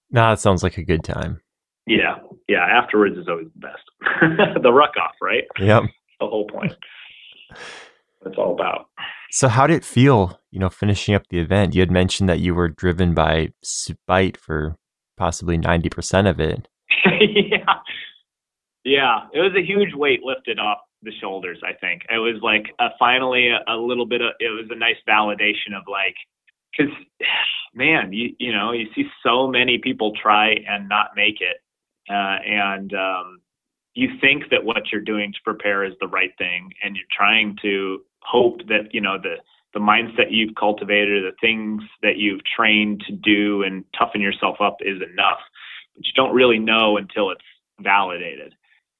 Nah, 0.10 0.32
that 0.32 0.40
sounds 0.40 0.64
like 0.64 0.80
a 0.80 0.84
good 0.84 1.04
time. 1.04 1.40
Yeah, 1.86 2.16
yeah. 2.48 2.66
Afterwards 2.66 3.16
is 3.16 3.28
always 3.28 3.50
the 3.54 3.68
best. 3.68 3.84
the 4.64 4.74
ruck 4.74 4.94
off, 5.00 5.14
right? 5.22 5.44
Yep. 5.60 5.84
the 6.20 6.28
whole 6.28 6.48
point. 6.48 6.74
That's 8.26 8.38
all 8.38 8.54
about. 8.54 8.88
So, 9.32 9.48
how 9.48 9.68
did 9.68 9.78
it 9.78 9.86
feel? 9.86 10.40
You 10.52 10.60
know, 10.60 10.70
finishing 10.70 11.14
up 11.14 11.28
the 11.30 11.40
event. 11.40 11.76
You 11.76 11.82
had 11.82 11.92
mentioned 11.92 12.28
that 12.28 12.40
you 12.40 12.56
were 12.56 12.70
driven 12.70 13.14
by 13.14 13.50
spite 13.64 14.36
for 14.36 14.76
possibly 15.16 15.58
ninety 15.58 15.90
percent 15.90 16.28
of 16.28 16.40
it. 16.40 16.68
yeah, 17.06 17.76
yeah. 18.84 19.20
It 19.32 19.40
was 19.40 19.54
a 19.56 19.66
huge 19.66 19.94
weight 19.94 20.22
lifted 20.24 20.58
off 20.58 20.80
the 21.04 21.12
shoulders. 21.22 21.60
I 21.64 21.74
think 21.74 22.02
it 22.10 22.18
was 22.18 22.42
like 22.42 22.74
a, 22.80 22.90
finally 22.98 23.50
a, 23.50 23.60
a 23.72 23.78
little 23.78 24.08
bit 24.08 24.22
of. 24.22 24.34
It 24.40 24.50
was 24.50 24.68
a 24.72 24.76
nice 24.76 24.98
validation 25.08 25.78
of 25.78 25.84
like, 25.88 26.16
because 26.76 26.94
man, 27.76 28.12
you 28.12 28.36
you 28.40 28.52
know, 28.52 28.72
you 28.72 28.88
see 28.96 29.06
so 29.24 29.48
many 29.48 29.78
people 29.78 30.14
try 30.20 30.56
and 30.68 30.90
not 30.90 31.10
make 31.16 31.42
it, 31.42 31.58
uh, 32.10 32.40
and 32.44 32.92
um, 32.94 33.42
you 33.94 34.10
think 34.20 34.50
that 34.50 34.64
what 34.64 34.92
you're 34.92 35.02
doing 35.02 35.32
to 35.32 35.40
prepare 35.44 35.84
is 35.84 35.94
the 36.02 36.08
right 36.08 36.32
thing, 36.38 36.72
and 36.84 36.96
you're 36.96 37.06
trying 37.16 37.56
to 37.62 38.02
hope 38.26 38.60
that 38.68 38.94
you 38.94 39.02
know 39.02 39.18
the 39.22 39.36
the 39.74 39.80
mindset 39.80 40.32
you've 40.32 40.56
cultivated, 40.56 41.24
the 41.24 41.36
things 41.42 41.84
that 42.02 42.18
you've 42.18 42.42
trained 42.46 43.04
to 43.08 43.14
do 43.14 43.62
and 43.64 43.84
toughen 43.98 44.22
yourself 44.22 44.56
up 44.62 44.78
is 44.80 45.02
enough. 45.02 45.40
But 45.96 46.06
you 46.06 46.14
don't 46.16 46.34
really 46.34 46.60
know 46.60 46.96
until 46.98 47.30
it's 47.30 47.44
validated. 47.82 48.54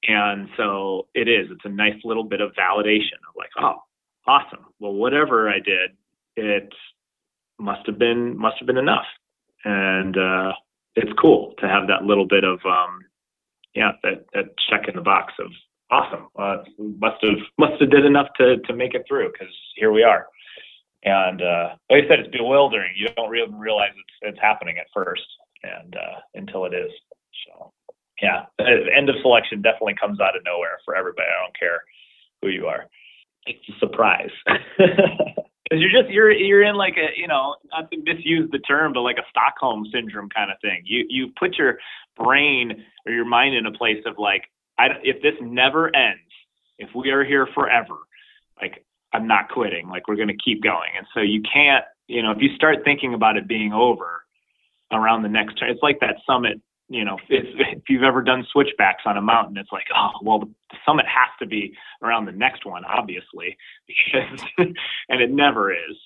And 0.06 0.48
so 0.56 1.06
it 1.14 1.28
is. 1.28 1.48
It's 1.50 1.64
a 1.64 1.70
nice 1.70 1.98
little 2.04 2.24
bit 2.24 2.42
of 2.42 2.52
validation 2.52 3.18
of 3.26 3.34
like, 3.36 3.48
oh, 3.58 3.82
awesome. 4.26 4.66
Well, 4.78 4.92
whatever 4.92 5.48
I 5.48 5.60
did, 5.60 5.96
it 6.36 6.72
must 7.58 7.86
have 7.86 7.98
been 7.98 8.36
must 8.36 8.58
have 8.58 8.66
been 8.66 8.76
enough. 8.76 9.06
And 9.64 10.16
uh, 10.16 10.52
it's 10.94 11.12
cool 11.20 11.54
to 11.58 11.68
have 11.68 11.88
that 11.88 12.04
little 12.04 12.26
bit 12.26 12.44
of 12.44 12.60
um, 12.66 13.00
yeah, 13.74 13.92
that 14.02 14.26
that 14.34 14.44
check 14.70 14.88
in 14.88 14.96
the 14.96 15.02
box 15.02 15.32
of 15.40 15.50
awesome. 15.90 16.28
Uh, 16.38 16.58
must 16.78 17.22
have 17.22 17.38
must 17.58 17.80
have 17.80 17.90
did 17.90 18.04
enough 18.04 18.28
to 18.38 18.58
to 18.58 18.74
make 18.74 18.94
it 18.94 19.04
through 19.08 19.32
because 19.32 19.54
here 19.74 19.92
we 19.92 20.02
are. 20.02 20.26
And 21.04 21.40
uh, 21.42 21.76
like 21.90 22.04
I 22.04 22.08
said, 22.08 22.20
it's 22.20 22.30
bewildering. 22.30 22.92
You 22.96 23.08
don't 23.16 23.30
really 23.30 23.52
realize 23.52 23.90
it's 23.94 24.34
it's 24.34 24.40
happening 24.40 24.78
at 24.78 24.86
first, 24.92 25.26
and 25.62 25.94
uh, 25.94 26.20
until 26.34 26.64
it 26.64 26.74
is. 26.74 26.90
So 27.46 27.72
yeah, 28.22 28.46
end 28.58 29.08
of 29.08 29.16
selection 29.22 29.62
definitely 29.62 29.94
comes 30.00 30.20
out 30.20 30.36
of 30.36 30.42
nowhere 30.44 30.78
for 30.84 30.96
everybody. 30.96 31.28
I 31.28 31.44
don't 31.44 31.58
care 31.58 31.80
who 32.42 32.48
you 32.48 32.66
are. 32.66 32.86
It's 33.46 33.68
a 33.68 33.78
surprise. 33.78 34.30
Because 35.68 35.82
you're 35.82 36.02
just 36.02 36.12
you're 36.14 36.30
you're 36.30 36.62
in 36.62 36.76
like 36.76 36.94
a 36.96 37.18
you 37.18 37.26
know 37.26 37.56
not 37.72 37.90
to 37.90 37.98
misuse 38.04 38.48
the 38.52 38.60
term 38.60 38.92
but 38.92 39.00
like 39.00 39.18
a 39.18 39.26
Stockholm 39.30 39.84
syndrome 39.92 40.28
kind 40.28 40.52
of 40.52 40.58
thing. 40.62 40.82
You 40.84 41.04
you 41.08 41.32
put 41.36 41.56
your 41.56 41.78
brain 42.16 42.84
or 43.04 43.12
your 43.12 43.24
mind 43.24 43.56
in 43.56 43.66
a 43.66 43.72
place 43.72 44.02
of 44.06 44.14
like 44.16 44.44
I 44.78 44.88
if 45.02 45.22
this 45.22 45.34
never 45.40 45.94
ends, 45.94 46.20
if 46.78 46.88
we 46.94 47.10
are 47.10 47.24
here 47.24 47.48
forever, 47.54 47.96
like 48.60 48.84
I'm 49.12 49.26
not 49.26 49.48
quitting. 49.48 49.88
Like 49.88 50.08
we're 50.08 50.16
going 50.16 50.28
to 50.28 50.36
keep 50.36 50.62
going. 50.62 50.90
And 50.96 51.06
so 51.14 51.20
you 51.20 51.42
can't, 51.42 51.84
you 52.06 52.22
know, 52.22 52.30
if 52.32 52.38
you 52.40 52.54
start 52.54 52.78
thinking 52.84 53.14
about 53.14 53.36
it 53.36 53.48
being 53.48 53.72
over 53.72 54.22
around 54.92 55.22
the 55.22 55.28
next 55.28 55.54
turn, 55.54 55.70
it's 55.70 55.82
like 55.82 56.00
that 56.00 56.16
summit. 56.26 56.60
You 56.88 57.04
know, 57.04 57.16
if, 57.28 57.46
if 57.76 57.82
you've 57.88 58.02
ever 58.02 58.22
done 58.22 58.46
switchbacks 58.52 59.02
on 59.06 59.16
a 59.16 59.22
mountain, 59.22 59.56
it's 59.56 59.72
like, 59.72 59.86
oh, 59.94 60.10
well, 60.22 60.40
the 60.40 60.76
summit 60.84 61.06
has 61.06 61.30
to 61.40 61.46
be 61.46 61.74
around 62.02 62.26
the 62.26 62.32
next 62.32 62.64
one, 62.64 62.84
obviously, 62.84 63.56
because, 63.88 64.46
and 65.08 65.20
it 65.20 65.30
never 65.30 65.72
is. 65.72 65.96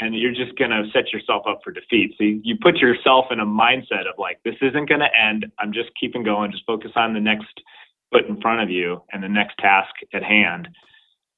And 0.00 0.14
you're 0.14 0.34
just 0.34 0.56
going 0.56 0.70
to 0.70 0.84
set 0.92 1.12
yourself 1.12 1.42
up 1.48 1.58
for 1.64 1.72
defeat. 1.72 2.14
So 2.16 2.22
you, 2.22 2.40
you 2.44 2.56
put 2.62 2.76
yourself 2.76 3.26
in 3.32 3.40
a 3.40 3.46
mindset 3.46 4.06
of 4.06 4.16
like, 4.16 4.38
this 4.44 4.54
isn't 4.62 4.88
going 4.88 5.00
to 5.00 5.08
end. 5.12 5.46
I'm 5.58 5.72
just 5.72 5.90
keeping 5.98 6.22
going. 6.22 6.52
Just 6.52 6.66
focus 6.66 6.92
on 6.94 7.14
the 7.14 7.20
next 7.20 7.48
foot 8.12 8.26
in 8.28 8.40
front 8.40 8.62
of 8.62 8.70
you 8.70 9.02
and 9.12 9.22
the 9.22 9.28
next 9.28 9.56
task 9.58 9.90
at 10.12 10.22
hand. 10.22 10.68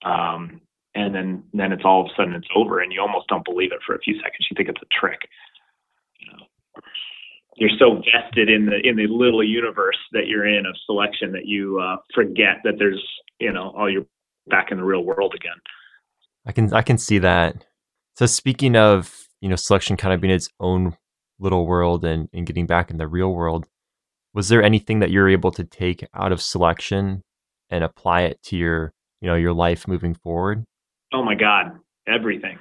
Um, 0.05 0.61
and 0.95 1.15
then 1.15 1.45
then 1.53 1.73
it's 1.73 1.85
all 1.85 2.01
of 2.01 2.07
a 2.07 2.11
sudden 2.17 2.35
it's 2.35 2.49
over 2.55 2.81
and 2.81 2.93
you 2.93 3.01
almost 3.01 3.29
don't 3.29 3.45
believe 3.45 3.73
it 3.73 3.79
for 3.87 3.95
a 3.95 4.01
few 4.01 4.15
seconds. 4.15 4.47
You 4.51 4.57
think 4.57 4.69
it's 4.69 4.83
a 4.83 4.99
trick. 5.01 5.21
You're 7.57 7.71
so 7.79 7.97
vested 7.97 8.49
in 8.49 8.67
the 8.67 8.81
in 8.83 8.97
the 8.97 9.07
little 9.07 9.45
universe 9.45 9.99
that 10.13 10.27
you're 10.27 10.47
in 10.47 10.67
of 10.67 10.75
selection 10.87 11.33
that 11.33 11.47
you 11.47 11.79
uh, 11.79 11.97
forget 12.15 12.59
that 12.65 12.75
there's 12.79 13.03
you 13.39 13.53
know 13.53 13.73
all 13.77 13.91
you're 13.91 14.07
back 14.49 14.71
in 14.71 14.79
the 14.79 14.85
real 14.85 15.03
world 15.03 15.35
again. 15.37 15.57
I 16.47 16.53
can 16.53 16.73
i 16.73 16.83
can 16.83 16.99
see 16.99 17.19
that. 17.19 17.67
So 18.17 18.27
speaking 18.27 18.77
of 18.77 19.27
you 19.41 19.49
know 19.49 19.57
selection 19.57 19.97
kind 19.97 20.15
of 20.15 20.21
being 20.21 20.35
its 20.35 20.49
own 20.59 20.97
little 21.39 21.67
world 21.67 22.05
and, 22.05 22.29
and 22.33 22.47
getting 22.47 22.67
back 22.67 22.91
in 22.91 22.99
the 22.99 23.07
real 23.07 23.33
world 23.33 23.67
was 24.33 24.49
there 24.49 24.63
anything 24.63 25.01
that 25.01 25.11
you're 25.11 25.29
able 25.29 25.51
to 25.51 25.65
take 25.65 26.07
out 26.15 26.33
of 26.33 26.41
selection 26.41 27.23
and 27.69 27.85
apply 27.85 28.23
it 28.23 28.43
to 28.43 28.57
your 28.57 28.93
you 29.21 29.29
know 29.29 29.35
your 29.35 29.53
life 29.53 29.87
moving 29.87 30.15
forward 30.15 30.65
oh 31.13 31.23
my 31.23 31.35
god, 31.35 31.79
everything. 32.07 32.59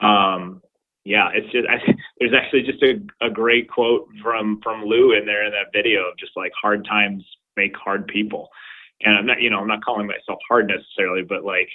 Um, 0.00 0.62
yeah, 1.04 1.28
it's 1.34 1.50
just 1.52 1.66
I, 1.68 1.76
there's 2.18 2.32
actually 2.34 2.62
just 2.62 2.82
a, 2.82 3.26
a 3.26 3.30
great 3.30 3.68
quote 3.70 4.08
from 4.22 4.60
from 4.62 4.84
Lou 4.84 5.12
in 5.16 5.26
there 5.26 5.44
in 5.44 5.52
that 5.52 5.72
video 5.72 6.02
of 6.08 6.18
just 6.18 6.32
like 6.36 6.52
hard 6.60 6.84
times 6.84 7.24
make 7.56 7.76
hard 7.76 8.06
people, 8.06 8.48
and 9.00 9.16
I'm 9.16 9.26
not 9.26 9.40
you 9.40 9.50
know 9.50 9.58
I'm 9.58 9.68
not 9.68 9.84
calling 9.84 10.06
myself 10.06 10.38
hard 10.48 10.68
necessarily, 10.68 11.22
but 11.22 11.44
like 11.44 11.68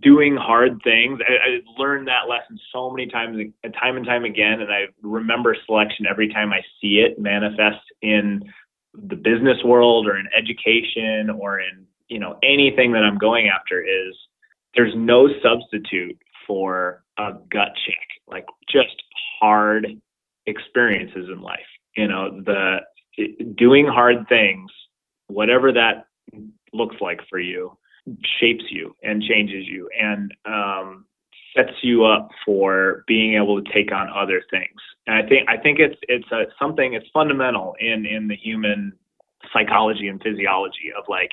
doing 0.00 0.36
hard 0.36 0.80
things. 0.84 1.18
I, 1.26 1.32
I 1.32 1.82
learned 1.82 2.08
that 2.08 2.28
lesson 2.28 2.58
so 2.72 2.90
many 2.90 3.06
times, 3.06 3.38
time 3.80 3.96
and 3.96 4.06
time 4.06 4.24
again, 4.24 4.60
and 4.60 4.70
I 4.70 4.86
remember 5.02 5.56
selection 5.66 6.06
every 6.08 6.28
time 6.28 6.52
I 6.52 6.60
see 6.80 7.04
it 7.04 7.18
manifest 7.18 7.84
in 8.02 8.42
the 9.06 9.16
business 9.16 9.58
world 9.64 10.06
or 10.06 10.16
in 10.18 10.26
education 10.36 11.30
or 11.30 11.60
in 11.60 11.86
you 12.08 12.18
know 12.18 12.38
anything 12.42 12.92
that 12.92 13.04
I'm 13.04 13.18
going 13.18 13.48
after 13.48 13.80
is 13.82 14.14
there's 14.74 14.94
no 14.96 15.28
substitute 15.42 16.18
for 16.46 17.04
a 17.18 17.32
gut 17.50 17.72
check, 17.86 18.06
like 18.26 18.46
just 18.70 19.02
hard 19.40 19.86
experiences 20.46 21.28
in 21.32 21.40
life. 21.40 21.58
You 21.96 22.08
know, 22.08 22.40
the 22.44 22.78
doing 23.56 23.86
hard 23.86 24.28
things, 24.28 24.70
whatever 25.26 25.72
that 25.72 26.06
looks 26.72 26.96
like 27.00 27.20
for 27.28 27.38
you, 27.38 27.76
shapes 28.40 28.64
you 28.70 28.94
and 29.02 29.22
changes 29.22 29.66
you 29.66 29.88
and 29.98 30.32
um, 30.46 31.04
sets 31.58 31.76
you 31.82 32.04
up 32.04 32.30
for 32.44 33.04
being 33.06 33.34
able 33.34 33.62
to 33.62 33.72
take 33.72 33.92
on 33.92 34.08
other 34.08 34.42
things. 34.50 34.80
And 35.06 35.16
I 35.16 35.28
think 35.28 35.48
I 35.48 35.56
think 35.56 35.78
it's 35.78 35.96
it's 36.02 36.30
a, 36.30 36.44
something 36.58 36.94
it's 36.94 37.06
fundamental 37.12 37.74
in 37.80 38.06
in 38.06 38.28
the 38.28 38.36
human 38.36 38.92
psychology 39.52 40.08
and 40.08 40.22
physiology 40.22 40.92
of 40.96 41.04
like 41.08 41.30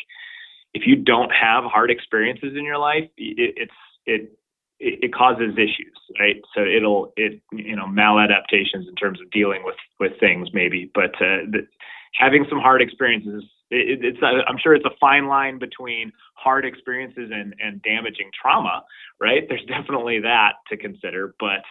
if 0.73 0.83
you 0.85 0.95
don't 0.95 1.31
have 1.31 1.63
hard 1.63 1.91
experiences 1.91 2.53
in 2.57 2.65
your 2.65 2.77
life, 2.77 3.09
it, 3.17 3.53
it's 3.57 3.71
it 4.05 4.37
it 4.79 5.13
causes 5.13 5.53
issues, 5.53 5.95
right? 6.19 6.41
So 6.53 6.61
it'll 6.63 7.13
it 7.15 7.41
you 7.51 7.75
know 7.75 7.85
maladaptations 7.85 8.87
in 8.87 8.95
terms 8.95 9.21
of 9.21 9.29
dealing 9.31 9.63
with 9.63 9.77
with 9.99 10.19
things 10.19 10.49
maybe, 10.53 10.91
but 10.93 11.15
uh, 11.15 11.47
the, 11.51 11.67
having 12.13 12.45
some 12.49 12.59
hard 12.59 12.81
experiences, 12.81 13.43
it, 13.71 14.03
it's 14.03 14.19
I'm 14.21 14.57
sure 14.61 14.75
it's 14.75 14.85
a 14.85 14.97
fine 14.99 15.27
line 15.27 15.59
between 15.59 16.11
hard 16.35 16.65
experiences 16.65 17.31
and 17.33 17.55
and 17.59 17.81
damaging 17.81 18.29
trauma, 18.39 18.83
right? 19.19 19.43
There's 19.49 19.65
definitely 19.67 20.19
that 20.21 20.53
to 20.69 20.77
consider, 20.77 21.35
but 21.39 21.63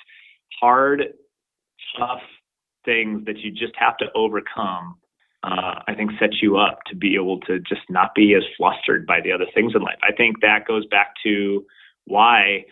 hard, 0.60 1.02
tough 1.98 2.22
things 2.84 3.24
that 3.26 3.38
you 3.38 3.50
just 3.50 3.74
have 3.76 3.96
to 3.96 4.06
overcome 4.14 4.96
uh, 5.44 5.80
I 5.86 5.94
think 5.94 6.12
sets 6.18 6.36
you 6.40 6.56
up 6.56 6.78
to 6.86 6.96
be 6.96 7.16
able 7.16 7.38
to 7.40 7.58
just 7.60 7.82
not 7.90 8.14
be 8.14 8.34
as 8.34 8.42
flustered 8.56 9.06
by 9.06 9.20
the 9.20 9.30
other 9.30 9.44
things 9.54 9.72
in 9.74 9.82
life. 9.82 9.98
I 10.02 10.12
think 10.12 10.40
that 10.40 10.66
goes 10.66 10.86
back 10.86 11.12
to 11.24 11.66
why 12.06 12.64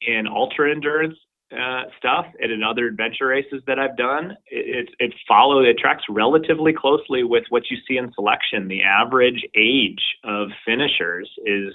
in 0.00 0.26
ultra 0.26 0.70
endurance 0.70 1.14
uh, 1.52 1.82
stuff 1.98 2.26
and 2.40 2.50
in 2.50 2.62
other 2.62 2.86
adventure 2.86 3.28
races 3.28 3.62
that 3.66 3.78
I've 3.78 3.96
done, 3.96 4.32
it, 4.48 4.88
it, 4.88 4.94
it 4.98 5.14
follow 5.28 5.62
it 5.62 5.78
tracks 5.78 6.02
relatively 6.08 6.72
closely 6.72 7.22
with 7.22 7.44
what 7.50 7.64
you 7.70 7.76
see 7.86 7.96
in 7.96 8.12
selection. 8.14 8.68
The 8.68 8.82
average 8.82 9.44
age 9.54 10.02
of 10.24 10.48
finishers 10.64 11.30
is 11.44 11.72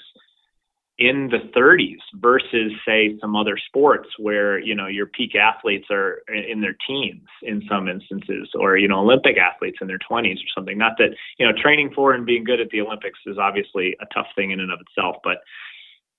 in 1.02 1.30
the 1.32 1.50
30s 1.58 1.98
versus 2.22 2.72
say 2.86 3.18
some 3.20 3.36
other 3.36 3.58
sports 3.68 4.10
where 4.20 4.60
you 4.60 4.76
know 4.76 4.88
your 4.88 5.08
peak 5.08 5.36
athletes 5.36 5.88
are 5.90 6.22
in 6.28 6.62
their 6.62 6.76
teens 6.88 7.26
in 7.42 7.64
some 7.68 7.88
instances 7.88 8.50
or 8.60 8.78
you 8.78 8.88
know 8.88 9.00
olympic 9.00 9.36
athletes 9.38 9.78
in 9.82 9.88
their 9.88 9.98
20s 9.98 10.36
or 10.36 10.52
something 10.54 10.78
not 10.78 10.94
that 11.00 11.10
you 11.40 11.46
know 11.46 11.54
training 11.60 11.92
for 11.96 12.14
and 12.14 12.26
being 12.26 12.44
good 12.44 12.60
at 12.60 12.70
the 12.70 12.82
olympics 12.82 13.18
is 13.26 13.38
obviously 13.40 13.96
a 14.02 14.06
tough 14.14 14.28
thing 14.36 14.52
in 14.52 14.60
and 14.60 14.72
of 14.72 14.80
itself 14.80 15.16
but 15.24 15.38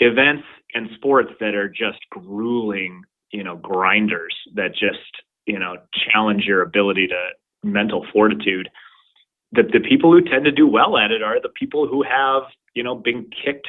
events 0.01 0.45
and 0.74 0.89
sports 0.97 1.31
that 1.39 1.55
are 1.55 1.69
just 1.69 2.01
grueling 2.11 3.03
you 3.33 3.43
know 3.43 3.57
grinders 3.57 4.35
that 4.55 4.73
just 4.73 5.23
you 5.47 5.59
know 5.59 5.77
challenge 6.13 6.45
your 6.45 6.63
ability 6.63 7.07
to 7.09 7.29
mental 7.65 8.07
fortitude 8.13 8.69
the, 9.53 9.63
the 9.63 9.81
people 9.81 10.11
who 10.13 10.23
tend 10.23 10.45
to 10.45 10.53
do 10.53 10.67
well 10.67 10.97
at 10.97 11.11
it 11.11 11.23
are 11.23 11.41
the 11.41 11.49
people 11.49 11.87
who 11.87 12.03
have 12.03 12.43
you 12.75 12.83
know 12.83 12.95
been 12.95 13.29
kicked 13.45 13.69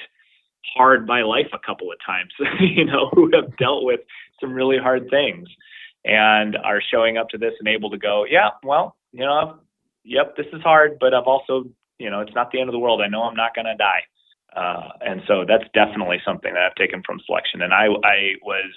hard 0.75 1.05
by 1.05 1.21
life 1.21 1.47
a 1.53 1.59
couple 1.59 1.91
of 1.91 1.97
times, 2.05 2.31
you 2.59 2.85
know, 2.85 3.09
who 3.13 3.29
have 3.33 3.55
dealt 3.57 3.83
with 3.83 3.99
some 4.39 4.53
really 4.53 4.77
hard 4.77 5.09
things 5.09 5.47
and 6.05 6.57
are 6.57 6.81
showing 6.91 7.17
up 7.17 7.29
to 7.29 7.37
this 7.37 7.53
and 7.59 7.67
able 7.67 7.89
to 7.89 7.97
go, 7.97 8.25
yeah, 8.29 8.49
well, 8.63 8.95
you 9.11 9.21
know, 9.21 9.57
yep, 10.03 10.35
this 10.35 10.47
is 10.51 10.61
hard, 10.61 10.97
but 10.99 11.13
I've 11.13 11.27
also, 11.27 11.65
you 11.97 12.09
know, 12.09 12.21
it's 12.21 12.35
not 12.35 12.51
the 12.51 12.59
end 12.59 12.69
of 12.69 12.73
the 12.73 12.79
world. 12.79 13.01
I 13.01 13.07
know 13.07 13.23
I'm 13.23 13.35
not 13.35 13.55
going 13.55 13.65
to 13.65 13.75
die. 13.75 14.03
Uh, 14.55 14.89
and 15.01 15.21
so 15.27 15.45
that's 15.47 15.63
definitely 15.73 16.17
something 16.25 16.53
that 16.53 16.63
I've 16.63 16.75
taken 16.75 17.01
from 17.05 17.19
selection. 17.25 17.61
And 17.61 17.73
I, 17.73 17.85
I 18.03 18.35
was, 18.43 18.71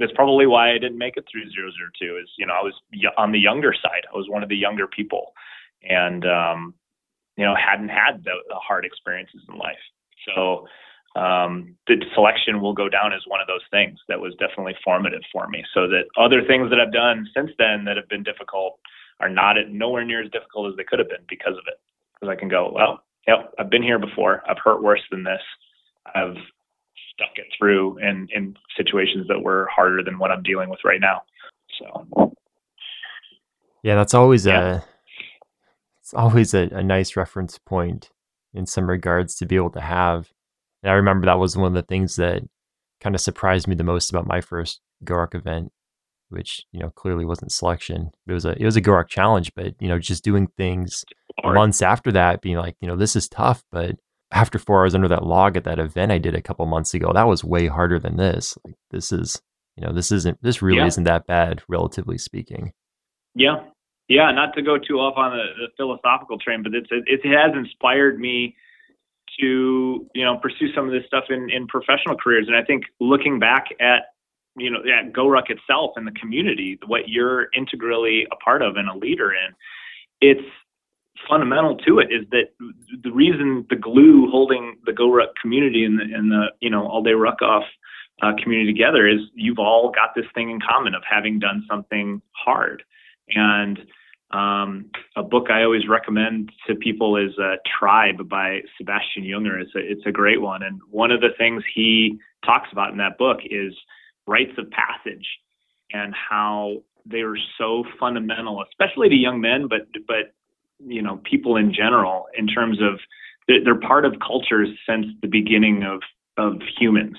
that's 0.00 0.12
probably 0.12 0.46
why 0.46 0.70
I 0.70 0.78
didn't 0.78 0.98
make 0.98 1.16
it 1.16 1.26
through 1.30 1.44
002 1.44 2.16
is, 2.16 2.28
you 2.38 2.46
know, 2.46 2.54
I 2.54 2.62
was 2.62 2.74
on 3.18 3.32
the 3.32 3.38
younger 3.38 3.74
side. 3.74 4.08
I 4.12 4.16
was 4.16 4.28
one 4.28 4.42
of 4.42 4.48
the 4.48 4.56
younger 4.56 4.86
people 4.86 5.34
and, 5.82 6.24
um, 6.24 6.74
you 7.36 7.44
know, 7.44 7.54
hadn't 7.54 7.90
had 7.90 8.24
the, 8.24 8.32
the 8.48 8.56
hard 8.56 8.84
experiences 8.86 9.42
in 9.48 9.58
life. 9.58 9.78
So 10.26 10.66
um, 11.20 11.76
the 11.86 12.02
selection 12.14 12.62
will 12.62 12.72
go 12.72 12.88
down 12.88 13.12
as 13.12 13.20
one 13.26 13.40
of 13.40 13.46
those 13.46 13.64
things 13.70 13.98
that 14.08 14.20
was 14.20 14.34
definitely 14.40 14.74
formative 14.82 15.22
for 15.32 15.48
me. 15.48 15.64
So 15.74 15.86
that 15.88 16.04
other 16.16 16.42
things 16.46 16.70
that 16.70 16.80
I've 16.80 16.92
done 16.92 17.28
since 17.36 17.50
then 17.58 17.84
that 17.84 17.96
have 17.96 18.08
been 18.08 18.22
difficult 18.22 18.78
are 19.20 19.28
not 19.28 19.58
at, 19.58 19.70
nowhere 19.70 20.04
near 20.04 20.22
as 20.22 20.30
difficult 20.30 20.70
as 20.70 20.76
they 20.76 20.84
could 20.84 20.98
have 20.98 21.08
been 21.08 21.26
because 21.28 21.54
of 21.54 21.64
it. 21.66 21.78
Because 22.14 22.32
I 22.32 22.38
can 22.38 22.48
go, 22.48 22.72
well, 22.74 23.04
yep, 23.26 23.52
I've 23.58 23.70
been 23.70 23.82
here 23.82 23.98
before. 23.98 24.42
I've 24.48 24.58
hurt 24.64 24.82
worse 24.82 25.02
than 25.10 25.24
this. 25.24 25.42
I've 26.14 26.36
stuck 27.20 27.36
it 27.36 27.46
through 27.58 27.98
in 27.98 28.28
in 28.34 28.56
situations 28.76 29.26
that 29.28 29.40
were 29.40 29.68
harder 29.74 30.02
than 30.02 30.18
what 30.18 30.30
I'm 30.30 30.42
dealing 30.42 30.70
with 30.70 30.80
right 30.84 31.00
now. 31.00 31.22
So 31.78 32.34
yeah, 33.82 33.94
that's 33.94 34.14
always 34.14 34.46
yeah. 34.46 34.76
a 34.76 34.82
it's 36.00 36.14
always 36.14 36.54
a, 36.54 36.68
a 36.72 36.82
nice 36.82 37.16
reference 37.16 37.58
point 37.58 38.10
in 38.52 38.66
some 38.66 38.88
regards 38.88 39.36
to 39.36 39.46
be 39.46 39.56
able 39.56 39.70
to 39.70 39.80
have. 39.80 40.30
And 40.82 40.90
I 40.90 40.94
remember 40.94 41.26
that 41.26 41.38
was 41.38 41.56
one 41.56 41.68
of 41.68 41.74
the 41.74 41.82
things 41.82 42.16
that 42.16 42.42
kind 43.00 43.14
of 43.14 43.20
surprised 43.20 43.68
me 43.68 43.74
the 43.74 43.84
most 43.84 44.10
about 44.10 44.26
my 44.26 44.40
first 44.40 44.80
GORUCK 45.04 45.34
event, 45.34 45.72
which 46.28 46.64
you 46.72 46.80
know 46.80 46.90
clearly 46.90 47.24
wasn't 47.24 47.52
selection. 47.52 48.10
It 48.26 48.32
was 48.32 48.44
a 48.44 48.60
it 48.60 48.64
was 48.64 48.76
a 48.76 48.82
GORUCK 48.82 49.08
challenge, 49.08 49.52
but 49.54 49.74
you 49.80 49.88
know 49.88 49.98
just 49.98 50.24
doing 50.24 50.48
things 50.56 51.04
months 51.44 51.82
after 51.82 52.12
that, 52.12 52.42
being 52.42 52.56
like 52.56 52.76
you 52.80 52.88
know 52.88 52.96
this 52.96 53.16
is 53.16 53.28
tough, 53.28 53.62
but 53.70 53.96
after 54.32 54.58
four 54.58 54.80
hours 54.80 54.94
under 54.94 55.08
that 55.08 55.26
log 55.26 55.56
at 55.56 55.64
that 55.64 55.78
event 55.78 56.12
I 56.12 56.18
did 56.18 56.34
a 56.34 56.42
couple 56.42 56.66
months 56.66 56.94
ago, 56.94 57.12
that 57.12 57.26
was 57.26 57.44
way 57.44 57.66
harder 57.66 57.98
than 57.98 58.16
this. 58.16 58.56
Like 58.64 58.76
this 58.90 59.12
is 59.12 59.40
you 59.76 59.86
know 59.86 59.92
this 59.92 60.12
isn't 60.12 60.42
this 60.42 60.62
really 60.62 60.78
yeah. 60.78 60.86
isn't 60.86 61.04
that 61.04 61.26
bad 61.26 61.62
relatively 61.68 62.18
speaking. 62.18 62.72
Yeah, 63.34 63.64
yeah. 64.08 64.30
Not 64.32 64.54
to 64.54 64.62
go 64.62 64.78
too 64.78 64.98
off 64.98 65.14
on 65.16 65.32
the, 65.32 65.44
the 65.66 65.68
philosophical 65.76 66.38
train, 66.38 66.62
but 66.62 66.74
it's 66.74 66.88
it, 66.90 67.04
it 67.06 67.26
has 67.26 67.56
inspired 67.56 68.18
me 68.18 68.56
to 69.38 70.06
you 70.14 70.24
know 70.24 70.36
pursue 70.38 70.72
some 70.74 70.86
of 70.86 70.92
this 70.92 71.04
stuff 71.06 71.24
in 71.30 71.48
in 71.50 71.66
professional 71.66 72.16
careers. 72.16 72.46
And 72.46 72.56
I 72.56 72.64
think 72.64 72.84
looking 73.00 73.38
back 73.38 73.66
at 73.80 74.02
you 74.56 74.70
know 74.70 74.80
at 74.80 75.12
GORUCK 75.12 75.50
itself 75.50 75.92
and 75.96 76.06
the 76.06 76.12
community, 76.12 76.78
what 76.86 77.08
you're 77.08 77.48
integrally 77.56 78.26
a 78.32 78.36
part 78.36 78.62
of 78.62 78.76
and 78.76 78.88
a 78.88 78.96
leader 78.96 79.32
in, 79.32 79.54
it's 80.20 80.46
fundamental 81.28 81.76
to 81.76 81.98
it 81.98 82.08
is 82.10 82.26
that 82.30 82.48
the 83.02 83.12
reason 83.12 83.66
the 83.70 83.76
glue 83.76 84.28
holding 84.30 84.76
the 84.84 84.92
GORUCK 84.92 85.28
community 85.40 85.84
and 85.84 85.98
the, 85.98 86.02
and 86.02 86.30
the 86.30 86.46
you 86.60 86.70
know 86.70 86.86
all 86.86 87.02
day 87.02 87.12
ruck 87.12 87.42
off 87.42 87.64
uh, 88.22 88.32
community 88.42 88.72
together 88.72 89.06
is 89.06 89.20
you've 89.34 89.58
all 89.58 89.90
got 89.90 90.14
this 90.14 90.26
thing 90.34 90.50
in 90.50 90.60
common 90.60 90.94
of 90.94 91.02
having 91.08 91.38
done 91.38 91.64
something 91.68 92.20
hard 92.32 92.82
and 93.28 93.78
um, 94.32 94.90
a 95.16 95.22
book 95.22 95.50
I 95.50 95.64
always 95.64 95.88
recommend 95.88 96.52
to 96.68 96.76
people 96.76 97.16
is 97.16 97.32
uh, 97.38 97.56
Tribe 97.78 98.28
by 98.28 98.60
Sebastian 98.78 99.24
Junger. 99.24 99.60
It's 99.60 99.74
a, 99.74 99.80
it's 99.80 100.06
a 100.06 100.12
great 100.12 100.40
one. 100.40 100.62
And 100.62 100.80
one 100.88 101.10
of 101.10 101.20
the 101.20 101.30
things 101.36 101.64
he 101.74 102.18
talks 102.44 102.68
about 102.70 102.92
in 102.92 102.98
that 102.98 103.18
book 103.18 103.38
is 103.44 103.74
rites 104.26 104.52
of 104.56 104.70
passage 104.70 105.26
and 105.92 106.14
how 106.14 106.76
they 107.06 107.20
are 107.20 107.36
so 107.58 107.82
fundamental, 107.98 108.62
especially 108.70 109.08
to 109.08 109.16
young 109.16 109.40
men, 109.40 109.66
but, 109.68 109.88
but, 110.06 110.32
you 110.86 111.02
know, 111.02 111.20
people 111.24 111.56
in 111.56 111.72
general, 111.72 112.26
in 112.36 112.46
terms 112.46 112.78
of 112.80 113.00
they're 113.48 113.78
part 113.78 114.04
of 114.04 114.14
cultures 114.24 114.68
since 114.88 115.06
the 115.22 115.28
beginning 115.28 115.82
of, 115.82 116.02
of 116.36 116.60
humans. 116.78 117.16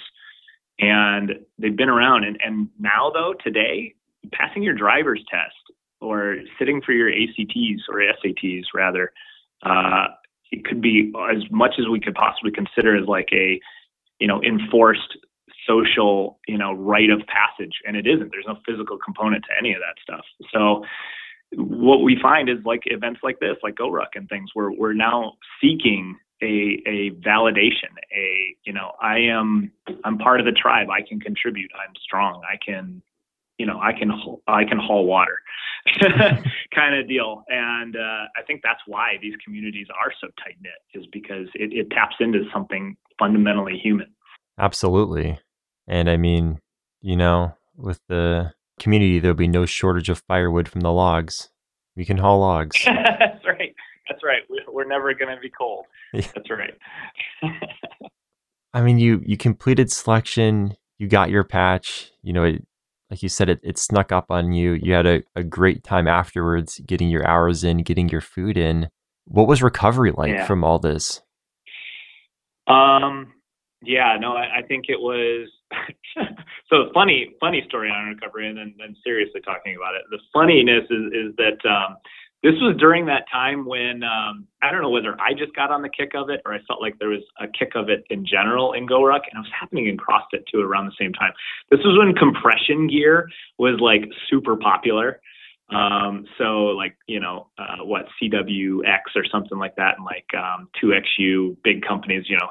And 0.79 1.33
they've 1.59 1.75
been 1.75 1.89
around. 1.89 2.23
And, 2.23 2.39
and 2.43 2.69
now, 2.79 3.11
though, 3.13 3.33
today, 3.43 3.93
passing 4.31 4.63
your 4.63 4.73
driver's 4.73 5.23
test 5.29 5.55
or 5.99 6.37
sitting 6.57 6.81
for 6.81 6.93
your 6.93 7.09
ACTs 7.09 7.83
or 7.89 8.01
SATs 8.01 8.63
rather, 8.73 9.11
uh, 9.63 10.07
it 10.51 10.65
could 10.65 10.81
be 10.81 11.13
as 11.31 11.43
much 11.51 11.75
as 11.79 11.87
we 11.87 11.99
could 11.99 12.15
possibly 12.15 12.51
consider 12.51 12.95
as 12.97 13.07
like 13.07 13.29
a, 13.31 13.59
you 14.19 14.27
know, 14.27 14.41
enforced 14.41 15.17
social, 15.67 16.39
you 16.47 16.57
know, 16.57 16.73
rite 16.73 17.09
of 17.09 17.21
passage. 17.27 17.75
And 17.85 17.95
it 17.95 18.07
isn't. 18.07 18.31
There's 18.31 18.47
no 18.47 18.57
physical 18.67 18.97
component 18.97 19.43
to 19.45 19.51
any 19.59 19.73
of 19.73 19.79
that 19.79 20.01
stuff. 20.01 20.25
So 20.51 20.83
what 21.55 22.03
we 22.03 22.17
find 22.21 22.49
is 22.49 22.57
like 22.65 22.81
events 22.85 23.21
like 23.23 23.39
this, 23.39 23.57
like 23.63 23.75
GORUCK 23.75 24.15
and 24.15 24.29
things, 24.29 24.51
where 24.53 24.71
we're 24.71 24.93
now 24.93 25.33
seeking 25.61 26.17
a 26.41 26.81
a 26.85 27.11
validation, 27.25 27.91
a 28.13 28.55
you 28.63 28.73
know, 28.73 28.91
I 29.01 29.19
am 29.19 29.71
I'm 30.03 30.17
part 30.17 30.39
of 30.39 30.45
the 30.45 30.51
tribe. 30.51 30.87
I 30.89 31.01
can 31.07 31.19
contribute. 31.19 31.71
I'm 31.75 31.93
strong. 32.03 32.41
I 32.49 32.57
can 32.63 33.01
you 33.57 33.65
know 33.65 33.79
I 33.79 33.93
can 33.93 34.11
I 34.47 34.63
can 34.63 34.79
haul 34.79 35.05
water 35.05 35.39
kind 36.75 36.95
of 36.95 37.07
deal. 37.07 37.43
And 37.49 37.95
uh, 37.95 38.25
I 38.37 38.43
think 38.45 38.61
that's 38.63 38.81
why 38.87 39.17
these 39.21 39.33
communities 39.43 39.87
are 39.89 40.11
so 40.19 40.27
tight 40.43 40.57
knit 40.61 40.71
is 40.93 41.07
because 41.11 41.47
it, 41.55 41.73
it 41.73 41.89
taps 41.91 42.15
into 42.19 42.43
something 42.53 42.95
fundamentally 43.19 43.77
human. 43.77 44.07
Absolutely, 44.59 45.39
and 45.87 46.09
I 46.09 46.17
mean, 46.17 46.59
you 47.01 47.15
know, 47.15 47.55
with 47.75 47.99
the 48.07 48.53
community, 48.81 49.19
there'll 49.19 49.35
be 49.37 49.47
no 49.47 49.65
shortage 49.65 50.09
of 50.09 50.23
firewood 50.27 50.67
from 50.67 50.81
the 50.81 50.91
logs. 50.91 51.49
We 51.95 52.03
can 52.03 52.17
haul 52.17 52.39
logs. 52.39 52.75
that's 52.85 53.45
right. 53.45 53.73
That's 54.09 54.23
right. 54.23 54.41
We're 54.67 54.87
never 54.87 55.13
going 55.13 55.33
to 55.33 55.41
be 55.41 55.49
cold. 55.49 55.85
Yeah. 56.13 56.27
That's 56.35 56.49
right. 56.49 56.73
I 58.73 58.81
mean, 58.81 58.99
you 58.99 59.21
you 59.25 59.37
completed 59.37 59.89
selection. 59.89 60.75
You 60.99 61.07
got 61.07 61.29
your 61.29 61.45
patch. 61.45 62.11
You 62.21 62.33
know, 62.33 62.43
it, 62.43 62.67
like 63.09 63.23
you 63.23 63.29
said, 63.29 63.47
it, 63.47 63.61
it 63.63 63.77
snuck 63.77 64.11
up 64.11 64.25
on 64.29 64.51
you. 64.51 64.73
You 64.73 64.91
had 64.91 65.05
a, 65.05 65.23
a 65.37 65.43
great 65.43 65.85
time 65.85 66.09
afterwards, 66.09 66.81
getting 66.85 67.07
your 67.07 67.25
hours 67.25 67.63
in, 67.63 67.83
getting 67.83 68.09
your 68.09 68.19
food 68.19 68.57
in. 68.57 68.89
What 69.23 69.47
was 69.47 69.63
recovery 69.63 70.11
like 70.11 70.31
yeah. 70.31 70.45
from 70.45 70.65
all 70.65 70.79
this? 70.79 71.21
Um, 72.67 73.31
yeah, 73.83 74.17
no, 74.19 74.33
I, 74.33 74.59
I 74.59 74.61
think 74.67 74.85
it 74.89 74.99
was 74.99 75.49
so 76.69 76.91
funny, 76.93 77.35
funny 77.39 77.63
story 77.67 77.89
on 77.89 78.09
recovery, 78.09 78.47
and 78.47 78.57
then, 78.57 78.75
then 78.77 78.95
seriously 79.03 79.41
talking 79.41 79.75
about 79.75 79.95
it. 79.95 80.03
The 80.09 80.19
funniness 80.33 80.85
is 80.89 81.11
is 81.13 81.35
that 81.37 81.67
um, 81.67 81.97
this 82.43 82.53
was 82.61 82.75
during 82.79 83.05
that 83.05 83.25
time 83.31 83.65
when 83.65 84.03
um, 84.03 84.47
I 84.63 84.71
don't 84.71 84.81
know 84.81 84.89
whether 84.89 85.19
I 85.21 85.33
just 85.33 85.55
got 85.55 85.71
on 85.71 85.81
the 85.81 85.89
kick 85.89 86.11
of 86.15 86.29
it 86.29 86.41
or 86.45 86.53
I 86.53 86.59
felt 86.67 86.81
like 86.81 86.97
there 86.99 87.09
was 87.09 87.23
a 87.39 87.47
kick 87.47 87.73
of 87.75 87.89
it 87.89 88.03
in 88.09 88.25
general 88.25 88.73
in 88.73 88.87
GORUCK, 88.87 89.21
and 89.31 89.43
it 89.43 89.47
was 89.47 89.51
happening 89.59 89.87
in 89.87 89.97
CrossFit 89.97 90.45
too 90.51 90.59
around 90.59 90.85
the 90.85 90.95
same 90.99 91.13
time. 91.13 91.31
This 91.69 91.79
was 91.83 91.97
when 91.97 92.15
compression 92.15 92.87
gear 92.87 93.29
was 93.57 93.79
like 93.79 94.03
super 94.29 94.55
popular. 94.57 95.21
Um, 95.69 96.25
so 96.37 96.65
like 96.75 96.97
you 97.07 97.19
know 97.19 97.47
uh, 97.57 97.83
what 97.83 98.05
CWX 98.21 99.15
or 99.15 99.25
something 99.31 99.57
like 99.57 99.75
that, 99.77 99.95
and 99.97 100.05
like 100.05 100.27
um, 100.35 100.67
2XU, 100.83 101.57
big 101.63 101.83
companies. 101.83 102.25
You 102.27 102.37
know, 102.37 102.49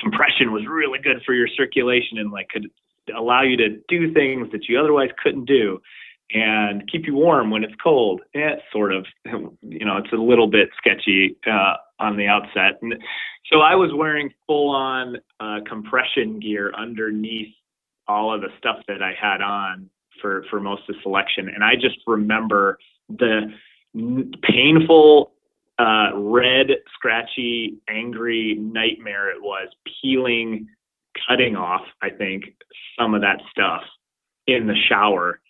compression 0.00 0.52
was 0.52 0.66
really 0.68 0.98
good 0.98 1.22
for 1.24 1.34
your 1.34 1.48
circulation 1.48 2.18
and 2.18 2.30
like 2.30 2.48
could 2.48 2.68
allow 3.16 3.42
you 3.42 3.56
to 3.56 3.80
do 3.88 4.12
things 4.12 4.48
that 4.52 4.68
you 4.68 4.78
otherwise 4.78 5.10
couldn't 5.22 5.46
do 5.46 5.80
and 6.32 6.88
keep 6.90 7.06
you 7.06 7.14
warm 7.14 7.50
when 7.50 7.64
it's 7.64 7.74
cold. 7.82 8.20
Yeah, 8.34 8.56
sort 8.72 8.92
of. 8.92 9.06
You 9.62 9.86
know, 9.86 9.96
it's 9.96 10.12
a 10.12 10.16
little 10.16 10.46
bit 10.46 10.68
sketchy 10.76 11.36
uh, 11.46 11.74
on 11.98 12.16
the 12.16 12.26
outset. 12.26 12.80
And 12.82 12.94
so 13.50 13.60
I 13.60 13.76
was 13.76 13.90
wearing 13.94 14.30
full 14.46 14.70
on 14.70 15.16
uh, 15.38 15.58
compression 15.66 16.40
gear 16.40 16.72
underneath 16.76 17.54
all 18.08 18.34
of 18.34 18.40
the 18.40 18.48
stuff 18.58 18.78
that 18.88 19.02
I 19.02 19.12
had 19.20 19.40
on 19.40 19.88
for 20.20 20.44
for 20.50 20.60
most 20.60 20.82
of 20.88 20.96
the 20.96 21.02
selection, 21.02 21.48
and 21.48 21.64
I 21.64 21.74
just 21.74 21.96
remember 22.06 22.78
the 23.08 23.52
painful 24.42 25.32
uh, 25.80 26.10
red, 26.14 26.66
scratchy, 26.94 27.78
angry 27.88 28.56
nightmare 28.60 29.30
it 29.30 29.40
was 29.40 29.68
peeling, 30.02 30.68
cutting 31.26 31.56
off. 31.56 31.86
I 32.02 32.10
think 32.10 32.44
some 32.98 33.14
of 33.14 33.22
that 33.22 33.40
stuff 33.50 33.82
in 34.46 34.66
the 34.66 34.76
shower 34.88 35.40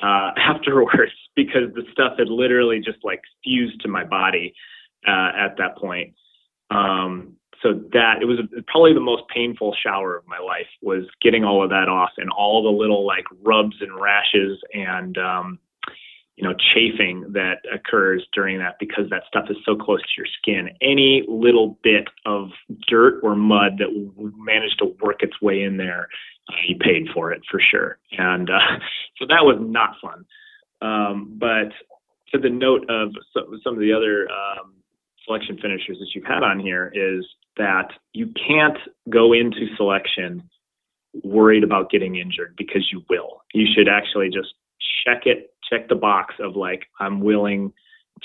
uh, 0.00 0.30
afterwards 0.36 1.12
because 1.34 1.74
the 1.74 1.82
stuff 1.90 2.14
had 2.18 2.28
literally 2.28 2.78
just 2.78 2.98
like 3.02 3.20
fused 3.42 3.80
to 3.80 3.88
my 3.88 4.04
body 4.04 4.54
uh, 5.06 5.32
at 5.36 5.56
that 5.58 5.76
point. 5.76 6.14
Um, 6.70 7.34
so 7.62 7.72
that 7.92 8.16
it 8.20 8.26
was 8.26 8.40
probably 8.66 8.94
the 8.94 9.00
most 9.00 9.22
painful 9.34 9.74
shower 9.82 10.16
of 10.16 10.26
my 10.28 10.38
life 10.38 10.66
was 10.82 11.04
getting 11.22 11.44
all 11.44 11.64
of 11.64 11.70
that 11.70 11.88
off 11.88 12.10
and 12.18 12.30
all 12.30 12.62
the 12.62 12.68
little 12.68 13.06
like 13.06 13.24
rubs 13.42 13.76
and 13.80 13.98
rashes 13.98 14.58
and 14.74 15.16
um, 15.18 15.58
you 16.36 16.44
know 16.44 16.54
chafing 16.74 17.32
that 17.32 17.58
occurs 17.72 18.26
during 18.32 18.58
that 18.58 18.76
because 18.80 19.08
that 19.10 19.22
stuff 19.28 19.46
is 19.50 19.56
so 19.64 19.76
close 19.76 20.00
to 20.00 20.08
your 20.16 20.26
skin. 20.38 20.70
Any 20.82 21.24
little 21.28 21.78
bit 21.82 22.08
of 22.26 22.50
dirt 22.88 23.20
or 23.22 23.36
mud 23.36 23.78
that 23.78 23.88
managed 24.36 24.78
to 24.80 24.94
work 25.00 25.22
its 25.22 25.40
way 25.40 25.62
in 25.62 25.76
there 25.76 26.08
uh, 26.48 26.56
you 26.66 26.76
paid 26.76 27.08
for 27.14 27.32
it 27.32 27.42
for 27.50 27.60
sure. 27.60 27.98
And 28.12 28.50
uh, 28.50 28.78
so 29.18 29.26
that 29.28 29.44
was 29.44 29.58
not 29.60 29.96
fun. 30.00 30.24
Um, 30.82 31.36
but 31.38 31.72
to 32.32 32.38
the 32.38 32.50
note 32.50 32.88
of 32.90 33.12
some, 33.32 33.74
of 33.74 33.80
the 33.80 33.92
other 33.92 34.28
um, 34.30 34.74
selection 35.24 35.56
finishers 35.56 35.98
that 35.98 36.08
you've 36.14 36.26
had 36.26 36.42
on 36.42 36.60
here 36.60 36.92
is 36.94 37.24
that 37.56 37.88
you 38.12 38.32
can't 38.46 38.76
go 39.08 39.32
into 39.32 39.74
selection 39.76 40.42
worried 41.22 41.62
about 41.62 41.90
getting 41.90 42.16
injured 42.16 42.54
because 42.56 42.90
you 42.92 43.02
will. 43.08 43.42
You 43.54 43.66
should 43.72 43.88
actually 43.88 44.28
just 44.28 44.54
check 45.06 45.22
it, 45.26 45.53
check 45.70 45.88
the 45.88 45.94
box 45.94 46.34
of 46.40 46.56
like, 46.56 46.86
I'm 47.00 47.20
willing 47.20 47.72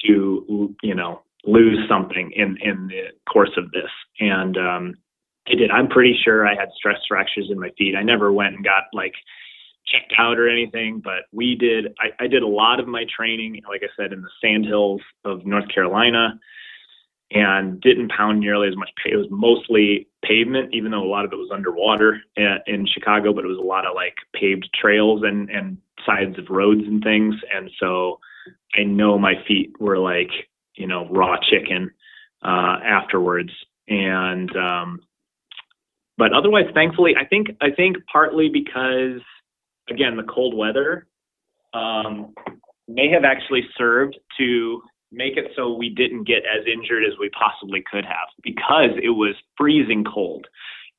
to, 0.05 0.75
you 0.81 0.95
know, 0.95 1.21
lose 1.45 1.79
something 1.87 2.31
in, 2.35 2.57
in 2.61 2.87
the 2.87 3.03
course 3.31 3.51
of 3.57 3.71
this. 3.71 3.89
And 4.19 4.57
um, 4.57 4.93
I 5.47 5.55
did. 5.55 5.71
I'm 5.71 5.87
pretty 5.87 6.17
sure 6.23 6.47
I 6.47 6.55
had 6.55 6.69
stress 6.75 6.99
fractures 7.07 7.49
in 7.51 7.59
my 7.59 7.71
feet. 7.77 7.95
I 7.95 8.03
never 8.03 8.31
went 8.31 8.55
and 8.55 8.63
got 8.63 8.83
like 8.93 9.13
checked 9.87 10.13
out 10.17 10.37
or 10.37 10.47
anything, 10.47 11.01
but 11.03 11.23
we 11.31 11.55
did. 11.55 11.93
I, 11.99 12.23
I 12.23 12.27
did 12.27 12.43
a 12.43 12.47
lot 12.47 12.79
of 12.79 12.87
my 12.87 13.05
training, 13.15 13.61
like 13.67 13.81
I 13.83 13.87
said, 13.97 14.13
in 14.13 14.21
the 14.21 14.29
sandhills 14.41 15.01
of 15.25 15.45
North 15.45 15.67
Carolina 15.73 16.39
and 17.31 17.79
didn't 17.81 18.11
pound 18.11 18.39
nearly 18.39 18.67
as 18.67 18.75
much. 18.75 18.89
It 19.05 19.15
was 19.15 19.27
mostly 19.29 20.07
pavement, 20.23 20.73
even 20.73 20.91
though 20.91 21.03
a 21.03 21.07
lot 21.09 21.25
of 21.25 21.31
it 21.31 21.37
was 21.37 21.51
underwater 21.53 22.21
in 22.35 22.87
Chicago, 22.91 23.33
but 23.33 23.45
it 23.45 23.47
was 23.47 23.59
a 23.59 23.61
lot 23.61 23.85
of 23.85 23.93
like 23.95 24.15
paved 24.33 24.67
trails 24.79 25.21
and, 25.23 25.49
and 25.49 25.77
sides 26.05 26.37
of 26.37 26.45
roads 26.49 26.81
and 26.85 27.03
things. 27.03 27.35
And 27.53 27.69
so 27.79 28.19
I 28.75 28.83
know 28.83 29.17
my 29.17 29.33
feet 29.47 29.73
were 29.79 29.97
like, 29.97 30.31
you 30.75 30.87
know, 30.87 31.07
raw 31.09 31.37
chicken 31.49 31.91
uh, 32.43 32.77
afterwards. 32.83 33.51
And, 33.87 34.55
um, 34.55 34.99
but 36.17 36.33
otherwise, 36.33 36.65
thankfully, 36.73 37.13
I 37.19 37.25
think, 37.25 37.47
I 37.61 37.71
think 37.71 37.97
partly 38.11 38.49
because, 38.49 39.21
again, 39.89 40.17
the 40.17 40.23
cold 40.23 40.55
weather 40.55 41.07
um, 41.73 42.33
may 42.87 43.09
have 43.09 43.23
actually 43.23 43.63
served 43.77 44.17
to 44.37 44.81
make 45.11 45.37
it 45.37 45.51
so 45.55 45.73
we 45.73 45.89
didn't 45.89 46.25
get 46.25 46.43
as 46.45 46.65
injured 46.71 47.03
as 47.03 47.17
we 47.19 47.29
possibly 47.29 47.83
could 47.91 48.05
have 48.05 48.27
because 48.43 48.91
it 49.01 49.09
was 49.09 49.35
freezing 49.57 50.03
cold 50.03 50.45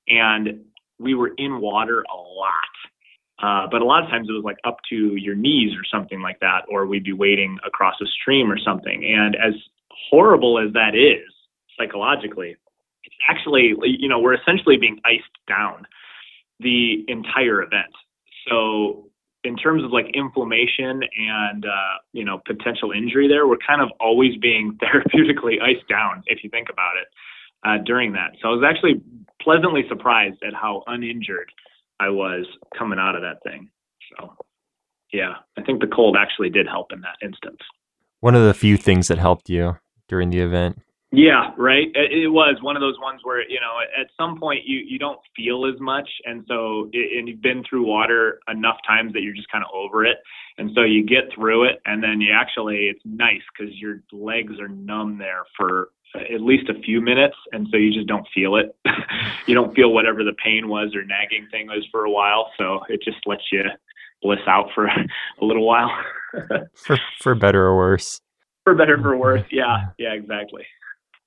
and 0.09 0.64
we 0.98 1.14
were 1.14 1.32
in 1.39 1.60
water 1.60 2.05
a 2.12 2.16
lot. 2.16 2.70
Uh, 3.43 3.67
but 3.71 3.81
a 3.81 3.85
lot 3.85 4.03
of 4.03 4.11
times 4.11 4.29
it 4.29 4.33
was 4.33 4.45
like 4.45 4.59
up 4.65 4.77
to 4.91 5.17
your 5.17 5.35
knees 5.35 5.73
or 5.73 5.85
something 5.91 6.21
like 6.21 6.39
that, 6.41 6.62
or 6.69 6.87
we'd 6.87 7.05
be 7.05 7.12
wading 7.12 7.59
across 7.67 7.95
a 8.03 8.07
stream 8.07 8.51
or 8.51 8.59
something. 8.59 9.05
And 9.05 9.35
as 9.37 9.55
horrible 10.11 10.59
as 10.59 10.73
that 10.75 10.95
is 10.95 11.27
psychologically, 11.79 12.57
it's 13.05 13.17
actually, 13.29 13.75
you 13.85 14.09
know, 14.09 14.19
we're 14.19 14.35
essentially 14.35 14.77
being 14.77 14.99
iced 15.05 15.25
down 15.49 15.87
the 16.59 17.05
entire 17.09 17.62
event. 17.62 17.93
So 18.49 19.11
in 19.45 19.57
terms 19.57 19.83
of 19.85 19.91
like 19.91 20.07
inflammation 20.15 21.03
and 21.17 21.65
uh, 21.65 21.97
you 22.12 22.25
know 22.25 22.41
potential 22.47 22.93
injury 22.93 23.29
there, 23.29 23.47
we're 23.47 23.62
kind 23.67 23.81
of 23.81 23.89
always 24.01 24.37
being 24.37 24.79
therapeutically 24.83 25.62
iced 25.62 25.89
down 25.89 26.23
if 26.27 26.45
you 26.45 26.51
think 26.51 26.69
about 26.71 26.93
it 27.01 27.09
uh, 27.67 27.83
during 27.85 28.12
that. 28.12 28.33
So 28.43 28.49
I 28.49 28.53
was 28.53 28.65
actually 28.67 29.01
pleasantly 29.41 29.85
surprised 29.89 30.43
at 30.47 30.55
how 30.55 30.83
uninjured 30.87 31.51
I 32.01 32.09
was 32.09 32.47
coming 32.77 32.98
out 32.98 33.14
of 33.14 33.22
that 33.22 33.43
thing. 33.44 33.70
So 34.10 34.35
yeah, 35.12 35.35
I 35.56 35.62
think 35.62 35.81
the 35.81 35.86
cold 35.86 36.16
actually 36.18 36.51
did 36.51 36.66
help 36.66 36.93
in 36.93 37.01
that 37.02 37.16
instance. 37.22 37.60
One 38.20 38.35
of 38.35 38.47
the 38.47 38.55
few 38.55 38.77
things 38.77 39.09
that 39.09 39.18
helped 39.18 39.48
you 39.48 39.77
during 40.09 40.31
the 40.31 40.40
event. 40.40 40.81
Yeah, 41.12 41.51
right. 41.59 41.89
It 41.94 42.31
was 42.31 42.59
one 42.62 42.77
of 42.77 42.81
those 42.81 42.98
ones 43.01 43.20
where 43.24 43.43
you 43.48 43.59
know 43.59 43.81
at 44.01 44.06
some 44.16 44.39
point 44.39 44.60
you 44.64 44.78
you 44.78 44.97
don't 44.97 45.18
feel 45.35 45.66
as 45.66 45.81
much, 45.81 46.09
and 46.24 46.44
so 46.47 46.89
and 46.93 47.28
you've 47.28 47.43
been 47.43 47.64
through 47.68 47.85
water 47.85 48.39
enough 48.48 48.77
times 48.86 49.12
that 49.14 49.22
you're 49.22 49.35
just 49.35 49.51
kind 49.51 49.64
of 49.64 49.70
over 49.74 50.05
it, 50.05 50.18
and 50.56 50.70
so 50.74 50.82
you 50.82 51.05
get 51.05 51.24
through 51.35 51.64
it, 51.64 51.81
and 51.85 52.01
then 52.01 52.20
you 52.20 52.32
actually 52.32 52.86
it's 52.86 53.01
nice 53.05 53.43
because 53.52 53.74
your 53.74 54.02
legs 54.12 54.60
are 54.60 54.68
numb 54.68 55.18
there 55.18 55.43
for 55.56 55.89
at 56.15 56.41
least 56.41 56.69
a 56.69 56.81
few 56.81 57.01
minutes, 57.01 57.37
and 57.53 57.69
so 57.70 57.77
you 57.77 57.93
just 57.93 58.07
don't 58.07 58.27
feel 58.35 58.57
it. 58.57 58.74
you 59.47 59.55
don't 59.55 59.74
feel 59.74 59.93
whatever 59.93 60.24
the 60.24 60.35
pain 60.43 60.69
was 60.69 60.95
or 60.95 61.05
nagging 61.05 61.47
thing 61.51 61.69
was 61.69 61.87
for 61.91 62.05
a 62.05 62.11
while, 62.11 62.51
so 62.59 62.81
it 62.89 63.01
just 63.03 63.19
lets 63.27 63.45
you 63.53 63.62
bliss 64.23 64.41
out 64.47 64.69
for 64.74 64.87
a 65.41 65.45
little 65.45 65.66
while. 65.66 65.91
for 66.74 66.99
for 67.20 67.35
better 67.35 67.65
or 67.65 67.77
worse. 67.77 68.20
For 68.65 68.74
better 68.74 68.97
for 68.99 69.12
mm-hmm. 69.12 69.20
worse, 69.20 69.47
yeah, 69.51 69.87
yeah, 69.99 70.12
exactly. 70.12 70.66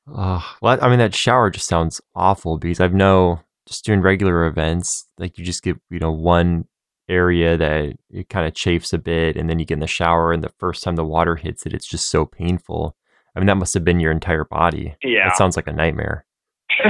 Oh, 0.08 0.46
well, 0.62 0.78
I 0.82 0.90
mean, 0.90 1.00
that 1.00 1.16
shower 1.16 1.50
just 1.50 1.68
sounds 1.68 2.02
awful 2.16 2.58
because 2.58 2.80
I've 2.80 2.94
know 2.94 3.40
just 3.66 3.86
doing 3.86 4.02
regular 4.02 4.46
events, 4.46 5.08
like 5.18 5.38
you 5.38 5.46
just 5.46 5.64
get, 5.64 5.78
you 5.90 6.00
know, 6.00 6.12
one 6.12 6.66
area 7.10 7.58
that 7.58 7.94
it 8.10 8.30
kind 8.30 8.48
of 8.48 8.54
chafes 8.54 8.94
a 8.94 8.98
bit 8.98 9.36
and 9.36 9.50
then 9.50 9.60
you 9.60 9.66
get 9.66 9.76
in 9.76 9.80
the 9.80 9.88
shower 9.88 10.32
and 10.32 10.44
the 10.44 10.54
first 10.58 10.84
time 10.84 10.96
the 10.96 11.04
water 11.04 11.36
hits 11.36 11.66
it, 11.66 11.74
it's 11.74 11.88
just 11.88 12.10
so 12.10 12.26
painful. 12.26 12.96
I 13.36 13.40
mean, 13.40 13.48
that 13.48 13.56
must 13.56 13.74
have 13.74 13.84
been 13.84 14.00
your 14.00 14.12
entire 14.12 14.46
body. 14.46 14.96
Yeah. 15.04 15.28
That 15.28 15.38
sounds 15.38 15.56
like 15.56 15.68
a 15.68 15.74
nightmare. 15.74 16.26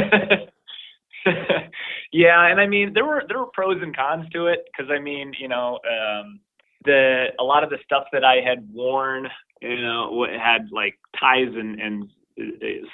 yeah. 2.12 2.48
And 2.48 2.60
I 2.60 2.68
mean, 2.68 2.94
there 2.94 3.06
were, 3.06 3.24
there 3.28 3.40
were 3.40 3.50
pros 3.54 3.82
and 3.82 3.96
cons 3.96 4.28
to 4.34 4.48
it. 4.48 4.66
Cause 4.76 4.88
I 4.92 5.00
mean, 5.00 5.34
you 5.40 5.48
know, 5.48 5.80
um, 5.90 6.40
the, 6.86 7.28
a 7.40 7.44
lot 7.44 7.64
of 7.64 7.70
the 7.70 7.78
stuff 7.84 8.06
that 8.12 8.26
I 8.26 8.42
had 8.46 8.68
worn, 8.74 9.30
you 9.62 9.82
know, 9.82 10.26
had 10.38 10.68
like 10.72 11.00
ties 11.18 11.48
and, 11.56 11.80
and 11.80 12.10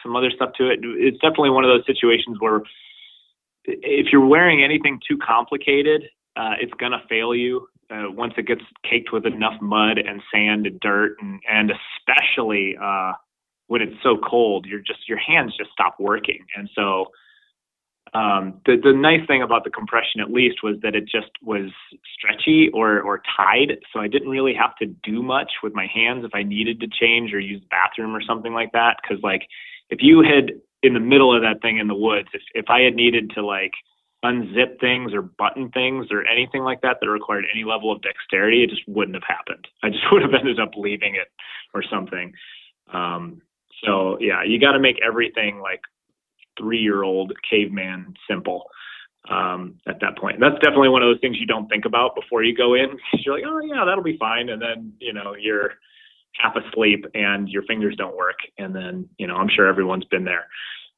some 0.04 0.16
other 0.16 0.30
stuff 0.30 0.52
to 0.58 0.70
it. 0.70 0.80
It's 0.84 1.20
definitely 1.20 1.50
one 1.50 1.64
of 1.64 1.70
those 1.70 1.86
situations 1.86 2.38
where 2.40 2.62
if 3.66 4.08
you're 4.12 4.26
wearing 4.26 4.64
anything 4.64 5.00
too 5.08 5.18
complicated, 5.18 6.04
uh, 6.36 6.54
it's 6.60 6.74
gonna 6.80 7.02
fail 7.10 7.36
you 7.36 7.68
uh, 7.90 8.06
once 8.10 8.34
it 8.38 8.48
gets 8.48 8.62
caked 8.90 9.12
with 9.12 9.26
enough 9.26 9.60
mud 9.62 9.98
and 9.98 10.22
sand 10.34 10.66
and 10.66 10.80
dirt, 10.80 11.16
and 11.22 11.40
and 11.50 11.72
especially 11.72 12.76
uh, 12.82 13.14
when 13.70 13.82
it's 13.82 13.96
so 14.04 14.18
cold, 14.18 14.66
you're 14.66 14.80
just 14.82 15.08
your 15.08 15.18
hands 15.18 15.56
just 15.58 15.72
stop 15.72 15.96
working, 16.00 16.46
and 16.58 16.70
so 16.76 17.08
um, 18.14 18.60
the 18.66 18.78
the 18.82 18.94
nice 18.94 19.26
thing 19.28 19.44
about 19.44 19.64
the 19.64 19.70
compression, 19.70 20.22
at 20.22 20.32
least, 20.32 20.64
was 20.64 20.78
that 20.82 20.96
it 20.96 21.04
just 21.04 21.30
was 21.44 21.70
stretchy 22.18 22.70
or 22.74 23.02
or 23.02 23.22
tied, 23.38 23.78
so 23.94 24.00
I 24.00 24.08
didn't 24.08 24.30
really 24.30 24.54
have 24.56 24.76
to 24.78 24.88
do 24.88 25.22
much 25.22 25.52
with 25.62 25.74
my 25.74 25.88
hands 25.94 26.26
if 26.26 26.34
I 26.34 26.44
needed 26.44 26.80
to 26.80 26.88
change 26.88 27.34
or 27.34 27.40
use 27.40 27.62
the 27.62 27.68
bathroom 27.70 28.16
or 28.16 28.22
something 28.22 28.54
like 28.54 28.72
that. 28.74 28.98
Because 29.02 29.22
like, 29.24 29.44
if 29.90 30.00
you 30.02 30.24
had 30.24 30.60
in 30.82 30.94
the 30.94 31.00
middle 31.00 31.36
of 31.36 31.44
that 31.44 31.62
thing 31.62 31.78
in 31.78 31.88
the 31.88 31.96
woods, 31.96 32.30
if 32.34 32.42
if 32.56 32.66
I 32.70 32.82
had 32.82 32.96
needed 32.96 33.32
to 33.36 33.46
like 33.46 33.74
unzip 34.26 34.80
things 34.80 35.14
or 35.14 35.22
button 35.22 35.70
things 35.70 36.08
or 36.12 36.26
anything 36.26 36.64
like 36.64 36.82
that 36.82 36.98
that 37.00 37.10
required 37.10 37.46
any 37.54 37.64
level 37.64 37.92
of 37.92 38.02
dexterity, 38.02 38.64
it 38.64 38.70
just 38.70 38.88
wouldn't 38.88 39.16
have 39.16 39.24
happened. 39.28 39.68
I 39.84 39.90
just 39.90 40.04
would 40.12 40.24
have 40.24 40.34
ended 40.34 40.60
up 40.60 40.72
leaving 40.76 41.16
it 41.16 41.28
or 41.76 41.84
something. 41.84 42.34
Um, 42.92 43.42
so 43.84 44.18
yeah, 44.20 44.44
you 44.44 44.60
got 44.60 44.74
to 44.74 44.80
make 44.80 44.98
everything 45.06 45.60
like 45.62 45.82
three 46.58 46.80
year 46.80 47.04
old 47.04 47.34
caveman 47.50 48.14
simple 48.30 48.64
um, 49.30 49.76
at 49.88 50.00
that 50.02 50.18
point. 50.18 50.40
that's 50.40 50.56
definitely 50.56 50.90
one 50.90 51.04
of 51.04 51.08
those 51.08 51.20
things 51.22 51.38
you 51.40 51.46
don't 51.46 51.68
think 51.68 51.86
about 51.86 52.16
before 52.16 52.44
you 52.44 52.56
go 52.56 52.74
in. 52.74 52.98
You're 53.14 53.36
like, 53.36 53.44
oh 53.48 53.60
yeah, 53.60 53.86
that'll 53.86 54.04
be 54.04 54.18
fine, 54.18 54.50
and 54.50 54.62
then 54.62 54.94
you 55.00 55.14
know 55.14 55.36
you're 55.40 55.72
half 56.34 56.56
asleep 56.56 57.06
and 57.14 57.50
your 57.50 57.64
fingers 57.64 57.96
don't 57.98 58.16
work, 58.16 58.38
and 58.58 58.76
then 58.76 59.08
you 59.18 59.28
know 59.28 59.36
I'm 59.36 59.50
sure 59.50 59.68
everyone's 59.68 60.06
been 60.06 60.26
there. 60.26 60.48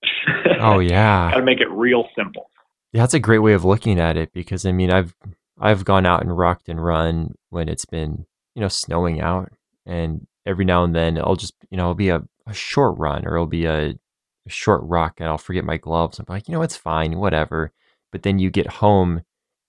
oh 0.60 0.80
yeah, 0.80 1.32
got 1.32 1.38
to 1.38 1.44
make 1.44 1.60
it 1.60 1.70
real 1.70 2.08
simple. 2.18 2.49
Yeah, 2.94 3.03
that's 3.03 3.14
a 3.14 3.20
great 3.20 3.40
way 3.40 3.53
of 3.53 3.64
looking 3.64 3.99
at 3.99 4.18
it 4.18 4.34
because 4.34 4.66
I 4.66 4.72
mean 4.72 4.91
I've 4.91 5.16
I've 5.60 5.86
gone 5.86 6.06
out 6.06 6.22
and 6.22 6.36
rucked 6.36 6.70
and 6.70 6.84
run 6.84 7.36
when 7.49 7.70
it's 7.70 7.86
been 7.86 8.26
you 8.56 8.62
know 8.62 8.68
snowing 8.68 9.22
out, 9.22 9.52
and 9.86 10.28
every 10.45 10.66
now 10.66 10.84
and 10.84 10.95
then 10.95 11.18
I'll 11.18 11.36
just 11.36 11.53
you 11.70 11.78
know 11.78 11.88
I'll 11.88 11.95
be 11.95 12.10
a, 12.10 12.22
a 12.52 12.53
short 12.53 12.98
run 12.98 13.26
or 13.26 13.36
it'll 13.36 13.48
be 13.48 13.65
a 13.65 13.95
a 14.45 14.49
short 14.49 14.82
ruck 14.84 15.19
and 15.19 15.30
I'll 15.30 15.38
forget 15.38 15.64
my 15.64 15.78
gloves. 15.78 16.19
I'm 16.19 16.26
like, 16.28 16.48
you 16.48 16.53
know, 16.53 16.61
it's 16.61 16.76
fine, 16.76 17.18
whatever. 17.18 17.72
But 18.11 18.23
then 18.23 18.40
you 18.40 18.49
get 18.49 18.68
home 18.68 19.22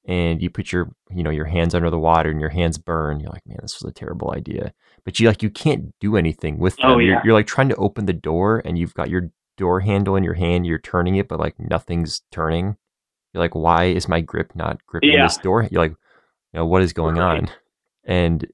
and 0.06 0.42
you 0.42 0.50
put 0.50 0.72
your, 0.72 0.92
you 1.10 1.22
know, 1.22 1.30
your 1.30 1.44
hands 1.44 1.74
under 1.74 1.90
the 1.90 1.98
water 1.98 2.30
and 2.30 2.40
your 2.40 2.50
hands 2.50 2.78
burn. 2.78 3.20
You're 3.20 3.30
like, 3.30 3.46
man, 3.46 3.58
this 3.62 3.80
was 3.80 3.90
a 3.90 3.94
terrible 3.94 4.32
idea. 4.32 4.72
But 5.04 5.20
you 5.20 5.28
like, 5.28 5.42
you 5.42 5.50
can't 5.50 5.94
do 6.00 6.16
anything 6.16 6.58
with 6.58 6.76
oh, 6.80 6.82
them. 6.82 6.90
Oh, 6.92 6.98
yeah. 6.98 7.06
you're, 7.06 7.20
you're 7.26 7.34
like 7.34 7.46
trying 7.46 7.68
to 7.68 7.76
open 7.76 8.06
the 8.06 8.12
door 8.12 8.62
and 8.64 8.78
you've 8.78 8.94
got 8.94 9.10
your 9.10 9.30
door 9.56 9.80
handle 9.80 10.16
in 10.16 10.24
your 10.24 10.34
hand. 10.34 10.66
You're 10.66 10.78
turning 10.78 11.16
it, 11.16 11.28
but 11.28 11.38
like 11.38 11.54
nothing's 11.58 12.22
turning. 12.32 12.76
You're 13.32 13.42
like, 13.42 13.54
why 13.54 13.84
is 13.84 14.08
my 14.08 14.20
grip 14.20 14.54
not 14.54 14.84
gripping 14.86 15.12
yeah. 15.12 15.26
this 15.26 15.38
door? 15.38 15.68
You're 15.70 15.82
like, 15.82 15.92
you 15.92 16.58
know, 16.58 16.66
what 16.66 16.82
is 16.82 16.92
going 16.92 17.16
right. 17.16 17.38
on? 17.38 17.50
And 18.04 18.46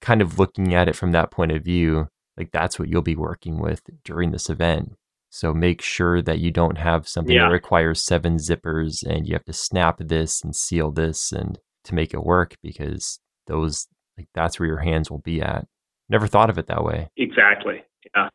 kind 0.00 0.20
of 0.20 0.38
looking 0.38 0.74
at 0.74 0.88
it 0.88 0.96
from 0.96 1.12
that 1.12 1.30
point 1.30 1.52
of 1.52 1.62
view, 1.62 2.08
like 2.36 2.50
that's 2.52 2.78
what 2.78 2.88
you'll 2.88 3.02
be 3.02 3.16
working 3.16 3.60
with 3.60 3.82
during 4.04 4.30
this 4.30 4.48
event 4.50 4.92
so 5.30 5.52
make 5.52 5.82
sure 5.82 6.22
that 6.22 6.38
you 6.38 6.50
don't 6.50 6.78
have 6.78 7.06
something 7.06 7.36
yeah. 7.36 7.42
that 7.42 7.52
requires 7.52 8.02
seven 8.02 8.36
zippers 8.36 9.04
and 9.06 9.26
you 9.26 9.34
have 9.34 9.44
to 9.44 9.52
snap 9.52 9.98
this 9.98 10.42
and 10.42 10.56
seal 10.56 10.90
this 10.90 11.30
and 11.30 11.58
to 11.84 11.94
make 11.94 12.14
it 12.14 12.24
work 12.24 12.56
because 12.62 13.20
those 13.46 13.86
like 14.16 14.28
that's 14.34 14.58
where 14.58 14.66
your 14.66 14.78
hands 14.78 15.10
will 15.10 15.18
be 15.18 15.42
at. 15.42 15.66
Never 16.08 16.26
thought 16.26 16.50
of 16.50 16.58
it 16.58 16.68
that 16.68 16.84
way. 16.84 17.10
Exactly. 17.16 17.82
Yeah. 18.14 18.28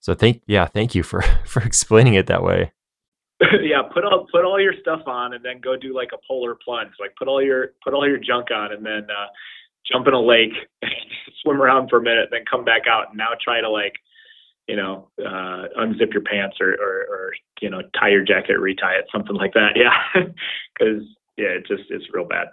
So 0.00 0.14
thank 0.14 0.42
yeah, 0.46 0.66
thank 0.66 0.94
you 0.94 1.02
for 1.02 1.22
for 1.44 1.62
explaining 1.62 2.14
it 2.14 2.26
that 2.26 2.42
way. 2.42 2.72
yeah, 3.40 3.82
put 3.92 4.04
all 4.04 4.26
put 4.30 4.44
all 4.44 4.60
your 4.60 4.74
stuff 4.80 5.00
on 5.06 5.34
and 5.34 5.44
then 5.44 5.60
go 5.60 5.76
do 5.76 5.94
like 5.94 6.10
a 6.14 6.18
polar 6.28 6.56
plunge. 6.64 6.92
Like 7.00 7.14
put 7.18 7.26
all 7.26 7.42
your 7.42 7.72
put 7.82 7.94
all 7.94 8.06
your 8.06 8.18
junk 8.18 8.50
on 8.50 8.72
and 8.72 8.84
then 8.84 9.08
uh 9.10 9.26
jump 9.90 10.06
in 10.06 10.14
a 10.14 10.20
lake, 10.20 10.52
swim 11.42 11.60
around 11.60 11.88
for 11.90 11.98
a 11.98 12.02
minute, 12.02 12.28
then 12.30 12.44
come 12.50 12.64
back 12.64 12.82
out 12.88 13.08
and 13.10 13.18
now 13.18 13.30
try 13.42 13.60
to 13.60 13.68
like 13.70 13.94
you 14.66 14.76
know, 14.76 15.08
uh, 15.20 15.68
unzip 15.78 16.12
your 16.12 16.22
pants 16.22 16.56
or, 16.60 16.70
or, 16.72 17.04
or, 17.10 17.32
you 17.60 17.68
know, 17.68 17.82
tie 17.98 18.08
your 18.08 18.24
jacket, 18.24 18.58
retie 18.58 18.80
it, 18.98 19.06
something 19.12 19.36
like 19.36 19.52
that. 19.54 19.72
Yeah. 19.76 20.22
Cause 20.78 21.02
yeah, 21.36 21.58
it 21.58 21.66
just, 21.66 21.84
it's 21.90 22.06
real 22.14 22.24
bad. 22.24 22.48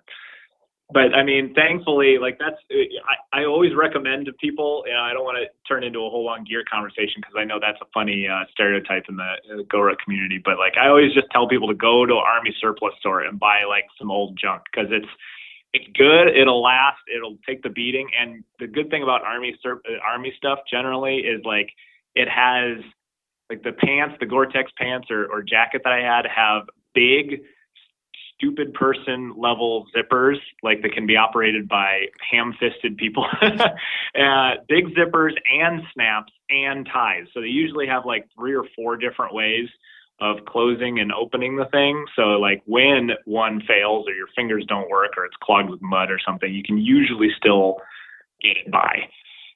but 0.93 1.13
I 1.15 1.23
mean, 1.23 1.53
thankfully, 1.53 2.17
like 2.19 2.37
that's 2.39 2.57
I, 2.71 3.41
I 3.41 3.45
always 3.45 3.71
recommend 3.75 4.25
to 4.25 4.33
people. 4.33 4.83
You 4.85 4.93
know, 4.93 4.99
I 5.01 5.13
don't 5.13 5.23
want 5.23 5.37
to 5.37 5.47
turn 5.67 5.83
into 5.83 5.99
a 5.99 6.09
whole 6.09 6.25
long 6.25 6.43
gear 6.43 6.63
conversation 6.69 7.21
because 7.21 7.35
I 7.37 7.45
know 7.45 7.59
that's 7.61 7.79
a 7.81 7.87
funny 7.93 8.27
uh, 8.27 8.43
stereotype 8.51 9.05
in 9.07 9.15
the, 9.15 9.63
GORUCK 9.71 9.99
community. 10.03 10.41
But 10.43 10.57
like, 10.57 10.73
I 10.77 10.87
always 10.87 11.13
just 11.13 11.27
tell 11.31 11.47
people 11.47 11.67
to 11.69 11.75
go 11.75 12.05
to 12.05 12.13
an 12.13 12.23
Army 12.25 12.53
surplus 12.59 12.93
store 12.99 13.21
and 13.21 13.39
buy 13.39 13.63
like 13.67 13.85
some 13.97 14.11
old 14.11 14.37
junk 14.37 14.63
because 14.71 14.91
it's 14.91 15.09
it's 15.73 15.87
good. 15.97 16.27
It'll 16.27 16.61
last. 16.61 16.99
It'll 17.13 17.37
take 17.47 17.63
the 17.63 17.69
beating. 17.69 18.09
And 18.19 18.43
the 18.59 18.67
good 18.67 18.89
thing 18.89 19.03
about 19.03 19.23
Army 19.23 19.55
uh, 19.65 19.75
Army 20.05 20.33
stuff 20.37 20.59
generally 20.69 21.17
is 21.17 21.41
like 21.45 21.69
it 22.15 22.27
has 22.27 22.83
like 23.49 23.63
the 23.63 23.73
pants, 23.73 24.15
the 24.19 24.25
Gore-Tex 24.25 24.71
pants 24.77 25.07
or, 25.11 25.25
or 25.25 25.43
jacket 25.43 25.81
that 25.83 25.93
I 25.93 25.99
had 25.99 26.25
have 26.25 26.63
big 26.93 27.41
stupid 28.35 28.73
person 28.73 29.33
level 29.37 29.85
zippers, 29.95 30.37
like 30.63 30.81
that 30.81 30.93
can 30.93 31.05
be 31.05 31.15
operated 31.15 31.67
by 31.67 32.05
ham 32.31 32.53
fisted 32.59 32.97
people. 32.97 33.25
uh, 33.41 34.51
big 34.67 34.95
zippers 34.95 35.33
and 35.53 35.81
snaps 35.93 36.33
and 36.49 36.87
ties. 36.91 37.25
So 37.33 37.41
they 37.41 37.47
usually 37.47 37.87
have 37.87 38.05
like 38.05 38.27
three 38.37 38.55
or 38.55 38.63
four 38.75 38.97
different 38.97 39.33
ways 39.33 39.69
of 40.21 40.45
closing 40.45 40.99
and 40.99 41.11
opening 41.11 41.57
the 41.57 41.65
thing. 41.65 42.05
So 42.15 42.21
like 42.39 42.61
when 42.65 43.09
one 43.25 43.61
fails 43.67 44.07
or 44.07 44.13
your 44.13 44.27
fingers 44.35 44.63
don't 44.67 44.89
work 44.89 45.17
or 45.17 45.25
it's 45.25 45.35
clogged 45.43 45.69
with 45.69 45.81
mud 45.81 46.11
or 46.11 46.19
something, 46.25 46.53
you 46.53 46.63
can 46.63 46.77
usually 46.77 47.29
still 47.35 47.77
get 48.41 48.57
it 48.57 48.71
by, 48.71 49.09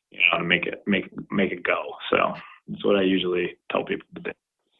you 0.10 0.20
know, 0.32 0.40
to 0.40 0.44
make 0.44 0.66
it 0.66 0.82
make 0.88 1.06
make 1.32 1.52
it 1.52 1.64
go. 1.64 1.94
So 2.10 2.34
that's 2.68 2.84
what 2.84 2.96
I 2.96 3.04
usually 3.04 3.58
tell 3.72 3.86
people 3.86 4.08
to 4.16 4.22
do. 4.22 4.32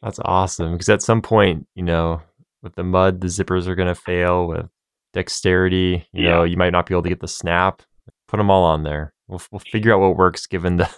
That's 0.02 0.18
awesome 0.24 0.72
because 0.72 0.88
at 0.88 1.02
some 1.02 1.22
point, 1.22 1.66
you 1.76 1.84
know, 1.84 2.20
with 2.62 2.74
the 2.74 2.84
mud, 2.84 3.20
the 3.20 3.28
zippers 3.28 3.66
are 3.66 3.76
going 3.76 3.88
to 3.88 3.94
fail. 3.94 4.48
With 4.48 4.66
dexterity, 5.12 6.06
you 6.12 6.24
yeah. 6.24 6.30
know, 6.30 6.44
you 6.44 6.56
might 6.56 6.70
not 6.70 6.86
be 6.86 6.94
able 6.94 7.02
to 7.02 7.08
get 7.08 7.20
the 7.20 7.28
snap. 7.28 7.82
Put 8.28 8.36
them 8.36 8.50
all 8.50 8.64
on 8.64 8.82
there. 8.82 9.14
We'll, 9.28 9.40
we'll 9.50 9.60
figure 9.60 9.94
out 9.94 10.00
what 10.00 10.16
works 10.16 10.46
given 10.46 10.76
the 10.76 10.90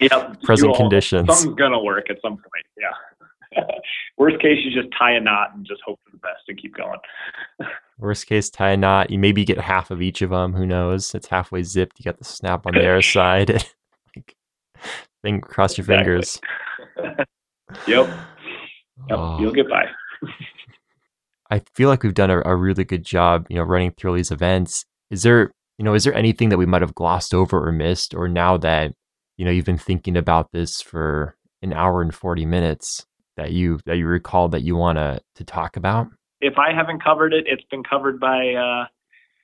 yep, 0.00 0.40
present 0.42 0.74
conditions. 0.76 1.26
Something's 1.28 1.56
going 1.56 1.72
to 1.72 1.78
work 1.78 2.06
at 2.10 2.16
some 2.22 2.36
point. 2.36 2.66
Yeah. 2.78 2.90
Worst 4.18 4.40
case, 4.40 4.58
you 4.64 4.70
just 4.70 4.92
tie 4.98 5.12
a 5.12 5.20
knot 5.20 5.54
and 5.54 5.66
just 5.66 5.82
hope 5.84 6.00
for 6.04 6.10
the 6.10 6.18
best 6.18 6.42
and 6.48 6.60
keep 6.60 6.76
going. 6.76 6.98
Worst 7.98 8.26
case, 8.26 8.50
tie 8.50 8.70
a 8.70 8.76
knot. 8.76 9.10
You 9.10 9.18
maybe 9.18 9.44
get 9.44 9.58
half 9.58 9.90
of 9.90 10.02
each 10.02 10.22
of 10.22 10.30
them. 10.30 10.52
Who 10.52 10.66
knows? 10.66 11.14
It's 11.14 11.28
halfway 11.28 11.62
zipped. 11.62 11.98
You 11.98 12.04
got 12.04 12.18
the 12.18 12.24
snap 12.24 12.66
on 12.66 12.74
the 12.74 12.80
other 12.80 13.02
side. 13.02 13.64
Think, 15.22 15.44
cross 15.44 15.78
your 15.78 15.84
exactly. 15.84 16.04
fingers. 16.04 16.40
yep. 17.86 18.08
Yep. 19.08 19.18
Oh. 19.18 19.40
You'll 19.40 19.52
get 19.52 19.68
by. 19.68 19.86
I 21.50 21.62
feel 21.74 21.88
like 21.88 22.02
we've 22.02 22.14
done 22.14 22.30
a, 22.30 22.40
a 22.44 22.56
really 22.56 22.84
good 22.84 23.04
job, 23.04 23.46
you 23.48 23.56
know, 23.56 23.62
running 23.62 23.92
through 23.92 24.10
all 24.10 24.16
these 24.16 24.30
events. 24.30 24.84
Is 25.10 25.22
there, 25.22 25.52
you 25.78 25.84
know, 25.84 25.94
is 25.94 26.04
there 26.04 26.14
anything 26.14 26.48
that 26.48 26.58
we 26.58 26.66
might 26.66 26.82
have 26.82 26.94
glossed 26.94 27.34
over 27.34 27.66
or 27.66 27.72
missed, 27.72 28.14
or 28.14 28.28
now 28.28 28.56
that 28.58 28.92
you 29.36 29.44
know 29.44 29.50
you've 29.50 29.64
been 29.64 29.78
thinking 29.78 30.16
about 30.16 30.50
this 30.52 30.80
for 30.80 31.36
an 31.62 31.72
hour 31.72 32.00
and 32.00 32.14
forty 32.14 32.46
minutes 32.46 33.06
that 33.36 33.52
you 33.52 33.80
that 33.86 33.96
you 33.96 34.06
recall 34.06 34.48
that 34.50 34.62
you 34.62 34.76
want 34.76 34.98
to 34.98 35.20
to 35.36 35.44
talk 35.44 35.76
about? 35.76 36.08
If 36.40 36.54
I 36.58 36.74
haven't 36.74 37.02
covered 37.02 37.32
it, 37.32 37.44
it's 37.46 37.64
been 37.70 37.82
covered 37.82 38.20
by 38.20 38.54
uh, 38.54 38.86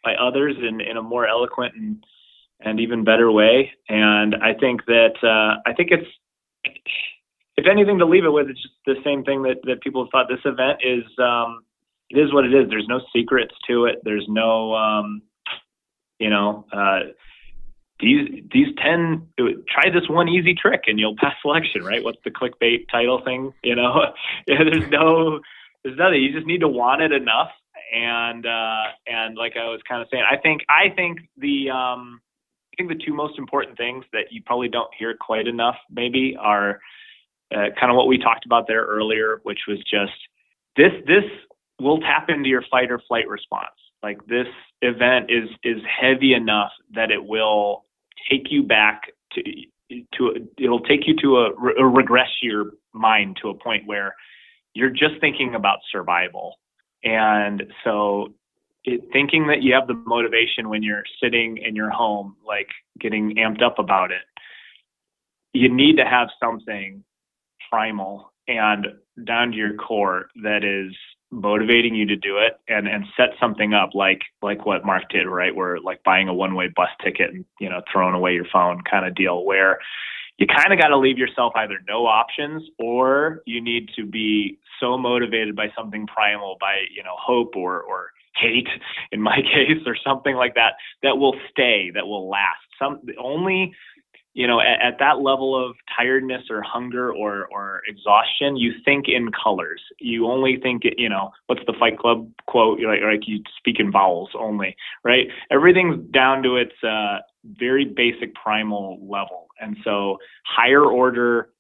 by 0.05 0.15
others 0.15 0.57
in 0.59 0.81
in 0.81 0.97
a 0.97 1.03
more 1.03 1.27
eloquent 1.27 1.75
and 1.75 2.05
and 2.61 2.81
even 2.81 3.05
better 3.05 3.31
way. 3.31 3.73
And 3.89 4.35
I 4.37 4.55
think 4.59 4.85
that 4.87 5.15
uh, 5.23 5.61
I 5.69 5.73
think 5.75 5.91
it's 5.91 6.09
if 7.57 7.67
anything 7.71 7.99
to 7.99 8.07
leave 8.07 8.25
it 8.25 8.31
with, 8.33 8.49
it's 8.49 8.63
just 8.63 8.75
the 8.87 8.97
same 9.05 9.25
thing 9.25 9.43
that 9.43 9.57
that 9.65 9.83
people 9.83 10.05
have 10.05 10.11
thought. 10.11 10.29
This 10.29 10.45
event 10.45 10.81
is 10.83 11.05
um, 11.19 11.65
it 12.11 12.19
is 12.19 12.33
what 12.33 12.45
it 12.45 12.55
is. 12.55 12.69
There's 12.69 12.89
no 12.89 13.01
secrets 13.15 13.55
to 13.69 13.85
it. 13.85 14.01
There's 14.03 14.27
no, 14.29 14.75
um, 14.75 15.23
you 16.19 16.29
know, 16.29 16.67
uh, 16.73 17.01
these 18.01 18.43
these 18.53 18.69
ten. 18.83 19.27
Try 19.39 19.91
this 19.93 20.09
one 20.09 20.29
easy 20.29 20.55
trick 20.55 20.83
and 20.87 20.99
you'll 20.99 21.17
pass 21.17 21.35
selection, 21.43 21.85
right? 21.85 22.03
What's 22.03 22.19
the 22.25 22.31
clickbait 22.31 22.89
title 22.91 23.23
thing? 23.25 23.53
You 23.63 23.77
know, 23.77 24.13
yeah, 24.47 24.65
there's 24.65 24.91
no, 24.91 25.41
there's 25.85 25.97
nothing. 25.97 26.23
You 26.23 26.33
just 26.33 26.47
need 26.47 26.61
to 26.61 26.69
want 26.69 27.03
it 27.03 27.13
enough. 27.13 27.51
And 27.93 28.47
uh, 28.47 28.85
and 29.07 29.37
like 29.37 29.55
I 29.57 29.67
was 29.69 29.81
kind 29.89 30.03
of 30.03 30.09
saying, 30.11 30.25
I 30.31 30.37
think 30.37 30.63
I 30.69 30.95
think 30.95 31.21
the 31.37 31.71
um, 31.71 32.21
I 32.73 32.77
think 32.77 32.89
the 32.89 33.05
two 33.05 33.15
most 33.15 33.39
important 33.39 33.77
things 33.77 34.05
that 34.13 34.27
you 34.31 34.43
probably 34.45 34.69
don't 34.69 34.91
hear 34.97 35.15
quite 35.21 35.47
enough 35.47 35.77
maybe 35.91 36.37
are 36.41 36.81
uh, 37.53 37.67
kind 37.79 37.91
of 37.91 37.97
what 37.97 38.07
we 38.07 38.17
talked 38.17 38.47
about 38.47 38.67
there 38.69 38.85
earlier, 38.85 39.41
which 39.43 39.61
was 39.67 39.79
just 39.79 40.13
this 40.77 40.93
this 41.07 41.25
will 41.81 41.99
tap 41.99 42.29
into 42.29 42.49
your 42.49 42.63
fight 42.71 42.91
or 42.91 43.01
flight 43.09 43.29
response. 43.29 43.75
Like 44.03 44.25
this 44.27 44.47
event 44.83 45.31
is 45.31 45.49
is 45.65 45.83
heavy 46.01 46.33
enough 46.33 46.71
that 46.95 47.11
it 47.11 47.25
will 47.25 47.85
take 48.29 48.51
you 48.51 48.63
back 48.63 49.03
to 49.33 49.43
to 50.15 50.49
it'll 50.59 50.81
take 50.81 51.07
you 51.07 51.17
to 51.17 51.39
a, 51.39 51.51
a 51.79 51.87
regress 51.87 52.29
your 52.43 52.73
mind 52.93 53.39
to 53.43 53.49
a 53.49 53.55
point 53.55 53.87
where 53.87 54.15
you're 54.75 54.91
just 54.91 55.21
thinking 55.21 55.55
about 55.55 55.79
survival. 55.91 56.57
And 57.03 57.65
so 57.85 58.35
it, 58.85 59.01
thinking 59.13 59.49
that 59.49 59.63
you 59.63 59.75
have 59.75 59.89
the 59.89 59.95
motivation 60.07 60.69
when 60.69 60.83
you're 60.83 61.05
sitting 61.23 61.59
in 61.59 61.75
your 61.75 61.91
home, 61.91 62.37
like 62.47 62.69
getting 62.99 63.35
amped 63.37 63.63
up 63.63 63.79
about 63.79 64.11
it, 64.11 64.23
you 65.53 65.69
need 65.69 65.97
to 65.97 66.05
have 66.05 66.29
something 66.43 67.03
primal 67.71 68.33
and 68.47 68.87
down 69.25 69.51
to 69.51 69.57
your 69.57 69.75
core 69.75 70.29
that 70.43 70.65
is 70.65 70.95
motivating 71.31 71.95
you 71.95 72.07
to 72.07 72.17
do 72.17 72.39
it 72.39 72.59
and 72.69 72.89
and 72.89 73.05
set 73.17 73.31
something 73.39 73.73
up 73.73 73.91
like 73.95 74.23
like 74.43 74.67
what 74.67 74.85
Mark 74.85 75.05
did 75.11 75.27
right? 75.27 75.55
Where 75.55 75.79
like 75.81 76.03
buying 76.03 76.29
a 76.29 76.35
one 76.35 76.55
way 76.55 76.69
bus 76.75 76.89
ticket 77.03 77.31
and 77.31 77.45
you 77.61 77.69
know 77.69 77.83
throwing 77.93 78.15
away 78.15 78.35
your 78.35 78.47
phone 78.53 78.81
kind 78.89 79.07
of 79.07 79.15
deal 79.15 79.45
where 79.45 79.79
you 80.39 80.47
kind 80.47 80.73
of 80.73 80.79
got 80.79 80.89
to 80.89 80.97
leave 80.97 81.19
yourself 81.19 81.53
either 81.57 81.79
no 81.87 82.07
options 82.07 82.63
or 82.79 83.43
you 83.45 83.61
need 83.61 83.91
to 83.95 84.07
be 84.07 84.59
so 84.81 84.97
motivated 84.97 85.55
by 85.55 85.67
something 85.77 86.07
primal 86.07 86.57
by 86.61 86.85
you 86.95 87.03
know 87.03 87.15
hope 87.17 87.55
or 87.55 87.81
or 87.83 88.11
hate 88.37 88.69
in 89.13 89.21
my 89.21 89.37
case 89.43 89.83
or 89.87 89.97
something 90.05 90.35
like 90.35 90.55
that 90.55 90.75
that 91.03 91.19
will 91.19 91.35
stay 91.51 91.91
that 91.95 92.07
will 92.07 92.29
last. 92.29 92.59
Some 92.79 93.01
only 93.23 93.75
you 94.35 94.47
know, 94.47 94.61
at, 94.61 94.81
at, 94.81 94.99
that 95.01 95.21
level 95.21 95.57
of 95.57 95.77
tiredness 95.97 96.45
or 96.51 96.63
hunger 96.63 97.13
or, 97.13 97.47
or 97.47 97.83
exhaustion, 97.89 98.57
you 98.57 98.73
think 98.85 99.07
in 99.09 99.31
colors. 99.33 99.83
You 99.99 100.27
only 100.29 100.59
think, 100.63 100.83
you 100.97 101.09
know, 101.09 101.33
what's 101.47 101.63
the 101.67 101.75
Fight 101.79 101.99
Club 101.99 102.31
quote? 102.47 102.79
You're 102.79 102.93
like, 102.93 103.03
like 103.03 103.29
you 103.29 103.43
speak 103.59 103.81
in 103.81 103.91
vowels 103.91 104.31
only, 104.39 104.77
right? 105.05 105.27
Everything's 105.51 106.09
down 106.13 106.43
to 106.45 106.57
its 106.57 106.73
uh, 106.85 107.19
very 107.45 107.85
basic 107.85 108.35
primal 108.35 108.99
level. 109.03 109.49
And 109.61 109.77
so 109.85 110.19
higher 110.45 110.85
order 110.85 111.51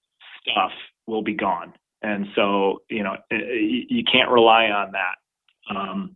stuff 0.41 0.73
will 1.07 1.23
be 1.23 1.35
gone. 1.35 1.73
And 2.03 2.27
so, 2.35 2.83
you 2.89 3.03
know, 3.03 3.17
you 3.31 4.05
can't 4.11 4.31
rely 4.31 4.67
on 4.67 4.93
that 4.93 5.75
um, 5.77 6.15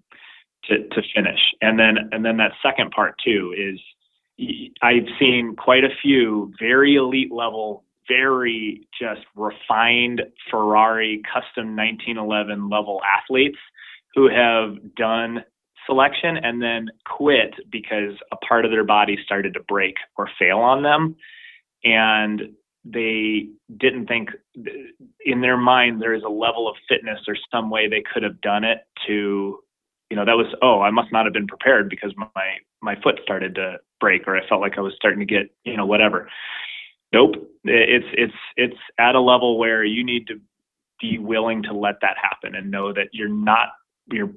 to, 0.65 0.89
to 0.89 1.03
finish. 1.15 1.41
And 1.61 1.79
then, 1.79 1.97
and 2.13 2.25
then 2.25 2.37
that 2.39 2.53
second 2.63 2.93
part 2.93 3.17
too 3.23 3.55
is, 3.59 3.81
I've 4.83 5.07
seen 5.19 5.55
quite 5.57 5.85
a 5.85 5.95
few 6.03 6.53
very 6.59 6.97
elite 6.97 7.33
level, 7.33 7.85
very 8.09 8.87
just 9.01 9.23
refined 9.37 10.23
Ferrari 10.51 11.23
custom 11.33 11.77
1911 11.77 12.69
level 12.69 13.01
athletes 13.05 13.59
who 14.15 14.29
have 14.29 14.95
done 14.97 15.45
selection 15.87 16.37
and 16.37 16.63
then 16.63 16.89
quit 17.05 17.55
because 17.71 18.15
a 18.33 18.37
part 18.37 18.65
of 18.65 18.71
their 18.71 18.85
body 18.85 19.19
started 19.25 19.55
to 19.55 19.61
break 19.69 19.95
or 20.17 20.29
fail 20.39 20.59
on 20.59 20.83
them. 20.83 21.17
And 21.85 22.41
they 22.85 23.49
didn't 23.79 24.07
think 24.07 24.31
in 25.25 25.41
their 25.41 25.57
mind 25.57 26.01
there 26.03 26.15
is 26.15 26.23
a 26.23 26.29
level 26.29 26.69
of 26.69 26.77
fitness 26.89 27.21
or 27.27 27.37
some 27.51 27.71
way 27.71 27.89
they 27.89 28.03
could 28.13 28.23
have 28.23 28.41
done 28.41 28.65
it 28.65 28.79
to 29.07 29.59
you 30.15 30.21
know 30.21 30.25
that 30.25 30.37
was 30.37 30.47
oh 30.63 30.81
i 30.81 30.91
must 30.91 31.11
not 31.11 31.27
have 31.27 31.33
been 31.33 31.47
prepared 31.47 31.91
because 31.91 32.15
my 32.17 32.59
my 32.85 32.95
foot 33.03 33.19
started 33.25 33.57
to 33.57 33.79
break 33.99 34.29
or 34.29 34.37
I 34.37 34.47
felt 34.47 34.61
like 34.61 34.77
I 34.77 34.83
was 34.83 34.93
starting 34.95 35.21
to 35.21 35.27
get, 35.27 35.51
you 35.65 35.77
know, 35.77 35.87
whatever. 35.87 36.29
Nope. 37.13 37.35
It's 37.65 38.07
it's 38.13 38.35
it's 38.57 38.77
at 38.99 39.15
a 39.15 39.21
level 39.21 39.59
where 39.59 39.83
you 39.83 40.05
need 40.05 40.27
to 40.29 40.35
be 41.01 41.19
willing 41.19 41.63
to 41.65 41.73
let 41.73 41.97
that 42.03 42.17
happen 42.23 42.55
and 42.55 42.71
know 42.71 42.93
that 42.93 43.09
you're 43.13 43.29
not 43.29 43.69
you're 44.13 44.31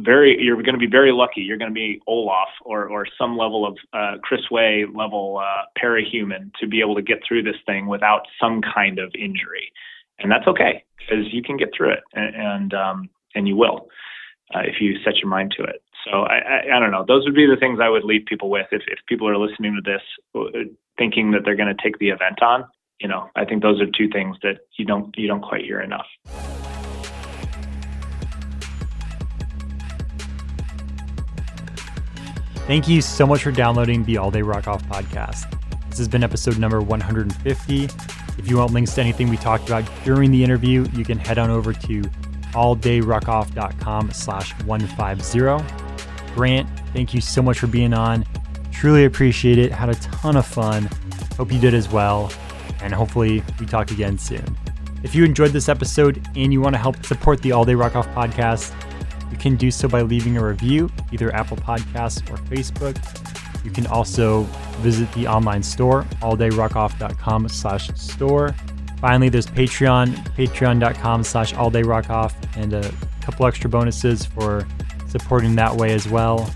very 0.00 0.36
you're 0.38 0.62
going 0.62 0.74
to 0.74 0.78
be 0.78 0.90
very 0.90 1.12
lucky. 1.12 1.40
You're 1.40 1.56
going 1.56 1.70
to 1.70 1.74
be 1.74 2.00
Olaf 2.06 2.48
or 2.64 2.86
or 2.88 3.06
some 3.18 3.38
level 3.38 3.66
of 3.66 3.78
uh, 3.94 4.18
Chris 4.22 4.42
Way 4.50 4.84
level 4.94 5.40
uh, 5.42 5.62
parahuman 5.82 6.52
to 6.60 6.66
be 6.66 6.80
able 6.80 6.94
to 6.96 7.02
get 7.02 7.20
through 7.26 7.44
this 7.44 7.56
thing 7.64 7.86
without 7.86 8.22
some 8.38 8.60
kind 8.62 8.98
of 8.98 9.10
injury, 9.18 9.72
and 10.18 10.30
that's 10.30 10.46
okay 10.46 10.84
because 10.98 11.32
you 11.32 11.42
can 11.42 11.56
get 11.56 11.70
through 11.74 11.92
it 11.92 12.00
and 12.12 12.34
and, 12.34 12.74
um, 12.74 13.08
and 13.34 13.48
you 13.48 13.56
will 13.56 13.88
uh, 14.54 14.60
if 14.60 14.80
you 14.80 14.96
set 15.04 15.16
your 15.18 15.28
mind 15.28 15.54
to 15.56 15.62
it. 15.64 15.82
So 16.04 16.22
I, 16.22 16.36
I, 16.36 16.76
I, 16.76 16.80
don't 16.80 16.90
know. 16.90 17.04
Those 17.06 17.24
would 17.24 17.34
be 17.34 17.46
the 17.46 17.56
things 17.56 17.78
I 17.80 17.88
would 17.88 18.04
leave 18.04 18.26
people 18.26 18.50
with 18.50 18.66
if, 18.72 18.82
if 18.88 18.98
people 19.08 19.28
are 19.28 19.38
listening 19.38 19.74
to 19.74 19.90
this 19.90 20.02
uh, 20.34 20.68
thinking 20.98 21.30
that 21.30 21.42
they're 21.44 21.56
going 21.56 21.74
to 21.74 21.82
take 21.82 21.98
the 21.98 22.10
event 22.10 22.42
on. 22.42 22.64
You 23.00 23.08
know, 23.08 23.30
I 23.36 23.44
think 23.44 23.62
those 23.62 23.80
are 23.80 23.86
two 23.86 24.08
things 24.08 24.36
that 24.42 24.58
you 24.78 24.84
don't 24.84 25.16
you 25.16 25.26
don't 25.26 25.42
quite 25.42 25.64
hear 25.64 25.80
enough. 25.80 26.06
Thank 32.66 32.88
you 32.88 33.02
so 33.02 33.26
much 33.26 33.42
for 33.42 33.50
downloading 33.50 34.04
the 34.04 34.16
All 34.16 34.30
Day 34.30 34.40
Ruck 34.42 34.68
Off 34.68 34.82
podcast. 34.84 35.50
This 35.90 35.98
has 35.98 36.08
been 36.08 36.24
episode 36.24 36.58
number 36.58 36.80
150. 36.80 37.84
If 37.84 38.50
you 38.50 38.56
want 38.56 38.72
links 38.72 38.94
to 38.94 39.00
anything 39.00 39.28
we 39.28 39.36
talked 39.36 39.68
about 39.68 39.84
during 40.04 40.30
the 40.30 40.42
interview, 40.42 40.86
you 40.94 41.04
can 41.04 41.18
head 41.18 41.38
on 41.38 41.50
over 41.50 41.72
to 41.72 42.02
alldayruckoff.com 42.54 44.12
slash 44.12 44.52
150. 44.62 46.34
Grant, 46.34 46.68
thank 46.92 47.14
you 47.14 47.20
so 47.20 47.42
much 47.42 47.58
for 47.58 47.66
being 47.66 47.94
on. 47.94 48.24
Truly 48.72 49.04
appreciate 49.04 49.58
it. 49.58 49.70
Had 49.70 49.88
a 49.88 49.94
ton 49.94 50.36
of 50.36 50.46
fun. 50.46 50.88
Hope 51.36 51.52
you 51.52 51.60
did 51.60 51.74
as 51.74 51.88
well. 51.88 52.32
And 52.82 52.92
hopefully 52.92 53.42
we 53.60 53.66
talk 53.66 53.90
again 53.90 54.18
soon. 54.18 54.44
If 55.02 55.14
you 55.14 55.24
enjoyed 55.24 55.50
this 55.50 55.68
episode 55.68 56.26
and 56.34 56.52
you 56.52 56.60
want 56.60 56.74
to 56.74 56.78
help 56.78 57.04
support 57.04 57.42
the 57.42 57.52
All 57.52 57.64
Day 57.64 57.74
Ruck 57.74 57.94
Off 57.94 58.08
podcast, 58.08 58.74
you 59.30 59.36
can 59.36 59.56
do 59.56 59.70
so 59.70 59.88
by 59.88 60.02
leaving 60.02 60.36
a 60.36 60.44
review, 60.44 60.90
either 61.12 61.34
Apple 61.34 61.56
Podcasts 61.56 62.22
or 62.30 62.36
Facebook. 62.44 62.96
You 63.64 63.70
can 63.70 63.86
also 63.86 64.42
visit 64.80 65.10
the 65.12 65.26
online 65.26 65.62
store, 65.62 66.04
alldayruckoff.com 66.20 67.48
slash 67.48 67.88
store. 67.94 68.54
Finally, 69.04 69.28
there's 69.28 69.44
Patreon, 69.44 70.16
patreon.com 70.34 71.24
slash 71.24 71.52
alldayruckoff, 71.52 72.32
and 72.56 72.72
a 72.72 72.90
couple 73.20 73.44
extra 73.44 73.68
bonuses 73.68 74.24
for 74.24 74.66
supporting 75.06 75.54
that 75.56 75.76
way 75.76 75.92
as 75.92 76.08
well, 76.08 76.50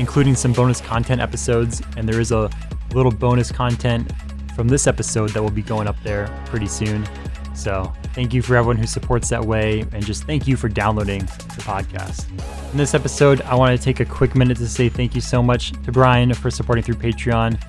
including 0.00 0.34
some 0.34 0.52
bonus 0.52 0.80
content 0.80 1.20
episodes. 1.20 1.80
And 1.96 2.08
there 2.08 2.20
is 2.20 2.32
a 2.32 2.50
little 2.92 3.12
bonus 3.12 3.52
content 3.52 4.10
from 4.56 4.66
this 4.66 4.88
episode 4.88 5.30
that 5.30 5.40
will 5.40 5.52
be 5.52 5.62
going 5.62 5.86
up 5.86 5.94
there 6.02 6.26
pretty 6.46 6.66
soon. 6.66 7.08
So 7.54 7.92
thank 8.14 8.34
you 8.34 8.42
for 8.42 8.56
everyone 8.56 8.78
who 8.78 8.86
supports 8.88 9.28
that 9.28 9.44
way, 9.44 9.82
and 9.92 10.04
just 10.04 10.24
thank 10.24 10.48
you 10.48 10.56
for 10.56 10.68
downloading 10.68 11.20
the 11.20 11.62
podcast. 11.62 12.28
In 12.72 12.78
this 12.78 12.94
episode, 12.94 13.42
I 13.42 13.54
want 13.54 13.78
to 13.78 13.84
take 13.84 14.00
a 14.00 14.04
quick 14.04 14.34
minute 14.34 14.56
to 14.56 14.68
say 14.68 14.88
thank 14.88 15.14
you 15.14 15.20
so 15.20 15.40
much 15.40 15.70
to 15.84 15.92
Brian 15.92 16.34
for 16.34 16.50
supporting 16.50 16.82
through 16.82 16.96
Patreon. 16.96 17.62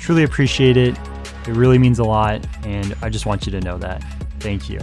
Truly 0.00 0.24
appreciate 0.24 0.76
it. 0.76 0.98
It 1.48 1.56
really 1.56 1.78
means 1.78 1.98
a 1.98 2.04
lot, 2.04 2.46
and 2.64 2.94
I 3.00 3.08
just 3.08 3.24
want 3.24 3.46
you 3.46 3.52
to 3.52 3.60
know 3.62 3.78
that. 3.78 4.04
Thank 4.38 4.68
you. 4.68 4.80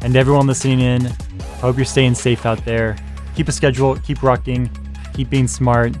And 0.00 0.16
everyone 0.16 0.48
listening 0.48 0.80
in, 0.80 1.06
I 1.06 1.60
hope 1.60 1.76
you're 1.76 1.84
staying 1.84 2.16
safe 2.16 2.44
out 2.44 2.64
there. 2.64 2.96
Keep 3.36 3.46
a 3.46 3.52
schedule, 3.52 3.94
keep 3.98 4.18
rucking, 4.18 4.68
keep 5.14 5.30
being 5.30 5.46
smart, 5.46 5.94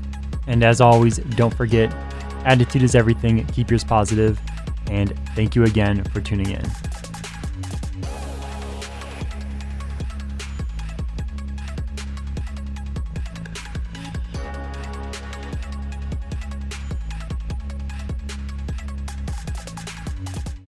and 0.48 0.64
as 0.64 0.80
always, 0.80 1.18
don't 1.18 1.54
forget 1.54 1.94
attitude 2.44 2.82
is 2.82 2.96
everything. 2.96 3.46
Keep 3.46 3.70
yours 3.70 3.84
positive, 3.84 4.40
and 4.88 5.16
thank 5.36 5.54
you 5.54 5.62
again 5.62 6.02
for 6.04 6.20
tuning 6.20 6.50
in. 6.50 6.64